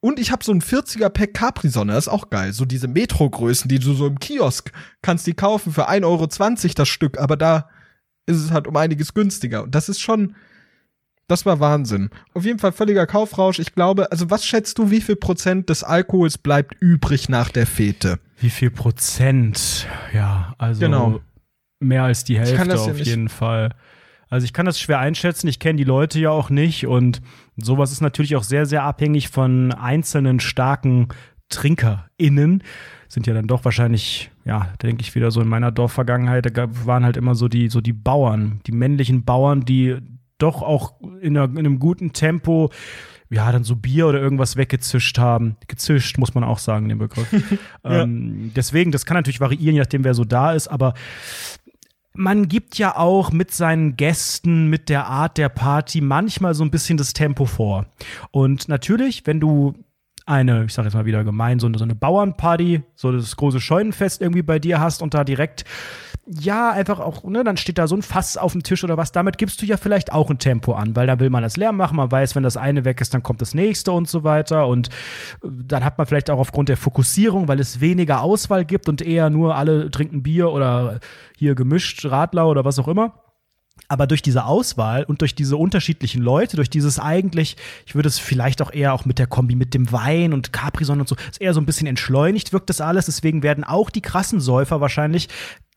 Und 0.00 0.18
ich 0.18 0.32
habe 0.32 0.42
so 0.42 0.50
ein 0.50 0.60
40er 0.60 1.10
Pack 1.10 1.32
Capri-Sonne, 1.34 1.92
das 1.92 2.08
ist 2.08 2.12
auch 2.12 2.28
geil. 2.28 2.52
So 2.52 2.64
diese 2.64 2.88
Metro-Größen, 2.88 3.68
die 3.68 3.78
du 3.78 3.94
so 3.94 4.08
im 4.08 4.18
Kiosk 4.18 4.72
kannst 5.00 5.28
die 5.28 5.34
kaufen 5.34 5.72
für 5.72 5.88
1,20 5.88 6.04
Euro 6.04 6.26
das 6.74 6.88
Stück, 6.88 7.18
aber 7.18 7.36
da 7.36 7.68
ist 8.26 8.38
es 8.38 8.50
halt 8.50 8.66
um 8.66 8.76
einiges 8.76 9.14
günstiger. 9.14 9.62
Und 9.62 9.76
das 9.76 9.88
ist 9.88 10.00
schon, 10.00 10.34
das 11.28 11.46
war 11.46 11.60
Wahnsinn. 11.60 12.10
Auf 12.34 12.44
jeden 12.44 12.58
Fall 12.58 12.72
völliger 12.72 13.06
Kaufrausch. 13.06 13.60
Ich 13.60 13.76
glaube, 13.76 14.10
also 14.10 14.28
was 14.28 14.44
schätzt 14.44 14.78
du, 14.78 14.90
wie 14.90 15.00
viel 15.00 15.16
Prozent 15.16 15.68
des 15.70 15.84
Alkohols 15.84 16.36
bleibt 16.36 16.74
übrig 16.80 17.28
nach 17.28 17.50
der 17.50 17.68
Fete? 17.68 18.18
Wie 18.40 18.50
viel 18.50 18.72
Prozent? 18.72 19.86
Ja, 20.12 20.56
also 20.58 20.80
genau 20.80 21.20
mehr 21.82 22.04
als 22.04 22.24
die 22.24 22.38
Hälfte 22.38 22.80
auf 22.80 22.98
ja 22.98 23.04
jeden 23.04 23.28
Fall. 23.28 23.70
Also 24.28 24.44
ich 24.44 24.54
kann 24.54 24.64
das 24.64 24.80
schwer 24.80 24.98
einschätzen, 24.98 25.46
ich 25.48 25.58
kenne 25.58 25.76
die 25.76 25.84
Leute 25.84 26.18
ja 26.18 26.30
auch 26.30 26.48
nicht 26.48 26.86
und 26.86 27.20
sowas 27.58 27.92
ist 27.92 28.00
natürlich 28.00 28.34
auch 28.34 28.44
sehr, 28.44 28.64
sehr 28.64 28.82
abhängig 28.82 29.28
von 29.28 29.72
einzelnen 29.72 30.40
starken 30.40 31.08
TrinkerInnen. 31.50 32.62
Sind 33.08 33.26
ja 33.26 33.34
dann 33.34 33.46
doch 33.46 33.66
wahrscheinlich, 33.66 34.30
ja, 34.46 34.72
denke 34.82 35.02
ich 35.02 35.14
wieder 35.14 35.30
so 35.30 35.42
in 35.42 35.48
meiner 35.48 35.70
Dorfvergangenheit, 35.70 36.56
da 36.56 36.68
waren 36.86 37.04
halt 37.04 37.18
immer 37.18 37.34
so 37.34 37.48
die, 37.48 37.68
so 37.68 37.82
die 37.82 37.92
Bauern, 37.92 38.60
die 38.66 38.72
männlichen 38.72 39.24
Bauern, 39.24 39.66
die 39.66 39.98
doch 40.38 40.62
auch 40.62 40.94
in, 41.20 41.36
einer, 41.36 41.50
in 41.50 41.58
einem 41.58 41.78
guten 41.78 42.14
Tempo 42.14 42.70
ja, 43.32 43.50
dann 43.50 43.64
so 43.64 43.76
Bier 43.76 44.06
oder 44.06 44.20
irgendwas 44.20 44.56
weggezischt 44.56 45.18
haben. 45.18 45.56
Gezischt, 45.66 46.18
muss 46.18 46.34
man 46.34 46.44
auch 46.44 46.58
sagen, 46.58 46.90
den 46.90 46.98
Begriff. 46.98 47.32
ja. 47.84 48.02
ähm, 48.02 48.52
deswegen, 48.54 48.92
das 48.92 49.06
kann 49.06 49.16
natürlich 49.16 49.40
variieren, 49.40 49.74
je 49.74 49.80
nachdem, 49.80 50.04
wer 50.04 50.12
so 50.12 50.24
da 50.24 50.52
ist, 50.52 50.68
aber 50.68 50.92
man 52.14 52.48
gibt 52.48 52.78
ja 52.78 52.96
auch 52.96 53.32
mit 53.32 53.52
seinen 53.52 53.96
Gästen, 53.96 54.68
mit 54.68 54.88
der 54.88 55.06
Art 55.06 55.38
der 55.38 55.48
Party 55.48 56.00
manchmal 56.00 56.54
so 56.54 56.64
ein 56.64 56.70
bisschen 56.70 56.98
das 56.98 57.12
Tempo 57.12 57.46
vor. 57.46 57.86
Und 58.30 58.68
natürlich, 58.68 59.26
wenn 59.26 59.40
du 59.40 59.74
eine, 60.26 60.64
ich 60.64 60.74
sag 60.74 60.84
jetzt 60.84 60.94
mal 60.94 61.04
wieder 61.04 61.24
gemein, 61.24 61.58
so 61.58 61.66
eine, 61.66 61.78
so 61.78 61.84
eine 61.84 61.94
Bauernparty, 61.94 62.82
so 62.94 63.12
das 63.12 63.36
große 63.36 63.60
Scheunenfest 63.60 64.20
irgendwie 64.20 64.42
bei 64.42 64.58
dir 64.58 64.80
hast 64.80 65.02
und 65.02 65.14
da 65.14 65.24
direkt 65.24 65.64
ja, 66.24 66.70
einfach 66.70 67.00
auch, 67.00 67.24
ne, 67.24 67.42
dann 67.42 67.56
steht 67.56 67.78
da 67.78 67.88
so 67.88 67.96
ein 67.96 68.02
Fass 68.02 68.36
auf 68.36 68.52
dem 68.52 68.62
Tisch 68.62 68.84
oder 68.84 68.96
was. 68.96 69.10
Damit 69.10 69.38
gibst 69.38 69.60
du 69.60 69.66
ja 69.66 69.76
vielleicht 69.76 70.12
auch 70.12 70.30
ein 70.30 70.38
Tempo 70.38 70.74
an, 70.74 70.94
weil 70.94 71.06
da 71.06 71.18
will 71.18 71.30
man 71.30 71.42
das 71.42 71.56
leer 71.56 71.72
machen. 71.72 71.96
Man 71.96 72.12
weiß, 72.12 72.36
wenn 72.36 72.44
das 72.44 72.56
eine 72.56 72.84
weg 72.84 73.00
ist, 73.00 73.12
dann 73.12 73.24
kommt 73.24 73.42
das 73.42 73.54
nächste 73.54 73.90
und 73.90 74.08
so 74.08 74.22
weiter. 74.22 74.68
Und 74.68 74.88
äh, 74.88 75.48
dann 75.50 75.84
hat 75.84 75.98
man 75.98 76.06
vielleicht 76.06 76.30
auch 76.30 76.38
aufgrund 76.38 76.68
der 76.68 76.76
Fokussierung, 76.76 77.48
weil 77.48 77.58
es 77.58 77.80
weniger 77.80 78.22
Auswahl 78.22 78.64
gibt 78.64 78.88
und 78.88 79.02
eher 79.02 79.30
nur 79.30 79.56
alle 79.56 79.90
trinken 79.90 80.22
Bier 80.22 80.52
oder 80.52 81.00
hier 81.36 81.56
gemischt 81.56 82.04
Radler 82.04 82.46
oder 82.48 82.64
was 82.64 82.78
auch 82.78 82.88
immer 82.88 83.21
aber 83.88 84.06
durch 84.06 84.22
diese 84.22 84.44
Auswahl 84.44 85.04
und 85.04 85.20
durch 85.20 85.34
diese 85.34 85.56
unterschiedlichen 85.56 86.22
Leute, 86.22 86.56
durch 86.56 86.70
dieses 86.70 86.98
eigentlich, 86.98 87.56
ich 87.86 87.94
würde 87.94 88.08
es 88.08 88.18
vielleicht 88.18 88.62
auch 88.62 88.72
eher 88.72 88.94
auch 88.94 89.04
mit 89.04 89.18
der 89.18 89.26
Kombi 89.26 89.54
mit 89.54 89.74
dem 89.74 89.90
Wein 89.92 90.32
und 90.32 90.52
Capri-Sonne 90.52 91.02
und 91.02 91.08
so, 91.08 91.16
ist 91.30 91.40
eher 91.40 91.54
so 91.54 91.60
ein 91.60 91.66
bisschen 91.66 91.86
entschleunigt 91.86 92.52
wirkt 92.52 92.70
das 92.70 92.80
alles. 92.80 93.06
Deswegen 93.06 93.42
werden 93.42 93.64
auch 93.64 93.90
die 93.90 94.02
krassen 94.02 94.40
Säufer 94.40 94.80
wahrscheinlich 94.80 95.28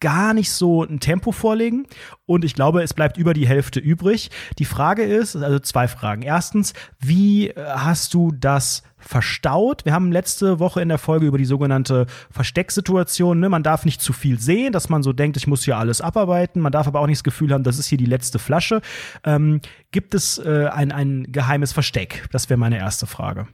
gar 0.05 0.35
nicht 0.35 0.51
so 0.51 0.83
ein 0.83 0.99
Tempo 0.99 1.31
vorlegen. 1.31 1.87
Und 2.27 2.45
ich 2.45 2.53
glaube, 2.53 2.83
es 2.83 2.93
bleibt 2.93 3.17
über 3.17 3.33
die 3.33 3.47
Hälfte 3.47 3.79
übrig. 3.79 4.29
Die 4.59 4.65
Frage 4.65 5.01
ist, 5.01 5.35
also 5.35 5.57
zwei 5.57 5.87
Fragen. 5.87 6.21
Erstens, 6.21 6.75
wie 6.99 7.49
äh, 7.49 7.55
hast 7.65 8.13
du 8.13 8.31
das 8.31 8.83
verstaut. 8.99 9.83
Wir 9.83 9.93
haben 9.93 10.11
letzte 10.11 10.59
Woche 10.59 10.79
in 10.79 10.89
der 10.89 10.99
Folge 10.99 11.25
über 11.25 11.39
die 11.39 11.45
sogenannte 11.45 12.05
Verstecksituation. 12.29 13.39
Ne? 13.39 13.49
Man 13.49 13.63
darf 13.63 13.83
nicht 13.83 13.99
zu 13.99 14.13
viel 14.13 14.39
sehen, 14.39 14.73
dass 14.73 14.89
man 14.89 15.01
so 15.01 15.11
denkt, 15.11 15.37
ich 15.37 15.47
muss 15.47 15.65
hier 15.65 15.77
alles 15.77 16.01
abarbeiten. 16.01 16.61
Man 16.61 16.71
darf 16.71 16.85
aber 16.85 16.99
auch 16.99 17.07
nicht 17.07 17.17
das 17.17 17.23
Gefühl 17.23 17.51
haben, 17.51 17.63
das 17.63 17.79
ist 17.79 17.87
hier 17.87 17.97
die 17.97 18.05
letzte 18.05 18.37
Flasche. 18.37 18.81
Ähm, 19.23 19.59
gibt 19.89 20.13
es 20.13 20.37
äh, 20.37 20.69
ein, 20.71 20.91
ein 20.91 21.31
geheimes 21.31 21.73
Versteck? 21.73 22.27
Das 22.31 22.47
wäre 22.51 22.59
meine 22.59 22.77
erste 22.77 23.07
Frage. 23.07 23.47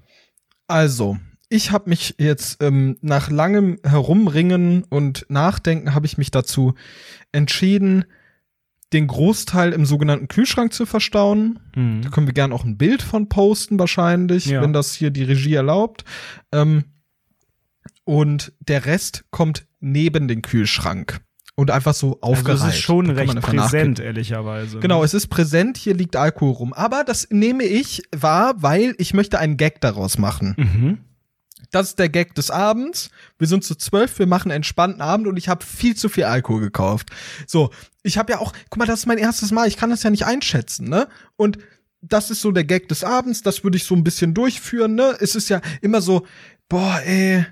Also, 0.68 1.18
ich 1.52 1.72
habe 1.72 1.90
mich 1.90 2.16
jetzt 2.18 2.64
ähm, 2.64 2.98
nach 3.02 3.30
langem 3.30 3.78
Herumringen 3.84 4.84
und 4.84 5.26
Nachdenken 5.28 5.94
habe 5.94 6.06
ich 6.06 6.18
mich 6.18 6.32
dazu 6.32 6.76
entschieden, 7.34 8.06
den 8.94 9.08
Großteil 9.08 9.74
im 9.74 9.86
sogenannten 9.86 10.30
Kühlschrank 10.30 10.72
zu 10.72 10.86
verstauen. 10.86 11.60
Mhm. 11.76 12.04
Da 12.04 12.10
können 12.10 12.28
wir 12.28 12.34
gerne 12.34 12.56
auch 12.56 12.64
ein 12.64 12.78
Bild 12.78 13.02
von 13.02 13.28
posten, 13.28 13.78
wahrscheinlich, 13.80 14.46
ja. 14.46 14.62
wenn 14.62 14.72
das 14.72 14.94
hier 14.94 15.12
die 15.12 15.24
Regie 15.24 15.54
erlaubt. 15.54 16.06
Ähm, 16.54 16.86
und 18.06 18.54
der 18.60 18.86
Rest 18.86 19.26
kommt 19.30 19.66
neben 19.82 20.30
den 20.30 20.42
Kühlschrank. 20.42 21.20
Und 21.56 21.70
einfach 21.70 21.94
so 21.94 22.20
aufgereiht. 22.22 22.62
Also 22.62 22.68
es 22.68 22.76
ist 22.76 22.82
schon 22.82 23.10
recht 23.10 23.40
präsent, 23.42 24.00
ehrlicherweise. 24.00 24.80
Genau, 24.80 25.00
ne? 25.00 25.06
es 25.06 25.14
ist 25.14 25.28
präsent, 25.28 25.78
hier 25.78 25.94
liegt 25.94 26.16
Alkohol 26.16 26.54
rum. 26.54 26.74
Aber 26.74 27.04
das 27.04 27.28
nehme 27.30 27.66
ich 27.66 28.04
wahr, 28.16 28.54
weil 28.58 28.96
ich 28.98 29.14
möchte 29.14 29.38
einen 29.38 29.58
Gag 29.58 29.82
daraus 29.82 30.18
machen. 30.18 30.56
Mhm. 30.58 30.98
Das 31.70 31.90
ist 31.90 32.00
der 32.00 32.10
Gag 32.10 32.36
des 32.36 32.50
Abends. 32.50 33.12
Wir 33.38 33.48
sind 33.48 33.64
zu 33.64 33.76
zwölf, 33.76 34.18
wir 34.20 34.28
machen 34.28 34.52
einen 34.52 34.58
entspannten 34.58 35.02
Abend 35.02 35.28
und 35.28 35.38
ich 35.38 35.48
habe 35.48 35.66
viel 35.66 35.96
zu 35.96 36.10
viel 36.10 36.24
Alkohol 36.24 36.62
gekauft. 36.62 37.10
So, 37.48 37.72
ich 38.04 38.18
habe 38.18 38.34
ja 38.34 38.40
auch, 38.40 38.54
guck 38.70 38.78
mal, 38.78 38.86
das 38.86 39.02
ist 39.02 39.06
mein 39.06 39.18
erstes 39.18 39.52
Mal, 39.52 39.68
ich 39.68 39.78
kann 39.78 39.90
das 39.90 40.04
ja 40.04 40.10
nicht 40.10 40.26
einschätzen, 40.26 40.90
ne? 40.90 41.08
Und 41.36 41.60
das 42.02 42.32
ist 42.32 42.42
so 42.42 42.52
der 42.52 42.64
Gag 42.64 42.88
des 42.90 43.04
Abends, 43.04 43.44
das 43.44 43.64
würde 43.64 43.78
ich 43.78 43.84
so 43.84 43.96
ein 43.96 44.04
bisschen 44.04 44.34
durchführen, 44.34 44.96
ne? 44.96 45.16
Es 45.20 45.36
ist 45.36 45.50
ja 45.50 45.62
immer 45.82 46.02
so, 46.02 46.26
boah, 46.68 47.00
ey, 47.06 47.46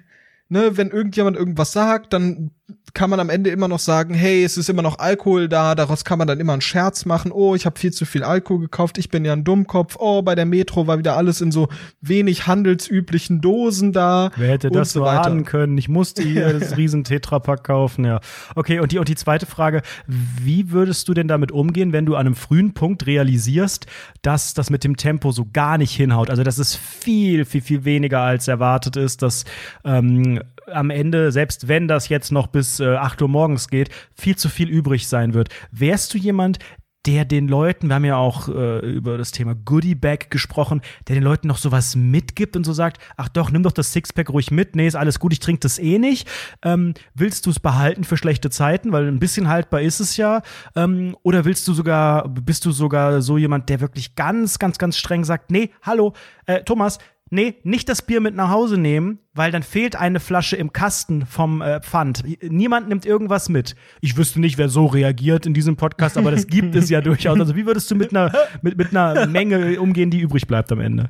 ne, 0.49 0.75
wenn 0.77 0.89
irgendjemand 0.89 1.37
irgendwas 1.37 1.71
sagt, 1.71 2.13
dann 2.13 2.51
kann 2.93 3.09
man 3.09 3.19
am 3.19 3.29
Ende 3.29 3.49
immer 3.49 3.67
noch 3.67 3.79
sagen, 3.79 4.13
hey, 4.13 4.43
es 4.43 4.57
ist 4.57 4.69
immer 4.69 4.81
noch 4.81 4.99
Alkohol 4.99 5.47
da, 5.47 5.75
daraus 5.75 6.03
kann 6.03 6.17
man 6.17 6.27
dann 6.27 6.39
immer 6.39 6.53
einen 6.53 6.61
Scherz 6.61 7.05
machen, 7.05 7.31
oh, 7.31 7.55
ich 7.55 7.65
habe 7.65 7.79
viel 7.79 7.91
zu 7.91 8.05
viel 8.05 8.23
Alkohol 8.23 8.61
gekauft, 8.61 8.97
ich 8.97 9.09
bin 9.09 9.25
ja 9.25 9.33
ein 9.33 9.43
Dummkopf, 9.43 9.95
oh, 9.99 10.21
bei 10.21 10.35
der 10.35 10.45
Metro 10.45 10.87
war 10.87 10.97
wieder 10.97 11.15
alles 11.15 11.41
in 11.41 11.51
so 11.51 11.69
wenig 12.01 12.47
handelsüblichen 12.47 13.41
Dosen 13.41 13.93
da. 13.93 14.31
Wer 14.35 14.49
hätte 14.49 14.69
das 14.69 14.93
so 14.93 15.05
ahnen 15.05 15.45
können? 15.45 15.77
Ich 15.77 15.89
musste 15.89 16.23
hier 16.23 16.53
das 16.59 16.77
riesen 16.77 17.03
Tetrapack 17.03 17.63
kaufen, 17.63 18.05
ja. 18.05 18.19
Okay, 18.55 18.79
und 18.79 18.91
die, 18.91 18.99
und 18.99 19.07
die 19.07 19.15
zweite 19.15 19.45
Frage, 19.45 19.81
wie 20.07 20.71
würdest 20.71 21.07
du 21.07 21.13
denn 21.13 21.27
damit 21.27 21.51
umgehen, 21.51 21.93
wenn 21.93 22.05
du 22.05 22.15
an 22.15 22.25
einem 22.25 22.35
frühen 22.35 22.73
Punkt 22.73 23.05
realisierst, 23.05 23.85
dass 24.21 24.53
das 24.53 24.69
mit 24.69 24.83
dem 24.83 24.97
Tempo 24.97 25.31
so 25.31 25.45
gar 25.51 25.77
nicht 25.77 25.95
hinhaut? 25.95 26.29
Also, 26.29 26.43
dass 26.43 26.57
es 26.57 26.75
viel, 26.75 27.45
viel, 27.45 27.61
viel 27.61 27.85
weniger 27.85 28.21
als 28.21 28.47
erwartet 28.47 28.95
ist, 28.95 29.21
dass 29.21 29.45
ähm, 29.83 30.41
am 30.71 30.89
Ende, 30.89 31.31
selbst 31.31 31.67
wenn 31.67 31.87
das 31.87 32.09
jetzt 32.09 32.31
noch 32.31 32.47
bis 32.47 32.79
äh, 32.79 32.95
8 32.95 33.21
Uhr 33.21 33.29
morgens 33.29 33.69
geht, 33.69 33.89
viel 34.13 34.35
zu 34.35 34.49
viel 34.49 34.69
übrig 34.69 35.07
sein 35.07 35.33
wird. 35.33 35.49
Wärst 35.71 36.13
du 36.13 36.17
jemand, 36.17 36.59
der 37.05 37.23
den 37.23 37.47
Leuten, 37.47 37.87
wir 37.87 37.95
haben 37.95 38.05
ja 38.05 38.17
auch 38.17 38.49
äh, 38.49 38.79
über 38.79 39.17
das 39.17 39.31
Thema 39.31 39.55
Goodie 39.55 39.95
Bag 39.95 40.29
gesprochen, 40.29 40.81
der 41.07 41.15
den 41.15 41.23
Leuten 41.23 41.47
noch 41.47 41.57
sowas 41.57 41.95
mitgibt 41.95 42.57
und 42.57 42.65
so 42.65 42.73
sagt, 42.73 43.01
ach 43.15 43.29
doch, 43.29 43.51
nimm 43.51 43.63
doch 43.63 43.71
das 43.71 43.93
Sixpack 43.93 44.29
ruhig 44.29 44.51
mit, 44.51 44.75
nee, 44.75 44.85
ist 44.85 44.95
alles 44.95 45.19
gut, 45.19 45.31
ich 45.31 45.39
trinke 45.39 45.61
das 45.61 45.79
eh 45.79 45.97
nicht. 45.97 46.27
Ähm, 46.61 46.93
willst 47.15 47.45
du 47.45 47.51
es 47.51 47.59
behalten 47.59 48.03
für 48.03 48.17
schlechte 48.17 48.49
Zeiten, 48.49 48.91
weil 48.91 49.07
ein 49.07 49.19
bisschen 49.19 49.47
haltbar 49.47 49.81
ist 49.81 50.01
es 50.01 50.17
ja, 50.17 50.41
ähm, 50.75 51.15
oder 51.23 51.45
willst 51.45 51.67
du 51.69 51.73
sogar, 51.73 52.27
bist 52.27 52.65
du 52.65 52.71
sogar 52.71 53.21
so 53.21 53.37
jemand, 53.37 53.69
der 53.69 53.79
wirklich 53.79 54.15
ganz, 54.15 54.59
ganz, 54.59 54.77
ganz 54.77 54.97
streng 54.97 55.23
sagt, 55.23 55.51
nee, 55.51 55.71
hallo, 55.81 56.13
äh, 56.47 56.63
Thomas, 56.63 56.99
Nee, 57.31 57.55
nicht 57.63 57.89
das 57.89 58.01
Bier 58.01 58.21
mit 58.21 58.35
nach 58.35 58.49
Hause 58.49 58.77
nehmen, 58.77 59.19
weil 59.33 59.51
dann 59.51 59.63
fehlt 59.63 59.95
eine 59.95 60.19
Flasche 60.19 60.55
im 60.55 60.73
Kasten 60.73 61.25
vom 61.25 61.61
äh, 61.61 61.79
Pfand. 61.81 62.23
Niemand 62.41 62.89
nimmt 62.89 63.05
irgendwas 63.05 63.49
mit. 63.49 63.75
Ich 64.01 64.17
wüsste 64.17 64.39
nicht, 64.39 64.57
wer 64.57 64.69
so 64.69 64.87
reagiert 64.87 65.45
in 65.45 65.53
diesem 65.53 65.75
Podcast, 65.75 66.17
aber 66.17 66.31
das 66.31 66.47
gibt 66.47 66.75
es 66.75 66.89
ja 66.89 67.01
durchaus. 67.01 67.39
Also 67.39 67.55
wie 67.55 67.65
würdest 67.65 67.89
du 67.91 67.95
mit 67.95 68.15
einer, 68.15 68.33
mit, 68.61 68.77
mit 68.77 68.95
einer 68.95 69.27
Menge 69.27 69.79
umgehen, 69.79 70.09
die 70.09 70.19
übrig 70.19 70.47
bleibt 70.47 70.71
am 70.71 70.79
Ende? 70.79 71.09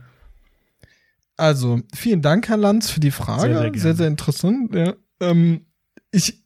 Also, 1.37 1.79
vielen 1.95 2.21
Dank, 2.21 2.49
Herr 2.49 2.57
Lanz, 2.57 2.89
für 2.89 2.99
die 2.99 3.11
Frage. 3.11 3.53
Sehr, 3.53 3.61
sehr, 3.61 3.81
sehr, 3.81 3.95
sehr 3.95 4.07
interessant. 4.07 4.75
Ja. 4.75 4.93
Ähm, 5.21 5.65
ich, 6.11 6.43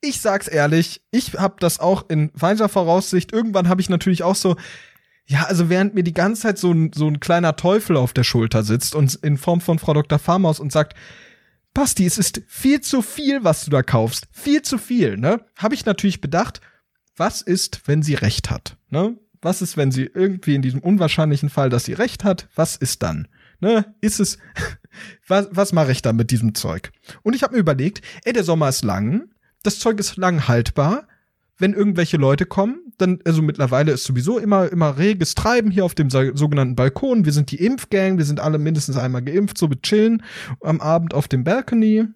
ich 0.00 0.20
sag's 0.20 0.48
ehrlich, 0.48 1.02
ich 1.12 1.34
habe 1.34 1.56
das 1.60 1.78
auch 1.78 2.08
in 2.08 2.30
weiser 2.34 2.68
Voraussicht. 2.68 3.32
Irgendwann 3.32 3.68
habe 3.68 3.80
ich 3.80 3.88
natürlich 3.88 4.24
auch 4.24 4.34
so, 4.34 4.56
Ja, 5.28 5.44
also 5.44 5.68
während 5.68 5.94
mir 5.94 6.02
die 6.02 6.14
ganze 6.14 6.42
Zeit 6.42 6.58
so 6.58 6.72
ein, 6.72 6.90
so 6.94 7.06
ein 7.06 7.20
kleiner 7.20 7.54
Teufel 7.54 7.98
auf 7.98 8.14
der 8.14 8.24
Schulter 8.24 8.62
sitzt 8.62 8.94
und 8.94 9.14
in 9.16 9.36
Form 9.36 9.60
von 9.60 9.78
Frau 9.78 9.92
Dr. 9.92 10.18
Farmaus 10.18 10.58
und 10.58 10.72
sagt, 10.72 10.94
Basti, 11.74 12.06
es 12.06 12.16
ist 12.16 12.40
viel 12.48 12.80
zu 12.80 13.02
viel, 13.02 13.44
was 13.44 13.66
du 13.66 13.70
da 13.70 13.82
kaufst. 13.82 14.26
Viel 14.32 14.62
zu 14.62 14.78
viel, 14.78 15.18
ne? 15.18 15.44
Habe 15.56 15.74
ich 15.74 15.84
natürlich 15.84 16.22
bedacht, 16.22 16.62
was 17.14 17.42
ist, 17.42 17.82
wenn 17.84 18.02
sie 18.02 18.14
recht 18.14 18.50
hat, 18.50 18.78
ne? 18.88 19.18
Was 19.42 19.60
ist, 19.60 19.76
wenn 19.76 19.92
sie 19.92 20.04
irgendwie 20.04 20.54
in 20.54 20.62
diesem 20.62 20.80
unwahrscheinlichen 20.80 21.50
Fall, 21.50 21.68
dass 21.68 21.84
sie 21.84 21.92
recht 21.92 22.24
hat, 22.24 22.48
was 22.54 22.76
ist 22.76 23.02
dann? 23.02 23.28
Ne? 23.60 23.94
Ist 24.00 24.20
es, 24.20 24.38
was, 25.28 25.48
was 25.52 25.72
mache 25.72 25.92
ich 25.92 26.02
da 26.02 26.12
mit 26.12 26.30
diesem 26.30 26.54
Zeug? 26.54 26.90
Und 27.22 27.36
ich 27.36 27.42
habe 27.42 27.54
mir 27.54 27.60
überlegt, 27.60 28.02
ey, 28.24 28.32
der 28.32 28.44
Sommer 28.44 28.68
ist 28.68 28.82
lang, 28.82 29.30
das 29.62 29.78
Zeug 29.78 30.00
ist 30.00 30.16
lang 30.16 30.48
haltbar, 30.48 31.06
wenn 31.58 31.74
irgendwelche 31.74 32.16
Leute 32.16 32.46
kommen, 32.46 32.87
dann, 32.98 33.20
also 33.24 33.42
mittlerweile 33.42 33.92
ist 33.92 34.04
sowieso 34.04 34.38
immer, 34.38 34.70
immer 34.70 34.98
reges 34.98 35.34
Treiben 35.34 35.70
hier 35.70 35.84
auf 35.84 35.94
dem 35.94 36.10
sogenannten 36.10 36.76
Balkon. 36.76 37.24
Wir 37.24 37.32
sind 37.32 37.50
die 37.50 37.64
Impfgang, 37.64 38.18
wir 38.18 38.24
sind 38.24 38.40
alle 38.40 38.58
mindestens 38.58 38.96
einmal 38.96 39.22
geimpft, 39.22 39.56
so 39.56 39.68
mit 39.68 39.82
chillen 39.82 40.22
am 40.60 40.80
Abend 40.80 41.14
auf 41.14 41.28
dem 41.28 41.44
Balcony. 41.44 42.06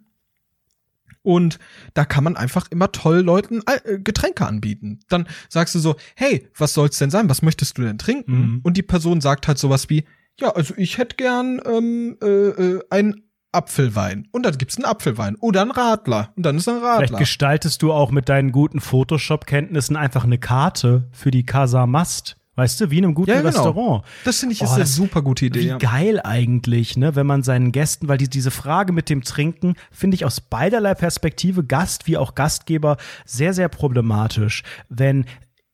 Und 1.23 1.61
da 1.95 2.05
kann 2.05 2.25
man 2.25 2.37
einfach 2.37 2.67
immer 2.71 2.91
toll 2.91 3.21
Leuten 3.21 3.63
äh, 3.67 4.01
Getränke 4.01 4.45
anbieten. 4.45 5.01
Dann 5.09 5.29
sagst 5.49 5.75
du 5.75 5.79
so, 5.79 5.95
hey, 6.17 6.49
was 6.57 6.75
soll's 6.75 6.99
denn 6.99 7.11
sein? 7.11 7.31
Was 7.31 7.43
möchtest 7.43 7.79
du 7.79 7.83
denn 7.83 7.99
trinken? 7.99 8.33
Mhm. 8.33 8.61
Und 8.65 8.77
die 8.77 8.83
Person 8.83 9.21
sagt 9.21 9.47
halt 9.47 9.59
sowas 9.59 9.89
wie, 9.89 10.05
ja, 10.41 10.51
also 10.51 10.75
ich 10.77 10.99
hätte 10.99 11.17
gern 11.17 11.61
ähm, 11.65 12.17
äh, 12.21 12.27
äh, 12.27 12.81
ein 12.91 13.23
Apfelwein. 13.53 14.29
Und 14.33 14.45
dann 14.45 14.57
gibt's 14.59 14.77
einen 14.77 14.87
Apfelwein. 14.87 15.37
Oder 15.37 15.63
einen 15.63 15.71
Radler. 15.71 16.33
Und 16.37 16.45
dann 16.45 16.57
ist 16.57 16.69
ein 16.69 16.79
Radler. 16.79 17.07
Vielleicht 17.07 17.19
gestaltest 17.19 17.83
du 17.83 17.93
auch 17.93 18.11
mit 18.11 18.29
deinen 18.29 18.51
guten 18.51 18.81
Photoshop-Kenntnissen 18.81 19.97
einfach 19.97 20.25
eine 20.25 20.39
Karte 20.39 21.09
für 21.13 21.31
die 21.31 21.45
Casa 21.45 21.87
Mast. 21.87 22.37
Weißt 22.55 22.83
du, 22.83 22.91
wie 22.91 22.99
in 22.99 23.05
einem 23.05 23.15
guten 23.15 23.31
ja, 23.31 23.37
genau. 23.37 23.49
Restaurant. 23.49 24.05
Das 24.25 24.41
finde 24.41 24.55
ich 24.55 24.61
ist 24.61 24.71
oh, 24.71 24.75
eine 24.75 24.85
super 24.85 25.23
gute 25.23 25.47
Idee. 25.47 25.61
Wie 25.61 25.67
ja. 25.69 25.79
geil 25.79 26.21
eigentlich, 26.23 26.99
ne, 26.99 27.17
wenn 27.17 27.27
man 27.27 27.43
seinen 27.43 27.73
Gästen, 27.73 28.09
weil 28.09 28.19
die, 28.19 28.29
diese 28.29 28.51
Frage 28.51 28.93
mit 28.93 29.09
dem 29.09 29.23
Trinken 29.23 29.75
finde 29.91 30.17
ich 30.17 30.27
aus 30.27 30.43
beiderlei 30.43 30.95
Perspektive, 30.95 31.65
Gast 31.65 32.07
wie 32.07 32.19
auch 32.19 32.35
Gastgeber, 32.35 32.99
sehr, 33.25 33.55
sehr 33.55 33.71
problematisch. 33.71 34.65
Wenn 34.91 35.25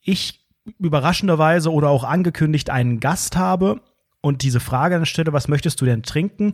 ich 0.00 0.46
überraschenderweise 0.78 1.72
oder 1.72 1.88
auch 1.88 2.04
angekündigt 2.04 2.70
einen 2.70 3.00
Gast 3.00 3.36
habe 3.36 3.80
und 4.20 4.42
diese 4.42 4.60
Frage 4.60 4.96
dann 4.96 5.06
stelle, 5.06 5.32
was 5.32 5.48
möchtest 5.48 5.80
du 5.80 5.84
denn 5.84 6.04
trinken? 6.04 6.52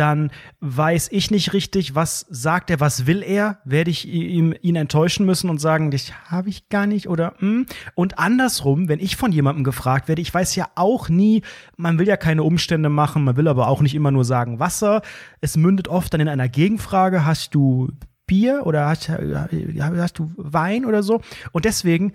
Dann 0.00 0.30
weiß 0.60 1.08
ich 1.12 1.30
nicht 1.30 1.52
richtig, 1.52 1.94
was 1.94 2.26
sagt 2.30 2.70
er, 2.70 2.80
was 2.80 3.06
will 3.06 3.22
er, 3.22 3.58
werde 3.64 3.90
ich 3.90 4.08
ihm, 4.08 4.54
ihn 4.62 4.76
enttäuschen 4.76 5.26
müssen 5.26 5.50
und 5.50 5.58
sagen, 5.58 5.90
das 5.90 6.12
habe 6.30 6.48
ich 6.48 6.68
gar 6.70 6.86
nicht 6.86 7.08
oder 7.08 7.34
hm. 7.38 7.66
und 7.94 8.18
andersrum, 8.18 8.88
wenn 8.88 8.98
ich 8.98 9.16
von 9.16 9.30
jemandem 9.30 9.62
gefragt 9.62 10.08
werde, 10.08 10.22
ich 10.22 10.32
weiß 10.32 10.56
ja 10.56 10.68
auch 10.74 11.08
nie, 11.08 11.42
man 11.76 11.98
will 11.98 12.08
ja 12.08 12.16
keine 12.16 12.42
Umstände 12.42 12.88
machen, 12.88 13.24
man 13.24 13.36
will 13.36 13.46
aber 13.46 13.68
auch 13.68 13.82
nicht 13.82 13.94
immer 13.94 14.10
nur 14.10 14.24
sagen 14.24 14.58
Wasser. 14.58 15.02
Es 15.40 15.56
mündet 15.56 15.88
oft 15.88 16.12
dann 16.14 16.20
in 16.20 16.28
einer 16.28 16.48
Gegenfrage, 16.48 17.26
hast 17.26 17.54
du 17.54 17.90
Bier 18.26 18.62
oder 18.64 18.86
hast, 18.86 19.08
hast, 19.08 20.18
du 20.18 20.32
Wein 20.36 20.84
oder 20.84 21.02
so. 21.02 21.20
Und 21.50 21.64
deswegen, 21.64 22.12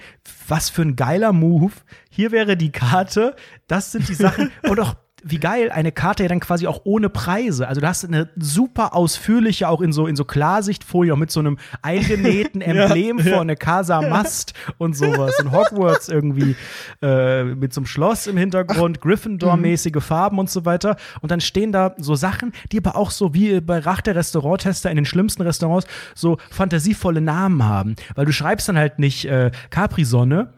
was 0.48 0.70
für 0.70 0.82
ein 0.82 0.96
geiler 0.96 1.34
Move. 1.34 1.74
Hier 2.10 2.32
wäre 2.32 2.56
die 2.56 2.72
Karte. 2.72 3.36
Das 3.68 3.92
sind 3.92 4.08
die 4.08 4.14
Sachen. 4.14 4.50
und 4.70 4.80
auch 4.80 4.96
wie 5.28 5.40
geil, 5.40 5.72
eine 5.72 5.92
Karte 5.92 6.22
ja 6.22 6.30
dann 6.30 6.40
quasi 6.40 6.68
auch 6.68 6.82
ohne 6.84 7.10
Preise. 7.10 7.68
Also 7.68 7.82
du 7.82 7.88
hast 7.88 8.06
eine 8.06 8.30
super 8.38 8.94
ausführliche, 8.94 9.68
auch 9.68 9.82
in 9.82 9.92
so, 9.92 10.06
in 10.06 10.16
so 10.16 10.24
Klarsichtfolie, 10.24 11.12
auch 11.12 11.18
mit 11.18 11.32
so 11.32 11.40
einem 11.40 11.58
eingenähten 11.82 12.62
Emblem 12.62 13.18
ja, 13.18 13.34
vorne, 13.34 13.56
Casa 13.56 14.02
Mast 14.04 14.54
und 14.78 14.96
sowas. 14.96 15.40
Und 15.40 15.52
Hogwarts 15.52 16.10
irgendwie 16.10 16.56
äh, 17.02 17.44
mit 17.44 17.74
so 17.74 17.82
einem 17.82 17.88
Schloss 17.88 18.28
im 18.28 18.38
Hintergrund, 18.38 19.02
Gryffindor-mäßige 19.02 20.00
Farben 20.00 20.38
und 20.38 20.52
so 20.52 20.64
weiter. 20.64 20.96
Und 21.22 21.32
dann 21.32 21.42
stehen 21.42 21.72
da 21.72 21.96
so 21.98 22.14
Sachen, 22.14 22.54
die 22.72 22.78
aber 22.78 22.96
auch 22.96 23.10
so 23.10 23.34
wie 23.34 23.62
bei 23.62 23.80
Rach 23.80 24.02
der 24.02 24.16
Restauranttester 24.16 24.92
in 24.92 24.96
den 24.96 25.06
schlimmsten 25.06 25.42
Restaurants 25.42 25.88
so 26.14 26.38
fantasievolle 26.52 27.20
Namen 27.20 27.64
haben. 27.64 27.96
Weil 28.14 28.26
du 28.26 28.32
schreibst 28.32 28.70
dann 28.70 28.78
halt 28.78 29.00
nicht 29.00 29.26
äh, 29.26 29.50
Capri-Sonne, 29.72 30.54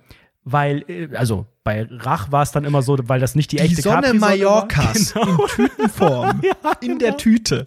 weil, 0.49 0.85
äh, 0.87 1.09
also 1.15 1.45
bei 1.63 1.85
Rach 1.89 2.31
war 2.31 2.43
es 2.43 2.51
dann 2.51 2.63
immer 2.63 2.81
so, 2.81 2.97
weil 3.03 3.19
das 3.19 3.35
nicht 3.35 3.51
die, 3.51 3.57
die 3.57 3.63
echte 3.63 3.81
Sonne 3.81 4.13
Mallorcas 4.13 5.13
genau. 5.13 5.27
in 5.27 5.47
Tütenform, 5.47 6.41
ja, 6.43 6.71
in 6.79 6.99
der 6.99 7.09
genau. 7.09 7.17
Tüte. 7.17 7.63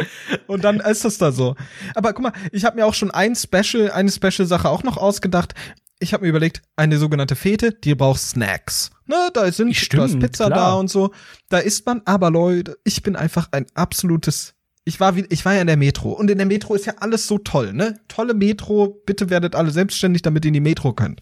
Und 0.47 0.64
dann 0.64 0.81
ist 0.81 1.05
das 1.05 1.18
da 1.18 1.31
so. 1.31 1.57
Aber 1.95 2.14
guck 2.14 2.22
mal, 2.22 2.33
ich 2.53 2.64
habe 2.64 2.76
mir 2.76 2.87
auch 2.87 2.95
schon 2.95 3.11
ein 3.11 3.37
Special, 3.37 3.91
eine 3.91 4.11
Special-Sache 4.11 4.68
auch 4.68 4.83
noch 4.83 4.97
ausgedacht. 4.97 5.55
Ich 5.99 6.14
habe 6.14 6.22
mir 6.22 6.31
überlegt, 6.31 6.62
eine 6.76 6.97
sogenannte 6.97 7.37
Fete, 7.37 7.72
die 7.72 7.95
braucht 7.95 8.20
Snacks. 8.20 8.91
Ne, 9.07 9.28
da 9.35 9.53
sind 9.53 9.76
Stimmt, 9.76 10.01
da 10.01 10.07
ist 10.07 10.18
Pizza 10.18 10.47
klar. 10.47 10.59
da 10.59 10.74
und 10.74 10.89
so. 10.89 11.11
Da 11.51 11.59
isst 11.59 11.85
man, 11.85 12.01
aber 12.07 12.31
Leute, 12.31 12.78
ich 12.85 13.03
bin 13.03 13.14
einfach 13.16 13.49
ein 13.53 13.66
absolutes 13.74 14.55
ich 14.87 14.99
war, 14.99 15.14
wie, 15.14 15.26
ich 15.28 15.45
war 15.45 15.55
ja 15.55 15.61
in 15.61 15.66
der 15.66 15.76
Metro 15.76 16.11
und 16.11 16.31
in 16.31 16.39
der 16.39 16.47
Metro 16.47 16.74
ist 16.74 16.87
ja 16.87 16.95
alles 16.99 17.26
so 17.26 17.37
toll, 17.37 17.74
ne? 17.74 18.01
Tolle 18.09 18.33
Metro, 18.33 19.03
bitte 19.05 19.28
werdet 19.28 19.55
alle 19.55 19.70
selbstständig, 19.70 20.22
damit 20.22 20.47
ihr 20.47 20.49
in 20.49 20.55
die 20.55 20.61
Metro 20.61 20.95
könnt 20.95 21.20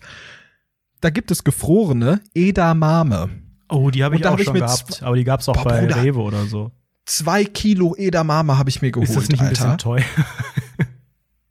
da 1.00 1.10
gibt 1.10 1.30
es 1.30 1.44
gefrorene 1.44 2.20
Edamame. 2.34 3.30
Oh, 3.68 3.90
die 3.90 4.02
habe 4.02 4.16
ich 4.16 4.26
auch 4.26 4.32
hab 4.32 4.40
schon 4.40 4.56
ich 4.56 4.62
gehabt, 4.62 5.02
aber 5.02 5.16
die 5.16 5.24
gab 5.24 5.40
es 5.40 5.48
auch 5.48 5.54
boah, 5.54 5.64
bei 5.64 5.80
Bruder, 5.82 6.02
Rewe 6.02 6.20
oder 6.20 6.46
so. 6.46 6.72
Zwei 7.06 7.44
Kilo 7.44 7.94
Edamame 7.96 8.58
habe 8.58 8.70
ich 8.70 8.82
mir 8.82 8.90
geholt, 8.90 9.08
Ist 9.08 9.16
das 9.16 9.28
nicht 9.28 9.40
ein 9.40 9.50
bisschen 9.50 9.78
teuer? 9.78 10.04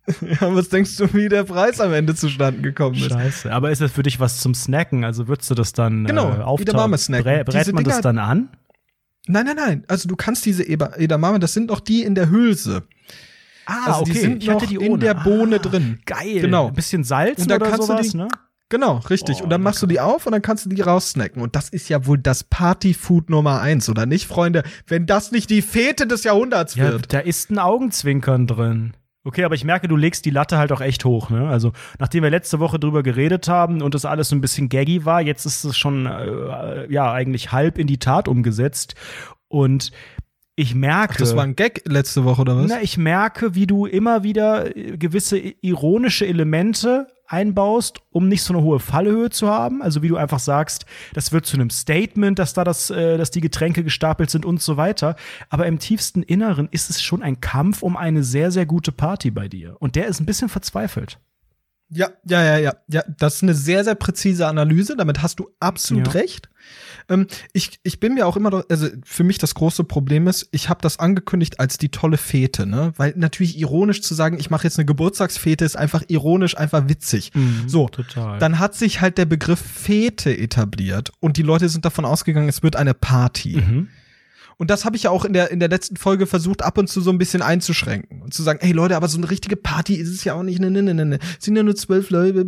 ja, 0.22 0.56
was 0.56 0.70
denkst 0.70 0.98
du, 0.98 1.14
wie 1.14 1.30
der 1.30 1.44
Preis 1.44 1.80
am 1.80 1.94
Ende 1.94 2.16
zustande 2.16 2.62
gekommen 2.62 2.96
ist? 2.96 3.12
Scheiße, 3.12 3.52
aber 3.52 3.72
ist 3.72 3.82
das 3.82 3.92
für 3.92 4.04
dich 4.04 4.20
was 4.20 4.40
zum 4.40 4.54
Snacken? 4.54 5.04
Also 5.04 5.28
würdest 5.28 5.50
du 5.50 5.56
das 5.56 5.74
dann 5.74 6.06
genau, 6.06 6.30
äh, 6.30 6.42
auftauchen? 6.42 6.92
Brä 6.92 7.44
brät 7.44 7.74
man 7.74 7.84
Dinger, 7.84 7.84
das 7.84 8.02
dann 8.02 8.18
an? 8.18 8.50
Nein, 9.28 9.46
nein, 9.46 9.56
nein. 9.56 9.84
Also 9.88 10.08
du 10.08 10.16
kannst 10.16 10.46
diese 10.46 10.68
Edamame, 10.68 11.40
das 11.40 11.54
sind 11.54 11.70
noch 11.70 11.82
die 11.82 12.04
in 12.04 12.16
der 12.16 12.30
Hülse. 12.30 12.84
Ah, 13.66 13.88
also 13.88 14.02
okay. 14.02 14.14
Die 14.14 14.20
sind 14.20 14.44
ich 14.44 14.50
noch 14.50 14.66
die 14.66 14.76
in 14.76 15.00
der 15.00 15.14
Bohne 15.14 15.58
ah, 15.58 15.60
drin. 15.60 16.00
Geil. 16.06 16.40
Genau. 16.40 16.68
Ein 16.68 16.74
bisschen 16.74 17.04
Salz 17.04 17.42
und 17.42 17.52
da 17.52 17.56
oder 17.56 17.70
kannst 17.70 17.88
sowas, 17.88 18.06
du 18.08 18.12
die, 18.12 18.18
ne? 18.18 18.28
Genau, 18.70 18.98
richtig. 19.10 19.38
Oh, 19.40 19.44
und 19.44 19.50
dann 19.50 19.62
machst 19.62 19.82
du 19.82 19.88
die 19.88 20.00
auf 20.00 20.26
und 20.26 20.34
dann 20.34 20.42
kannst 20.42 20.66
du 20.66 20.70
die 20.70 20.82
raussnacken. 20.82 21.42
Und 21.42 21.56
das 21.56 21.70
ist 21.70 21.88
ja 21.88 22.06
wohl 22.06 22.18
das 22.18 22.44
Partyfood 22.44 23.30
Nummer 23.30 23.62
eins, 23.62 23.90
oder 23.90 24.06
nicht, 24.06 24.28
Freunde? 24.28 24.64
Wenn 24.86 25.06
das 25.06 25.32
nicht 25.32 25.50
die 25.50 25.62
Fete 25.62 26.06
des 26.06 26.24
Jahrhunderts 26.24 26.76
ja, 26.76 26.92
wird. 26.92 27.14
Da 27.14 27.20
ist 27.20 27.50
ein 27.50 27.60
Augenzwinkern 27.60 28.46
drin. 28.46 28.94
Okay, 29.24 29.44
aber 29.44 29.56
ich 29.56 29.66
merke, 29.66 29.88
du 29.88 29.98
legst 29.98 30.26
die 30.26 30.30
Latte 30.30 30.58
halt 30.58 30.72
auch 30.72 30.80
echt 30.80 31.04
hoch, 31.04 31.30
ne? 31.30 31.50
Also, 31.50 31.74
nachdem 32.00 32.24
wir 32.24 32.30
letzte 32.30 32.60
Woche 32.60 32.80
drüber 32.80 33.04
geredet 33.04 33.50
haben 33.50 33.82
und 33.82 33.94
das 33.94 34.06
alles 34.06 34.30
so 34.30 34.36
ein 34.36 34.42
bisschen 34.42 34.70
gaggy 34.70 35.04
war, 35.04 35.22
jetzt 35.22 35.46
ist 35.46 35.66
es 35.66 35.78
schon, 35.78 36.06
äh, 36.06 36.90
ja, 36.92 37.12
eigentlich 37.12 37.52
halb 37.52 37.78
in 37.78 37.88
die 37.88 38.00
Tat 38.00 38.30
umgesetzt. 38.30 38.96
Und 39.50 39.92
ich 40.56 40.76
merke. 40.76 41.14
Ach, 41.16 41.20
das 41.20 41.36
war 41.36 41.44
ein 41.44 41.56
Gag 41.56 41.82
letzte 41.86 42.24
Woche, 42.24 42.42
oder 42.42 42.58
was? 42.58 42.68
Na, 42.70 42.82
ich 42.82 42.98
merke, 42.98 43.54
wie 43.54 43.68
du 43.68 43.86
immer 43.86 44.24
wieder 44.24 44.70
gewisse 44.72 45.38
ironische 45.38 46.26
Elemente 46.26 47.08
einbaust, 47.28 48.00
um 48.12 48.28
nicht 48.28 48.44
so 48.44 48.54
eine 48.54 48.64
hohe 48.64 48.80
Fallhöhe 48.80 49.30
zu 49.30 49.48
haben. 49.50 49.82
Also 49.82 50.02
wie 50.02 50.08
du 50.08 50.18
einfach 50.18 50.40
sagst, 50.40 50.86
das 51.14 51.32
wird 51.32 51.46
zu 51.46 51.58
einem 51.58 51.70
Statement, 51.70 52.40
dass 52.40 52.54
da 52.54 52.64
das, 52.64 52.90
äh, 52.90 53.18
dass 53.18 53.32
die 53.32 53.42
Getränke 53.42 53.84
gestapelt 53.84 54.30
sind 54.30 54.46
und 54.46 54.62
so 54.62 54.78
weiter. 54.78 55.16
Aber 55.50 55.68
im 55.68 55.80
tiefsten 55.80 56.24
Inneren 56.24 56.70
ist 56.72 56.90
es 56.90 57.02
schon 57.02 57.22
ein 57.22 57.42
Kampf 57.42 57.84
um 57.84 57.98
eine 57.98 58.24
sehr, 58.24 58.52
sehr 58.52 58.66
gute 58.66 58.92
Party 58.92 59.32
bei 59.32 59.48
dir. 59.48 59.76
Und 59.80 59.96
der 59.96 60.08
ist 60.08 60.20
ein 60.20 60.26
bisschen 60.26 60.50
verzweifelt. 60.50 61.20
Ja, 61.90 62.10
ja, 62.26 62.44
ja, 62.44 62.58
ja, 62.58 62.74
ja. 62.88 63.04
Das 63.18 63.36
ist 63.36 63.44
eine 63.44 63.54
sehr, 63.54 63.84
sehr 63.84 63.96
präzise 63.96 64.48
Analyse. 64.48 64.96
Damit 64.98 65.22
hast 65.22 65.40
du 65.40 65.50
absolut 65.60 66.08
ja. 66.08 66.14
recht. 66.14 66.50
Ähm, 67.10 67.28
ich, 67.54 67.80
ich 67.84 68.00
bin 68.00 68.14
mir 68.14 68.28
auch 68.28 68.36
immer, 68.36 68.66
also 68.70 68.88
für 69.04 69.24
mich 69.24 69.38
das 69.38 69.56
große 69.56 69.84
Problem 69.84 70.28
ist, 70.28 70.48
ich 70.52 70.70
habe 70.70 70.82
das 70.82 71.00
angekündigt 71.00 71.60
als 71.60 71.78
die 71.78 71.90
tolle 71.90 72.18
Fete, 72.18 72.66
ne? 72.66 72.94
Weil 72.98 73.14
natürlich 73.16 73.58
ironisch 73.58 74.02
zu 74.02 74.14
sagen, 74.14 74.40
ich 74.40 74.50
mache 74.50 74.66
jetzt 74.66 74.78
eine 74.78 74.86
Geburtstagsfete, 74.86 75.66
ist 75.66 75.78
einfach 75.78 76.04
ironisch, 76.08 76.58
einfach 76.58 76.90
witzig. 76.90 77.32
Mhm, 77.34 77.64
so, 77.68 77.88
total. 77.88 78.40
dann 78.40 78.60
hat 78.60 78.76
sich 78.76 79.02
halt 79.02 79.18
der 79.18 79.26
Begriff 79.26 79.60
Fete 79.60 80.38
etabliert 80.38 81.12
und 81.20 81.38
die 81.38 81.44
Leute 81.44 81.70
sind 81.70 81.86
davon 81.86 82.06
ausgegangen, 82.06 82.50
es 82.50 82.64
wird 82.64 82.76
eine 82.76 82.94
Party. 82.94 83.58
Mhm. 83.58 83.88
Und 84.58 84.72
das 84.72 84.86
habe 84.86 84.96
ich 84.96 85.04
ja 85.04 85.12
auch 85.12 85.24
in 85.24 85.34
der, 85.34 85.52
in 85.52 85.60
der 85.60 85.70
letzten 85.70 85.98
Folge 85.98 86.26
versucht, 86.26 86.64
ab 86.64 86.78
und 86.78 86.90
zu 86.90 87.00
so 87.00 87.12
ein 87.12 87.20
bisschen 87.20 87.44
einzuschränken 87.44 88.24
und 88.24 88.34
zu 88.34 88.42
sagen, 88.42 88.60
hey 88.62 88.72
Leute, 88.72 88.96
aber 88.96 89.08
so 89.08 89.18
eine 89.18 89.30
richtige 89.30 89.56
Party 89.56 89.96
ist 89.96 90.10
es 90.10 90.24
ja 90.24 90.34
auch 90.34 90.44
nicht, 90.44 90.60
ne, 90.60 90.72
ne, 90.72 90.82
ne, 90.82 90.94
ne, 90.96 91.06
ne. 91.06 91.20
sind 91.40 91.56
ja 91.56 91.64
nur 91.64 91.76
zwölf 91.76 92.10
Leute. 92.10 92.46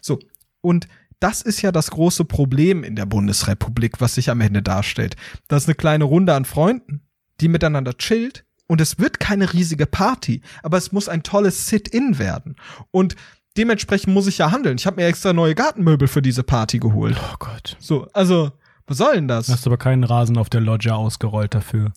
So. 0.00 0.20
Und 0.60 0.86
das 1.22 1.40
ist 1.42 1.62
ja 1.62 1.70
das 1.70 1.90
große 1.90 2.24
Problem 2.24 2.82
in 2.82 2.96
der 2.96 3.06
Bundesrepublik, 3.06 4.00
was 4.00 4.16
sich 4.16 4.30
am 4.30 4.40
Ende 4.40 4.62
darstellt. 4.62 5.16
Das 5.48 5.64
ist 5.64 5.68
eine 5.68 5.76
kleine 5.76 6.04
Runde 6.04 6.34
an 6.34 6.44
Freunden, 6.44 7.02
die 7.40 7.48
miteinander 7.48 7.96
chillt 7.96 8.44
und 8.66 8.80
es 8.80 8.98
wird 8.98 9.20
keine 9.20 9.52
riesige 9.52 9.86
Party, 9.86 10.42
aber 10.62 10.78
es 10.78 10.90
muss 10.90 11.08
ein 11.08 11.22
tolles 11.22 11.68
Sit-in 11.68 12.18
werden. 12.18 12.56
Und 12.90 13.14
dementsprechend 13.56 14.12
muss 14.12 14.26
ich 14.26 14.38
ja 14.38 14.50
handeln. 14.50 14.78
Ich 14.78 14.86
habe 14.86 15.00
mir 15.00 15.06
extra 15.06 15.32
neue 15.32 15.54
Gartenmöbel 15.54 16.08
für 16.08 16.22
diese 16.22 16.42
Party 16.42 16.78
geholt. 16.78 17.16
Oh 17.20 17.36
Gott. 17.38 17.76
So, 17.78 18.08
also, 18.12 18.52
was 18.86 18.96
soll 18.98 19.14
denn 19.14 19.28
das? 19.28 19.48
Hast 19.48 19.66
du 19.66 19.70
aber 19.70 19.76
keinen 19.76 20.04
Rasen 20.04 20.36
auf 20.38 20.50
der 20.50 20.60
Loggia 20.60 20.94
ausgerollt 20.94 21.54
dafür. 21.54 21.92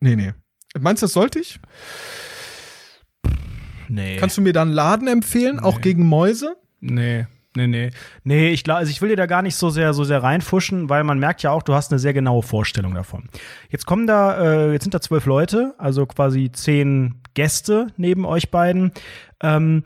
Nee, 0.00 0.16
nee. 0.16 0.34
Meinst 0.78 1.02
du, 1.02 1.06
das 1.06 1.14
sollte 1.14 1.40
ich? 1.40 1.58
Nee. 3.88 4.18
Kannst 4.18 4.36
du 4.36 4.42
mir 4.42 4.52
dann 4.52 4.70
Laden 4.70 5.08
empfehlen, 5.08 5.56
nee. 5.56 5.62
auch 5.62 5.80
gegen 5.80 6.06
Mäuse? 6.06 6.56
Nee. 6.80 7.26
Nee, 7.54 7.66
nee. 7.66 7.90
Nee, 8.24 8.50
ich 8.50 8.64
glaube, 8.64 8.78
also 8.78 8.90
ich 8.90 9.02
will 9.02 9.10
dir 9.10 9.16
da 9.16 9.26
gar 9.26 9.42
nicht 9.42 9.56
so 9.56 9.68
sehr, 9.68 9.92
so 9.92 10.04
sehr 10.04 10.22
reinfuschen, 10.22 10.88
weil 10.88 11.04
man 11.04 11.18
merkt 11.18 11.42
ja 11.42 11.50
auch, 11.50 11.62
du 11.62 11.74
hast 11.74 11.92
eine 11.92 11.98
sehr 11.98 12.14
genaue 12.14 12.42
Vorstellung 12.42 12.94
davon. 12.94 13.28
Jetzt 13.68 13.84
kommen 13.84 14.06
da, 14.06 14.38
äh, 14.40 14.72
jetzt 14.72 14.84
sind 14.84 14.94
da 14.94 15.00
zwölf 15.00 15.26
Leute, 15.26 15.74
also 15.76 16.06
quasi 16.06 16.50
zehn 16.50 17.20
Gäste 17.34 17.88
neben 17.96 18.24
euch 18.24 18.50
beiden. 18.50 18.92
Ähm, 19.42 19.84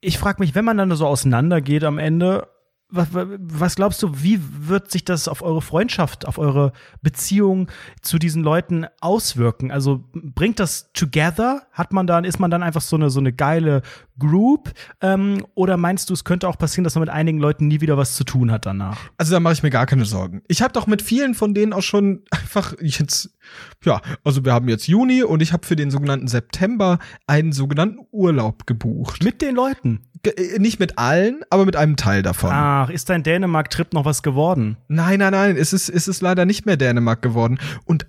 ich 0.00 0.18
frage 0.18 0.40
mich, 0.40 0.54
wenn 0.54 0.64
man 0.64 0.76
dann 0.76 0.94
so 0.94 1.06
auseinandergeht 1.06 1.84
am 1.84 1.98
Ende, 1.98 2.46
was, 2.90 3.08
was 3.12 3.76
glaubst 3.76 4.02
du, 4.02 4.22
wie 4.22 4.40
wird 4.40 4.90
sich 4.90 5.04
das 5.04 5.28
auf 5.28 5.42
eure 5.42 5.60
Freundschaft, 5.60 6.26
auf 6.26 6.38
eure 6.38 6.72
Beziehung 7.02 7.70
zu 8.00 8.18
diesen 8.18 8.42
Leuten 8.42 8.86
auswirken? 9.00 9.70
Also 9.70 10.04
bringt 10.12 10.58
das 10.58 10.90
together? 10.94 11.62
Hat 11.72 11.92
man 11.92 12.06
dann, 12.06 12.24
ist 12.24 12.40
man 12.40 12.50
dann 12.50 12.62
einfach 12.62 12.80
so 12.80 12.96
eine, 12.96 13.10
so 13.10 13.20
eine 13.20 13.32
geile 13.32 13.82
Group? 14.18 14.72
Ähm, 15.02 15.46
oder 15.54 15.76
meinst 15.76 16.08
du, 16.08 16.14
es 16.14 16.24
könnte 16.24 16.48
auch 16.48 16.56
passieren, 16.56 16.84
dass 16.84 16.94
man 16.94 17.02
mit 17.02 17.10
einigen 17.10 17.38
Leuten 17.38 17.68
nie 17.68 17.80
wieder 17.82 17.98
was 17.98 18.14
zu 18.16 18.24
tun 18.24 18.50
hat 18.50 18.64
danach? 18.64 18.98
Also 19.18 19.32
da 19.32 19.40
mache 19.40 19.52
ich 19.52 19.62
mir 19.62 19.70
gar 19.70 19.86
keine 19.86 20.06
Sorgen. 20.06 20.42
Ich 20.48 20.62
habe 20.62 20.72
doch 20.72 20.86
mit 20.86 21.02
vielen 21.02 21.34
von 21.34 21.52
denen 21.52 21.74
auch 21.74 21.82
schon 21.82 22.22
einfach 22.30 22.74
jetzt, 22.80 23.36
ja, 23.84 24.00
also 24.24 24.44
wir 24.46 24.52
haben 24.54 24.68
jetzt 24.68 24.88
Juni 24.88 25.22
und 25.22 25.42
ich 25.42 25.52
habe 25.52 25.66
für 25.66 25.76
den 25.76 25.90
sogenannten 25.90 26.28
September 26.28 26.98
einen 27.26 27.52
sogenannten 27.52 27.98
Urlaub 28.12 28.66
gebucht. 28.66 29.22
Mit 29.22 29.42
den 29.42 29.54
Leuten? 29.54 30.08
Äh, 30.24 30.58
nicht 30.58 30.80
mit 30.80 30.98
allen, 30.98 31.42
aber 31.50 31.64
mit 31.64 31.76
einem 31.76 31.96
Teil 31.96 32.22
davon. 32.22 32.50
Ach, 32.80 32.90
ist 32.90 33.10
dein 33.10 33.24
Dänemark-Trip 33.24 33.92
noch 33.92 34.04
was 34.04 34.22
geworden? 34.22 34.76
Nein, 34.86 35.18
nein, 35.18 35.32
nein, 35.32 35.56
es 35.56 35.72
ist, 35.72 35.88
es 35.88 36.06
ist 36.06 36.22
leider 36.22 36.44
nicht 36.44 36.64
mehr 36.64 36.76
Dänemark 36.76 37.22
geworden. 37.22 37.58
Und 37.86 38.06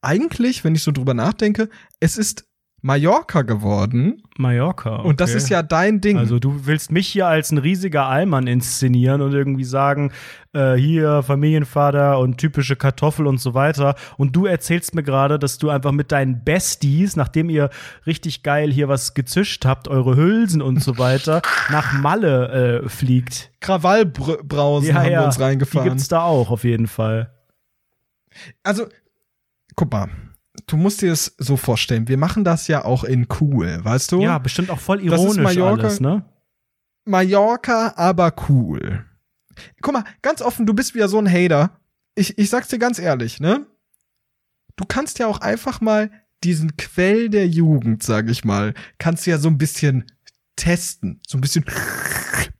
eigentlich, 0.00 0.64
wenn 0.64 0.74
ich 0.74 0.82
so 0.82 0.90
drüber 0.90 1.12
nachdenke, 1.12 1.68
es 2.00 2.16
ist 2.16 2.46
Mallorca 2.86 3.42
geworden. 3.42 4.22
Mallorca. 4.38 5.00
Okay. 5.00 5.08
Und 5.08 5.20
das 5.20 5.34
ist 5.34 5.48
ja 5.48 5.64
dein 5.64 6.00
Ding. 6.00 6.18
Also 6.18 6.38
du 6.38 6.66
willst 6.66 6.92
mich 6.92 7.08
hier 7.08 7.26
als 7.26 7.50
ein 7.50 7.58
riesiger 7.58 8.06
Allmann 8.06 8.46
inszenieren 8.46 9.22
und 9.22 9.34
irgendwie 9.34 9.64
sagen, 9.64 10.12
äh, 10.52 10.74
hier 10.74 11.24
Familienvater 11.24 12.20
und 12.20 12.38
typische 12.38 12.76
Kartoffel 12.76 13.26
und 13.26 13.38
so 13.38 13.54
weiter. 13.54 13.96
Und 14.18 14.36
du 14.36 14.46
erzählst 14.46 14.94
mir 14.94 15.02
gerade, 15.02 15.40
dass 15.40 15.58
du 15.58 15.68
einfach 15.68 15.90
mit 15.90 16.12
deinen 16.12 16.44
Besties, 16.44 17.16
nachdem 17.16 17.50
ihr 17.50 17.70
richtig 18.06 18.44
geil 18.44 18.70
hier 18.70 18.88
was 18.88 19.14
gezischt 19.14 19.64
habt, 19.64 19.88
eure 19.88 20.14
Hülsen 20.14 20.62
und 20.62 20.80
so 20.80 20.96
weiter, 20.96 21.42
nach 21.72 21.92
Malle 21.92 22.82
äh, 22.84 22.88
fliegt. 22.88 23.50
Krawallbrausen 23.58 24.90
ja, 24.90 24.94
haben 24.94 25.10
ja, 25.10 25.20
wir 25.22 25.26
uns 25.26 25.40
reingefahren. 25.40 25.88
Die 25.88 25.90
gibt's 25.90 26.06
da 26.06 26.22
auch 26.22 26.52
auf 26.52 26.62
jeden 26.62 26.86
Fall. 26.86 27.32
Also, 28.62 28.86
guck 29.74 29.90
mal 29.90 30.08
du 30.66 30.76
musst 30.76 31.02
dir 31.02 31.12
es 31.12 31.34
so 31.38 31.56
vorstellen, 31.56 32.08
wir 32.08 32.18
machen 32.18 32.44
das 32.44 32.68
ja 32.68 32.84
auch 32.84 33.04
in 33.04 33.26
cool, 33.40 33.80
weißt 33.82 34.12
du? 34.12 34.20
Ja, 34.20 34.38
bestimmt 34.38 34.70
auch 34.70 34.80
voll 34.80 35.00
ironisch 35.02 35.42
Mallorca, 35.42 35.82
alles, 35.82 36.00
ne? 36.00 36.24
Mallorca, 37.04 37.94
aber 37.96 38.34
cool. 38.48 39.04
Guck 39.80 39.94
mal, 39.94 40.04
ganz 40.22 40.42
offen, 40.42 40.66
du 40.66 40.74
bist 40.74 40.94
wieder 40.94 41.08
so 41.08 41.18
ein 41.18 41.30
Hater. 41.30 41.80
Ich, 42.14 42.38
ich 42.38 42.50
sag's 42.50 42.68
dir 42.68 42.78
ganz 42.78 42.98
ehrlich, 42.98 43.40
ne? 43.40 43.66
Du 44.76 44.84
kannst 44.84 45.18
ja 45.18 45.26
auch 45.26 45.40
einfach 45.40 45.80
mal 45.80 46.10
diesen 46.44 46.76
Quell 46.76 47.30
der 47.30 47.48
Jugend, 47.48 48.02
sag 48.02 48.28
ich 48.28 48.44
mal, 48.44 48.74
kannst 48.98 49.26
du 49.26 49.30
ja 49.30 49.38
so 49.38 49.48
ein 49.48 49.58
bisschen 49.58 50.04
testen. 50.56 51.20
So 51.26 51.38
ein 51.38 51.40
bisschen 51.40 51.64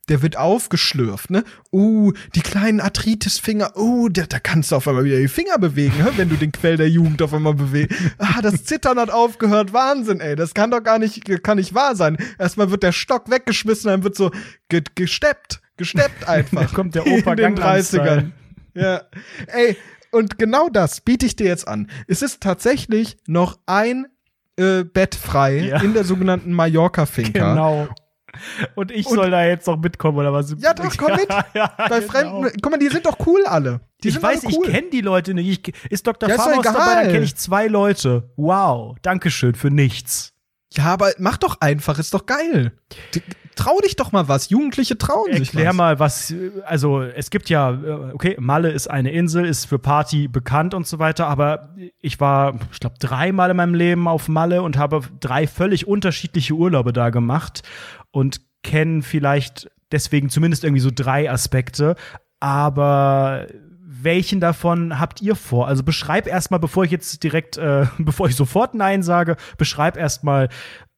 der 0.09 0.21
wird 0.21 0.37
aufgeschlürft, 0.37 1.29
ne? 1.29 1.43
Uh, 1.71 2.13
die 2.35 2.41
kleinen 2.41 2.79
Arthritis-Finger, 2.79 3.77
uh, 3.77 4.09
da, 4.09 4.23
da 4.27 4.39
kannst 4.39 4.71
du 4.71 4.75
auf 4.75 4.87
einmal 4.87 5.03
wieder 5.03 5.17
die 5.17 5.27
Finger 5.27 5.57
bewegen, 5.59 5.93
wenn 6.15 6.29
du 6.29 6.35
den 6.35 6.51
Quell 6.51 6.77
der 6.77 6.89
Jugend 6.89 7.21
auf 7.21 7.33
einmal 7.33 7.53
bewegst. 7.53 7.99
Ah, 8.17 8.41
das 8.41 8.63
Zittern 8.63 8.99
hat 8.99 9.09
aufgehört, 9.09 9.73
Wahnsinn, 9.73 10.19
ey, 10.19 10.35
das 10.35 10.53
kann 10.53 10.71
doch 10.71 10.81
gar 10.81 10.99
nicht, 10.99 11.43
kann 11.43 11.57
nicht 11.57 11.73
wahr 11.73 11.95
sein. 11.95 12.17
Erstmal 12.39 12.71
wird 12.71 12.83
der 12.83 12.91
Stock 12.91 13.29
weggeschmissen, 13.29 13.89
dann 13.89 14.03
wird 14.03 14.15
so 14.15 14.31
ge 14.69 14.81
gesteppt, 14.95 15.61
gesteppt 15.77 16.27
einfach. 16.27 16.61
da 16.61 16.67
kommt 16.67 16.95
der 16.95 17.05
Opa 17.07 17.31
in 17.31 17.37
den 17.37 17.57
30ern. 17.57 18.31
Ja, 18.73 19.01
ey, 19.47 19.75
und 20.11 20.37
genau 20.37 20.69
das 20.69 21.01
biete 21.01 21.25
ich 21.25 21.35
dir 21.35 21.47
jetzt 21.47 21.67
an. 21.67 21.89
Es 22.07 22.21
ist 22.21 22.41
tatsächlich 22.41 23.17
noch 23.27 23.59
ein 23.65 24.07
äh, 24.57 24.83
Bett 24.83 25.15
frei 25.15 25.59
ja. 25.59 25.81
in 25.81 25.93
der 25.93 26.03
sogenannten 26.03 26.53
Mallorca-Finca. 26.53 27.53
Genau. 27.53 27.87
Und 28.75 28.91
ich 28.91 29.05
und, 29.07 29.15
soll 29.15 29.31
da 29.31 29.45
jetzt 29.45 29.67
noch 29.67 29.77
mitkommen 29.77 30.17
oder 30.17 30.33
was? 30.33 30.55
Ja, 30.59 30.73
doch, 30.73 30.95
komm 30.97 31.15
mit. 31.15 31.27
ja, 31.53 31.73
Bei 31.77 31.99
genau. 31.99 32.11
Fremden, 32.11 32.51
guck 32.61 32.71
mal, 32.71 32.77
die 32.77 32.89
sind 32.89 33.05
doch 33.05 33.17
cool 33.25 33.45
alle. 33.45 33.81
Die 34.03 34.09
ich 34.09 34.21
weiß, 34.21 34.43
cool. 34.45 34.51
ich 34.51 34.71
kenne 34.71 34.89
die 34.89 35.01
Leute 35.01 35.33
nicht. 35.33 35.67
Ich, 35.67 35.91
ist 35.91 36.07
Dr. 36.07 36.29
Ja, 36.29 36.35
Farmaus 36.35 36.63
dabei, 36.63 37.03
dann 37.03 37.11
kenne 37.11 37.25
ich 37.25 37.35
zwei 37.35 37.67
Leute. 37.67 38.29
Wow, 38.35 38.97
Dankeschön 39.01 39.55
für 39.55 39.71
nichts. 39.71 40.33
Ja, 40.73 40.85
aber 40.85 41.11
mach 41.17 41.37
doch 41.37 41.61
einfach, 41.61 41.97
ist 41.97 42.13
doch 42.13 42.25
geil. 42.25 42.73
Trau 43.57 43.79
dich 43.81 43.95
doch 43.97 44.13
mal 44.13 44.27
was. 44.27 44.49
Jugendliche 44.49 44.97
trauen 44.97 45.27
Erklär 45.27 45.39
sich 45.39 45.49
was. 45.49 45.55
Erklär 45.55 45.73
mal 45.73 45.99
was. 45.99 46.33
Also 46.65 47.01
es 47.01 47.29
gibt 47.29 47.49
ja, 47.49 47.71
äh, 47.71 48.13
okay, 48.13 48.37
Malle 48.39 48.71
ist 48.71 48.87
eine 48.89 49.11
Insel, 49.11 49.45
ist 49.45 49.65
für 49.65 49.79
Party 49.79 50.27
bekannt 50.27 50.73
und 50.73 50.87
so 50.87 50.99
weiter. 50.99 51.27
Aber 51.27 51.75
ich 51.99 52.19
war, 52.19 52.59
ich 52.71 52.79
glaube, 52.79 52.95
dreimal 52.99 53.51
in 53.51 53.57
meinem 53.57 53.73
Leben 53.73 54.07
auf 54.07 54.29
Malle 54.29 54.61
und 54.61 54.77
habe 54.77 55.01
drei 55.19 55.47
völlig 55.47 55.87
unterschiedliche 55.87 56.53
Urlaube 56.53 56.93
da 56.93 57.09
gemacht 57.09 57.63
und 58.11 58.41
kenne 58.63 59.01
vielleicht 59.01 59.69
deswegen 59.91 60.29
zumindest 60.29 60.63
irgendwie 60.63 60.81
so 60.81 60.91
drei 60.93 61.29
Aspekte. 61.29 61.95
Aber 62.39 63.47
welchen 64.07 64.39
davon 64.39 64.99
habt 64.99 65.21
ihr 65.21 65.35
vor? 65.35 65.67
Also 65.67 65.83
beschreib 65.83 66.27
erstmal, 66.27 66.59
bevor 66.59 66.83
ich 66.83 66.91
jetzt 66.91 67.23
direkt, 67.23 67.57
äh, 67.57 67.87
bevor 67.97 68.27
ich 68.27 68.35
sofort 68.35 68.75
Nein 68.75 69.03
sage, 69.03 69.37
beschreib 69.57 69.97
erstmal, 69.97 70.49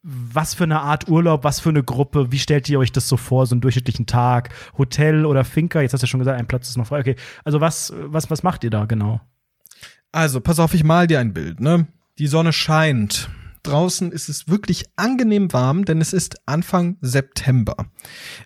was 0.01 0.53
für 0.53 0.63
eine 0.63 0.81
Art 0.81 1.09
Urlaub, 1.09 1.43
was 1.43 1.59
für 1.59 1.69
eine 1.69 1.83
Gruppe, 1.83 2.31
wie 2.31 2.39
stellt 2.39 2.69
ihr 2.69 2.79
euch 2.79 2.91
das 2.91 3.07
so 3.07 3.17
vor, 3.17 3.45
so 3.45 3.53
einen 3.53 3.61
durchschnittlichen 3.61 4.05
Tag, 4.05 4.49
Hotel 4.77 5.25
oder 5.25 5.43
Finca? 5.43 5.81
Jetzt 5.81 5.93
hast 5.93 6.01
du 6.01 6.05
ja 6.05 6.09
schon 6.09 6.19
gesagt, 6.19 6.39
ein 6.39 6.47
Platz 6.47 6.69
ist 6.69 6.77
noch 6.77 6.87
frei. 6.87 6.99
Okay, 6.99 7.15
also 7.43 7.59
was, 7.59 7.93
was, 7.95 8.29
was 8.29 8.43
macht 8.43 8.63
ihr 8.63 8.69
da 8.69 8.85
genau? 8.85 9.19
Also, 10.11 10.39
pass 10.41 10.59
auf, 10.59 10.73
ich 10.73 10.83
mal 10.83 11.07
dir 11.07 11.19
ein 11.19 11.33
Bild, 11.33 11.59
ne? 11.59 11.87
Die 12.17 12.27
Sonne 12.27 12.51
scheint 12.51 13.29
draußen 13.63 14.11
ist 14.11 14.29
es 14.29 14.47
wirklich 14.47 14.85
angenehm 14.95 15.51
warm, 15.53 15.85
denn 15.85 16.01
es 16.01 16.13
ist 16.13 16.37
Anfang 16.45 16.97
September. 17.01 17.75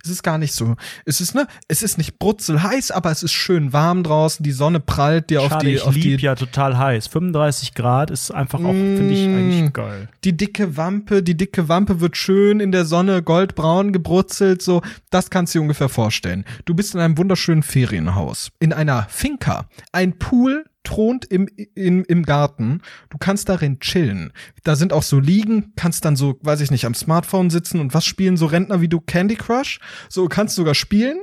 Es 0.03 0.09
ist 0.09 0.23
gar 0.23 0.37
nicht 0.37 0.53
so. 0.53 0.75
Es 1.05 1.21
ist 1.21 1.35
ne, 1.35 1.47
es 1.67 1.83
ist 1.83 1.97
nicht 1.97 2.19
brutzelheiß, 2.19 2.91
aber 2.91 3.11
es 3.11 3.23
ist 3.23 3.33
schön 3.33 3.73
warm 3.73 4.03
draußen. 4.03 4.43
Die 4.43 4.51
Sonne 4.51 4.79
prallt 4.79 5.29
dir 5.29 5.41
Schade, 5.41 5.55
auf 5.55 5.61
die. 5.61 5.73
Ich 5.73 5.81
auf 5.81 5.95
lieb 5.95 6.19
die, 6.19 6.25
ja 6.25 6.35
total 6.35 6.77
heiß. 6.77 7.07
35 7.07 7.73
Grad 7.73 8.11
ist 8.11 8.31
einfach 8.31 8.59
auch, 8.59 8.73
mm, 8.73 8.97
finde 8.97 9.13
ich 9.13 9.25
eigentlich 9.25 9.73
geil. 9.73 10.09
Die 10.23 10.35
dicke 10.35 10.77
Wampe, 10.77 11.23
die 11.23 11.37
dicke 11.37 11.69
Wampe 11.69 11.99
wird 11.99 12.17
schön 12.17 12.59
in 12.59 12.71
der 12.71 12.85
Sonne 12.85 13.23
goldbraun 13.23 13.93
gebrutzelt. 13.93 14.61
So, 14.61 14.81
das 15.09 15.29
kannst 15.29 15.53
du 15.53 15.59
dir 15.59 15.63
ungefähr 15.63 15.89
vorstellen. 15.89 16.45
Du 16.65 16.73
bist 16.73 16.93
in 16.93 16.99
einem 16.99 17.17
wunderschönen 17.17 17.63
Ferienhaus, 17.63 18.51
in 18.59 18.73
einer 18.73 19.07
Finca, 19.09 19.67
ein 19.91 20.17
Pool 20.17 20.65
thront 20.83 21.25
im, 21.25 21.47
im, 21.75 22.03
im 22.03 22.23
Garten. 22.23 22.81
Du 23.09 23.17
kannst 23.17 23.49
darin 23.49 23.79
chillen. 23.79 24.33
Da 24.63 24.75
sind 24.75 24.93
auch 24.93 25.03
so 25.03 25.19
Liegen, 25.19 25.73
kannst 25.75 26.05
dann 26.05 26.15
so, 26.15 26.39
weiß 26.41 26.61
ich 26.61 26.71
nicht, 26.71 26.85
am 26.85 26.93
Smartphone 26.93 27.49
sitzen 27.49 27.79
und 27.79 27.93
was 27.93 28.05
spielen 28.05 28.37
so 28.37 28.45
Rentner 28.45 28.81
wie 28.81 28.89
du 28.89 28.99
Candy 28.99 29.35
Crush? 29.35 29.79
So 30.09 30.27
kannst 30.27 30.57
du 30.57 30.61
sogar 30.61 30.75
spielen. 30.75 31.21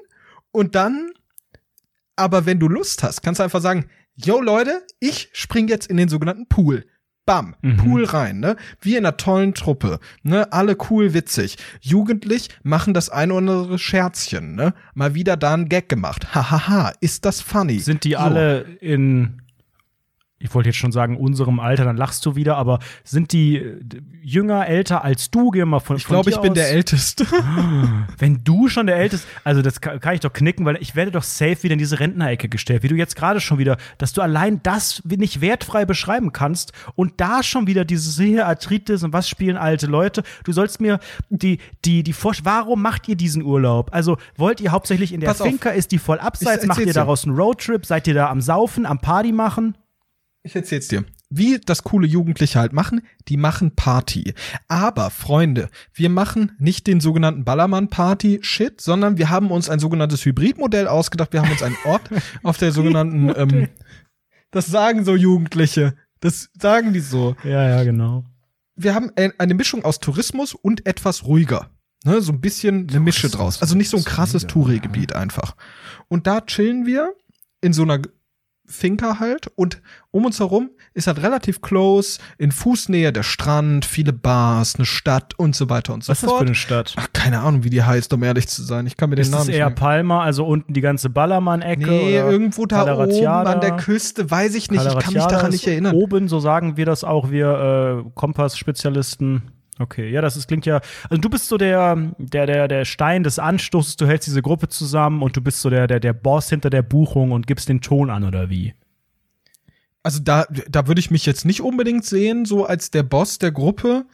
Und 0.53 0.75
dann, 0.75 1.13
aber 2.17 2.47
wenn 2.47 2.59
du 2.59 2.69
Lust 2.69 3.03
hast, 3.03 3.23
kannst 3.23 3.39
du 3.39 3.45
einfach 3.45 3.61
sagen, 3.61 3.87
yo 4.17 4.41
Leute, 4.41 4.83
ich 4.99 5.31
spring 5.33 5.69
jetzt 5.69 5.87
in 5.87 5.97
den 5.97 6.09
sogenannten 6.09 6.47
Pool. 6.47 6.87
Bam, 7.27 7.55
mhm. 7.61 7.77
Pool 7.77 8.05
rein, 8.05 8.41
ne? 8.41 8.57
Wie 8.81 8.97
in 8.97 9.05
einer 9.05 9.17
tollen 9.17 9.55
Truppe, 9.55 10.01
ne? 10.23 10.53
Alle 10.53 10.77
cool, 10.89 11.15
witzig. 11.15 11.59
Jugendlich 11.81 12.49
machen 12.63 12.95
das 12.95 13.09
ein 13.09 13.31
oder 13.31 13.39
andere 13.39 13.79
Scherzchen, 13.79 14.57
ne? 14.57 14.75
Mal 14.95 15.15
wieder 15.15 15.37
da 15.37 15.55
ein 15.55 15.69
Gag 15.69 15.89
gemacht. 15.89 16.35
Hahaha, 16.35 16.67
ha, 16.67 16.85
ha. 16.85 16.93
ist 17.01 17.27
das 17.27 17.41
funny? 17.41 17.79
Sind 17.79 18.05
die 18.05 18.13
so. 18.13 18.17
alle 18.17 18.63
in 18.81 19.43
ich 20.43 20.55
wollte 20.55 20.71
jetzt 20.71 20.79
schon 20.79 20.91
sagen, 20.91 21.19
unserem 21.19 21.61
Alter, 21.61 21.85
dann 21.85 21.99
lachst 21.99 22.25
du 22.25 22.35
wieder, 22.35 22.57
aber 22.57 22.79
sind 23.05 23.33
die 23.33 23.59
äh, 23.59 23.79
jünger, 24.23 24.67
älter 24.67 25.05
als 25.05 25.31
du? 25.31 25.51
Geh 25.51 25.67
mal 25.67 25.81
von 25.81 25.99
Ich 25.99 26.07
glaube, 26.07 26.31
ich 26.31 26.39
bin 26.39 26.55
der 26.55 26.71
Älteste. 26.71 27.27
Wenn 28.19 28.43
du 28.43 28.69
schon 28.69 28.87
der 28.87 28.97
Älteste, 28.97 29.29
also 29.45 29.61
das 29.61 29.83
kann, 29.83 30.01
kann, 30.01 30.15
ich 30.15 30.21
doch 30.21 30.33
knicken, 30.33 30.65
weil 30.65 30.79
ich 30.81 30.97
werde 30.97 31.11
doch 31.11 31.23
safe 31.23 31.63
wieder 31.63 31.75
in 31.75 31.79
diese 31.79 32.01
Rentnerecke 32.01 32.49
gestellt, 32.49 32.83
wie 32.83 32.89
du 32.89 32.95
jetzt 32.95 33.17
gerade 33.17 33.39
schon 33.39 33.59
wieder, 33.59 33.77
dass 33.99 34.15
du 34.15 34.23
allein 34.23 34.63
das 34.63 35.03
nicht 35.05 35.43
wertfrei 35.43 35.85
beschreiben 35.85 36.33
kannst 36.33 36.73
und 36.95 37.21
da 37.21 37.43
schon 37.43 37.67
wieder 37.67 37.85
dieses 37.85 38.19
hier 38.19 38.47
Arthritis 38.47 39.03
und 39.03 39.13
was 39.13 39.29
spielen 39.29 39.59
alte 39.59 39.87
Leute. 39.87 40.23
Du 40.45 40.53
sollst 40.53 40.81
mir 40.81 41.01
die, 41.29 41.59
die, 41.85 42.03
die 42.03 42.13
Vorstellung, 42.15 42.57
warum 42.57 42.81
macht 42.81 43.09
ihr 43.09 43.17
diesen 43.17 43.43
Urlaub? 43.43 43.91
Also 43.93 44.17
wollt 44.39 44.63
ihr 44.63 44.73
hauptsächlich 44.73 45.13
in 45.13 45.21
der 45.21 45.35
Finca, 45.35 45.69
ist 45.69 45.93
die 45.93 45.99
voll 45.99 46.19
abseits, 46.19 46.63
ich, 46.63 46.69
macht 46.69 46.81
ihr 46.81 46.95
daraus 46.95 47.25
einen 47.25 47.37
Roadtrip, 47.37 47.85
seid 47.85 48.07
ihr 48.07 48.15
da 48.15 48.31
am 48.31 48.41
Saufen, 48.41 48.87
am 48.87 49.01
Party 49.01 49.33
machen? 49.33 49.75
Ich 50.43 50.57
erzähl's 50.57 50.89
dir. 50.89 51.05
Wie 51.29 51.61
das 51.61 51.85
coole 51.85 52.07
Jugendliche 52.07 52.59
halt 52.59 52.73
machen, 52.73 53.03
die 53.29 53.37
machen 53.37 53.77
Party. 53.77 54.35
Aber, 54.69 55.11
Freunde, 55.11 55.69
wir 55.95 56.09
machen 56.09 56.53
nicht 56.59 56.87
den 56.87 57.01
sogenannten 57.01 57.45
Ballermann-Party-Shit, 57.45 58.81
sondern 58.81 59.17
wir 59.17 59.31
haben 59.31 59.51
uns 59.51 59.69
ein 59.69 59.79
sogenanntes 59.79 60.25
Hybridmodell 60.25 60.89
ausgedacht. 60.89 61.33
Wir 61.33 61.43
haben 61.43 61.53
uns 61.53 61.63
einen 61.63 61.77
Ort 61.85 62.09
auf 62.43 62.59
der 62.59 62.73
sogenannten, 62.73 63.33
ähm, 63.37 63.69
das 64.51 64.67
sagen 64.67 65.05
so 65.05 65.15
Jugendliche. 65.15 65.95
Das 66.21 66.51
sagen 66.59 66.93
die 66.93 67.01
so. 67.01 67.37
Ja, 67.45 67.69
ja, 67.69 67.85
genau. 67.85 68.25
Wir 68.75 68.95
haben 68.95 69.13
eine 69.15 69.55
Mischung 69.55 69.85
aus 69.85 70.01
Tourismus 70.01 70.55
und 70.55 70.87
etwas 70.87 71.25
ruhiger. 71.25 71.71
Ne, 72.05 72.23
so 72.23 72.33
ein 72.33 72.41
bisschen 72.41 72.89
eine 72.89 73.01
Mische 73.01 73.29
draus. 73.29 73.61
Also 73.61 73.77
nicht 73.77 73.91
so 73.91 73.99
ein 73.99 74.05
krasses 74.05 74.47
Touri-Gebiet 74.47 75.15
einfach. 75.15 75.55
Und 76.09 76.27
da 76.27 76.41
chillen 76.41 76.87
wir 76.87 77.15
in 77.61 77.75
so 77.75 77.83
einer 77.83 78.01
Finca 78.71 79.19
halt 79.19 79.51
und 79.57 79.83
um 80.13 80.25
uns 80.25 80.41
herum 80.41 80.71
ist 80.95 81.07
halt 81.07 81.23
relativ 81.23 81.61
close, 81.61 82.19
in 82.39 82.53
Fußnähe 82.53 83.13
der 83.13 83.23
Strand, 83.23 83.85
viele 83.85 84.13
Bars, 84.13 84.77
eine 84.77 84.87
Stadt 84.87 85.35
und 85.39 85.55
so 85.55 85.69
weiter 85.69 85.95
und 85.95 86.05
so 86.05 86.11
Was 86.11 86.19
ist 86.19 86.23
das 86.23 86.31
für 86.31 86.37
fort. 86.37 86.47
eine 86.47 86.55
Stadt? 86.55 86.95
Ach, 86.97 87.09
keine 87.13 87.41
Ahnung, 87.41 87.65
wie 87.65 87.71
die 87.71 87.83
heißt, 87.83 88.13
um 88.13 88.23
ehrlich 88.23 88.49
zu 88.49 88.63
sein. 88.63 88.87
Ich 88.87 88.97
kann 88.97 89.11
mir 89.11 89.17
den 89.17 89.23
Ist 89.23 89.31
Namen 89.31 89.43
es 89.43 89.49
nicht 89.49 89.57
eher 89.57 89.67
merken. 89.67 89.81
Palma, 89.81 90.23
also 90.23 90.47
unten 90.47 90.73
die 90.73 90.81
ganze 90.81 91.11
Ballermann-Ecke? 91.11 91.89
Nee, 91.89 92.17
irgendwo 92.17 92.67
da 92.67 92.97
oben 92.97 93.27
an 93.27 93.61
der 93.61 93.77
Küste, 93.77 94.31
weiß 94.31 94.55
ich 94.55 94.71
nicht. 94.71 94.85
Ich 94.85 94.99
kann 94.99 95.15
mich 95.15 95.25
daran 95.25 95.47
ist 95.47 95.53
nicht 95.53 95.67
erinnern. 95.67 95.95
Oben, 95.95 96.29
so 96.29 96.41
sagen 96.41 96.77
wir 96.77 96.87
das 96.87 97.05
auch, 97.05 97.31
wir 97.31 98.05
äh, 98.07 98.11
Kompass-Spezialisten. 98.15 99.43
Okay, 99.81 100.11
ja, 100.11 100.21
das 100.21 100.37
ist, 100.37 100.47
klingt 100.47 100.67
ja. 100.67 100.81
Also 101.09 101.23
du 101.23 101.31
bist 101.31 101.49
so 101.49 101.57
der, 101.57 101.97
der, 102.19 102.45
der, 102.45 102.69
der 102.69 102.85
Stein 102.85 103.23
des 103.23 103.39
Anstoßes, 103.39 103.97
du 103.97 104.07
hältst 104.07 104.29
diese 104.29 104.43
Gruppe 104.43 104.69
zusammen 104.69 105.23
und 105.23 105.37
du 105.37 105.41
bist 105.41 105.63
so 105.63 105.71
der, 105.71 105.87
der, 105.87 106.01
der 106.01 106.13
Boss 106.13 106.51
hinter 106.51 106.69
der 106.69 106.83
Buchung 106.83 107.33
und 107.33 107.47
gibst 107.47 107.69
den 107.71 107.81
Ton 107.81 108.11
an, 108.11 108.25
oder 108.25 108.51
wie? 108.51 108.75
Also 110.03 110.21
da, 110.21 110.47
da 110.69 110.87
würde 110.87 111.01
ich 111.01 111.11
mich 111.11 111.25
jetzt 111.25 111.47
nicht 111.47 111.63
unbedingt 111.63 112.05
sehen, 112.05 112.45
so 112.45 112.67
als 112.67 112.91
der 112.91 113.03
Boss 113.03 113.39
der 113.39 113.53
Gruppe. 113.53 114.05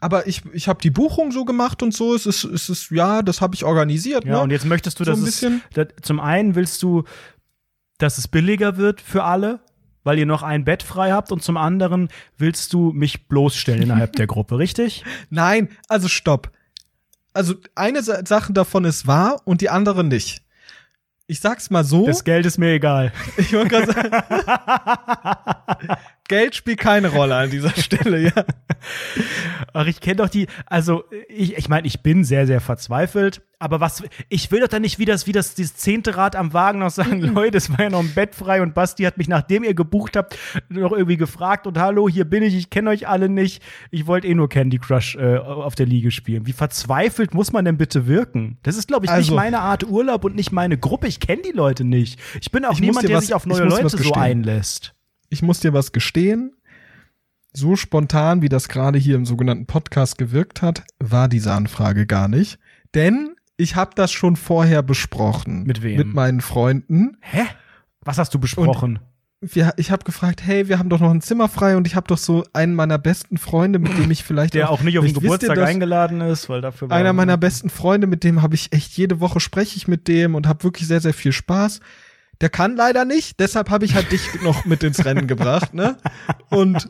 Aber 0.00 0.26
ich, 0.26 0.42
ich 0.54 0.68
habe 0.68 0.80
die 0.80 0.90
Buchung 0.90 1.32
so 1.32 1.44
gemacht 1.44 1.82
und 1.82 1.92
so. 1.92 2.14
Es 2.14 2.24
ist, 2.24 2.44
es 2.44 2.70
ist 2.70 2.90
ja, 2.90 3.20
das 3.20 3.42
habe 3.42 3.54
ich 3.54 3.64
organisiert. 3.64 4.24
Ja, 4.24 4.32
ne? 4.32 4.40
und 4.40 4.50
jetzt 4.50 4.64
möchtest 4.64 4.98
du, 4.98 5.04
So 5.04 5.10
dass 5.10 5.20
ein 5.20 5.24
es, 5.24 5.40
bisschen. 5.40 5.62
da, 5.74 5.84
zum 6.00 6.20
einen 6.20 6.54
willst 6.54 6.82
du, 6.82 7.04
dass 7.98 8.16
es 8.16 8.26
billiger 8.26 8.78
wird 8.78 9.02
für 9.02 9.24
alle, 9.24 9.60
weil 10.04 10.18
ihr 10.18 10.26
noch 10.26 10.42
ein 10.42 10.64
Bett 10.64 10.82
frei 10.82 11.12
habt 11.12 11.32
und 11.32 11.42
zum 11.42 11.56
anderen 11.56 12.08
willst 12.38 12.72
du 12.72 12.92
mich 12.92 13.28
bloßstellen 13.28 13.82
innerhalb 13.82 14.14
der 14.16 14.26
Gruppe, 14.26 14.58
richtig? 14.58 15.04
Nein, 15.30 15.68
also 15.88 16.08
stopp. 16.08 16.50
Also 17.32 17.54
eine 17.74 18.02
Sa 18.02 18.24
Sache 18.26 18.52
davon 18.52 18.84
ist 18.84 19.06
wahr 19.06 19.40
und 19.44 19.60
die 19.60 19.70
andere 19.70 20.02
nicht. 20.04 20.42
Ich 21.26 21.38
sag's 21.38 21.70
mal 21.70 21.84
so. 21.84 22.06
Das 22.06 22.24
Geld 22.24 22.44
ist 22.44 22.58
mir 22.58 22.72
egal. 22.72 23.12
ich 23.36 23.52
wollte 23.52 23.68
gerade 23.68 23.92
sagen, 25.86 25.96
Geld 26.30 26.54
spielt 26.54 26.78
keine 26.78 27.08
Rolle 27.08 27.34
an 27.34 27.50
dieser 27.50 27.70
Stelle, 27.76 28.20
ja. 28.20 28.44
Ach, 29.72 29.86
ich 29.86 30.00
kenne 30.00 30.16
doch 30.16 30.28
die, 30.28 30.46
also 30.66 31.02
ich, 31.28 31.56
ich 31.58 31.68
meine, 31.68 31.86
ich 31.88 32.00
bin 32.02 32.22
sehr, 32.22 32.46
sehr 32.46 32.60
verzweifelt, 32.60 33.42
aber 33.58 33.80
was, 33.80 34.04
ich 34.28 34.50
will 34.52 34.60
doch 34.60 34.68
dann 34.68 34.82
nicht 34.82 35.00
wie 35.00 35.04
das, 35.04 35.26
wie 35.26 35.32
das, 35.32 35.54
dieses 35.56 35.74
zehnte 35.74 36.16
Rad 36.16 36.36
am 36.36 36.52
Wagen 36.52 36.78
noch 36.78 36.90
sagen, 36.90 37.20
Leute, 37.34 37.58
es 37.58 37.68
war 37.70 37.82
ja 37.82 37.90
noch 37.90 37.98
ein 38.00 38.14
Bett 38.14 38.36
frei 38.36 38.62
und 38.62 38.74
Basti 38.74 39.02
hat 39.02 39.18
mich, 39.18 39.26
nachdem 39.26 39.64
ihr 39.64 39.74
gebucht 39.74 40.16
habt, 40.16 40.38
noch 40.68 40.92
irgendwie 40.92 41.16
gefragt 41.16 41.66
und 41.66 41.76
hallo, 41.78 42.08
hier 42.08 42.24
bin 42.24 42.44
ich, 42.44 42.54
ich 42.54 42.70
kenne 42.70 42.90
euch 42.90 43.08
alle 43.08 43.28
nicht, 43.28 43.60
ich 43.90 44.06
wollte 44.06 44.28
eh 44.28 44.34
nur 44.34 44.48
Candy 44.48 44.78
Crush 44.78 45.16
äh, 45.16 45.36
auf 45.36 45.74
der 45.74 45.86
Liege 45.86 46.12
spielen. 46.12 46.46
Wie 46.46 46.52
verzweifelt 46.52 47.34
muss 47.34 47.52
man 47.52 47.64
denn 47.64 47.76
bitte 47.76 48.06
wirken? 48.06 48.56
Das 48.62 48.76
ist, 48.76 48.86
glaube 48.86 49.06
ich, 49.06 49.10
nicht 49.10 49.16
Also- 49.18 49.34
meine 49.34 49.58
Art 49.60 49.84
Urlaub 49.84 50.24
und 50.24 50.36
nicht 50.36 50.52
meine 50.52 50.78
Gruppe, 50.78 51.08
ich 51.08 51.18
kenne 51.18 51.42
die 51.42 51.52
Leute 51.52 51.82
nicht. 51.82 52.20
Ich 52.40 52.52
bin 52.52 52.64
auch 52.64 52.74
Ich 52.74 52.80
niemand, 52.80 53.08
der 53.08 53.16
was- 53.16 53.26
sich 53.26 53.34
auf 53.34 53.46
neue 53.46 53.64
Leute 53.64 53.88
so 53.88 54.12
einlässt. 54.14 54.94
Ich 55.30 55.42
muss 55.42 55.60
dir 55.60 55.72
was 55.72 55.92
gestehen. 55.92 56.56
So 57.52 57.76
spontan, 57.76 58.42
wie 58.42 58.48
das 58.48 58.68
gerade 58.68 58.98
hier 58.98 59.14
im 59.14 59.24
sogenannten 59.24 59.66
Podcast 59.66 60.18
gewirkt 60.18 60.60
hat, 60.60 60.82
war 60.98 61.28
diese 61.28 61.52
Anfrage 61.52 62.06
gar 62.06 62.26
nicht. 62.26 62.58
Denn 62.94 63.36
ich 63.56 63.76
habe 63.76 63.92
das 63.94 64.10
schon 64.10 64.34
vorher 64.34 64.82
besprochen. 64.82 65.62
Mit 65.64 65.82
wem? 65.82 65.98
Mit 65.98 66.14
meinen 66.14 66.40
Freunden. 66.40 67.16
Hä? 67.20 67.44
Was 68.00 68.18
hast 68.18 68.34
du 68.34 68.40
besprochen? 68.40 68.98
Wir, 69.40 69.72
ich 69.76 69.90
habe 69.92 70.04
gefragt, 70.04 70.42
hey, 70.44 70.68
wir 70.68 70.78
haben 70.80 70.90
doch 70.90 71.00
noch 71.00 71.10
ein 71.10 71.22
Zimmer 71.22 71.48
frei 71.48 71.76
und 71.76 71.86
ich 71.86 71.94
habe 71.94 72.08
doch 72.08 72.18
so 72.18 72.44
einen 72.52 72.74
meiner 72.74 72.98
besten 72.98 73.38
Freunde, 73.38 73.78
mit 73.78 73.96
dem 73.96 74.10
ich 74.10 74.24
vielleicht 74.24 74.52
der 74.54 74.68
auch 74.68 74.82
nicht 74.82 74.98
auf 74.98 75.04
den 75.04 75.14
ihr 75.14 75.20
Geburtstag 75.20 75.56
das? 75.56 75.68
eingeladen 75.68 76.20
ist, 76.20 76.48
weil 76.48 76.60
dafür 76.60 76.90
war 76.90 76.96
einer 76.96 77.14
meiner 77.14 77.38
besten 77.38 77.70
Freunde, 77.70 78.06
mit 78.06 78.22
dem 78.22 78.42
habe 78.42 78.54
ich 78.54 78.72
echt 78.72 78.98
jede 78.98 79.20
Woche 79.20 79.40
spreche 79.40 79.76
ich 79.76 79.88
mit 79.88 80.08
dem 80.08 80.34
und 80.34 80.46
habe 80.46 80.64
wirklich 80.64 80.88
sehr 80.88 81.00
sehr 81.00 81.14
viel 81.14 81.32
Spaß. 81.32 81.80
Der 82.40 82.48
kann 82.48 82.76
leider 82.76 83.04
nicht, 83.04 83.38
deshalb 83.38 83.70
habe 83.70 83.84
ich 83.84 83.94
halt 83.94 84.12
dich 84.12 84.40
noch 84.42 84.64
mit 84.64 84.82
ins 84.82 85.04
Rennen 85.04 85.26
gebracht, 85.26 85.74
ne? 85.74 85.96
Und 86.48 86.88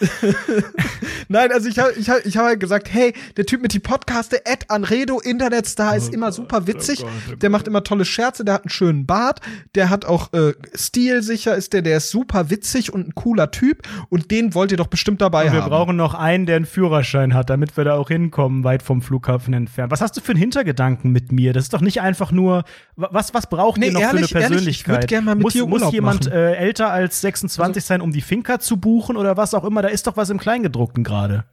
Nein, 1.28 1.52
also 1.52 1.68
ich 1.68 1.78
habe 1.78 1.92
ich 1.92 2.08
hab, 2.10 2.24
ich 2.24 2.36
hab 2.36 2.44
halt 2.46 2.60
gesagt, 2.60 2.88
hey, 2.92 3.12
der 3.36 3.46
Typ 3.46 3.62
mit 3.62 3.72
die 3.72 3.78
Podcaste, 3.78 4.44
Ed 4.46 4.64
Anredo, 4.68 5.20
Internetstar, 5.20 5.96
ist 5.96 6.12
immer 6.12 6.32
super 6.32 6.66
witzig. 6.66 7.00
oh 7.02 7.04
Gott, 7.04 7.12
oh 7.32 7.36
der 7.36 7.50
macht 7.50 7.68
immer 7.68 7.82
tolle 7.84 8.04
Scherze, 8.04 8.44
der 8.44 8.54
hat 8.54 8.64
einen 8.64 8.70
schönen 8.70 9.06
Bart, 9.06 9.40
der 9.74 9.90
hat 9.90 10.04
auch 10.04 10.32
äh, 10.32 10.54
stilsicher, 10.74 11.54
ist 11.54 11.72
der, 11.72 11.82
der 11.82 11.98
ist 11.98 12.10
super 12.10 12.50
witzig 12.50 12.92
und 12.92 13.08
ein 13.08 13.14
cooler 13.14 13.50
Typ 13.50 13.82
und 14.08 14.30
den 14.30 14.54
wollt 14.54 14.70
ihr 14.72 14.76
doch 14.76 14.86
bestimmt 14.88 15.20
dabei 15.20 15.46
Und 15.46 15.52
wir 15.52 15.62
haben. 15.62 15.70
brauchen 15.70 15.96
noch 15.96 16.14
einen, 16.14 16.46
der 16.46 16.56
einen 16.56 16.66
Führerschein 16.66 17.34
hat, 17.34 17.50
damit 17.50 17.76
wir 17.76 17.84
da 17.84 17.94
auch 17.94 18.08
hinkommen, 18.08 18.64
weit 18.64 18.82
vom 18.82 19.02
Flughafen 19.02 19.54
entfernt. 19.54 19.90
Was 19.92 20.00
hast 20.00 20.16
du 20.16 20.20
für 20.20 20.32
einen 20.32 20.40
Hintergedanken 20.40 21.10
mit 21.12 21.32
mir? 21.32 21.52
Das 21.52 21.64
ist 21.64 21.72
doch 21.72 21.80
nicht 21.80 22.00
einfach 22.00 22.32
nur, 22.32 22.64
wa- 22.96 23.08
was, 23.12 23.34
was 23.34 23.48
braucht 23.48 23.78
Nee, 23.78 23.86
ihr 23.86 23.92
noch 23.92 24.00
ehrlich, 24.00 24.30
für 24.30 24.38
eine 24.38 24.44
ehrlich, 24.56 24.66
ich 24.68 24.86
würd 24.88 25.00
Persönlichkeit? 25.00 25.08
gern 25.08 25.24
mal 25.24 25.34
mit 25.34 25.44
muss 25.44 25.52
dir 25.52 25.66
muss 25.66 25.80
Urlaub 25.80 25.92
jemand 25.94 26.24
machen. 26.24 26.32
Also 26.32 26.44
äh, 26.44 26.56
älter 26.56 26.90
als 26.90 27.20
26 27.20 27.84
sein, 27.84 28.00
um 28.00 28.12
die 28.12 28.20
Finca 28.20 28.58
zu 28.58 28.76
buchen 28.76 29.16
oder 29.16 29.36
was 29.36 29.54
auch 29.54 29.64
immer? 29.64 29.82
Da 29.82 29.88
ist 29.90 30.06
doch 30.06 30.16
was 30.16 30.30
im 30.30 30.38
Kleingedruckten 30.38 31.04
gerade. 31.04 31.44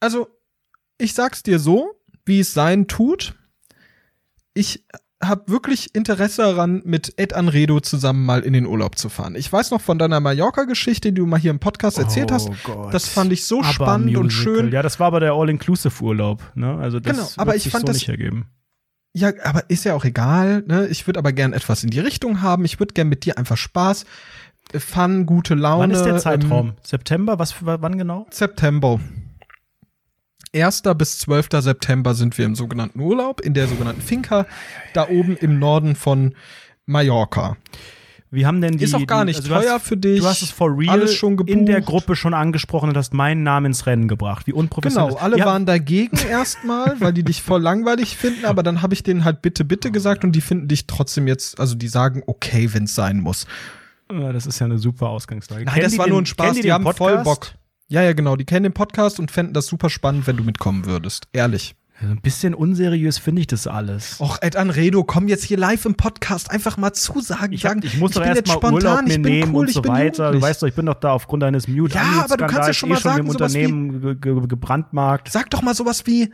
Also, 0.00 0.28
ich 0.98 1.14
sag's 1.14 1.42
dir 1.42 1.58
so, 1.58 1.94
wie 2.24 2.40
es 2.40 2.52
sein 2.54 2.86
tut. 2.86 3.34
Ich 4.54 4.84
habe 5.22 5.50
wirklich 5.50 5.94
Interesse 5.94 6.42
daran, 6.42 6.82
mit 6.84 7.14
Ed 7.16 7.32
Anredo 7.32 7.80
zusammen 7.80 8.26
mal 8.26 8.42
in 8.42 8.52
den 8.52 8.66
Urlaub 8.66 8.98
zu 8.98 9.08
fahren. 9.08 9.36
Ich 9.36 9.50
weiß 9.50 9.70
noch 9.70 9.80
von 9.80 9.98
deiner 9.98 10.20
Mallorca-Geschichte, 10.20 11.12
die 11.12 11.20
du 11.20 11.26
mal 11.26 11.40
hier 11.40 11.50
im 11.50 11.60
Podcast 11.60 11.98
erzählt 11.98 12.30
hast. 12.30 12.48
Oh 12.50 12.54
Gott. 12.64 12.92
Das 12.92 13.08
fand 13.08 13.32
ich 13.32 13.46
so 13.46 13.60
Aber 13.60 13.68
spannend 13.72 14.16
und 14.16 14.24
Musical. 14.24 14.56
schön. 14.56 14.72
Ja, 14.72 14.82
das 14.82 15.00
war 15.00 15.06
aber 15.06 15.20
der 15.20 15.32
All-Inclusive-Urlaub. 15.32 16.42
Ne? 16.54 16.76
Also 16.78 17.00
das 17.00 17.16
Genau, 17.16 17.28
aber 17.36 17.56
ich 17.56 17.62
sich 17.62 17.72
fand 17.72 17.82
so 17.82 17.86
das- 17.86 17.96
nicht 17.96 18.08
ergeben. 18.08 18.46
Ja, 19.16 19.32
aber 19.44 19.70
ist 19.70 19.84
ja 19.84 19.94
auch 19.94 20.04
egal. 20.04 20.64
Ne? 20.66 20.88
Ich 20.88 21.06
würde 21.06 21.20
aber 21.20 21.32
gern 21.32 21.52
etwas 21.52 21.84
in 21.84 21.90
die 21.90 22.00
Richtung 22.00 22.42
haben. 22.42 22.64
Ich 22.64 22.80
würde 22.80 22.94
gern 22.94 23.08
mit 23.08 23.24
dir 23.24 23.38
einfach 23.38 23.56
Spaß, 23.56 24.04
Fun, 24.78 25.26
gute 25.26 25.54
Laune. 25.54 25.82
Wann 25.82 25.90
ist 25.90 26.02
der 26.02 26.14
ähm, 26.14 26.18
Zeitraum? 26.18 26.72
September? 26.82 27.38
Was 27.38 27.52
für, 27.52 27.80
wann 27.80 27.98
genau? 27.98 28.26
September. 28.30 29.00
1. 30.54 30.82
bis 30.96 31.18
12. 31.18 31.48
September 31.58 32.14
sind 32.14 32.38
wir 32.38 32.44
im 32.44 32.54
sogenannten 32.54 33.00
Urlaub, 33.00 33.40
in 33.40 33.54
der 33.54 33.66
sogenannten 33.66 34.02
Finca, 34.02 34.46
da 34.92 35.08
oben 35.08 35.36
im 35.36 35.58
Norden 35.58 35.96
von 35.96 36.34
Mallorca. 36.86 37.56
Wie 38.34 38.46
haben 38.46 38.60
denn 38.60 38.78
die 38.78 38.84
Ist 38.84 38.94
auch 38.94 39.06
gar 39.06 39.24
nicht 39.24 39.36
also 39.36 39.48
teuer 39.48 39.74
hast, 39.74 39.86
für 39.86 39.96
dich. 39.96 40.20
Du 40.20 40.26
hast 40.26 40.42
es 40.42 40.50
for 40.50 40.76
real 40.76 40.90
alles 40.90 41.14
schon 41.14 41.36
gebucht. 41.36 41.56
in 41.56 41.66
der 41.66 41.80
Gruppe 41.80 42.16
schon 42.16 42.34
angesprochen 42.34 42.88
und 42.88 42.96
hast 42.96 43.14
meinen 43.14 43.44
Namen 43.44 43.66
ins 43.66 43.86
Rennen 43.86 44.08
gebracht. 44.08 44.48
Wie 44.48 44.52
unprofessionell. 44.52 45.10
Genau, 45.10 45.20
alle 45.20 45.38
ja, 45.38 45.46
waren 45.46 45.66
dagegen 45.66 46.16
erstmal, 46.28 47.00
weil 47.00 47.12
die 47.12 47.22
dich 47.22 47.42
voll 47.42 47.62
langweilig 47.62 48.16
finden, 48.16 48.44
aber 48.44 48.64
dann 48.64 48.82
habe 48.82 48.92
ich 48.92 49.04
denen 49.04 49.24
halt 49.24 49.40
bitte, 49.40 49.64
bitte 49.64 49.92
gesagt 49.92 50.24
und 50.24 50.32
die 50.32 50.40
finden 50.40 50.66
dich 50.66 50.88
trotzdem 50.88 51.28
jetzt, 51.28 51.60
also 51.60 51.76
die 51.76 51.86
sagen, 51.86 52.24
okay, 52.26 52.74
wenn 52.74 52.84
es 52.84 52.96
sein 52.96 53.20
muss. 53.20 53.46
Ja, 54.12 54.32
Das 54.32 54.46
ist 54.46 54.58
ja 54.58 54.66
eine 54.66 54.78
super 54.78 55.08
Ausgangslage. 55.08 55.64
Nein, 55.64 55.74
Kennen 55.74 55.84
das 55.84 55.92
die 55.92 55.98
war 55.98 56.06
den- 56.06 56.10
nur 56.12 56.22
ein 56.22 56.26
Spaß, 56.26 56.54
die, 56.56 56.62
den 56.62 56.72
haben 56.72 56.84
voll 56.84 56.94
Podcast? 56.94 57.24
Bock. 57.24 57.48
Ja, 57.88 58.02
ja, 58.02 58.12
genau, 58.12 58.36
die 58.36 58.44
kennen 58.44 58.64
den 58.64 58.72
Podcast 58.72 59.18
und 59.20 59.30
fänden 59.30 59.52
das 59.54 59.66
super 59.66 59.90
spannend, 59.90 60.26
wenn 60.26 60.36
du 60.36 60.44
mitkommen 60.44 60.86
würdest. 60.86 61.28
Ehrlich. 61.32 61.76
Also 62.00 62.12
ein 62.12 62.20
bisschen 62.22 62.54
unseriös 62.54 63.18
finde 63.18 63.40
ich 63.42 63.46
das 63.46 63.66
alles. 63.68 64.20
Och, 64.20 64.38
Ed 64.40 64.56
Anredo, 64.56 65.04
komm 65.04 65.28
jetzt 65.28 65.44
hier 65.44 65.56
live 65.58 65.84
im 65.84 65.94
Podcast 65.94 66.50
einfach 66.50 66.76
mal 66.76 66.92
zusagen. 66.92 67.52
ich, 67.52 67.66
hab, 67.66 67.82
ich 67.84 67.98
muss 67.98 68.12
doch 68.12 68.20
bin 68.22 68.28
erst 68.30 68.38
jetzt 68.40 68.48
mal 68.48 68.54
spontan, 68.54 68.74
Urlaub 68.74 69.02
mir 69.04 69.08
ich 69.10 69.14
bin 69.14 69.22
nehmen 69.22 69.54
cool, 69.54 69.60
und 69.60 69.68
ich 69.68 69.74
so 69.74 69.82
bin 69.82 69.92
weiter. 69.92 70.32
Du 70.32 70.42
weißt 70.42 70.62
doch, 70.62 70.66
ich 70.66 70.74
bin 70.74 70.86
doch 70.86 70.94
da 70.94 71.12
aufgrund 71.12 71.44
deines 71.44 71.68
mute 71.68 71.94
Ja, 71.94 72.24
aber 72.24 72.36
du 72.36 72.46
kannst 72.46 72.66
ja 72.68 72.74
schon 72.74 72.88
eh 72.88 72.92
mal 72.94 73.00
schon 73.00 73.10
sagen, 73.12 73.26
im 73.26 73.32
sowas 73.32 73.54
wie- 73.54 73.64
Unternehmen 73.66 74.00
ge 74.00 74.34
ge 74.34 74.46
gebrandmarkt. 74.48 75.30
Sag 75.30 75.50
doch 75.50 75.62
mal 75.62 75.74
sowas 75.74 76.04
wie, 76.06 76.32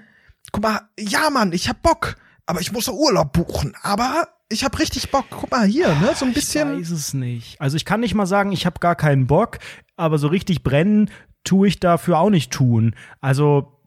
guck 0.51 0.63
mal, 0.63 0.81
ja 0.99 1.29
Mann, 1.29 1.53
ich 1.53 1.69
hab 1.69 1.83
Bock, 1.83 2.17
aber 2.47 2.61
ich 2.63 2.73
muss 2.73 2.87
doch 2.87 2.95
Urlaub 2.95 3.33
buchen, 3.35 3.75
aber 3.83 4.29
ich 4.51 4.65
hab 4.65 4.79
richtig 4.79 5.11
Bock. 5.11 5.27
Guck 5.31 5.51
mal 5.51 5.67
hier, 5.67 5.89
ne, 5.95 6.11
so 6.15 6.25
ein 6.25 6.31
Ich 6.31 6.35
bisschen. 6.35 6.79
weiß 6.79 6.91
es 6.91 7.15
nicht. 7.15 7.61
Also 7.61 7.77
ich 7.77 7.85
kann 7.85 8.01
nicht 8.01 8.15
mal 8.15 8.27
sagen, 8.27 8.53
ich 8.53 8.67
habe 8.67 8.81
gar 8.81 8.97
keinen 8.97 9.27
Bock, 9.27 9.59
aber 9.97 10.19
so 10.19 10.29
richtig 10.29 10.63
brennen 10.63 11.11
tue 11.45 11.69
ich 11.69 11.81
dafür 11.81 12.19
auch 12.19 12.31
nicht 12.31 12.53
tun. 12.53 12.95
Also 13.21 13.81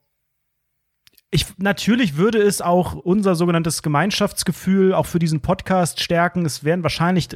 ich, 1.30 1.58
natürlich 1.58 2.16
würde 2.16 2.42
es 2.42 2.62
auch 2.62 2.94
unser 2.94 3.36
sogenanntes 3.36 3.82
Gemeinschaftsgefühl 3.82 4.94
auch 4.94 5.06
für 5.06 5.20
diesen 5.20 5.42
Podcast 5.42 6.00
stärken. 6.02 6.46
Es 6.46 6.64
wären 6.64 6.84
wahrscheinlich 6.84 7.28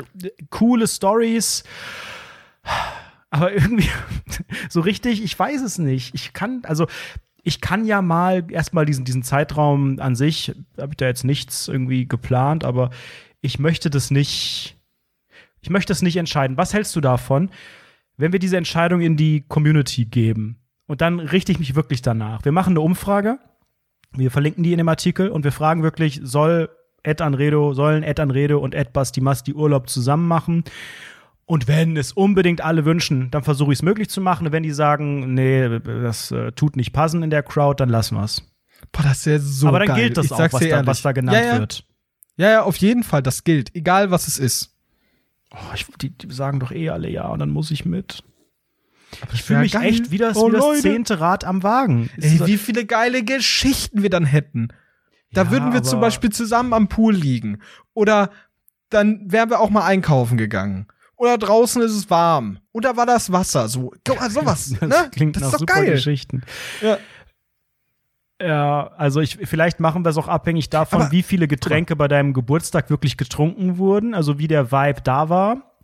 coole 0.49 0.87
Stories. 0.87 1.63
Aber 3.29 3.51
irgendwie 3.51 3.89
so 4.69 4.81
richtig, 4.81 5.23
ich 5.23 5.37
weiß 5.37 5.61
es 5.61 5.79
nicht. 5.79 6.13
Ich 6.15 6.33
kann, 6.33 6.61
also 6.63 6.87
ich 7.47 7.61
kann 7.61 7.85
ja 7.85 8.01
mal 8.01 8.51
erstmal 8.51 8.85
diesen, 8.85 9.05
diesen 9.05 9.23
Zeitraum 9.23 10.01
an 10.01 10.15
sich, 10.15 10.53
habe 10.77 10.91
ich 10.91 10.97
da 10.97 11.05
jetzt 11.05 11.23
nichts 11.23 11.69
irgendwie 11.69 12.05
geplant, 12.05 12.65
aber 12.65 12.89
ich 13.39 13.57
möchte 13.57 13.89
das 13.89 14.11
nicht, 14.11 14.75
ich 15.61 15.69
möchte 15.69 15.91
das 15.91 16.01
nicht 16.01 16.17
entscheiden. 16.17 16.57
Was 16.57 16.73
hältst 16.73 16.93
du 16.97 16.99
davon, 16.99 17.49
wenn 18.17 18.33
wir 18.33 18.39
diese 18.39 18.57
Entscheidung 18.57 18.99
in 18.99 19.15
die 19.15 19.45
Community 19.47 20.03
geben? 20.03 20.57
Und 20.87 20.99
dann 20.99 21.21
richte 21.21 21.53
ich 21.53 21.59
mich 21.59 21.73
wirklich 21.73 22.01
danach. 22.01 22.43
Wir 22.43 22.51
machen 22.51 22.71
eine 22.71 22.81
Umfrage, 22.81 23.39
wir 24.11 24.29
verlinken 24.29 24.63
die 24.63 24.73
in 24.73 24.79
dem 24.79 24.89
Artikel 24.89 25.29
und 25.29 25.45
wir 25.45 25.53
fragen 25.53 25.83
wirklich, 25.83 26.19
soll 26.23 26.69
Ed 27.01 27.21
Anredo, 27.21 27.73
sollen 27.73 28.03
Ed 28.03 28.19
Anredo 28.19 28.59
und 28.59 28.75
Ed 28.75 28.91
Basti 28.91 29.21
Masti 29.21 29.53
Urlaub 29.53 29.87
zusammen 29.87 30.27
machen? 30.27 30.65
Und 31.49 31.67
wenn 31.69 31.95
es 31.95 32.11
unbedingt 32.11 32.59
alle 32.61 32.83
wünschen, 32.83 33.31
dann 33.31 33.41
versuche 33.41 33.71
ich 33.71 33.79
es 33.79 33.81
möglich 33.81 34.09
zu 34.09 34.19
machen. 34.19 34.45
Und 34.47 34.51
wenn 34.53 34.63
die 34.63 34.71
sagen, 34.71 35.33
nee, 35.33 35.79
das 35.79 36.29
äh, 36.31 36.51
tut 36.51 36.75
nicht 36.75 36.91
passen 36.91 37.23
in 37.23 37.29
der 37.29 37.41
Crowd, 37.41 37.81
dann 37.81 37.87
lassen 37.89 38.15
wir 38.17 38.25
es. 38.25 38.41
Boah, 38.91 39.03
das 39.03 39.25
wäre 39.25 39.39
so 39.39 39.69
Aber 39.69 39.79
dann 39.79 39.87
geil. 39.87 39.97
gilt 40.03 40.17
das 40.17 40.25
ich 40.25 40.31
auch, 40.33 40.39
was 40.51 40.59
da, 40.67 40.85
was 40.85 41.01
da 41.01 41.13
genannt 41.13 41.37
ja, 41.37 41.53
ja. 41.53 41.59
wird. 41.59 41.85
Ja, 42.35 42.49
ja, 42.51 42.63
auf 42.63 42.75
jeden 42.75 43.01
Fall, 43.03 43.23
das 43.23 43.45
gilt. 43.45 43.73
Egal, 43.75 44.11
was 44.11 44.27
es 44.27 44.37
ist. 44.37 44.75
Oh, 45.51 45.73
ich, 45.73 45.85
die, 46.01 46.09
die 46.09 46.31
sagen 46.33 46.59
doch 46.59 46.71
eh 46.73 46.89
alle 46.89 47.09
ja 47.09 47.25
und 47.29 47.39
dann 47.39 47.49
muss 47.49 47.71
ich 47.71 47.85
mit. 47.85 48.23
Ich 49.13 49.21
wär 49.31 49.37
fühle 49.39 49.59
mich 49.61 49.71
geil. 49.71 49.85
echt 49.85 50.11
wie 50.11 50.17
das, 50.17 50.35
Oh, 50.35 50.49
wie 50.49 50.57
das 50.57 50.81
zehnte 50.81 51.21
Rad 51.21 51.45
am 51.45 51.63
Wagen. 51.63 52.09
Ist 52.17 52.41
Ey, 52.41 52.45
wie 52.45 52.57
viele 52.57 52.85
geile 52.85 53.23
Geschichten 53.23 54.03
wir 54.03 54.09
dann 54.09 54.25
hätten. 54.25 54.67
Da 55.31 55.43
Ja, 55.43 55.51
würden 55.51 55.71
wir 55.71 55.81
zum 55.81 55.99
aber- 55.99 56.07
Beispiel 56.07 56.29
zusammen 56.29 56.73
am 56.73 56.89
Pool 56.89 57.15
liegen. 57.15 57.59
Oder 57.93 58.31
dann 58.89 59.21
wären 59.31 59.49
wir 59.49 59.61
auch 59.61 59.69
mal 59.69 59.85
einkaufen 59.85 60.37
gegangen. 60.37 60.87
Oder 61.17 61.37
draußen 61.37 61.81
ist 61.81 61.91
es 61.93 62.09
warm. 62.09 62.59
Oder 62.71 62.95
war 62.95 63.05
das 63.05 63.31
Wasser 63.31 63.67
so? 63.67 63.91
Mal, 64.07 64.29
sowas. 64.29 64.75
Das 64.79 64.89
ne? 64.89 65.09
klingt 65.11 65.35
das 65.35 65.41
nach 65.41 65.47
ist 65.47 65.53
doch 65.55 65.59
super 65.59 65.81
geil. 65.81 65.91
Geschichten. 65.91 66.43
Ja. 66.81 66.97
Ja, 68.39 68.91
also 68.97 69.19
ich, 69.19 69.39
vielleicht 69.43 69.79
machen 69.79 70.05
wir 70.05 70.09
es 70.09 70.17
auch 70.17 70.27
abhängig 70.27 70.69
davon, 70.69 71.01
Aber- 71.01 71.11
wie 71.11 71.23
viele 71.23 71.47
Getränke 71.47 71.95
bei 71.95 72.07
deinem 72.07 72.33
Geburtstag 72.33 72.91
wirklich 72.91 73.17
getrunken 73.17 73.79
wurden, 73.79 74.13
also 74.13 74.37
wie 74.37 74.47
der 74.47 74.71
Vibe 74.71 75.01
da 75.03 75.29
war. 75.29 75.79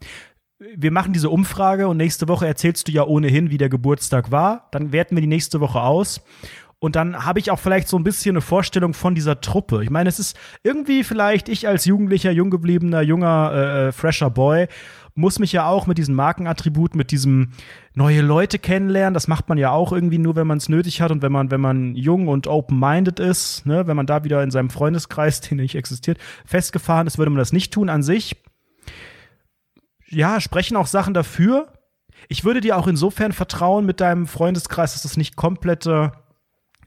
Wir 0.76 0.91
machen 0.91 1.14
diese 1.14 1.30
Umfrage 1.31 1.88
und 1.88 1.97
nächste 1.97 2.27
Woche 2.27 2.45
erzählst 2.45 2.88
du 2.88 2.91
ja 2.91 3.03
ohnehin, 3.05 3.49
wie 3.49 3.57
der 3.57 3.69
Geburtstag 3.69 4.31
war. 4.31 4.68
Dann 4.72 4.91
werten 4.91 5.15
wir 5.15 5.22
die 5.22 5.27
nächste 5.27 5.60
Woche 5.61 5.81
aus. 5.81 6.22
Und 6.80 6.95
dann 6.95 7.26
habe 7.26 7.39
ich 7.39 7.49
auch 7.49 7.60
vielleicht 7.60 7.88
so 7.88 7.97
ein 7.97 8.03
bisschen 8.03 8.34
eine 8.34 8.41
Vorstellung 8.41 8.93
von 8.93 9.15
dieser 9.15 9.41
Truppe. 9.41 9.84
Ich 9.84 9.89
meine, 9.89 10.10
es 10.10 10.19
ist 10.19 10.38
irgendwie 10.64 11.03
vielleicht 11.03 11.49
ich 11.49 11.68
als 11.68 11.85
jugendlicher, 11.85 12.30
junggebliebener, 12.31 13.01
junger, 13.01 13.53
äh, 13.88 13.91
fresher 13.93 14.30
Boy 14.30 14.68
muss 15.15 15.40
mich 15.40 15.52
ja 15.52 15.68
auch 15.68 15.85
mit 15.85 15.98
diesen 15.98 16.15
Markenattributen, 16.15 16.98
mit 16.98 17.11
diesem 17.11 17.52
neue 17.94 18.22
Leute 18.22 18.57
kennenlernen. 18.57 19.14
Das 19.14 19.27
macht 19.27 19.48
man 19.48 19.57
ja 19.57 19.72
auch 19.72 19.91
irgendwie 19.91 20.18
nur, 20.18 20.35
wenn 20.35 20.48
man 20.48 20.57
es 20.57 20.69
nötig 20.69 21.02
hat 21.02 21.11
und 21.11 21.22
wenn 21.22 21.31
man, 21.31 21.52
wenn 21.52 21.61
man 21.61 21.95
jung 21.95 22.27
und 22.27 22.48
open-minded 22.48 23.19
ist, 23.19 23.65
ne, 23.65 23.85
wenn 23.85 23.95
man 23.95 24.07
da 24.07 24.23
wieder 24.23 24.41
in 24.41 24.52
seinem 24.52 24.69
Freundeskreis, 24.69 25.41
den 25.49 25.57
nicht 25.57 25.76
existiert, 25.76 26.18
festgefahren 26.45 27.07
ist, 27.07 27.18
würde 27.18 27.30
man 27.30 27.40
das 27.40 27.53
nicht 27.53 27.73
tun 27.73 27.90
an 27.90 28.03
sich. 28.03 28.35
Ja, 30.10 30.40
sprechen 30.40 30.77
auch 30.77 30.88
Sachen 30.88 31.14
dafür. 31.14 31.73
Ich 32.30 32.44
würde 32.44 32.61
dir 32.61 32.77
auch 32.77 32.88
insofern 32.88 33.34
vertrauen 33.34 33.85
mit 33.85 33.99
deinem 33.99 34.27
Freundeskreis, 34.27 34.94
dass 34.94 35.03
das 35.03 35.18
nicht 35.18 35.35
komplette 35.35 36.14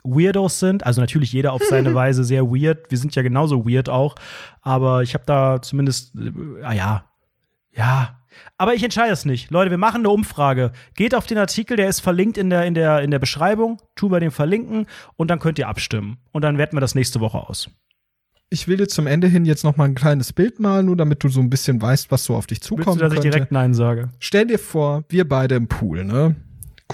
Weirdos 0.03 0.61
sind. 0.61 0.87
Also 0.87 1.01
natürlich 1.01 1.33
jeder 1.33 1.53
auf 1.53 1.63
seine 1.63 1.95
Weise 1.95 2.25
sehr 2.25 2.47
weird. 2.47 2.91
Wir 2.91 2.99
sind 2.99 3.15
ja 3.15 3.23
genauso 3.23 3.69
weird 3.69 3.89
auch. 3.89 4.15
Aber 4.63 5.03
ich 5.03 5.15
habe 5.15 5.25
da 5.27 5.61
zumindest, 5.61 6.15
äh, 6.17 6.63
ah 6.63 6.73
ja, 6.73 7.05
ja. 7.77 8.21
Aber 8.59 8.75
ich 8.75 8.83
entscheide 8.83 9.13
es 9.13 9.25
nicht. 9.25 9.51
Leute, 9.51 9.71
wir 9.71 9.79
machen 9.79 10.01
eine 10.01 10.11
Umfrage. 10.11 10.73
Geht 10.95 11.15
auf 11.15 11.27
den 11.27 11.39
Artikel, 11.39 11.77
der 11.77 11.89
ist 11.89 12.01
verlinkt 12.01 12.39
in 12.39 12.51
der, 12.51 12.65
in 12.65 12.75
der, 12.75 13.03
in 13.03 13.11
der 13.11 13.19
Beschreibung. 13.19 13.81
Tu 13.95 14.09
bei 14.09 14.21
den 14.21 14.31
verlinken 14.31 14.87
und 15.17 15.31
dann 15.31 15.39
könnt 15.39 15.59
ihr 15.59 15.69
abstimmen. 15.69 16.19
Und 16.33 16.43
dann 16.43 16.59
werten 16.59 16.77
wir 16.77 16.81
das 16.81 16.95
nächste 16.95 17.21
Woche 17.21 17.39
aus. 17.39 17.71
Ich 18.49 18.69
will 18.69 18.77
dir 18.77 18.87
zum 18.89 19.07
Ende 19.07 19.27
hin 19.27 19.45
jetzt 19.45 19.65
noch 19.65 19.77
mal 19.77 19.85
ein 19.85 19.95
kleines 19.95 20.33
Bild 20.33 20.61
malen, 20.61 20.87
nur 20.87 20.97
damit 20.97 21.25
du 21.25 21.29
so 21.29 21.41
ein 21.41 21.51
bisschen 21.51 21.83
weißt, 21.83 22.11
was 22.11 22.25
so 22.25 22.37
auf 22.37 22.47
dich 22.47 22.59
Willst 22.59 22.69
zukommen 22.69 22.99
du, 22.99 23.05
dass 23.05 23.13
ich 23.13 23.21
könnte. 23.21 23.31
direkt 23.31 23.53
Nein 23.53 23.75
sage? 23.75 24.11
Stell 24.21 24.47
dir 24.47 24.59
vor, 24.59 25.05
wir 25.09 25.29
beide 25.29 25.57
im 25.57 25.67
Pool, 25.67 26.05
ne? 26.05 26.37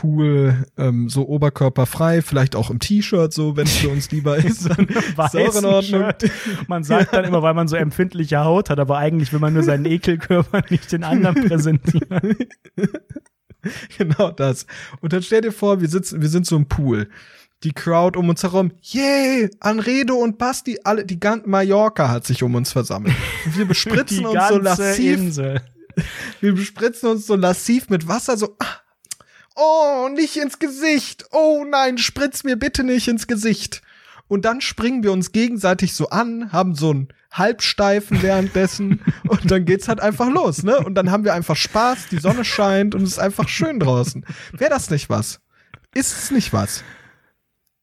Cool, 0.01 0.65
ähm, 0.79 1.09
so 1.11 1.29
oberkörperfrei, 1.29 2.23
vielleicht 2.23 2.57
auch 2.57 2.71
im 2.71 2.79
T-Shirt, 2.79 3.33
so, 3.33 3.57
wenn 3.57 3.67
es 3.67 3.77
für 3.77 3.91
uns 3.91 4.11
lieber 4.11 4.37
ist. 4.45 4.67
Ist 4.67 4.71
auch 4.71 4.79
in 4.79 4.89
Weißen 5.17 5.65
Ordnung. 5.65 5.83
Shirt. 5.83 6.31
Man 6.67 6.83
sagt 6.83 7.13
dann 7.13 7.25
immer, 7.25 7.43
weil 7.43 7.55
man 7.55 7.69
so 7.69 7.77
empfindliche 7.77 8.41
Haut 8.41 8.71
hat, 8.71 8.79
aber 8.79 8.99
eigentlich 8.99 9.33
will 9.33 9.41
man 9.41 9.53
nur 9.53 9.63
seinen 9.63 9.85
Ekelkörper 9.85 10.63
nicht 10.71 10.91
den 10.93 11.05
anderen 11.05 11.47
präsentieren. 11.47 12.37
genau 13.99 14.31
das. 14.31 14.67
Und 15.01 15.13
dann 15.13 15.23
stell 15.23 15.43
dir 15.43 15.53
vor, 15.53 15.81
wir 15.81 15.89
sitzen, 15.89 16.23
wir 16.23 16.29
sind 16.29 16.47
so 16.47 16.57
im 16.57 16.67
Pool. 16.67 17.09
Die 17.63 17.73
Crowd 17.73 18.19
um 18.19 18.29
uns 18.29 18.43
herum, 18.43 18.73
yay, 18.81 19.51
Anredo 19.61 20.17
und 20.17 20.39
Basti, 20.39 20.81
alle, 20.83 21.05
die 21.05 21.21
ganze 21.21 21.49
Mallorca 21.49 22.09
hat 22.09 22.27
sich 22.27 22.43
um 22.43 22.55
uns 22.55 22.73
versammelt. 22.73 23.15
Und 23.45 23.59
wir 23.59 23.67
bespritzen 23.67 24.25
uns 24.25 24.49
so 24.49 24.59
lassiv, 24.59 25.19
Insel. 25.19 25.61
wir 26.41 26.55
bespritzen 26.55 27.11
uns 27.11 27.27
so 27.27 27.37
lassiv 27.37 27.89
mit 27.89 28.09
Wasser, 28.09 28.37
so, 28.37 28.57
ah, 28.59 28.82
oh, 29.57 30.09
nicht 30.13 30.37
ins 30.37 30.59
Gesicht, 30.59 31.27
oh 31.31 31.65
nein, 31.69 31.99
spritz 31.99 32.45
mir 32.45 32.57
bitte 32.57 32.85
nicht 32.85 33.09
ins 33.09 33.27
Gesicht. 33.27 33.83
Und 34.29 34.45
dann 34.45 34.61
springen 34.61 35.03
wir 35.03 35.13
uns 35.13 35.33
gegenseitig 35.33 35.95
so 35.95 36.09
an, 36.09 36.53
haben 36.53 36.75
so 36.75 36.91
einen 36.91 37.09
Halbsteifen 37.33 38.23
währenddessen 38.23 39.01
und 39.29 39.51
dann 39.51 39.65
geht's 39.65 39.89
halt 39.89 40.01
einfach 40.01 40.29
los, 40.29 40.63
ne? 40.63 40.79
Und 40.79 40.95
dann 40.95 41.11
haben 41.11 41.25
wir 41.25 41.35
einfach 41.35 41.57
Spaß, 41.57 42.09
die 42.11 42.19
Sonne 42.19 42.45
scheint 42.45 42.95
und 42.95 43.03
es 43.03 43.13
ist 43.13 43.19
einfach 43.19 43.49
schön 43.49 43.81
draußen. 43.81 44.25
Wäre 44.53 44.71
das 44.71 44.91
nicht 44.91 45.11
was? 45.11 45.41
Ist 45.95 46.17
es 46.17 46.31
nicht 46.31 46.53
was? 46.53 46.83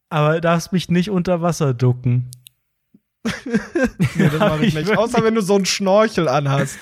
Aber 0.10 0.42
darfst 0.42 0.72
mich 0.72 0.90
nicht 0.90 1.12
unter 1.12 1.42
Wasser 1.42 1.74
ducken. 1.74 2.32
Nee, 4.16 4.30
das 4.30 4.40
mach 4.40 4.60
ich 4.62 4.68
Ich 4.76 4.76
nicht. 4.76 4.98
Außer 4.98 5.24
wenn 5.24 5.36
du 5.36 5.42
so 5.42 5.56
einen 5.56 5.66
Schnorchel 5.66 6.28
anhast. 6.28 6.78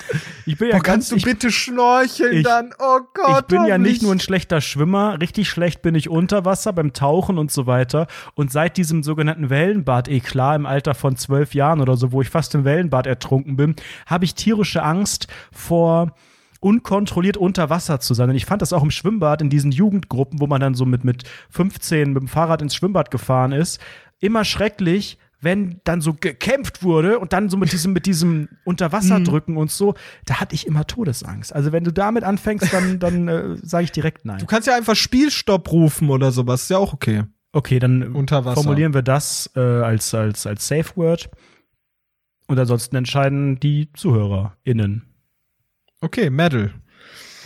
Ich 0.46 0.56
bin 0.56 0.68
ja 0.68 0.76
Boah, 0.76 0.82
kannst 0.82 1.10
du 1.10 1.16
ich, 1.16 1.24
bitte 1.24 1.50
schnorcheln 1.50 2.38
ich- 2.38 2.44
dann? 2.44 2.72
Oh 2.78 3.00
Gott. 3.12 3.40
ich 3.40 3.46
bin 3.46 3.66
ja 3.66 3.76
nicht 3.78 4.02
nur 4.02 4.12
ein 4.12 4.20
schlechter 4.20 4.60
Schwimmer, 4.60 5.20
richtig 5.20 5.48
schlecht 5.48 5.82
bin 5.82 5.94
ich 5.94 6.08
unter 6.08 6.44
Wasser 6.44 6.72
beim 6.72 6.92
Tauchen 6.92 7.38
und 7.38 7.50
so 7.50 7.66
weiter. 7.66 8.06
Und 8.34 8.52
seit 8.52 8.76
diesem 8.76 9.02
sogenannten 9.02 9.50
Wellenbad, 9.50 10.08
eh 10.08 10.20
klar, 10.20 10.54
im 10.54 10.66
Alter 10.66 10.94
von 10.94 11.16
zwölf 11.16 11.54
Jahren 11.54 11.80
oder 11.80 11.96
so, 11.96 12.12
wo 12.12 12.22
ich 12.22 12.30
fast 12.30 12.54
im 12.54 12.64
Wellenbad 12.64 13.06
ertrunken 13.06 13.56
bin, 13.56 13.74
habe 14.06 14.24
ich 14.24 14.34
tierische 14.34 14.82
Angst 14.82 15.26
vor 15.52 16.14
unkontrolliert 16.60 17.36
unter 17.36 17.70
Wasser 17.70 18.00
zu 18.00 18.14
sein. 18.14 18.30
Und 18.30 18.36
ich 18.36 18.46
fand 18.46 18.62
das 18.62 18.72
auch 18.72 18.82
im 18.82 18.90
Schwimmbad 18.90 19.42
in 19.42 19.50
diesen 19.50 19.70
Jugendgruppen, 19.70 20.40
wo 20.40 20.46
man 20.48 20.60
dann 20.60 20.74
so 20.74 20.84
mit, 20.86 21.04
mit 21.04 21.22
15 21.50 22.12
mit 22.12 22.20
dem 22.22 22.28
Fahrrad 22.28 22.62
ins 22.62 22.74
Schwimmbad 22.74 23.10
gefahren 23.12 23.52
ist, 23.52 23.80
immer 24.18 24.44
schrecklich, 24.44 25.18
wenn 25.40 25.80
dann 25.84 26.00
so 26.00 26.14
gekämpft 26.14 26.82
wurde 26.82 27.18
und 27.18 27.32
dann 27.32 27.48
so 27.48 27.56
mit 27.56 27.72
diesem, 27.72 27.92
mit 27.92 28.06
diesem 28.06 28.48
Unterwasserdrücken 28.64 29.56
und 29.58 29.70
so, 29.70 29.94
da 30.24 30.40
hatte 30.40 30.54
ich 30.54 30.66
immer 30.66 30.86
Todesangst. 30.86 31.54
Also 31.54 31.72
wenn 31.72 31.84
du 31.84 31.92
damit 31.92 32.24
anfängst, 32.24 32.72
dann, 32.72 32.98
dann 32.98 33.28
äh, 33.28 33.56
sage 33.62 33.84
ich 33.84 33.92
direkt 33.92 34.24
nein. 34.24 34.38
Du 34.38 34.46
kannst 34.46 34.66
ja 34.66 34.76
einfach 34.76 34.96
Spielstopp 34.96 35.70
rufen 35.70 36.10
oder 36.10 36.32
sowas. 36.32 36.62
Ist 36.62 36.70
ja 36.70 36.78
auch 36.78 36.92
okay. 36.92 37.24
Okay, 37.52 37.78
dann 37.78 38.12
formulieren 38.28 38.92
wir 38.94 39.02
das 39.02 39.50
äh, 39.56 39.60
als, 39.60 40.12
als, 40.14 40.46
als 40.46 40.68
Safe 40.68 40.96
Word. 40.96 41.30
Und 42.46 42.58
ansonsten 42.58 42.96
entscheiden 42.96 43.60
die 43.60 43.92
ZuhörerInnen. 43.92 45.04
Okay, 46.00 46.30
Medal. 46.30 46.72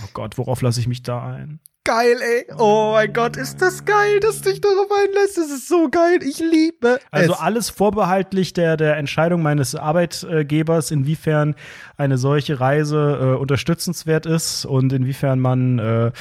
Oh 0.02 0.08
Gott, 0.12 0.38
worauf 0.38 0.62
lasse 0.62 0.80
ich 0.80 0.88
mich 0.88 1.02
da 1.02 1.22
ein? 1.24 1.60
Geil, 1.84 2.16
ey. 2.22 2.46
Oh 2.58 2.92
mein 2.92 3.12
Gott, 3.12 3.36
ist 3.36 3.60
das 3.60 3.84
geil, 3.84 4.20
dass 4.20 4.40
du 4.40 4.50
dich 4.50 4.60
darauf 4.60 4.86
einlässt. 5.04 5.36
Das 5.36 5.50
ist 5.50 5.66
so 5.66 5.88
geil. 5.90 6.20
Ich 6.22 6.38
liebe 6.38 7.00
Also 7.10 7.32
es. 7.32 7.38
alles 7.40 7.70
vorbehaltlich 7.70 8.52
der, 8.52 8.76
der 8.76 8.96
Entscheidung 8.98 9.42
meines 9.42 9.74
Arbeitgebers, 9.74 10.92
inwiefern 10.92 11.56
eine 11.96 12.18
solche 12.18 12.60
Reise 12.60 13.18
äh, 13.20 13.36
unterstützenswert 13.36 14.26
ist 14.26 14.64
und 14.64 14.92
inwiefern 14.92 15.40
man 15.40 15.80
äh, 15.80 16.12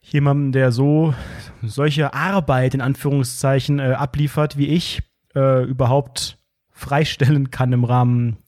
jemandem, 0.00 0.52
der 0.52 0.72
so 0.72 1.12
solche 1.62 2.14
Arbeit 2.14 2.72
in 2.72 2.80
Anführungszeichen 2.80 3.78
äh, 3.78 3.92
abliefert 3.92 4.56
wie 4.56 4.68
ich, 4.68 5.02
äh, 5.34 5.62
überhaupt 5.64 6.38
freistellen 6.70 7.50
kann 7.50 7.72
im 7.74 7.84
Rahmen 7.84 8.38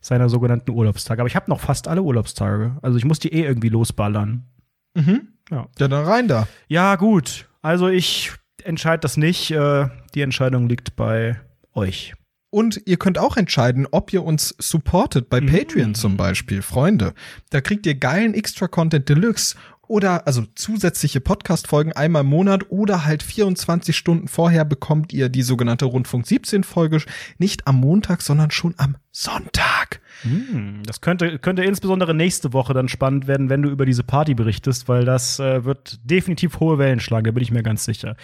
seiner 0.00 0.28
sogenannten 0.28 0.72
Urlaubstage. 0.72 1.20
Aber 1.22 1.28
ich 1.28 1.36
habe 1.36 1.48
noch 1.48 1.60
fast 1.60 1.86
alle 1.86 2.02
Urlaubstage. 2.02 2.76
Also 2.82 2.98
ich 2.98 3.04
muss 3.04 3.20
die 3.20 3.32
eh 3.32 3.44
irgendwie 3.44 3.68
losballern. 3.68 4.48
Mhm. 4.94 5.28
Ja. 5.50 5.68
Ja, 5.78 5.88
dann 5.88 6.04
rein 6.04 6.28
da. 6.28 6.46
Ja, 6.68 6.96
gut. 6.96 7.48
Also 7.62 7.88
ich 7.88 8.32
entscheide 8.64 9.00
das 9.00 9.16
nicht. 9.16 9.50
Äh, 9.50 9.88
die 10.14 10.20
Entscheidung 10.22 10.68
liegt 10.68 10.96
bei 10.96 11.40
euch. 11.74 12.14
Und 12.50 12.82
ihr 12.84 12.98
könnt 12.98 13.16
auch 13.18 13.38
entscheiden, 13.38 13.86
ob 13.90 14.12
ihr 14.12 14.22
uns 14.22 14.54
supportet 14.58 15.30
bei 15.30 15.40
Mhm. 15.40 15.46
Patreon 15.46 15.94
zum 15.94 16.18
Beispiel, 16.18 16.60
Freunde. 16.60 17.14
Da 17.48 17.62
kriegt 17.62 17.86
ihr 17.86 17.94
geilen 17.94 18.34
Extra-Content 18.34 19.08
Deluxe 19.08 19.56
oder 19.92 20.26
also 20.26 20.42
zusätzliche 20.54 21.20
Podcast-Folgen 21.20 21.92
einmal 21.92 22.22
im 22.22 22.28
Monat 22.28 22.70
oder 22.70 23.04
halt 23.04 23.22
24 23.22 23.94
Stunden 23.94 24.26
vorher 24.26 24.64
bekommt 24.64 25.12
ihr 25.12 25.28
die 25.28 25.42
sogenannte 25.42 25.84
Rundfunk 25.84 26.26
17 26.26 26.64
Folge 26.64 27.02
nicht 27.36 27.66
am 27.66 27.76
Montag, 27.76 28.22
sondern 28.22 28.50
schon 28.50 28.74
am 28.78 28.96
Sonntag. 29.10 30.00
Hm, 30.22 30.82
Das 30.86 31.02
könnte, 31.02 31.38
könnte 31.38 31.62
insbesondere 31.62 32.14
nächste 32.14 32.54
Woche 32.54 32.72
dann 32.72 32.88
spannend 32.88 33.26
werden, 33.26 33.50
wenn 33.50 33.60
du 33.60 33.68
über 33.68 33.84
diese 33.84 34.02
Party 34.02 34.32
berichtest, 34.32 34.88
weil 34.88 35.04
das 35.04 35.38
äh, 35.38 35.66
wird 35.66 36.00
definitiv 36.04 36.58
hohe 36.58 36.78
Wellen 36.78 37.00
schlagen, 37.00 37.24
da 37.26 37.30
bin 37.32 37.42
ich 37.42 37.50
mir 37.50 37.62
ganz 37.62 37.84
sicher. 37.84 38.16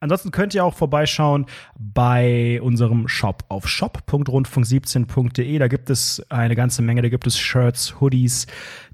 Ansonsten 0.00 0.32
könnt 0.32 0.52
ihr 0.56 0.64
auch 0.64 0.74
vorbeischauen 0.74 1.46
bei 1.78 2.60
unserem 2.60 3.06
Shop 3.06 3.44
auf 3.48 3.68
shop.rundfunk17.de. 3.68 5.58
Da 5.60 5.68
gibt 5.68 5.90
es 5.90 6.20
eine 6.28 6.56
ganze 6.56 6.82
Menge, 6.82 7.02
da 7.02 7.08
gibt 7.08 7.28
es 7.28 7.38
Shirts, 7.38 8.00
Hoodies, 8.00 8.48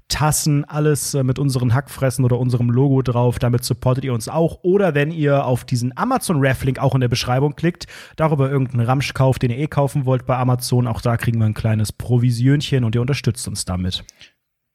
Tassen, 0.09 0.65
alles 0.65 1.13
äh, 1.13 1.23
mit 1.23 1.39
unseren 1.39 1.73
Hackfressen 1.73 2.25
oder 2.25 2.37
unserem 2.39 2.69
Logo 2.69 3.01
drauf. 3.01 3.39
Damit 3.39 3.63
supportet 3.63 4.03
ihr 4.03 4.13
uns 4.13 4.27
auch. 4.27 4.59
Oder 4.63 4.93
wenn 4.95 5.11
ihr 5.11 5.45
auf 5.45 5.63
diesen 5.63 5.95
Amazon-Ref-Link 5.97 6.79
auch 6.79 6.95
in 6.95 7.01
der 7.01 7.07
Beschreibung 7.07 7.55
klickt, 7.55 7.85
darüber 8.17 8.49
irgendeinen 8.49 8.85
Ramsch 8.85 9.13
kauft, 9.13 9.43
den 9.43 9.51
ihr 9.51 9.59
eh 9.59 9.67
kaufen 9.67 10.05
wollt 10.05 10.25
bei 10.25 10.35
Amazon, 10.35 10.87
auch 10.87 11.01
da 11.01 11.15
kriegen 11.15 11.39
wir 11.39 11.45
ein 11.45 11.53
kleines 11.53 11.91
Provisionchen 11.93 12.83
und 12.83 12.95
ihr 12.95 13.01
unterstützt 13.01 13.47
uns 13.47 13.65
damit. 13.65 14.03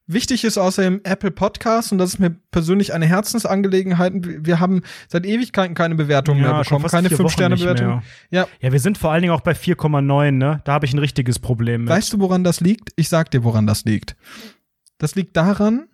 Wichtig 0.07 0.43
ist 0.43 0.59
außerdem 0.59 1.01
Apple 1.03 1.31
Podcast 1.31 1.91
und 1.91 1.97
das 1.97 2.09
ist 2.09 2.19
mir 2.19 2.29
persönlich 2.51 2.93
eine 2.93 3.07
Herzensangelegenheit. 3.07 4.13
Wir 4.45 4.59
haben 4.59 4.83
seit 5.07 5.25
Ewigkeiten 5.25 5.73
keine 5.73 5.95
Bewertung 5.95 6.37
Ja, 6.37 6.43
mehr 6.53 6.59
bekommen, 6.63 6.85
keine 6.85 7.09
vier 7.09 7.17
Wochen 7.17 7.25
5-Sterne-Bewertung. 7.27 7.95
nicht 7.95 8.07
Ja, 8.29 8.47
Ja, 8.61 8.71
wir 8.71 8.79
sind 8.79 8.99
vor 8.99 9.11
allen 9.11 9.23
Dingen 9.23 9.33
auch 9.33 9.41
bei 9.41 9.53
4,9, 9.53 10.29
ne? 10.31 10.61
Da 10.63 10.73
habe 10.73 10.85
ich 10.85 10.93
ein 10.93 10.99
richtiges 10.99 11.39
Problem 11.39 11.85
mit. 11.85 11.89
weißt 11.89 12.13
du, 12.13 12.19
woran 12.19 12.43
das 12.43 12.61
liegt? 12.61 12.91
Ich 12.97 13.09
sag 13.09 13.31
dir, 13.31 13.43
woran 13.43 13.65
das 13.65 13.83
liegt. 13.85 14.15
Das 14.97 15.15
liegt 15.15 15.35
daran, 15.35 15.87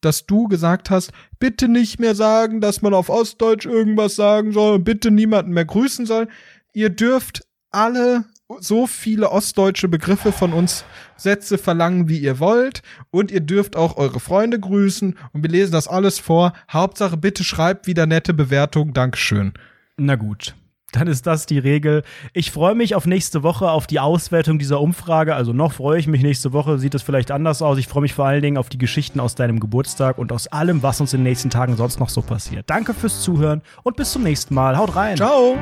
dass 0.00 0.26
du 0.26 0.48
gesagt 0.48 0.90
hast, 0.90 1.12
bitte 1.38 1.68
nicht 1.68 1.98
mehr 1.98 2.14
sagen, 2.14 2.60
dass 2.60 2.82
man 2.82 2.94
auf 2.94 3.08
Ostdeutsch 3.08 3.66
irgendwas 3.66 4.16
sagen 4.16 4.52
soll, 4.52 4.78
bitte 4.78 5.10
niemanden 5.10 5.52
mehr 5.52 5.64
grüßen 5.64 6.06
soll. 6.06 6.28
Ihr 6.72 6.90
dürft 6.90 7.46
alle 7.70 8.24
so 8.60 8.86
viele 8.86 9.30
ostdeutsche 9.30 9.88
Begriffe 9.88 10.30
von 10.32 10.52
uns 10.52 10.84
Sätze 11.16 11.58
verlangen, 11.58 12.08
wie 12.08 12.18
ihr 12.18 12.38
wollt. 12.38 12.82
Und 13.10 13.30
ihr 13.30 13.40
dürft 13.40 13.76
auch 13.76 13.96
eure 13.96 14.20
Freunde 14.20 14.60
grüßen. 14.60 15.18
Und 15.32 15.42
wir 15.42 15.50
lesen 15.50 15.72
das 15.72 15.88
alles 15.88 16.18
vor. 16.18 16.52
Hauptsache, 16.70 17.16
bitte 17.16 17.42
schreibt 17.44 17.86
wieder 17.86 18.06
nette 18.06 18.34
Bewertungen. 18.34 18.92
Dankeschön. 18.92 19.52
Na 19.96 20.14
gut. 20.14 20.54
Dann 20.96 21.08
ist 21.08 21.26
das 21.26 21.44
die 21.44 21.58
Regel. 21.58 22.02
Ich 22.32 22.50
freue 22.50 22.74
mich 22.74 22.94
auf 22.94 23.06
nächste 23.06 23.42
Woche, 23.42 23.70
auf 23.70 23.86
die 23.86 24.00
Auswertung 24.00 24.58
dieser 24.58 24.80
Umfrage. 24.80 25.34
Also 25.34 25.52
noch 25.52 25.72
freue 25.72 25.98
ich 25.98 26.06
mich 26.06 26.22
nächste 26.22 26.52
Woche. 26.52 26.78
Sieht 26.78 26.94
es 26.94 27.02
vielleicht 27.02 27.30
anders 27.30 27.60
aus. 27.60 27.76
Ich 27.78 27.86
freue 27.86 28.02
mich 28.02 28.14
vor 28.14 28.26
allen 28.26 28.40
Dingen 28.40 28.56
auf 28.56 28.70
die 28.70 28.78
Geschichten 28.78 29.20
aus 29.20 29.34
deinem 29.34 29.60
Geburtstag 29.60 30.16
und 30.16 30.32
aus 30.32 30.46
allem, 30.46 30.82
was 30.82 31.00
uns 31.00 31.12
in 31.12 31.20
den 31.20 31.24
nächsten 31.24 31.50
Tagen 31.50 31.76
sonst 31.76 32.00
noch 32.00 32.08
so 32.08 32.22
passiert. 32.22 32.70
Danke 32.70 32.94
fürs 32.94 33.20
Zuhören 33.20 33.62
und 33.82 33.96
bis 33.96 34.12
zum 34.12 34.22
nächsten 34.22 34.54
Mal. 34.54 34.76
Haut 34.78 34.96
rein. 34.96 35.16
Ciao. 35.16 35.56